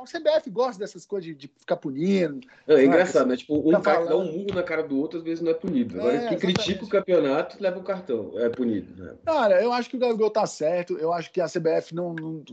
O 0.00 0.04
CBF 0.04 0.48
gosta 0.48 0.78
dessas 0.78 1.04
coisas 1.04 1.26
de, 1.26 1.34
de 1.34 1.48
ficar 1.48 1.76
punindo. 1.76 2.46
Não, 2.64 2.76
é 2.76 2.84
engraçado, 2.84 3.26
né? 3.26 3.36
Tipo, 3.36 3.56
um 3.58 3.82
cara 3.82 4.04
dá 4.04 4.16
um 4.16 4.30
murro 4.30 4.54
na 4.54 4.62
cara 4.62 4.84
do 4.84 4.96
outro, 5.00 5.18
às 5.18 5.24
vezes 5.24 5.42
não 5.42 5.50
é 5.50 5.54
punido. 5.54 5.98
Agora, 5.98 6.14
é, 6.14 6.28
quem 6.28 6.38
critica 6.38 6.84
o 6.84 6.88
campeonato 6.88 7.60
leva 7.60 7.80
o 7.80 7.82
cartão. 7.82 8.38
É 8.38 8.48
punido. 8.48 9.02
Né? 9.02 9.16
Cara, 9.26 9.60
eu 9.60 9.72
acho 9.72 9.90
que 9.90 9.96
o 9.96 9.98
Gabigol 9.98 10.30
tá 10.30 10.46
certo. 10.46 10.96
Eu 10.96 11.12
acho 11.12 11.32
que 11.32 11.40
a 11.40 11.48
CBF 11.48 11.92
não. 11.92 12.14
não 12.14 12.44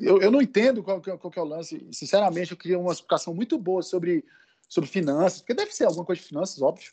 eu, 0.00 0.20
eu 0.20 0.32
não 0.32 0.42
entendo 0.42 0.82
qual, 0.82 1.00
qual, 1.00 1.16
qual 1.16 1.32
é 1.36 1.40
o 1.40 1.44
lance. 1.44 1.86
Sinceramente, 1.92 2.50
eu 2.50 2.56
queria 2.56 2.76
uma 2.76 2.92
explicação 2.92 3.32
muito 3.32 3.56
boa 3.56 3.82
sobre, 3.82 4.24
sobre 4.68 4.90
finanças, 4.90 5.42
porque 5.42 5.54
deve 5.54 5.72
ser 5.72 5.84
alguma 5.84 6.04
coisa 6.04 6.20
de 6.20 6.26
finanças, 6.26 6.60
óbvio. 6.60 6.90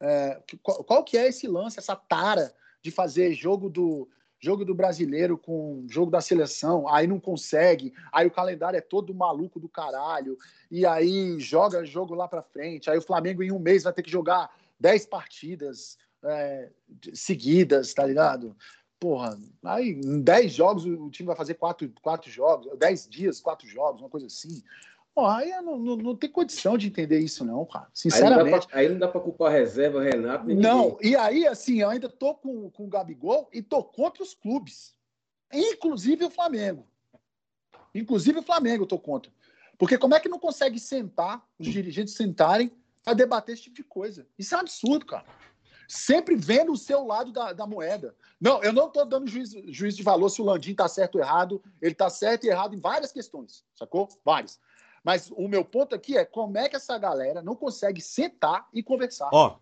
É, 0.00 0.40
qual, 0.62 0.82
qual 0.84 1.04
que 1.04 1.18
é 1.18 1.28
esse 1.28 1.46
lance, 1.46 1.78
essa 1.78 1.94
tara 1.94 2.50
de 2.82 2.90
fazer 2.90 3.34
jogo 3.34 3.68
do 3.68 4.08
jogo 4.40 4.64
do 4.64 4.74
brasileiro 4.74 5.36
com 5.36 5.84
jogo 5.88 6.10
da 6.10 6.20
seleção, 6.20 6.88
aí 6.88 7.06
não 7.06 7.20
consegue, 7.20 7.92
aí 8.10 8.26
o 8.26 8.30
calendário 8.30 8.78
é 8.78 8.80
todo 8.80 9.14
maluco 9.14 9.60
do 9.60 9.68
caralho, 9.68 10.38
e 10.70 10.86
aí 10.86 11.38
joga 11.38 11.84
jogo 11.84 12.14
lá 12.14 12.26
para 12.26 12.42
frente, 12.42 12.90
aí 12.90 12.96
o 12.96 13.02
Flamengo 13.02 13.42
em 13.42 13.52
um 13.52 13.58
mês 13.58 13.82
vai 13.84 13.92
ter 13.92 14.02
que 14.02 14.10
jogar 14.10 14.50
10 14.80 15.06
partidas 15.06 15.98
é, 16.24 16.70
seguidas, 17.12 17.92
tá 17.92 18.06
ligado? 18.06 18.56
Porra, 18.98 19.38
aí 19.64 19.90
em 19.90 20.20
10 20.20 20.52
jogos 20.52 20.84
o 20.84 21.10
time 21.10 21.26
vai 21.26 21.36
fazer 21.36 21.54
4, 21.54 21.90
quatro 22.02 22.30
jogos, 22.30 22.78
10 22.78 23.08
dias, 23.08 23.40
4 23.40 23.66
jogos, 23.68 24.00
uma 24.00 24.10
coisa 24.10 24.26
assim. 24.26 24.62
Pô, 25.14 25.26
aí 25.26 25.50
não, 25.62 25.78
não, 25.78 25.96
não, 25.96 26.16
tem 26.16 26.30
condição 26.30 26.78
de 26.78 26.86
entender 26.86 27.18
isso, 27.18 27.44
não, 27.44 27.64
cara. 27.66 27.88
Sinceramente. 27.92 28.68
Aí 28.72 28.88
não 28.88 28.98
dá 28.98 29.08
para 29.08 29.20
culpar 29.20 29.48
a 29.48 29.54
reserva, 29.54 30.02
Renato. 30.02 30.46
não, 30.54 30.96
e 31.02 31.16
aí, 31.16 31.46
assim, 31.46 31.80
eu 31.80 31.90
ainda 31.90 32.08
tô 32.08 32.34
com, 32.34 32.70
com 32.70 32.84
o 32.84 32.88
Gabigol 32.88 33.48
e 33.52 33.60
tô 33.60 33.82
contra 33.82 34.22
os 34.22 34.34
clubes. 34.34 34.94
Inclusive 35.52 36.24
o 36.24 36.30
Flamengo. 36.30 36.86
Inclusive 37.94 38.38
o 38.38 38.42
Flamengo 38.42 38.84
eu 38.84 38.88
tô 38.88 38.98
contra. 38.98 39.32
Porque 39.76 39.98
como 39.98 40.14
é 40.14 40.20
que 40.20 40.28
não 40.28 40.38
consegue 40.38 40.78
sentar, 40.78 41.44
os 41.58 41.66
dirigentes 41.66 42.14
sentarem 42.14 42.70
para 43.02 43.14
debater 43.14 43.54
esse 43.54 43.64
tipo 43.64 43.76
de 43.76 43.84
coisa? 43.84 44.26
Isso 44.38 44.54
é 44.54 44.58
um 44.58 44.60
absurdo, 44.60 45.06
cara. 45.06 45.24
Sempre 45.88 46.36
vendo 46.36 46.70
o 46.70 46.76
seu 46.76 47.04
lado 47.04 47.32
da, 47.32 47.52
da 47.52 47.66
moeda. 47.66 48.14
Não, 48.40 48.62
eu 48.62 48.72
não 48.72 48.86
estou 48.86 49.04
dando 49.04 49.28
juiz, 49.28 49.50
juiz 49.68 49.96
de 49.96 50.04
valor 50.04 50.28
se 50.28 50.40
o 50.40 50.44
Landim 50.44 50.70
está 50.70 50.86
certo 50.86 51.16
ou 51.16 51.20
errado. 51.20 51.62
Ele 51.82 51.92
está 51.92 52.08
certo 52.08 52.44
e 52.44 52.48
errado 52.48 52.76
em 52.76 52.78
várias 52.80 53.10
questões, 53.10 53.64
sacou? 53.74 54.08
Várias. 54.24 54.60
Mas 55.02 55.30
o 55.30 55.48
meu 55.48 55.64
ponto 55.64 55.94
aqui 55.94 56.16
é 56.16 56.24
como 56.24 56.58
é 56.58 56.68
que 56.68 56.76
essa 56.76 56.98
galera 56.98 57.42
não 57.42 57.56
consegue 57.56 58.00
sentar 58.00 58.68
e 58.72 58.82
conversar. 58.82 59.30
Ó. 59.32 59.58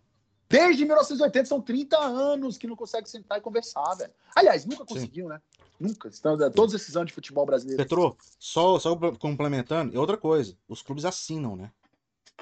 Desde 0.49 0.85
1980, 0.85 1.47
são 1.47 1.61
30 1.61 1.99
anos 1.99 2.57
que 2.57 2.67
não 2.67 2.75
consegue 2.75 3.09
sentar 3.09 3.39
e 3.39 3.41
conversar, 3.41 3.95
velho. 3.95 4.13
Aliás, 4.35 4.65
nunca 4.65 4.85
conseguiu, 4.85 5.27
Sim. 5.27 5.33
né? 5.33 5.43
Nunca. 5.79 6.11
Todos 6.51 6.75
esses 6.75 6.97
anos 6.97 7.09
de 7.09 7.15
futebol 7.15 7.45
brasileiro. 7.45 7.83
Petro, 7.83 8.17
só, 8.39 8.79
só 8.79 8.97
complementando, 9.19 9.95
é 9.95 10.01
outra 10.01 10.17
coisa. 10.17 10.57
Os 10.67 10.83
clubes 10.83 11.05
assinam, 11.05 11.55
né? 11.55 11.71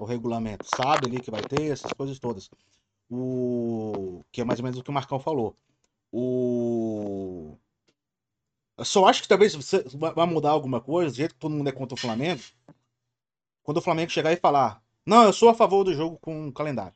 O 0.00 0.04
regulamento. 0.04 0.64
Sabe 0.74 1.06
ali 1.06 1.20
que 1.20 1.30
vai 1.30 1.42
ter, 1.42 1.72
essas 1.72 1.92
coisas 1.92 2.18
todas. 2.18 2.48
O. 3.10 4.22
Que 4.30 4.40
é 4.40 4.44
mais 4.44 4.60
ou 4.60 4.64
menos 4.64 4.78
o 4.78 4.82
que 4.82 4.90
o 4.90 4.92
Marcão 4.92 5.18
falou. 5.18 5.56
O. 6.12 7.56
Eu 8.78 8.84
só 8.84 9.06
acho 9.06 9.22
que 9.22 9.28
talvez 9.28 9.54
você 9.54 9.84
vai 10.14 10.26
mudar 10.26 10.50
alguma 10.50 10.80
coisa, 10.80 11.10
do 11.10 11.16
jeito 11.16 11.34
que 11.34 11.40
todo 11.40 11.54
mundo 11.54 11.68
é 11.68 11.72
contra 11.72 11.94
o 11.94 12.00
Flamengo. 12.00 12.42
Quando 13.66 13.78
o 13.78 13.82
Flamengo 13.82 14.12
chegar 14.12 14.32
e 14.32 14.36
falar: 14.36 14.80
Não, 15.04 15.24
eu 15.24 15.32
sou 15.32 15.48
a 15.48 15.54
favor 15.54 15.82
do 15.82 15.92
jogo 15.92 16.16
com 16.18 16.46
o 16.46 16.52
calendário. 16.52 16.94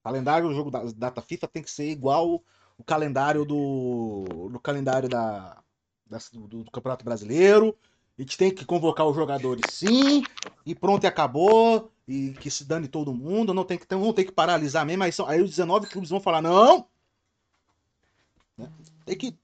O 0.00 0.02
calendário 0.02 0.48
do 0.48 0.54
jogo 0.54 0.68
da 0.68 0.82
data 0.82 1.22
FIFA 1.22 1.46
tem 1.46 1.62
que 1.62 1.70
ser 1.70 1.88
igual 1.88 2.42
o 2.76 2.82
calendário 2.82 3.44
do, 3.44 4.48
do 4.50 4.58
calendário 4.58 5.08
da, 5.08 5.62
da 6.04 6.18
do, 6.32 6.64
do, 6.64 6.70
Campeonato 6.72 7.04
Brasileiro. 7.04 7.78
A 8.18 8.22
gente 8.22 8.36
tem 8.36 8.52
que 8.52 8.64
convocar 8.64 9.06
os 9.06 9.14
jogadores 9.14 9.62
sim, 9.70 10.24
e 10.64 10.74
pronto, 10.74 11.04
e 11.04 11.06
acabou. 11.06 11.92
E 12.08 12.30
que 12.32 12.50
se 12.50 12.64
dane 12.64 12.88
todo 12.88 13.14
mundo, 13.14 13.54
não 13.54 13.64
tem 13.64 13.78
que, 13.78 13.86
não 13.94 14.12
tem 14.12 14.24
que 14.24 14.32
paralisar 14.32 14.84
mesmo. 14.84 15.04
Aí, 15.04 15.12
são, 15.12 15.28
aí 15.28 15.40
os 15.40 15.50
19 15.50 15.86
clubes 15.86 16.10
vão 16.10 16.20
falar: 16.20 16.42
não! 16.42 16.88
Tem 19.04 19.16
que 19.16 19.38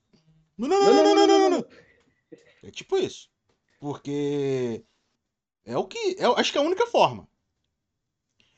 não, 0.59 0.69
não, 0.69 0.85
não, 0.85 1.05
não, 1.05 1.15
não, 1.15 1.39
não, 1.39 1.51
não, 1.51 1.65
É 2.65 2.71
tipo 2.73 2.97
isso. 2.97 3.31
Porque 3.79 4.85
é 5.65 5.77
o 5.77 5.87
que. 5.87 6.17
É, 6.19 6.25
acho 6.25 6.53
que 6.53 6.59
é 6.59 6.61
a 6.61 6.65
única 6.65 6.87
forma. 6.87 7.29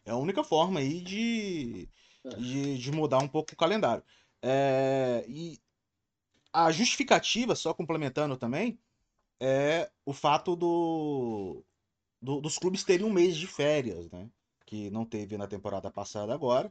É 0.05 0.11
a 0.11 0.17
única 0.17 0.45
forma 0.45 0.81
aí 0.81 1.01
de, 1.01 1.89
de, 2.39 2.79
de 2.79 2.93
mudar 2.93 3.19
um 3.19 3.29
pouco 3.29 3.53
o 3.53 3.57
calendário. 3.57 4.05
É, 4.43 5.25
e 5.27 5.59
a 6.53 6.71
justificativa, 6.71 7.57
só 7.57 7.73
complementando 7.73 8.37
também, 8.37 8.79
é 9.41 9.91
o 10.05 10.13
fato 10.13 10.55
do, 10.55 11.65
do, 12.21 12.41
dos 12.41 12.59
clubes 12.59 12.85
terem 12.85 13.07
um 13.07 13.13
mês 13.13 13.37
de 13.37 13.47
férias, 13.47 14.11
né? 14.11 14.31
Que 14.67 14.91
não 14.91 15.05
teve 15.05 15.37
na 15.37 15.47
temporada 15.47 15.91
passada 15.91 16.35
agora. 16.35 16.69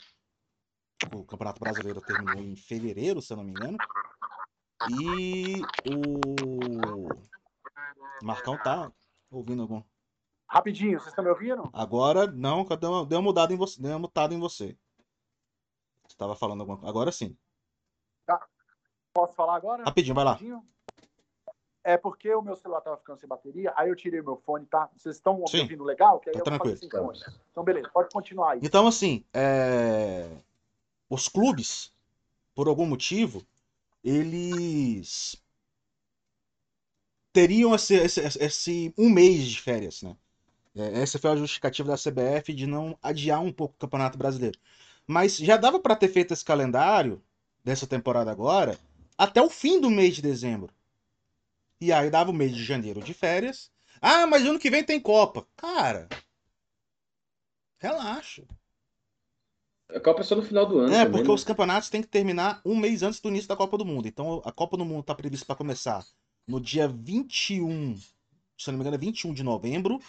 O 1.14 1.24
Campeonato 1.26 1.60
Brasileiro 1.60 2.02
terminou 2.02 2.42
em 2.42 2.56
fevereiro, 2.56 3.22
se 3.22 3.34
eu 3.34 3.38
não 3.38 3.44
me 3.44 3.52
engano. 3.52 3.78
E 4.90 5.62
o 5.90 7.08
Marcão 8.24 8.58
tá 8.58 8.92
ouvindo 9.32 9.62
algum. 9.62 9.82
Rapidinho, 10.54 11.00
vocês 11.00 11.08
estão 11.10 11.24
me 11.24 11.32
ouvindo? 11.32 11.68
Agora 11.74 12.28
não, 12.28 12.64
deu 12.64 12.92
uma, 12.92 13.06
deu 13.08 13.18
uma 13.18 13.24
mudada 13.24 13.52
em 13.52 13.58
você. 13.58 13.82
Deu 13.82 13.92
uma 13.94 13.98
mutada 13.98 14.36
em 14.36 14.40
você. 14.40 14.78
Você 16.08 16.16
tava 16.16 16.36
falando 16.36 16.60
alguma 16.60 16.78
coisa. 16.78 16.92
Agora 16.92 17.12
sim. 17.12 17.36
Tá. 18.24 18.40
Posso 19.12 19.34
falar 19.34 19.56
agora? 19.56 19.84
Rapidinho, 19.84 20.14
vai 20.14 20.24
lá. 20.24 20.34
Rapidinho? 20.34 20.64
É 21.84 21.98
porque 21.98 22.32
o 22.36 22.44
meu 22.44 22.56
celular 22.56 22.82
tava 22.82 22.98
ficando 22.98 23.20
sem 23.20 23.28
bateria, 23.28 23.74
aí 23.76 23.90
eu 23.90 23.96
tirei 23.96 24.22
meu 24.22 24.38
fone, 24.38 24.68
tá? 24.68 24.92
Vocês 24.96 25.16
estão 25.16 25.38
me 25.38 25.42
ouvindo 25.42 25.84
legal? 25.84 26.20
Que 26.20 26.30
aí 26.30 26.34
tá 26.34 26.40
eu 26.40 26.44
tranquilo. 26.44 26.80
Então, 27.52 27.64
beleza, 27.64 27.90
pode 27.90 28.14
continuar 28.14 28.52
aí. 28.52 28.60
Então, 28.62 28.86
assim, 28.86 29.26
é... 29.34 30.30
os 31.10 31.28
clubes, 31.28 31.92
por 32.54 32.68
algum 32.68 32.86
motivo, 32.86 33.44
eles 34.04 35.36
teriam 37.34 37.74
esse, 37.74 37.96
esse, 37.96 38.22
esse, 38.22 38.94
um 38.96 39.10
mês 39.10 39.48
de 39.48 39.60
férias, 39.60 40.04
né? 40.04 40.16
É, 40.76 41.02
essa 41.02 41.20
foi 41.20 41.32
a 41.32 41.36
justificativa 41.36 41.90
da 41.90 41.98
CBF 41.98 42.54
de 42.54 42.66
não 42.66 42.98
adiar 43.02 43.42
um 43.42 43.52
pouco 43.52 43.76
o 43.76 43.80
Campeonato 43.80 44.18
Brasileiro. 44.18 44.60
Mas 45.06 45.38
já 45.38 45.58
dava 45.58 45.80
para 45.80 45.96
ter 45.96 46.08
feito 46.08 46.34
esse 46.34 46.44
calendário 46.44 47.22
dessa 47.64 47.86
temporada 47.86 48.32
agora 48.32 48.78
até 49.18 49.42
o 49.42 49.50
fim 49.50 49.80
do 49.80 49.90
mês 49.90 50.16
de 50.16 50.22
dezembro. 50.22 50.74
E 51.80 51.92
aí 51.92 52.10
dava 52.10 52.32
o 52.32 52.34
mês 52.34 52.56
de 52.56 52.64
janeiro 52.64 53.02
de 53.02 53.14
férias. 53.14 53.72
Ah, 54.02 54.26
mas 54.26 54.46
ano 54.46 54.60
que 54.60 54.70
vem 54.70 54.84
tem 54.84 55.00
Copa. 55.00 55.46
Cara, 55.56 56.08
relaxa. 57.78 58.44
A 59.90 60.00
Copa 60.00 60.22
é 60.22 60.24
só 60.24 60.36
no 60.36 60.42
final 60.42 60.66
do 60.66 60.80
ano. 60.80 60.94
É, 60.94 61.00
também, 61.00 61.12
porque 61.12 61.28
né? 61.28 61.34
os 61.34 61.44
campeonatos 61.44 61.90
têm 61.90 62.02
que 62.02 62.08
terminar 62.08 62.62
um 62.66 62.76
mês 62.76 63.04
antes 63.04 63.20
do 63.20 63.30
início 63.30 63.48
da 63.48 63.56
Copa 63.56 63.78
do 63.78 63.86
Mundo. 63.86 64.08
Então 64.08 64.42
a 64.44 64.52
Copa 64.52 64.76
do 64.76 64.86
Mundo 64.86 65.02
está 65.02 65.14
prevista 65.14 65.46
para 65.46 65.56
começar 65.56 66.04
no 66.48 66.60
dia 66.60 66.88
21, 66.88 67.96
se 68.58 68.68
não 68.68 68.78
me 68.78 68.82
engano, 68.82 68.96
é 68.96 69.00
21 69.00 69.34
de 69.34 69.44
novembro. 69.44 70.00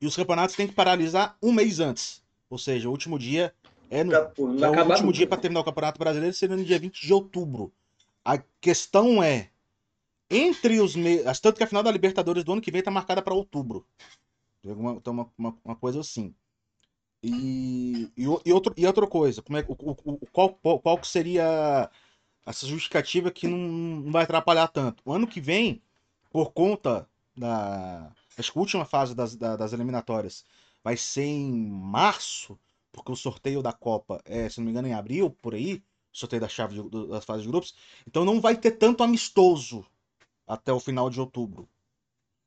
E 0.00 0.06
os 0.06 0.16
campeonatos 0.16 0.56
têm 0.56 0.66
que 0.66 0.74
paralisar 0.74 1.36
um 1.42 1.52
mês 1.52 1.80
antes. 1.80 2.22
Ou 2.48 2.58
seja, 2.58 2.88
o 2.88 2.92
último 2.92 3.18
dia 3.18 3.54
é 3.90 4.02
no, 4.02 4.12
é 4.12 4.32
o 4.36 4.88
último 4.88 5.12
dia 5.12 5.26
para 5.26 5.40
terminar 5.40 5.60
o 5.60 5.64
Campeonato 5.64 5.98
Brasileiro 5.98 6.34
seria 6.34 6.56
no 6.56 6.64
dia 6.64 6.78
20 6.78 7.00
de 7.00 7.12
outubro. 7.12 7.72
A 8.24 8.38
questão 8.60 9.22
é 9.22 9.50
entre 10.30 10.80
os 10.80 10.94
meses, 10.94 11.40
tanto 11.40 11.56
que 11.56 11.64
a 11.64 11.66
final 11.66 11.82
da 11.82 11.90
Libertadores 11.90 12.44
do 12.44 12.52
ano 12.52 12.60
que 12.60 12.70
vem 12.70 12.78
está 12.78 12.90
marcada 12.90 13.20
para 13.20 13.34
outubro. 13.34 13.84
Uma, 14.62 15.00
uma, 15.04 15.30
uma, 15.36 15.58
uma 15.64 15.76
coisa 15.76 16.00
assim. 16.00 16.34
E, 17.22 18.08
e, 18.16 18.22
e, 18.46 18.52
outro, 18.52 18.72
e 18.76 18.86
outra 18.86 19.06
coisa, 19.06 19.42
como 19.42 19.58
é, 19.58 19.64
o, 19.68 19.74
o, 19.74 20.26
qual, 20.32 20.50
qual 20.54 21.04
seria 21.04 21.90
essa 22.46 22.66
justificativa 22.66 23.30
que 23.30 23.46
não, 23.46 23.58
não 23.58 24.12
vai 24.12 24.22
atrapalhar 24.22 24.68
tanto? 24.68 25.02
O 25.04 25.12
ano 25.12 25.26
que 25.26 25.40
vem, 25.40 25.82
por 26.30 26.52
conta 26.52 27.08
da. 27.36 28.10
Acho 28.40 28.52
que 28.52 28.58
a 28.58 28.62
última 28.62 28.84
fase 28.84 29.14
das, 29.14 29.36
das 29.36 29.72
eliminatórias 29.72 30.44
vai 30.82 30.96
ser 30.96 31.24
em 31.24 31.52
março, 31.70 32.58
porque 32.92 33.12
o 33.12 33.16
sorteio 33.16 33.62
da 33.62 33.72
Copa 33.72 34.20
é, 34.24 34.48
se 34.48 34.58
não 34.58 34.64
me 34.64 34.70
engano, 34.70 34.88
em 34.88 34.94
abril, 34.94 35.30
por 35.30 35.54
aí, 35.54 35.82
sorteio 36.12 36.40
da 36.40 36.48
chave 36.48 36.82
de, 36.82 37.08
das 37.08 37.24
fases 37.24 37.42
de 37.42 37.48
grupos. 37.48 37.74
Então 38.06 38.24
não 38.24 38.40
vai 38.40 38.56
ter 38.56 38.72
tanto 38.72 39.02
amistoso 39.02 39.84
até 40.46 40.72
o 40.72 40.80
final 40.80 41.08
de 41.08 41.20
outubro. 41.20 41.68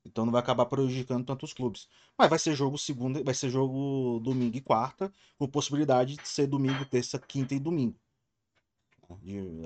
Então 0.05 0.25
não 0.25 0.31
vai 0.31 0.41
acabar 0.41 0.65
prejudicando 0.65 1.25
tantos 1.25 1.53
clubes. 1.53 1.87
Mas 2.17 2.29
vai 2.29 2.37
ser 2.37 2.55
jogo 2.55 2.77
segunda, 2.77 3.23
vai 3.23 3.33
ser 3.33 3.49
jogo 3.49 4.19
domingo 4.19 4.57
e 4.57 4.61
quarta, 4.61 5.13
com 5.37 5.47
possibilidade 5.47 6.17
de 6.17 6.27
ser 6.27 6.47
domingo, 6.47 6.85
terça, 6.85 7.17
quinta 7.17 7.55
e 7.55 7.59
domingo. 7.59 7.95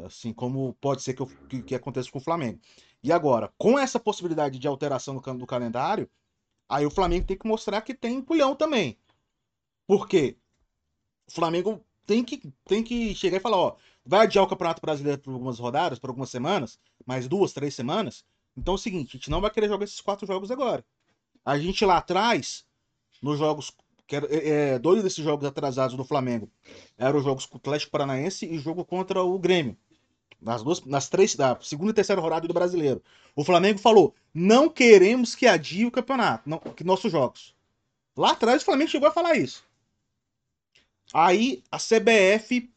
assim 0.05 0.31
como 0.33 0.73
pode 0.79 1.01
ser 1.01 1.13
que, 1.13 1.21
eu, 1.21 1.27
que, 1.49 1.61
que, 1.63 1.75
aconteça 1.75 2.11
com 2.11 2.19
o 2.19 2.21
Flamengo. 2.21 2.59
E 3.03 3.11
agora, 3.11 3.53
com 3.57 3.77
essa 3.77 3.99
possibilidade 3.99 4.59
de 4.59 4.67
alteração 4.67 5.15
do, 5.15 5.33
do 5.35 5.45
calendário, 5.45 6.09
aí 6.67 6.85
o 6.85 6.91
Flamengo 6.91 7.27
tem 7.27 7.37
que 7.37 7.47
mostrar 7.47 7.81
que 7.81 7.93
tem 7.93 8.21
pulhão 8.21 8.55
também. 8.55 8.97
Por 9.85 10.07
quê? 10.07 10.37
O 11.27 11.31
Flamengo 11.31 11.83
tem 12.05 12.23
que, 12.23 12.41
tem 12.65 12.83
que 12.83 13.13
chegar 13.15 13.37
e 13.37 13.41
falar, 13.41 13.57
ó, 13.57 13.75
vai 14.05 14.21
adiar 14.21 14.43
o 14.43 14.47
Campeonato 14.47 14.81
Brasileiro 14.81 15.21
por 15.21 15.33
algumas 15.33 15.59
rodadas, 15.59 15.99
por 15.99 16.09
algumas 16.09 16.29
semanas, 16.29 16.79
mais 17.05 17.27
duas, 17.27 17.53
três 17.53 17.75
semanas, 17.75 18.25
então 18.57 18.73
é 18.73 18.75
o 18.75 18.79
seguinte, 18.79 19.15
a 19.15 19.17
gente 19.17 19.29
não 19.29 19.39
vai 19.39 19.51
querer 19.51 19.67
jogar 19.67 19.83
esses 19.83 20.01
quatro 20.01 20.25
jogos 20.25 20.49
agora. 20.49 20.83
A 21.45 21.57
gente 21.59 21.85
lá 21.85 21.97
atrás, 21.97 22.65
nos 23.21 23.37
jogos. 23.37 23.71
É, 24.09 24.49
é, 24.49 24.79
dois 24.79 25.03
desses 25.03 25.23
jogos 25.23 25.45
atrasados 25.45 25.97
do 25.97 26.05
Flamengo 26.05 26.49
eram 26.97 27.19
os 27.19 27.25
jogos 27.25 27.45
com 27.45 27.55
o 27.55 27.57
Atlético 27.57 27.91
Paranaense 27.91 28.45
e 28.45 28.57
jogo 28.57 28.85
contra 28.85 29.21
o 29.21 29.37
Grêmio. 29.37 29.77
Nas, 30.39 30.61
duas, 30.61 30.81
nas 30.85 31.09
três, 31.09 31.35
da 31.35 31.59
segunda 31.61 31.91
e 31.91 31.93
terceira 31.93 32.21
rodada 32.21 32.47
do 32.47 32.53
brasileiro. 32.53 33.01
O 33.35 33.43
Flamengo 33.43 33.79
falou: 33.79 34.13
não 34.33 34.69
queremos 34.69 35.33
que 35.35 35.47
adie 35.47 35.85
o 35.85 35.91
campeonato, 35.91 36.49
não, 36.49 36.59
que 36.59 36.83
nossos 36.83 37.11
jogos. 37.11 37.55
Lá 38.15 38.31
atrás 38.31 38.61
o 38.61 38.65
Flamengo 38.65 38.91
chegou 38.91 39.07
a 39.07 39.11
falar 39.11 39.35
isso. 39.35 39.63
Aí 41.13 41.63
a 41.71 41.77
CBF 41.77 42.69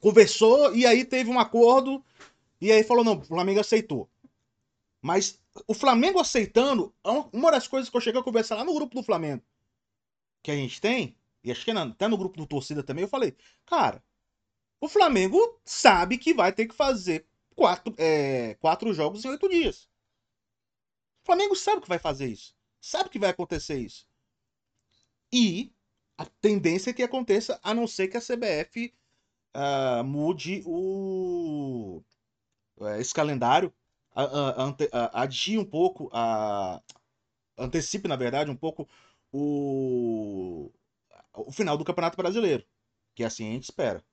conversou 0.00 0.74
e 0.74 0.86
aí 0.86 1.04
teve 1.04 1.30
um 1.30 1.38
acordo 1.38 2.04
e 2.60 2.72
aí 2.72 2.82
falou: 2.82 3.04
não, 3.04 3.18
o 3.18 3.24
Flamengo 3.24 3.60
aceitou. 3.60 4.08
Mas 5.00 5.40
o 5.66 5.74
Flamengo 5.74 6.20
aceitando, 6.20 6.94
é 7.04 7.10
uma 7.32 7.50
das 7.50 7.66
coisas 7.66 7.88
que 7.88 7.96
eu 7.96 8.00
cheguei 8.00 8.20
a 8.20 8.24
conversar 8.24 8.56
lá 8.56 8.64
no 8.64 8.74
grupo 8.74 8.94
do 8.94 9.02
Flamengo, 9.02 9.42
que 10.42 10.50
a 10.50 10.54
gente 10.54 10.80
tem, 10.80 11.16
e 11.42 11.50
acho 11.50 11.64
que 11.64 11.72
não, 11.72 11.88
até 11.88 12.08
no 12.08 12.18
grupo 12.18 12.36
do 12.36 12.46
torcida 12.46 12.82
também, 12.82 13.02
eu 13.02 13.08
falei, 13.08 13.36
cara, 13.64 14.02
o 14.80 14.88
Flamengo 14.88 15.38
sabe 15.64 16.18
que 16.18 16.34
vai 16.34 16.52
ter 16.52 16.66
que 16.66 16.74
fazer 16.74 17.26
quatro, 17.54 17.94
é, 17.98 18.54
quatro 18.54 18.92
jogos 18.94 19.24
em 19.24 19.28
oito 19.28 19.48
dias. 19.48 19.88
O 21.22 21.26
Flamengo 21.26 21.56
sabe 21.56 21.82
que 21.82 21.88
vai 21.88 21.98
fazer 21.98 22.26
isso. 22.26 22.54
Sabe 22.80 23.10
que 23.10 23.18
vai 23.18 23.30
acontecer 23.30 23.78
isso. 23.78 24.06
E 25.32 25.72
a 26.16 26.24
tendência 26.24 26.90
é 26.90 26.92
que 26.92 27.02
aconteça, 27.02 27.60
a 27.62 27.74
não 27.74 27.86
ser 27.86 28.08
que 28.08 28.16
a 28.16 28.20
CBF 28.20 28.86
uh, 28.86 28.90
ah, 29.54 30.02
mude 30.02 30.62
o, 30.64 32.02
uh, 32.76 32.88
esse 32.98 33.12
calendário 33.12 33.72
adie 35.12 35.58
um 35.58 35.64
pouco, 35.64 36.10
antecipe, 37.56 38.08
na 38.08 38.16
verdade, 38.16 38.50
um 38.50 38.56
pouco 38.56 38.88
o, 39.32 40.72
o 41.34 41.52
final 41.52 41.76
do 41.76 41.84
Campeonato 41.84 42.16
Brasileiro. 42.16 42.64
Que 43.14 43.22
assim 43.22 43.48
a 43.48 43.52
gente 43.52 43.64
espera. 43.64 44.04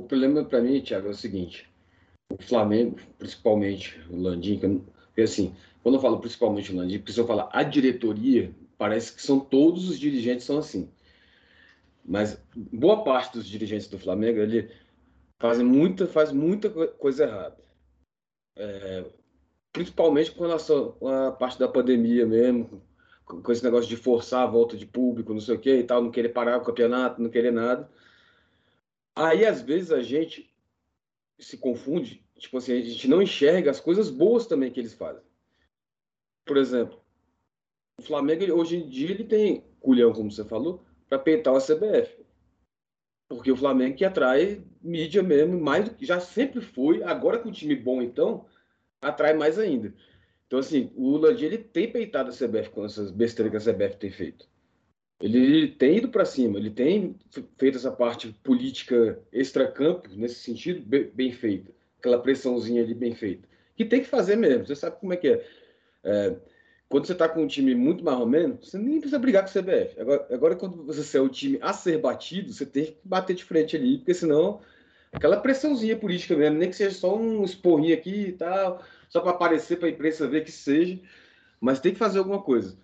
O 0.00 0.02
problema 0.02 0.42
para 0.42 0.62
mim, 0.62 0.80
Thiago, 0.80 1.08
é 1.08 1.10
o 1.10 1.14
seguinte: 1.14 1.68
o 2.32 2.42
Flamengo, 2.42 2.96
principalmente 3.18 4.00
o 4.08 4.16
Landim, 4.16 4.58
porque 4.58 5.20
assim, 5.20 5.54
quando 5.82 5.96
eu 5.96 6.00
falo 6.00 6.18
principalmente 6.18 6.72
o 6.72 6.76
Landim, 6.76 6.98
porque 6.98 7.12
se 7.12 7.20
eu 7.20 7.26
falar 7.26 7.50
a 7.52 7.62
diretoria, 7.62 8.50
parece 8.78 9.14
que 9.14 9.20
são 9.20 9.38
todos 9.38 9.90
os 9.90 9.98
dirigentes 9.98 10.46
são 10.46 10.56
assim. 10.56 10.90
Mas 12.02 12.42
boa 12.56 13.04
parte 13.04 13.34
dos 13.34 13.46
dirigentes 13.46 13.88
do 13.88 13.98
Flamengo, 13.98 14.38
ele 14.40 14.70
fazem 15.38 15.66
muita, 15.66 16.06
faz 16.06 16.32
muita 16.32 16.70
coisa 16.70 17.24
errada. 17.24 17.58
É, 18.56 19.04
principalmente 19.70 20.30
com 20.30 20.44
relação 20.44 20.96
à 21.06 21.30
parte 21.30 21.58
da 21.58 21.68
pandemia 21.68 22.24
mesmo, 22.24 22.82
com 23.26 23.52
esse 23.52 23.62
negócio 23.62 23.88
de 23.88 23.96
forçar 23.96 24.44
a 24.44 24.50
volta 24.50 24.78
de 24.78 24.86
público, 24.86 25.34
não 25.34 25.40
sei 25.42 25.56
o 25.56 25.60
que 25.60 25.74
e 25.74 25.84
tal, 25.84 26.02
não 26.02 26.10
querer 26.10 26.30
parar 26.30 26.56
o 26.56 26.64
campeonato, 26.64 27.20
não 27.20 27.28
querer 27.28 27.52
nada. 27.52 27.86
Aí, 29.14 29.44
às 29.44 29.60
vezes, 29.60 29.90
a 29.90 30.02
gente 30.02 30.52
se 31.38 31.56
confunde, 31.56 32.24
tipo 32.38 32.58
assim, 32.58 32.72
a 32.72 32.80
gente 32.80 33.08
não 33.08 33.22
enxerga 33.22 33.70
as 33.70 33.80
coisas 33.80 34.10
boas 34.10 34.46
também 34.46 34.70
que 34.70 34.80
eles 34.80 34.94
fazem. 34.94 35.22
Por 36.44 36.56
exemplo, 36.56 37.00
o 37.98 38.02
Flamengo, 38.02 38.44
hoje 38.52 38.76
em 38.76 38.88
dia, 38.88 39.10
ele 39.10 39.24
tem 39.24 39.64
culhão, 39.80 40.12
como 40.12 40.30
você 40.30 40.44
falou, 40.44 40.84
para 41.08 41.18
peitar 41.18 41.54
a 41.54 41.60
CBF. 41.60 42.24
Porque 43.28 43.52
o 43.52 43.56
Flamengo 43.56 43.96
que 43.96 44.04
atrai 44.04 44.64
mídia 44.82 45.22
mesmo, 45.22 45.60
mais 45.60 45.88
do 45.88 45.94
que 45.94 46.04
já 46.04 46.18
sempre 46.18 46.60
foi, 46.60 47.02
agora 47.02 47.38
com 47.38 47.48
um 47.48 47.52
time 47.52 47.76
bom, 47.76 48.02
então, 48.02 48.46
atrai 49.00 49.34
mais 49.34 49.58
ainda. 49.58 49.94
Então, 50.46 50.58
assim, 50.58 50.92
o 50.96 51.16
Landim, 51.16 51.44
ele 51.44 51.58
tem 51.58 51.90
peitado 51.90 52.30
a 52.30 52.32
CBF 52.32 52.70
com 52.70 52.84
essas 52.84 53.12
besteiras 53.12 53.52
que 53.52 53.70
a 53.70 53.72
CBF 53.72 53.96
tem 53.98 54.10
feito. 54.10 54.49
Ele 55.20 55.68
tem 55.68 55.98
ido 55.98 56.08
para 56.08 56.24
cima, 56.24 56.58
ele 56.58 56.70
tem 56.70 57.14
feito 57.58 57.76
essa 57.76 57.90
parte 57.90 58.34
política 58.42 59.18
extra-campo, 59.30 60.08
nesse 60.16 60.36
sentido, 60.36 60.80
bem, 60.80 61.10
bem, 61.12 61.32
feita. 61.32 61.70
Aquela 61.98 62.18
pressãozinha 62.18 62.82
ali 62.82 62.94
bem 62.94 63.14
feita. 63.14 63.46
Que 63.76 63.84
tem 63.84 64.00
que 64.00 64.08
fazer 64.08 64.36
mesmo, 64.36 64.66
você 64.66 64.74
sabe 64.74 64.98
como 64.98 65.12
é 65.12 65.16
que 65.16 65.28
é. 65.28 65.46
é 66.04 66.36
quando 66.88 67.06
você 67.06 67.12
está 67.12 67.28
com 67.28 67.44
um 67.44 67.46
time 67.46 67.72
muito 67.72 68.02
menos, 68.26 68.68
você 68.68 68.76
nem 68.76 68.98
precisa 68.98 69.18
brigar 69.18 69.44
com 69.44 69.48
o 69.48 69.62
CBF. 69.62 70.00
Agora, 70.00 70.26
agora, 70.28 70.56
quando 70.56 70.82
você 70.82 71.18
é 71.18 71.20
o 71.20 71.28
time 71.28 71.56
a 71.62 71.72
ser 71.72 71.98
batido, 71.98 72.52
você 72.52 72.66
tem 72.66 72.86
que 72.86 72.96
bater 73.04 73.36
de 73.36 73.44
frente 73.44 73.76
ali, 73.76 73.98
porque 73.98 74.12
senão 74.12 74.60
aquela 75.12 75.36
pressãozinha 75.36 75.96
política 75.96 76.36
mesmo, 76.36 76.58
nem 76.58 76.68
que 76.68 76.74
seja 76.74 76.96
só 76.96 77.16
um 77.16 77.44
esporrinho 77.44 77.94
aqui 77.94 78.28
e 78.28 78.32
tal, 78.32 78.82
só 79.08 79.20
para 79.20 79.30
aparecer 79.30 79.78
para 79.78 79.86
a 79.86 79.90
imprensa 79.90 80.26
ver 80.26 80.42
que 80.42 80.50
seja, 80.50 80.98
mas 81.60 81.78
tem 81.78 81.92
que 81.92 81.98
fazer 81.98 82.18
alguma 82.18 82.42
coisa. 82.42 82.76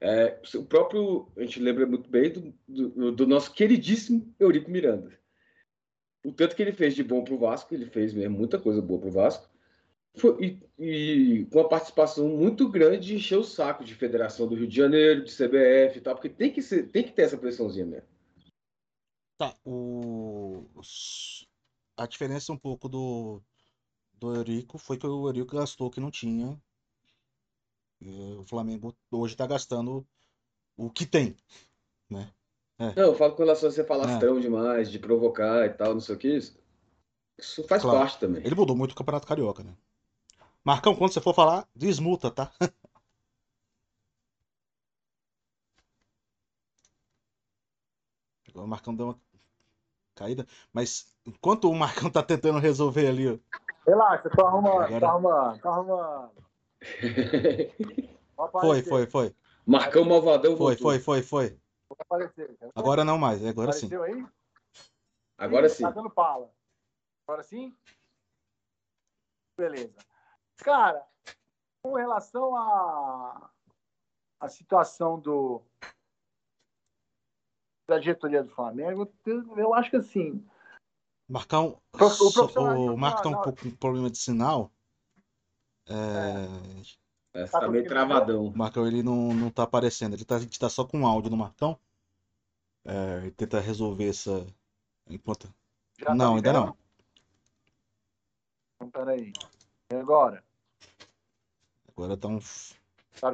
É, 0.00 0.40
o 0.54 0.64
próprio, 0.64 1.30
a 1.36 1.40
gente 1.42 1.60
lembra 1.60 1.86
muito 1.86 2.10
bem 2.10 2.30
do, 2.30 2.54
do, 2.68 3.12
do, 3.12 3.26
nosso 3.26 3.52
queridíssimo 3.52 4.34
Eurico 4.38 4.70
Miranda. 4.70 5.18
O 6.24 6.32
tanto 6.32 6.54
que 6.56 6.62
ele 6.62 6.72
fez 6.72 6.94
de 6.94 7.02
bom 7.02 7.22
para 7.24 7.34
o 7.34 7.38
Vasco, 7.38 7.74
ele 7.74 7.86
fez 7.86 8.12
mesmo 8.12 8.36
muita 8.36 8.58
coisa 8.58 8.82
boa 8.82 9.00
para 9.00 9.08
o 9.08 9.12
Vasco, 9.12 9.48
foi, 10.16 10.60
e, 10.78 10.84
e, 10.84 11.46
com 11.46 11.58
uma 11.58 11.68
participação 11.68 12.28
muito 12.28 12.68
grande 12.68 13.08
de 13.08 13.14
encher 13.16 13.36
o 13.36 13.44
saco 13.44 13.84
de 13.84 13.94
Federação 13.94 14.46
do 14.46 14.54
Rio 14.54 14.68
de 14.68 14.76
Janeiro, 14.76 15.24
de 15.24 15.32
CBF 15.32 15.98
e 15.98 16.00
tal, 16.00 16.14
porque 16.14 16.28
tem 16.28 16.52
que, 16.52 16.62
ser, 16.62 16.88
tem 16.90 17.02
que 17.02 17.12
ter 17.12 17.22
essa 17.22 17.36
pressãozinha 17.36 17.84
mesmo. 17.84 18.08
Tá, 19.36 19.56
o... 19.64 20.64
a 21.96 22.06
diferença 22.06 22.52
um 22.52 22.56
pouco 22.56 22.88
do, 22.88 23.42
do 24.12 24.34
Eurico 24.34 24.78
foi 24.78 24.96
que 24.96 25.06
o 25.06 25.26
Eurico 25.26 25.56
gastou 25.56 25.90
que 25.90 26.00
não 26.00 26.10
tinha. 26.10 26.60
E 28.00 28.34
o 28.34 28.44
Flamengo 28.44 28.94
hoje 29.10 29.36
tá 29.36 29.46
gastando 29.46 30.06
o 30.76 30.90
que 30.90 31.06
tem, 31.06 31.36
né? 32.10 32.30
É. 32.78 32.92
Não, 32.94 33.04
eu 33.04 33.14
falo 33.14 33.34
com 33.34 33.42
relação 33.42 33.68
a 33.68 33.72
você 33.72 33.84
falastrão 33.84 34.38
é. 34.38 34.40
demais, 34.40 34.90
de 34.90 34.98
provocar 34.98 35.64
e 35.66 35.70
tal, 35.70 35.94
não 35.94 36.00
sei 36.00 36.14
o 36.14 36.18
que. 36.18 36.36
Isso, 36.36 36.58
isso 37.38 37.66
faz 37.68 37.82
claro. 37.82 37.98
parte 37.98 38.18
também. 38.18 38.44
Ele 38.44 38.54
mudou 38.54 38.76
muito 38.76 38.92
o 38.92 38.96
Campeonato 38.96 39.26
Carioca, 39.26 39.62
né? 39.62 39.74
Marcão, 40.64 40.96
quando 40.96 41.12
você 41.12 41.20
for 41.20 41.34
falar, 41.34 41.68
desmuta, 41.74 42.30
tá? 42.30 42.50
o 48.54 48.66
Marcão 48.66 48.94
deu 48.94 49.06
uma 49.06 49.20
caída, 50.14 50.46
mas 50.72 51.12
enquanto 51.26 51.68
o 51.68 51.74
Marcão 51.74 52.10
tá 52.10 52.22
tentando 52.22 52.58
resolver 52.58 53.08
ali, 53.08 53.28
ó. 53.28 53.38
Relaxa, 53.86 54.30
tô 54.30 54.46
arrumando, 54.46 54.82
Agora... 54.82 55.00
tô 55.00 55.06
arrumando, 55.06 55.60
tô 55.60 55.68
arrumando. 55.68 56.30
Foi, 58.60 58.82
foi, 58.82 59.06
foi. 59.06 59.36
Marcão 59.66 60.04
Malvadão 60.04 60.56
Foi, 60.56 60.76
foi, 60.76 60.98
foi, 60.98 61.22
foi. 61.22 61.58
Aparecer, 61.98 62.56
agora 62.74 63.04
não 63.04 63.16
mais, 63.16 63.44
agora 63.44 63.70
Apareceu 63.70 64.04
sim. 64.04 64.12
aí? 64.12 64.26
Agora 65.38 65.68
sim. 65.68 65.82
Tá 65.84 65.90
dando 65.90 66.10
pala. 66.10 66.50
Agora 67.26 67.42
sim? 67.42 67.74
Beleza. 69.56 69.94
Cara, 70.58 71.06
com 71.82 71.94
relação 71.94 72.56
à 72.56 73.50
a, 74.40 74.46
a 74.46 74.48
situação 74.48 75.18
do 75.20 75.62
da 77.88 77.98
diretoria 77.98 78.42
do 78.42 78.50
Flamengo, 78.50 79.12
eu 79.26 79.74
acho 79.74 79.90
que 79.90 79.96
assim. 79.96 80.44
Marcão, 81.28 81.80
o, 81.92 82.92
o 82.92 82.96
Marco 82.96 83.22
tá 83.22 83.28
um 83.28 83.42
pouco 83.42 83.62
com 83.62 83.70
problema 83.70 84.10
de 84.10 84.18
sinal. 84.18 84.70
É... 85.86 86.94
É, 87.34 87.46
tá, 87.46 87.60
tá 87.60 87.68
meio 87.68 87.84
travadão. 87.84 88.46
O 88.46 88.56
Marcão 88.56 88.86
ele 88.86 89.02
não, 89.02 89.34
não 89.34 89.50
tá 89.50 89.64
aparecendo, 89.64 90.14
ele 90.14 90.24
tá, 90.24 90.36
a 90.36 90.38
gente 90.38 90.58
tá 90.58 90.68
só 90.68 90.84
com 90.84 91.04
áudio 91.04 91.30
no 91.30 91.36
Marcão. 91.36 91.76
É, 92.84 93.18
ele 93.22 93.30
tenta 93.32 93.58
resolver 93.58 94.08
essa. 94.08 94.46
Enquanto... 95.08 95.52
Já 95.98 96.14
não, 96.14 96.30
tá 96.30 96.36
ainda 96.36 96.52
não. 96.52 96.76
Então, 98.76 98.90
peraí. 98.90 99.32
E 99.90 99.96
agora? 99.96 100.44
Agora 101.88 102.16
tá 102.16 102.28
um. 102.28 102.38
Tá, 103.20 103.32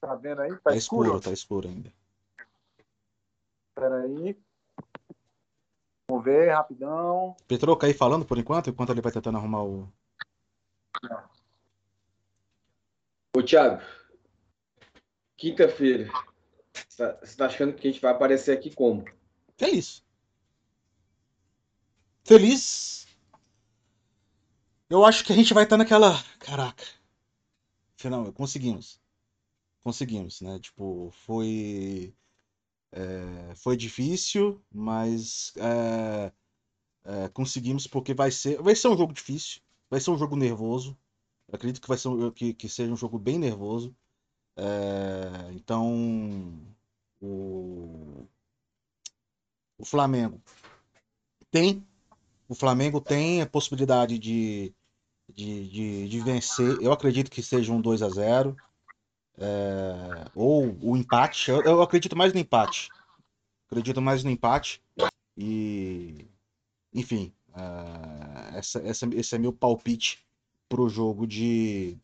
tá 0.00 0.14
vendo 0.16 0.40
aí? 0.40 0.50
Tá, 0.50 0.70
tá 0.70 0.76
escuro? 0.76 1.08
escuro? 1.08 1.20
Tá 1.20 1.32
escuro 1.32 1.68
ainda. 1.68 1.92
Espera 3.68 4.02
aí. 4.02 4.36
Vamos 6.08 6.24
ver, 6.24 6.52
rapidão. 6.52 7.36
Petroca 7.46 7.86
aí 7.86 7.94
falando 7.94 8.24
por 8.24 8.38
enquanto, 8.38 8.70
enquanto 8.70 8.90
ele 8.90 9.00
vai 9.00 9.12
tentando 9.12 9.38
arrumar 9.38 9.62
o. 9.62 9.88
Ô, 13.36 13.42
Thiago. 13.42 13.82
Quinta-feira. 15.36 16.10
Você 16.88 16.96
tá, 16.96 17.12
tá 17.36 17.46
achando 17.46 17.74
que 17.74 17.88
a 17.88 17.90
gente 17.90 18.00
vai 18.00 18.12
aparecer 18.12 18.56
aqui 18.56 18.74
como? 18.74 19.04
Feliz. 19.56 20.04
Feliz 22.24 23.00
eu 24.90 25.04
acho 25.04 25.24
que 25.24 25.32
a 25.32 25.36
gente 25.36 25.54
vai 25.54 25.62
estar 25.62 25.74
tá 25.74 25.78
naquela. 25.78 26.20
Caraca. 26.40 26.84
Final, 27.96 28.32
conseguimos. 28.32 29.00
Conseguimos, 29.84 30.40
né? 30.40 30.58
Tipo, 30.58 31.12
foi. 31.24 32.12
É, 32.90 33.54
foi 33.54 33.76
difícil, 33.76 34.60
mas 34.68 35.52
é, 35.56 36.32
é, 37.04 37.28
conseguimos 37.28 37.86
porque 37.86 38.12
vai 38.12 38.32
ser. 38.32 38.60
Vai 38.60 38.74
ser 38.74 38.88
um 38.88 38.98
jogo 38.98 39.12
difícil. 39.12 39.60
Vai 39.88 40.00
ser 40.00 40.10
um 40.10 40.18
jogo 40.18 40.34
nervoso. 40.34 40.98
Eu 41.50 41.56
acredito 41.56 41.80
que 41.80 41.88
vai 41.88 41.98
ser 41.98 42.08
que, 42.32 42.54
que 42.54 42.68
seja 42.68 42.92
um 42.92 42.96
jogo 42.96 43.18
bem 43.18 43.38
nervoso. 43.38 43.94
É, 44.56 45.52
então. 45.52 46.56
O, 47.20 48.26
o 49.76 49.84
Flamengo 49.84 50.40
tem. 51.50 51.84
O 52.48 52.54
Flamengo 52.54 53.00
tem 53.00 53.42
a 53.42 53.46
possibilidade 53.46 54.18
de, 54.18 54.72
de, 55.28 55.68
de, 55.68 56.08
de 56.08 56.20
vencer. 56.20 56.78
Eu 56.80 56.92
acredito 56.92 57.30
que 57.30 57.42
seja 57.42 57.72
um 57.72 57.80
2 57.80 58.02
a 58.02 58.08
0 58.08 58.56
é, 59.36 60.30
ou 60.34 60.76
o 60.82 60.96
empate. 60.96 61.50
Eu, 61.50 61.62
eu, 61.62 61.82
acredito 61.82 62.16
mais 62.16 62.32
no 62.32 62.38
empate. 62.38 62.88
Acredito 63.66 64.00
mais 64.00 64.22
no 64.22 64.30
empate. 64.30 64.82
E, 65.36 66.28
enfim, 66.92 67.32
é, 67.54 68.58
essa, 68.58 68.80
essa, 68.80 69.06
esse 69.14 69.34
é 69.34 69.38
meu 69.38 69.52
palpite 69.52 70.24
para 70.70 70.80
o 70.80 70.88
jogo 70.88 71.26
de, 71.26 71.98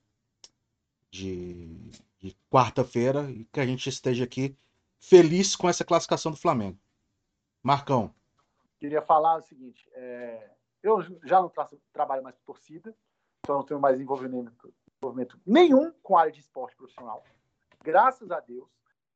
de, 1.08 1.88
de 2.18 2.36
quarta-feira 2.50 3.30
e 3.30 3.44
que 3.44 3.60
a 3.60 3.64
gente 3.64 3.88
esteja 3.88 4.24
aqui 4.24 4.56
feliz 4.98 5.54
com 5.54 5.68
essa 5.68 5.84
classificação 5.84 6.32
do 6.32 6.36
Flamengo. 6.36 6.76
Marcão. 7.62 8.12
Queria 8.80 9.00
falar 9.00 9.36
o 9.36 9.42
seguinte: 9.42 9.88
é, 9.92 10.50
eu 10.82 11.00
já 11.24 11.40
não 11.40 11.48
tra 11.48 11.68
trabalho 11.92 12.24
mais 12.24 12.36
com 12.36 12.44
torcida, 12.44 12.94
então 13.38 13.58
não 13.58 13.62
tenho 13.62 13.80
mais 13.80 14.00
envolvimento, 14.00 14.74
envolvimento 15.00 15.40
nenhum 15.46 15.92
com 16.02 16.16
a 16.16 16.22
área 16.22 16.32
de 16.32 16.40
esporte 16.40 16.76
profissional. 16.76 17.22
Graças 17.84 18.32
a 18.32 18.40
Deus. 18.40 18.68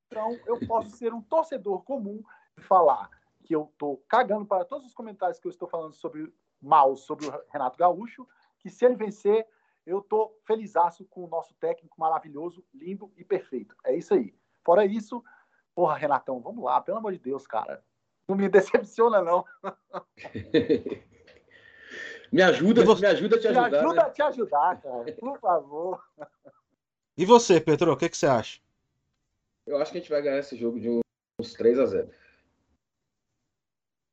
Então, 0.07 0.39
eu 0.47 0.65
posso 0.67 0.91
ser 0.91 1.13
um 1.13 1.21
torcedor 1.21 1.83
comum 1.83 2.23
e 2.57 2.63
falar 2.63 3.11
que 3.45 3.55
eu 3.55 3.69
estou 3.73 3.97
cagando 4.09 4.47
para 4.47 4.65
todos 4.65 4.87
os 4.87 4.95
comentários 4.95 5.41
que 5.41 5.47
eu 5.47 5.51
estou 5.51 5.69
falando 5.69 5.95
sobre 5.95 6.33
mal 6.61 6.97
sobre 6.97 7.27
o 7.27 7.43
Renato 7.49 7.79
Gaúcho, 7.79 8.29
que 8.61 8.71
se 8.71 8.85
ele 8.85 8.95
vencer, 8.95 9.47
eu 9.87 9.99
estou 9.99 10.39
felizaço 10.47 11.05
com 11.07 11.25
o 11.25 11.29
nosso 11.29 11.55
técnico 11.55 11.99
maravilhoso, 11.99 12.65
lindo 12.73 13.11
e 13.17 13.25
perfeito. 13.25 13.75
É 13.85 13.97
isso 13.97 14.15
aí. 14.15 14.35
Fora 14.65 14.85
isso, 14.85 15.25
porra, 15.75 15.97
Renatão, 15.97 16.41
vamos 16.41 16.63
lá, 16.63 16.81
pelo 16.81 16.99
amor 16.99 17.13
de 17.13 17.19
Deus, 17.19 17.47
cara. 17.47 17.83
Não 18.29 18.37
me 18.37 18.49
decepciona, 18.49 19.23
não. 19.23 19.45
Me 22.33 22.43
ajuda, 22.43 22.85
você... 22.85 23.01
me 23.01 23.07
ajuda 23.09 23.35
a 23.35 23.41
te 23.41 23.49
ajudar. 23.49 23.71
Me 23.71 23.77
ajuda 23.77 23.95
né? 23.95 24.03
a 24.03 24.11
te 24.11 24.23
ajudar, 24.23 24.81
cara. 24.81 25.13
Por 25.15 25.41
favor. 25.41 26.01
E 27.17 27.27
você, 27.27 27.61
Petro, 27.61 27.93
o 27.93 27.97
que, 27.97 28.09
que 28.09 28.17
você 28.17 28.27
acha? 28.27 28.61
Eu 29.67 29.79
acho 29.79 29.91
que 29.91 29.99
a 29.99 30.01
gente 30.01 30.11
vai 30.11 30.23
ganhar 30.23 30.39
esse 30.39 30.57
jogo 30.57 30.79
de 30.79 31.01
uns 31.41 31.55
3 31.55 31.79
a 31.81 31.87
0 31.87 32.11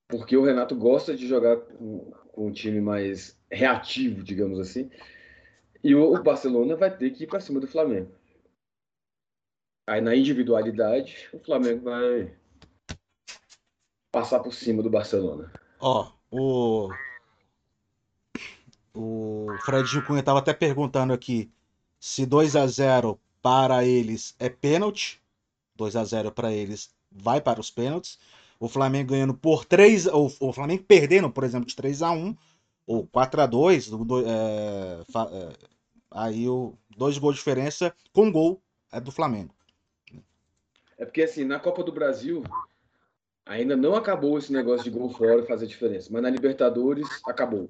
porque 0.08 0.38
o 0.38 0.44
Renato 0.44 0.76
gosta 0.76 1.16
de 1.16 1.28
jogar 1.28 1.58
com, 1.58 2.12
com 2.32 2.48
um 2.48 2.52
time 2.52 2.80
mais 2.80 3.38
reativo, 3.52 4.24
digamos 4.24 4.60
assim. 4.60 4.90
E 5.84 5.94
o, 5.94 6.14
o 6.14 6.24
Barcelona 6.24 6.76
vai 6.76 6.96
ter 6.96 7.12
que 7.12 7.24
ir 7.24 7.28
para 7.28 7.40
cima 7.40 7.60
do 7.60 7.68
Flamengo. 7.68 8.12
Aí 9.86 10.02
na 10.02 10.16
individualidade, 10.16 11.30
o 11.34 11.40
Flamengo 11.40 11.84
vai 11.84 12.36
passar 14.12 14.40
por 14.40 14.54
cima 14.54 14.84
do 14.84 14.90
Barcelona. 14.90 15.52
Ó, 15.80 16.12
o 16.32 16.90
o 18.94 19.48
Fredinho 19.64 20.04
Cunha 20.04 20.22
estava 20.22 20.40
até 20.40 20.54
perguntando 20.54 21.14
aqui 21.14 21.52
se 22.00 22.26
2 22.26 22.56
a 22.56 22.66
0 22.66 23.20
para 23.42 23.86
eles 23.86 24.36
é 24.40 24.50
pênalti. 24.50 25.22
2 25.76 25.96
a 25.96 26.04
0 26.04 26.32
para 26.32 26.52
eles 26.52 26.90
vai 27.12 27.40
para 27.40 27.60
os 27.60 27.70
pênaltis. 27.70 28.18
O 28.60 28.68
Flamengo 28.68 29.12
ganhando 29.12 29.34
por 29.34 29.66
3, 29.66 30.08
ou 30.08 30.32
o 30.40 30.54
Flamengo 30.54 30.84
perdendo, 30.84 31.30
por 31.30 31.44
exemplo, 31.44 31.68
de 31.68 31.76
3 31.76 32.02
a 32.02 32.12
1 32.12 32.36
ou 32.88 33.06
4 33.08 33.42
a 33.42 33.46
2 33.46 33.92
é, 33.92 35.04
é, 35.12 35.54
aí 36.10 36.48
o 36.48 36.74
dois 36.98 37.18
gols 37.18 37.36
de 37.36 37.40
diferença 37.40 37.94
com 38.14 38.32
gol 38.32 38.62
é 38.92 39.00
do 39.00 39.12
Flamengo. 39.12 39.54
É 40.98 41.06
porque 41.06 41.22
assim, 41.22 41.44
na 41.44 41.60
Copa 41.60 41.84
do 41.84 41.92
Brasil 41.92 42.44
ainda 43.46 43.76
não 43.76 43.94
acabou 43.94 44.38
esse 44.38 44.52
negócio 44.52 44.84
de 44.84 44.90
gol 44.90 45.10
fora 45.10 45.46
fazer 45.46 45.68
diferença, 45.68 46.10
mas 46.12 46.24
na 46.24 46.30
Libertadores 46.30 47.08
acabou. 47.28 47.70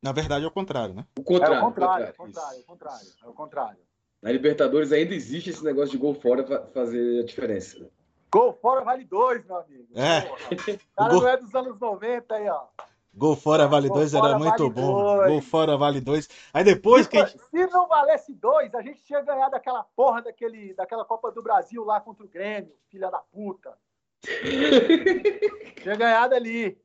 Na 0.00 0.12
verdade 0.12 0.44
é 0.44 0.48
o 0.48 0.52
contrário, 0.52 0.94
né? 0.94 1.04
O 1.18 1.22
contrário, 1.22 1.56
é 1.56 1.60
o 1.60 1.64
contrário, 1.64 2.06
é 2.06 2.10
o 2.10 2.14
contrário, 2.14 2.56
é 2.56 2.60
o 2.60 2.64
contrário, 2.64 3.08
é 3.22 3.28
o 3.28 3.32
contrário. 3.32 3.80
Na 4.22 4.32
Libertadores 4.32 4.92
ainda 4.92 5.14
existe 5.14 5.50
esse 5.50 5.64
negócio 5.64 5.90
de 5.90 5.98
gol 5.98 6.14
fora 6.14 6.44
fazer 6.72 7.20
a 7.20 7.24
diferença. 7.24 7.90
Gol 8.32 8.52
fora 8.52 8.82
vale 8.82 9.04
dois, 9.04 9.44
meu 9.44 9.56
amigo. 9.56 9.88
É. 9.94 10.20
o 10.54 10.96
cara 10.96 11.10
gol... 11.10 11.22
não 11.22 11.28
é 11.28 11.36
dos 11.36 11.54
anos 11.54 11.78
90 11.78 12.34
aí, 12.34 12.48
ó. 12.48 12.66
Gol 13.12 13.34
fora 13.34 13.66
vale 13.66 13.88
gol 13.88 13.98
dois 13.98 14.14
era 14.14 14.38
muito 14.38 14.56
vale 14.56 14.70
bom. 14.70 15.16
Dois. 15.16 15.30
Gol 15.30 15.42
fora 15.42 15.76
vale 15.76 16.00
dois. 16.00 16.28
Aí 16.54 16.62
depois 16.62 17.06
se, 17.06 17.10
que. 17.10 17.18
Gente... 17.18 17.42
Se 17.50 17.66
não 17.66 17.88
valesse 17.88 18.32
dois, 18.34 18.72
a 18.72 18.82
gente 18.82 19.02
tinha 19.02 19.20
ganhado 19.20 19.56
aquela 19.56 19.82
porra 19.82 20.22
daquele, 20.22 20.74
daquela 20.74 21.04
Copa 21.04 21.32
do 21.32 21.42
Brasil 21.42 21.84
lá 21.84 22.00
contra 22.00 22.24
o 22.24 22.28
Grêmio, 22.28 22.72
filha 22.88 23.10
da 23.10 23.18
puta. 23.18 23.76
tinha 25.82 25.96
ganhado 25.96 26.34
ali. 26.34 26.80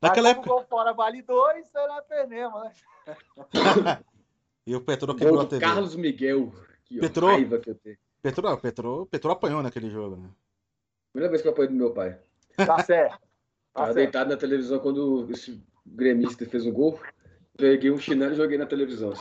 Naquela 0.00 0.28
época. 0.28 0.48
Gol 0.48 0.64
fora 0.68 0.92
vale 0.92 1.20
dois, 1.22 1.68
era 1.74 2.00
perdemos, 2.02 2.62
né? 2.62 2.72
e 4.64 4.76
o 4.76 4.80
Petro 4.80 5.16
quebrou 5.16 5.40
a 5.40 5.46
TV. 5.46 5.64
Carlos 5.64 5.96
Miguel. 5.96 6.52
Que 6.84 7.00
Petro... 7.00 7.26
raiva 7.26 7.58
que 7.58 7.70
eu 7.70 7.74
tenho. 7.74 7.98
Petro, 8.22 8.58
Petro, 8.58 9.06
Petro 9.06 9.30
apanhou 9.30 9.62
naquele 9.62 9.90
jogo, 9.90 10.16
né? 10.16 10.28
Primeira 11.12 11.30
vez 11.30 11.42
que 11.42 11.48
eu 11.48 11.52
apanhei 11.52 11.70
do 11.70 11.76
meu 11.76 11.92
pai. 11.92 12.18
Tá 12.56 12.82
certo. 12.82 13.18
Tá 13.72 13.82
Tava 13.82 13.94
deitado 13.94 14.30
na 14.30 14.36
televisão 14.36 14.80
quando 14.80 15.30
esse 15.30 15.62
gremista 15.86 16.44
fez 16.44 16.66
um 16.66 16.72
gol. 16.72 16.98
Peguei 17.56 17.90
um 17.90 17.98
chinelo 17.98 18.32
e 18.32 18.36
joguei 18.36 18.58
na 18.58 18.66
televisão. 18.66 19.12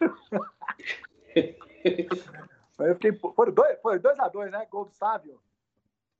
eu 2.78 2.94
fiquei, 2.94 3.12
foi 3.12 3.52
2x2, 3.52 3.80
foi 3.80 3.98
dois 3.98 4.18
a 4.18 4.28
dois, 4.28 4.50
né? 4.50 4.66
Gol 4.70 4.84
do 4.84 4.92
Sábio. 4.92 5.40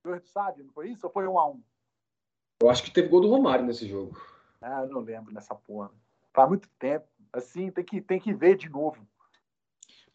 Dois 0.03 0.23
do 0.23 0.29
Sábio, 0.29 0.65
não 0.65 0.73
foi 0.73 0.91
isso? 0.91 1.07
Ou 1.07 1.13
foi 1.13 1.25
1x1? 1.27 1.31
Um, 1.31 1.51
um 1.51 1.63
Eu 2.63 2.71
acho 2.71 2.83
que 2.83 2.91
teve 2.91 3.09
gol 3.09 3.21
do 3.21 3.29
Romário 3.29 3.65
nesse 3.65 3.87
jogo. 3.89 4.19
Ah, 4.61 4.83
eu 4.83 4.89
não 4.89 5.01
lembro 5.01 5.33
nessa 5.33 5.55
porra. 5.55 5.91
Faz 6.33 6.49
muito 6.49 6.69
tempo. 6.79 7.07
Assim, 7.33 7.71
tem 7.71 7.85
que, 7.85 8.01
tem 8.01 8.21
que 8.21 8.33
ver 8.33 8.57
de 8.57 8.69
novo. 8.69 9.07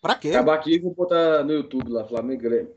Pra 0.01 0.15
quê? 0.15 0.29
Acabar 0.29 0.55
aqui 0.55 0.75
e 0.75 0.79
vou 0.79 0.93
botar 0.93 1.43
no 1.43 1.53
YouTube 1.53 1.89
lá, 1.89 2.05
Flamengo 2.05 2.41
Grêmio. 2.41 2.73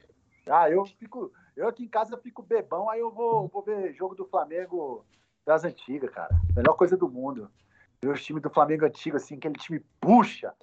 Ah, 0.49 0.71
eu 0.71 0.85
fico. 0.85 1.33
Eu 1.57 1.69
aqui 1.69 1.85
em 1.85 1.89
casa 1.89 2.17
fico 2.17 2.43
bebão, 2.43 2.89
aí 2.89 3.01
eu 3.01 3.11
vou, 3.11 3.49
vou 3.49 3.63
ver 3.63 3.93
jogo 3.93 4.15
do 4.15 4.25
Flamengo 4.25 5.05
das 5.45 5.65
antigas, 5.65 6.11
cara. 6.11 6.31
Melhor 6.57 6.75
coisa 6.75 6.97
do 6.97 7.09
mundo. 7.09 7.51
Ver 8.03 8.11
os 8.11 8.25
times 8.25 8.43
do 8.43 8.49
Flamengo 8.49 8.87
antigo, 8.87 9.17
assim, 9.17 9.37
aquele 9.37 9.55
time 9.55 9.85
puxa, 10.01 10.55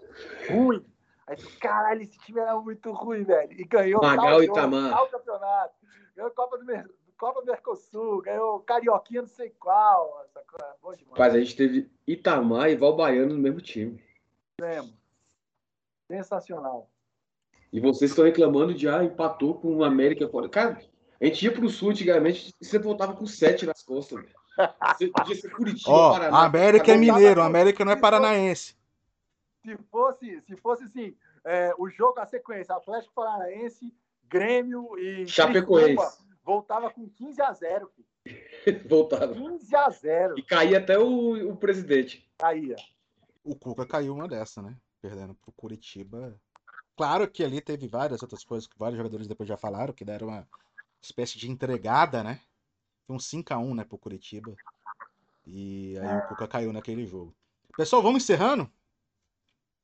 ruim. 0.50 0.84
Aí 1.28 1.38
caralho, 1.60 2.02
esse 2.02 2.18
time 2.20 2.40
era 2.40 2.56
muito 2.60 2.92
ruim, 2.92 3.24
velho. 3.24 3.52
E 3.52 3.64
ganhou 3.66 4.02
Magal 4.02 4.42
e 4.42 4.46
Itamar. 4.46 4.90
tal 4.90 5.08
campeonato. 5.10 5.76
Ganhou 6.16 6.32
Copa 6.32 6.58
do 6.58 6.66
Mer... 6.66 6.90
Copa 7.18 7.44
Mercosul, 7.44 8.22
ganhou 8.22 8.60
Carioquinha 8.60 9.22
não 9.22 9.28
sei 9.28 9.50
qual. 9.60 10.24
Essa 10.26 10.44
coisa, 10.46 10.76
bom 10.82 10.94
demais. 10.94 11.18
Mas 11.18 11.36
a 11.36 11.40
gente 11.40 11.56
teve 11.56 11.92
Itamar 12.06 12.70
e 12.70 12.76
Valbaiano 12.76 13.34
no 13.34 13.40
mesmo 13.40 13.60
time. 13.60 14.02
Temos. 14.58 14.94
Sensacional. 16.08 16.90
E 17.72 17.80
vocês 17.80 18.12
estão 18.12 18.26
reclamando 18.26 18.74
de, 18.74 18.88
ah, 18.88 19.04
empatou 19.04 19.56
com 19.56 19.76
o 19.76 19.84
América 19.84 20.28
fora. 20.28 20.48
Cara, 20.48 20.82
a 21.22 21.26
gente 21.26 21.44
ia 21.44 21.52
pro 21.52 21.70
sul 21.70 21.90
antigamente 21.90 22.54
e 22.62 22.66
você 22.66 22.80
voltava 22.80 23.14
com 23.14 23.26
sete 23.26 23.66
nas 23.66 23.84
costas, 23.84 24.22
velho. 24.22 24.36
Você 24.98 25.08
podia 25.10 25.36
ser 25.36 25.50
Curitiba, 25.52 25.92
Ó, 25.92 26.14
Paraná. 26.14 26.46
América 26.46 26.92
é 26.92 26.98
mineiro, 26.98 27.42
América 27.42 27.86
não 27.86 27.92
é 27.92 27.96
paranaense. 27.96 28.76
Se 29.64 29.78
fosse, 29.92 30.42
se 30.42 30.56
fosse 30.56 30.84
assim, 30.86 31.16
é, 31.44 31.74
o 31.78 31.90
jogo, 31.90 32.20
a 32.20 32.26
sequência, 32.26 32.74
Atlético 32.74 33.14
Paranaense, 33.14 33.94
Grêmio 34.28 34.98
e 34.98 35.28
Chapecoense. 35.28 36.24
voltava 36.44 36.90
com 36.90 37.08
15 37.08 37.42
a 37.42 37.54
0. 37.54 37.92
voltava. 38.90 39.34
15 39.34 39.76
a 39.76 39.90
0. 39.90 40.40
E 40.40 40.42
caía 40.42 40.80
até 40.80 40.98
o, 40.98 41.52
o 41.52 41.56
presidente. 41.56 42.28
Caía. 42.38 42.78
O 43.44 43.56
Cuca 43.56 43.86
caiu 43.86 44.14
uma 44.14 44.28
dessa, 44.28 44.62
né? 44.62 44.76
Perdendo 45.02 45.36
pro 45.36 45.52
Curitiba. 45.52 46.40
Claro 46.96 47.30
que 47.30 47.44
ali 47.44 47.62
teve 47.62 47.88
várias 47.88 48.22
outras 48.22 48.44
coisas 48.44 48.68
que 48.68 48.78
vários 48.78 48.98
jogadores 48.98 49.28
depois 49.28 49.48
já 49.48 49.56
falaram, 49.56 49.94
que 49.94 50.04
deram 50.04 50.28
uma 50.28 50.48
espécie 51.02 51.38
de 51.38 51.50
entregada, 51.50 52.24
né? 52.24 52.42
Foi 53.06 53.16
um 53.16 53.20
5x1, 53.20 53.76
né, 53.76 53.84
pro 53.84 53.98
Curitiba. 53.98 54.56
E 55.46 55.98
aí 56.00 56.18
o 56.18 56.28
Cuca 56.28 56.48
caiu 56.48 56.74
naquele 56.74 57.06
jogo. 57.06 57.34
Pessoal, 57.76 58.02
vamos 58.02 58.24
encerrando? 58.24 58.70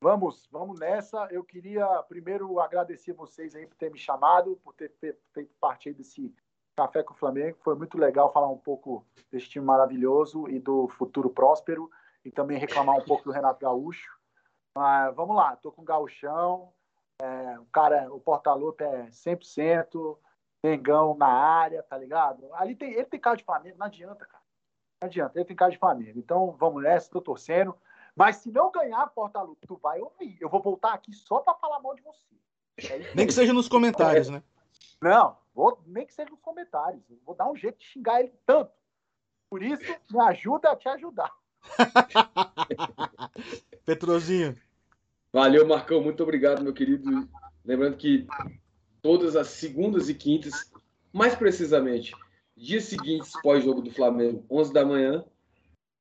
Vamos, 0.01 0.49
vamos 0.51 0.79
nessa. 0.79 1.27
Eu 1.31 1.43
queria 1.43 1.85
primeiro 2.03 2.59
agradecer 2.59 3.13
vocês 3.13 3.55
aí 3.55 3.65
por 3.65 3.75
ter 3.75 3.89
me 3.89 3.97
chamado, 3.97 4.59
por 4.63 4.73
ter 4.73 4.91
feito 5.31 5.53
parte 5.61 5.93
desse 5.93 6.35
Café 6.75 7.03
com 7.03 7.13
o 7.13 7.17
Flamengo. 7.17 7.57
Foi 7.63 7.75
muito 7.75 7.97
legal 7.97 8.33
falar 8.33 8.49
um 8.49 8.57
pouco 8.57 9.05
desse 9.31 9.47
time 9.47 9.65
maravilhoso 9.65 10.49
e 10.49 10.59
do 10.59 10.87
futuro 10.89 11.29
próspero 11.29 11.89
e 12.25 12.31
também 12.31 12.57
reclamar 12.57 12.97
um 12.97 13.05
pouco 13.05 13.23
do 13.23 13.31
Renato 13.31 13.61
Gaúcho. 13.61 14.11
Mas 14.75 15.15
vamos 15.15 15.35
lá, 15.35 15.55
tô 15.55 15.71
com 15.71 15.81
o 15.81 15.85
Gauchão, 15.85 16.73
é, 17.21 17.59
o 17.59 17.65
cara, 17.65 18.11
o 18.13 18.19
Portalupe 18.19 18.83
é 18.83 19.07
100%, 19.07 20.17
Mengão 20.63 21.15
na 21.17 21.27
área, 21.27 21.83
tá 21.83 21.97
ligado? 21.97 22.53
Ali 22.53 22.73
tem, 22.73 22.93
ele 22.93 23.05
tem 23.05 23.19
cara 23.19 23.35
de 23.35 23.43
Flamengo, 23.43 23.77
não 23.77 23.85
adianta, 23.85 24.25
cara. 24.25 24.43
Não 25.01 25.07
adianta, 25.07 25.37
ele 25.37 25.45
tem 25.45 25.55
cara 25.55 25.71
de 25.71 25.77
Flamengo. 25.77 26.17
Então, 26.17 26.55
vamos 26.57 26.81
nessa, 26.81 27.11
tô 27.11 27.19
torcendo. 27.19 27.75
Mas 28.15 28.37
se 28.37 28.49
não 28.49 28.71
ganhar 28.71 29.05
Portalupe, 29.07 29.67
tu 29.67 29.75
vai 29.75 29.99
ouvir. 29.99 30.37
Eu 30.39 30.47
vou 30.47 30.61
voltar 30.61 30.93
aqui 30.93 31.11
só 31.11 31.39
para 31.39 31.55
falar 31.55 31.81
mal 31.81 31.93
de 31.93 32.01
você. 32.01 32.25
É 32.89 33.13
nem 33.13 33.27
que 33.27 33.33
seja 33.33 33.51
nos 33.51 33.67
comentários, 33.67 34.29
né? 34.29 34.41
Não, 35.01 35.37
vou, 35.53 35.81
nem 35.85 36.05
que 36.05 36.13
seja 36.13 36.29
nos 36.29 36.39
comentários. 36.39 37.03
Eu 37.09 37.19
vou 37.25 37.35
dar 37.35 37.49
um 37.49 37.55
jeito 37.57 37.77
de 37.77 37.85
xingar 37.85 38.21
ele 38.21 38.33
tanto. 38.45 38.71
Por 39.49 39.61
isso, 39.61 39.83
me 40.09 40.21
ajuda 40.21 40.71
a 40.71 40.75
te 40.77 40.87
ajudar. 40.87 41.31
Petrozinho. 43.85 44.55
Valeu, 45.31 45.67
Marcão. 45.67 46.01
Muito 46.01 46.23
obrigado, 46.23 46.63
meu 46.63 46.73
querido. 46.73 47.27
Lembrando 47.65 47.97
que 47.97 48.27
todas 49.01 49.35
as 49.35 49.47
segundas 49.47 50.09
e 50.09 50.13
quintas, 50.13 50.71
mais 51.11 51.35
precisamente, 51.35 52.13
dias 52.55 52.85
seguintes 52.85 53.33
pós-jogo 53.41 53.81
do 53.81 53.91
Flamengo, 53.91 54.45
11 54.49 54.73
da 54.73 54.85
manhã, 54.85 55.25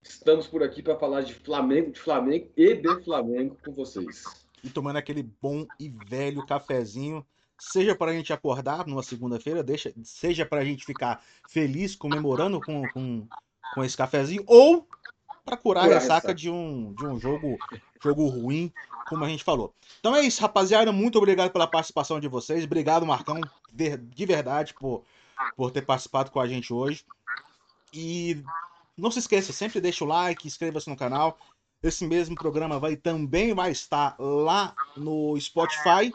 estamos 0.03 0.47
por 0.47 0.63
aqui 0.63 0.83
para 0.83 0.99
falar 0.99 1.23
de 1.23 1.35
Flamengo, 1.35 1.93
de 1.93 2.01
Flamengo 2.01 2.51
e 2.57 2.75
de 2.75 3.05
Flamengo 3.05 3.57
com 3.65 3.73
vocês. 3.73 4.25
E 4.63 4.71
tomando 4.71 4.97
aquele 4.97 5.23
bom 5.23 5.67
e 5.79 5.89
velho 5.89 6.45
cafezinho, 6.47 7.25
seja 7.59 7.95
para 7.95 8.11
a 8.11 8.15
gente 8.15 8.33
acordar 8.33 8.87
numa 8.87 9.03
segunda-feira, 9.03 9.65
seja 10.05 10.45
para 10.45 10.61
a 10.61 10.65
gente 10.65 10.85
ficar 10.85 11.25
feliz 11.49 11.97
comemorando 11.97 12.61
com, 12.61 12.89
com, 12.91 13.27
com 13.75 13.85
esse 13.85 13.97
cafezinho, 13.97 14.45
ou 14.47 14.87
para 15.45 15.57
curar 15.57 15.85
a 15.85 15.95
ressaca 15.95 16.35
de 16.35 16.49
um, 16.49 16.93
de 16.95 17.05
um 17.05 17.19
jogo, 17.19 17.59
jogo 18.03 18.27
ruim, 18.27 18.73
como 19.09 19.25
a 19.25 19.29
gente 19.29 19.45
falou. 19.45 19.75
Então 19.99 20.15
é 20.15 20.23
isso, 20.23 20.41
rapaziada. 20.41 20.93
Muito 20.93 21.19
obrigado 21.19 21.51
pela 21.51 21.67
participação 21.67 22.21
de 22.21 22.29
vocês. 22.29 22.65
Obrigado, 22.65 23.07
Marcão, 23.07 23.41
de 23.73 24.27
verdade, 24.27 24.75
por, 24.75 25.05
por 25.57 25.71
ter 25.71 25.83
participado 25.83 26.31
com 26.31 26.41
a 26.41 26.47
gente 26.47 26.73
hoje. 26.73 27.05
E 27.93 28.43
não 28.97 29.11
se 29.11 29.19
esqueça, 29.19 29.53
sempre 29.53 29.81
deixa 29.81 30.05
o 30.05 30.09
like, 30.09 30.47
inscreva-se 30.47 30.89
no 30.89 30.97
canal. 30.97 31.39
Esse 31.83 32.07
mesmo 32.07 32.37
programa 32.37 32.79
vai 32.79 32.95
também 32.95 33.53
vai 33.53 33.73
estar 33.73 34.15
lá 34.19 34.75
no 34.97 35.39
Spotify. 35.41 36.13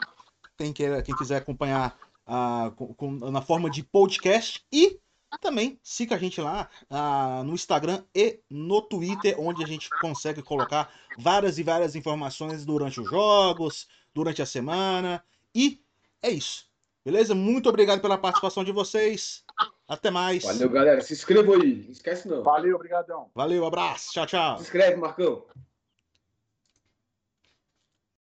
Quem, 0.56 0.72
quer, 0.72 1.02
quem 1.02 1.14
quiser 1.14 1.36
acompanhar 1.36 1.96
uh, 2.26 2.70
com, 2.72 2.94
com, 2.94 3.10
na 3.30 3.42
forma 3.42 3.68
de 3.68 3.82
podcast. 3.82 4.64
E 4.72 4.98
também 5.36 5.78
siga 5.82 6.14
a 6.14 6.18
gente 6.18 6.40
lá 6.40 6.70
uh, 6.90 7.44
no 7.44 7.52
Instagram 7.52 8.02
e 8.14 8.40
no 8.48 8.80
Twitter, 8.80 9.38
onde 9.38 9.62
a 9.62 9.66
gente 9.66 9.90
consegue 10.00 10.42
colocar 10.42 10.90
várias 11.18 11.58
e 11.58 11.62
várias 11.62 11.94
informações 11.94 12.64
durante 12.64 13.00
os 13.00 13.10
jogos, 13.10 13.86
durante 14.14 14.40
a 14.40 14.46
semana. 14.46 15.22
E 15.54 15.82
é 16.22 16.30
isso. 16.30 16.66
Beleza? 17.04 17.34
Muito 17.34 17.68
obrigado 17.68 18.00
pela 18.00 18.18
participação 18.18 18.64
de 18.64 18.72
vocês. 18.72 19.44
Até 19.86 20.10
mais. 20.10 20.44
Valeu, 20.44 20.68
galera. 20.68 21.00
Se 21.00 21.12
inscreva 21.12 21.54
aí. 21.54 21.84
Não 21.84 21.92
esquece 21.92 22.28
não. 22.28 22.42
Valeu, 22.42 22.76
obrigadão. 22.76 23.30
Valeu, 23.34 23.64
abraço. 23.64 24.12
Tchau, 24.12 24.26
tchau. 24.26 24.56
Se 24.58 24.64
inscreve, 24.64 24.96
Marcão. 24.96 25.44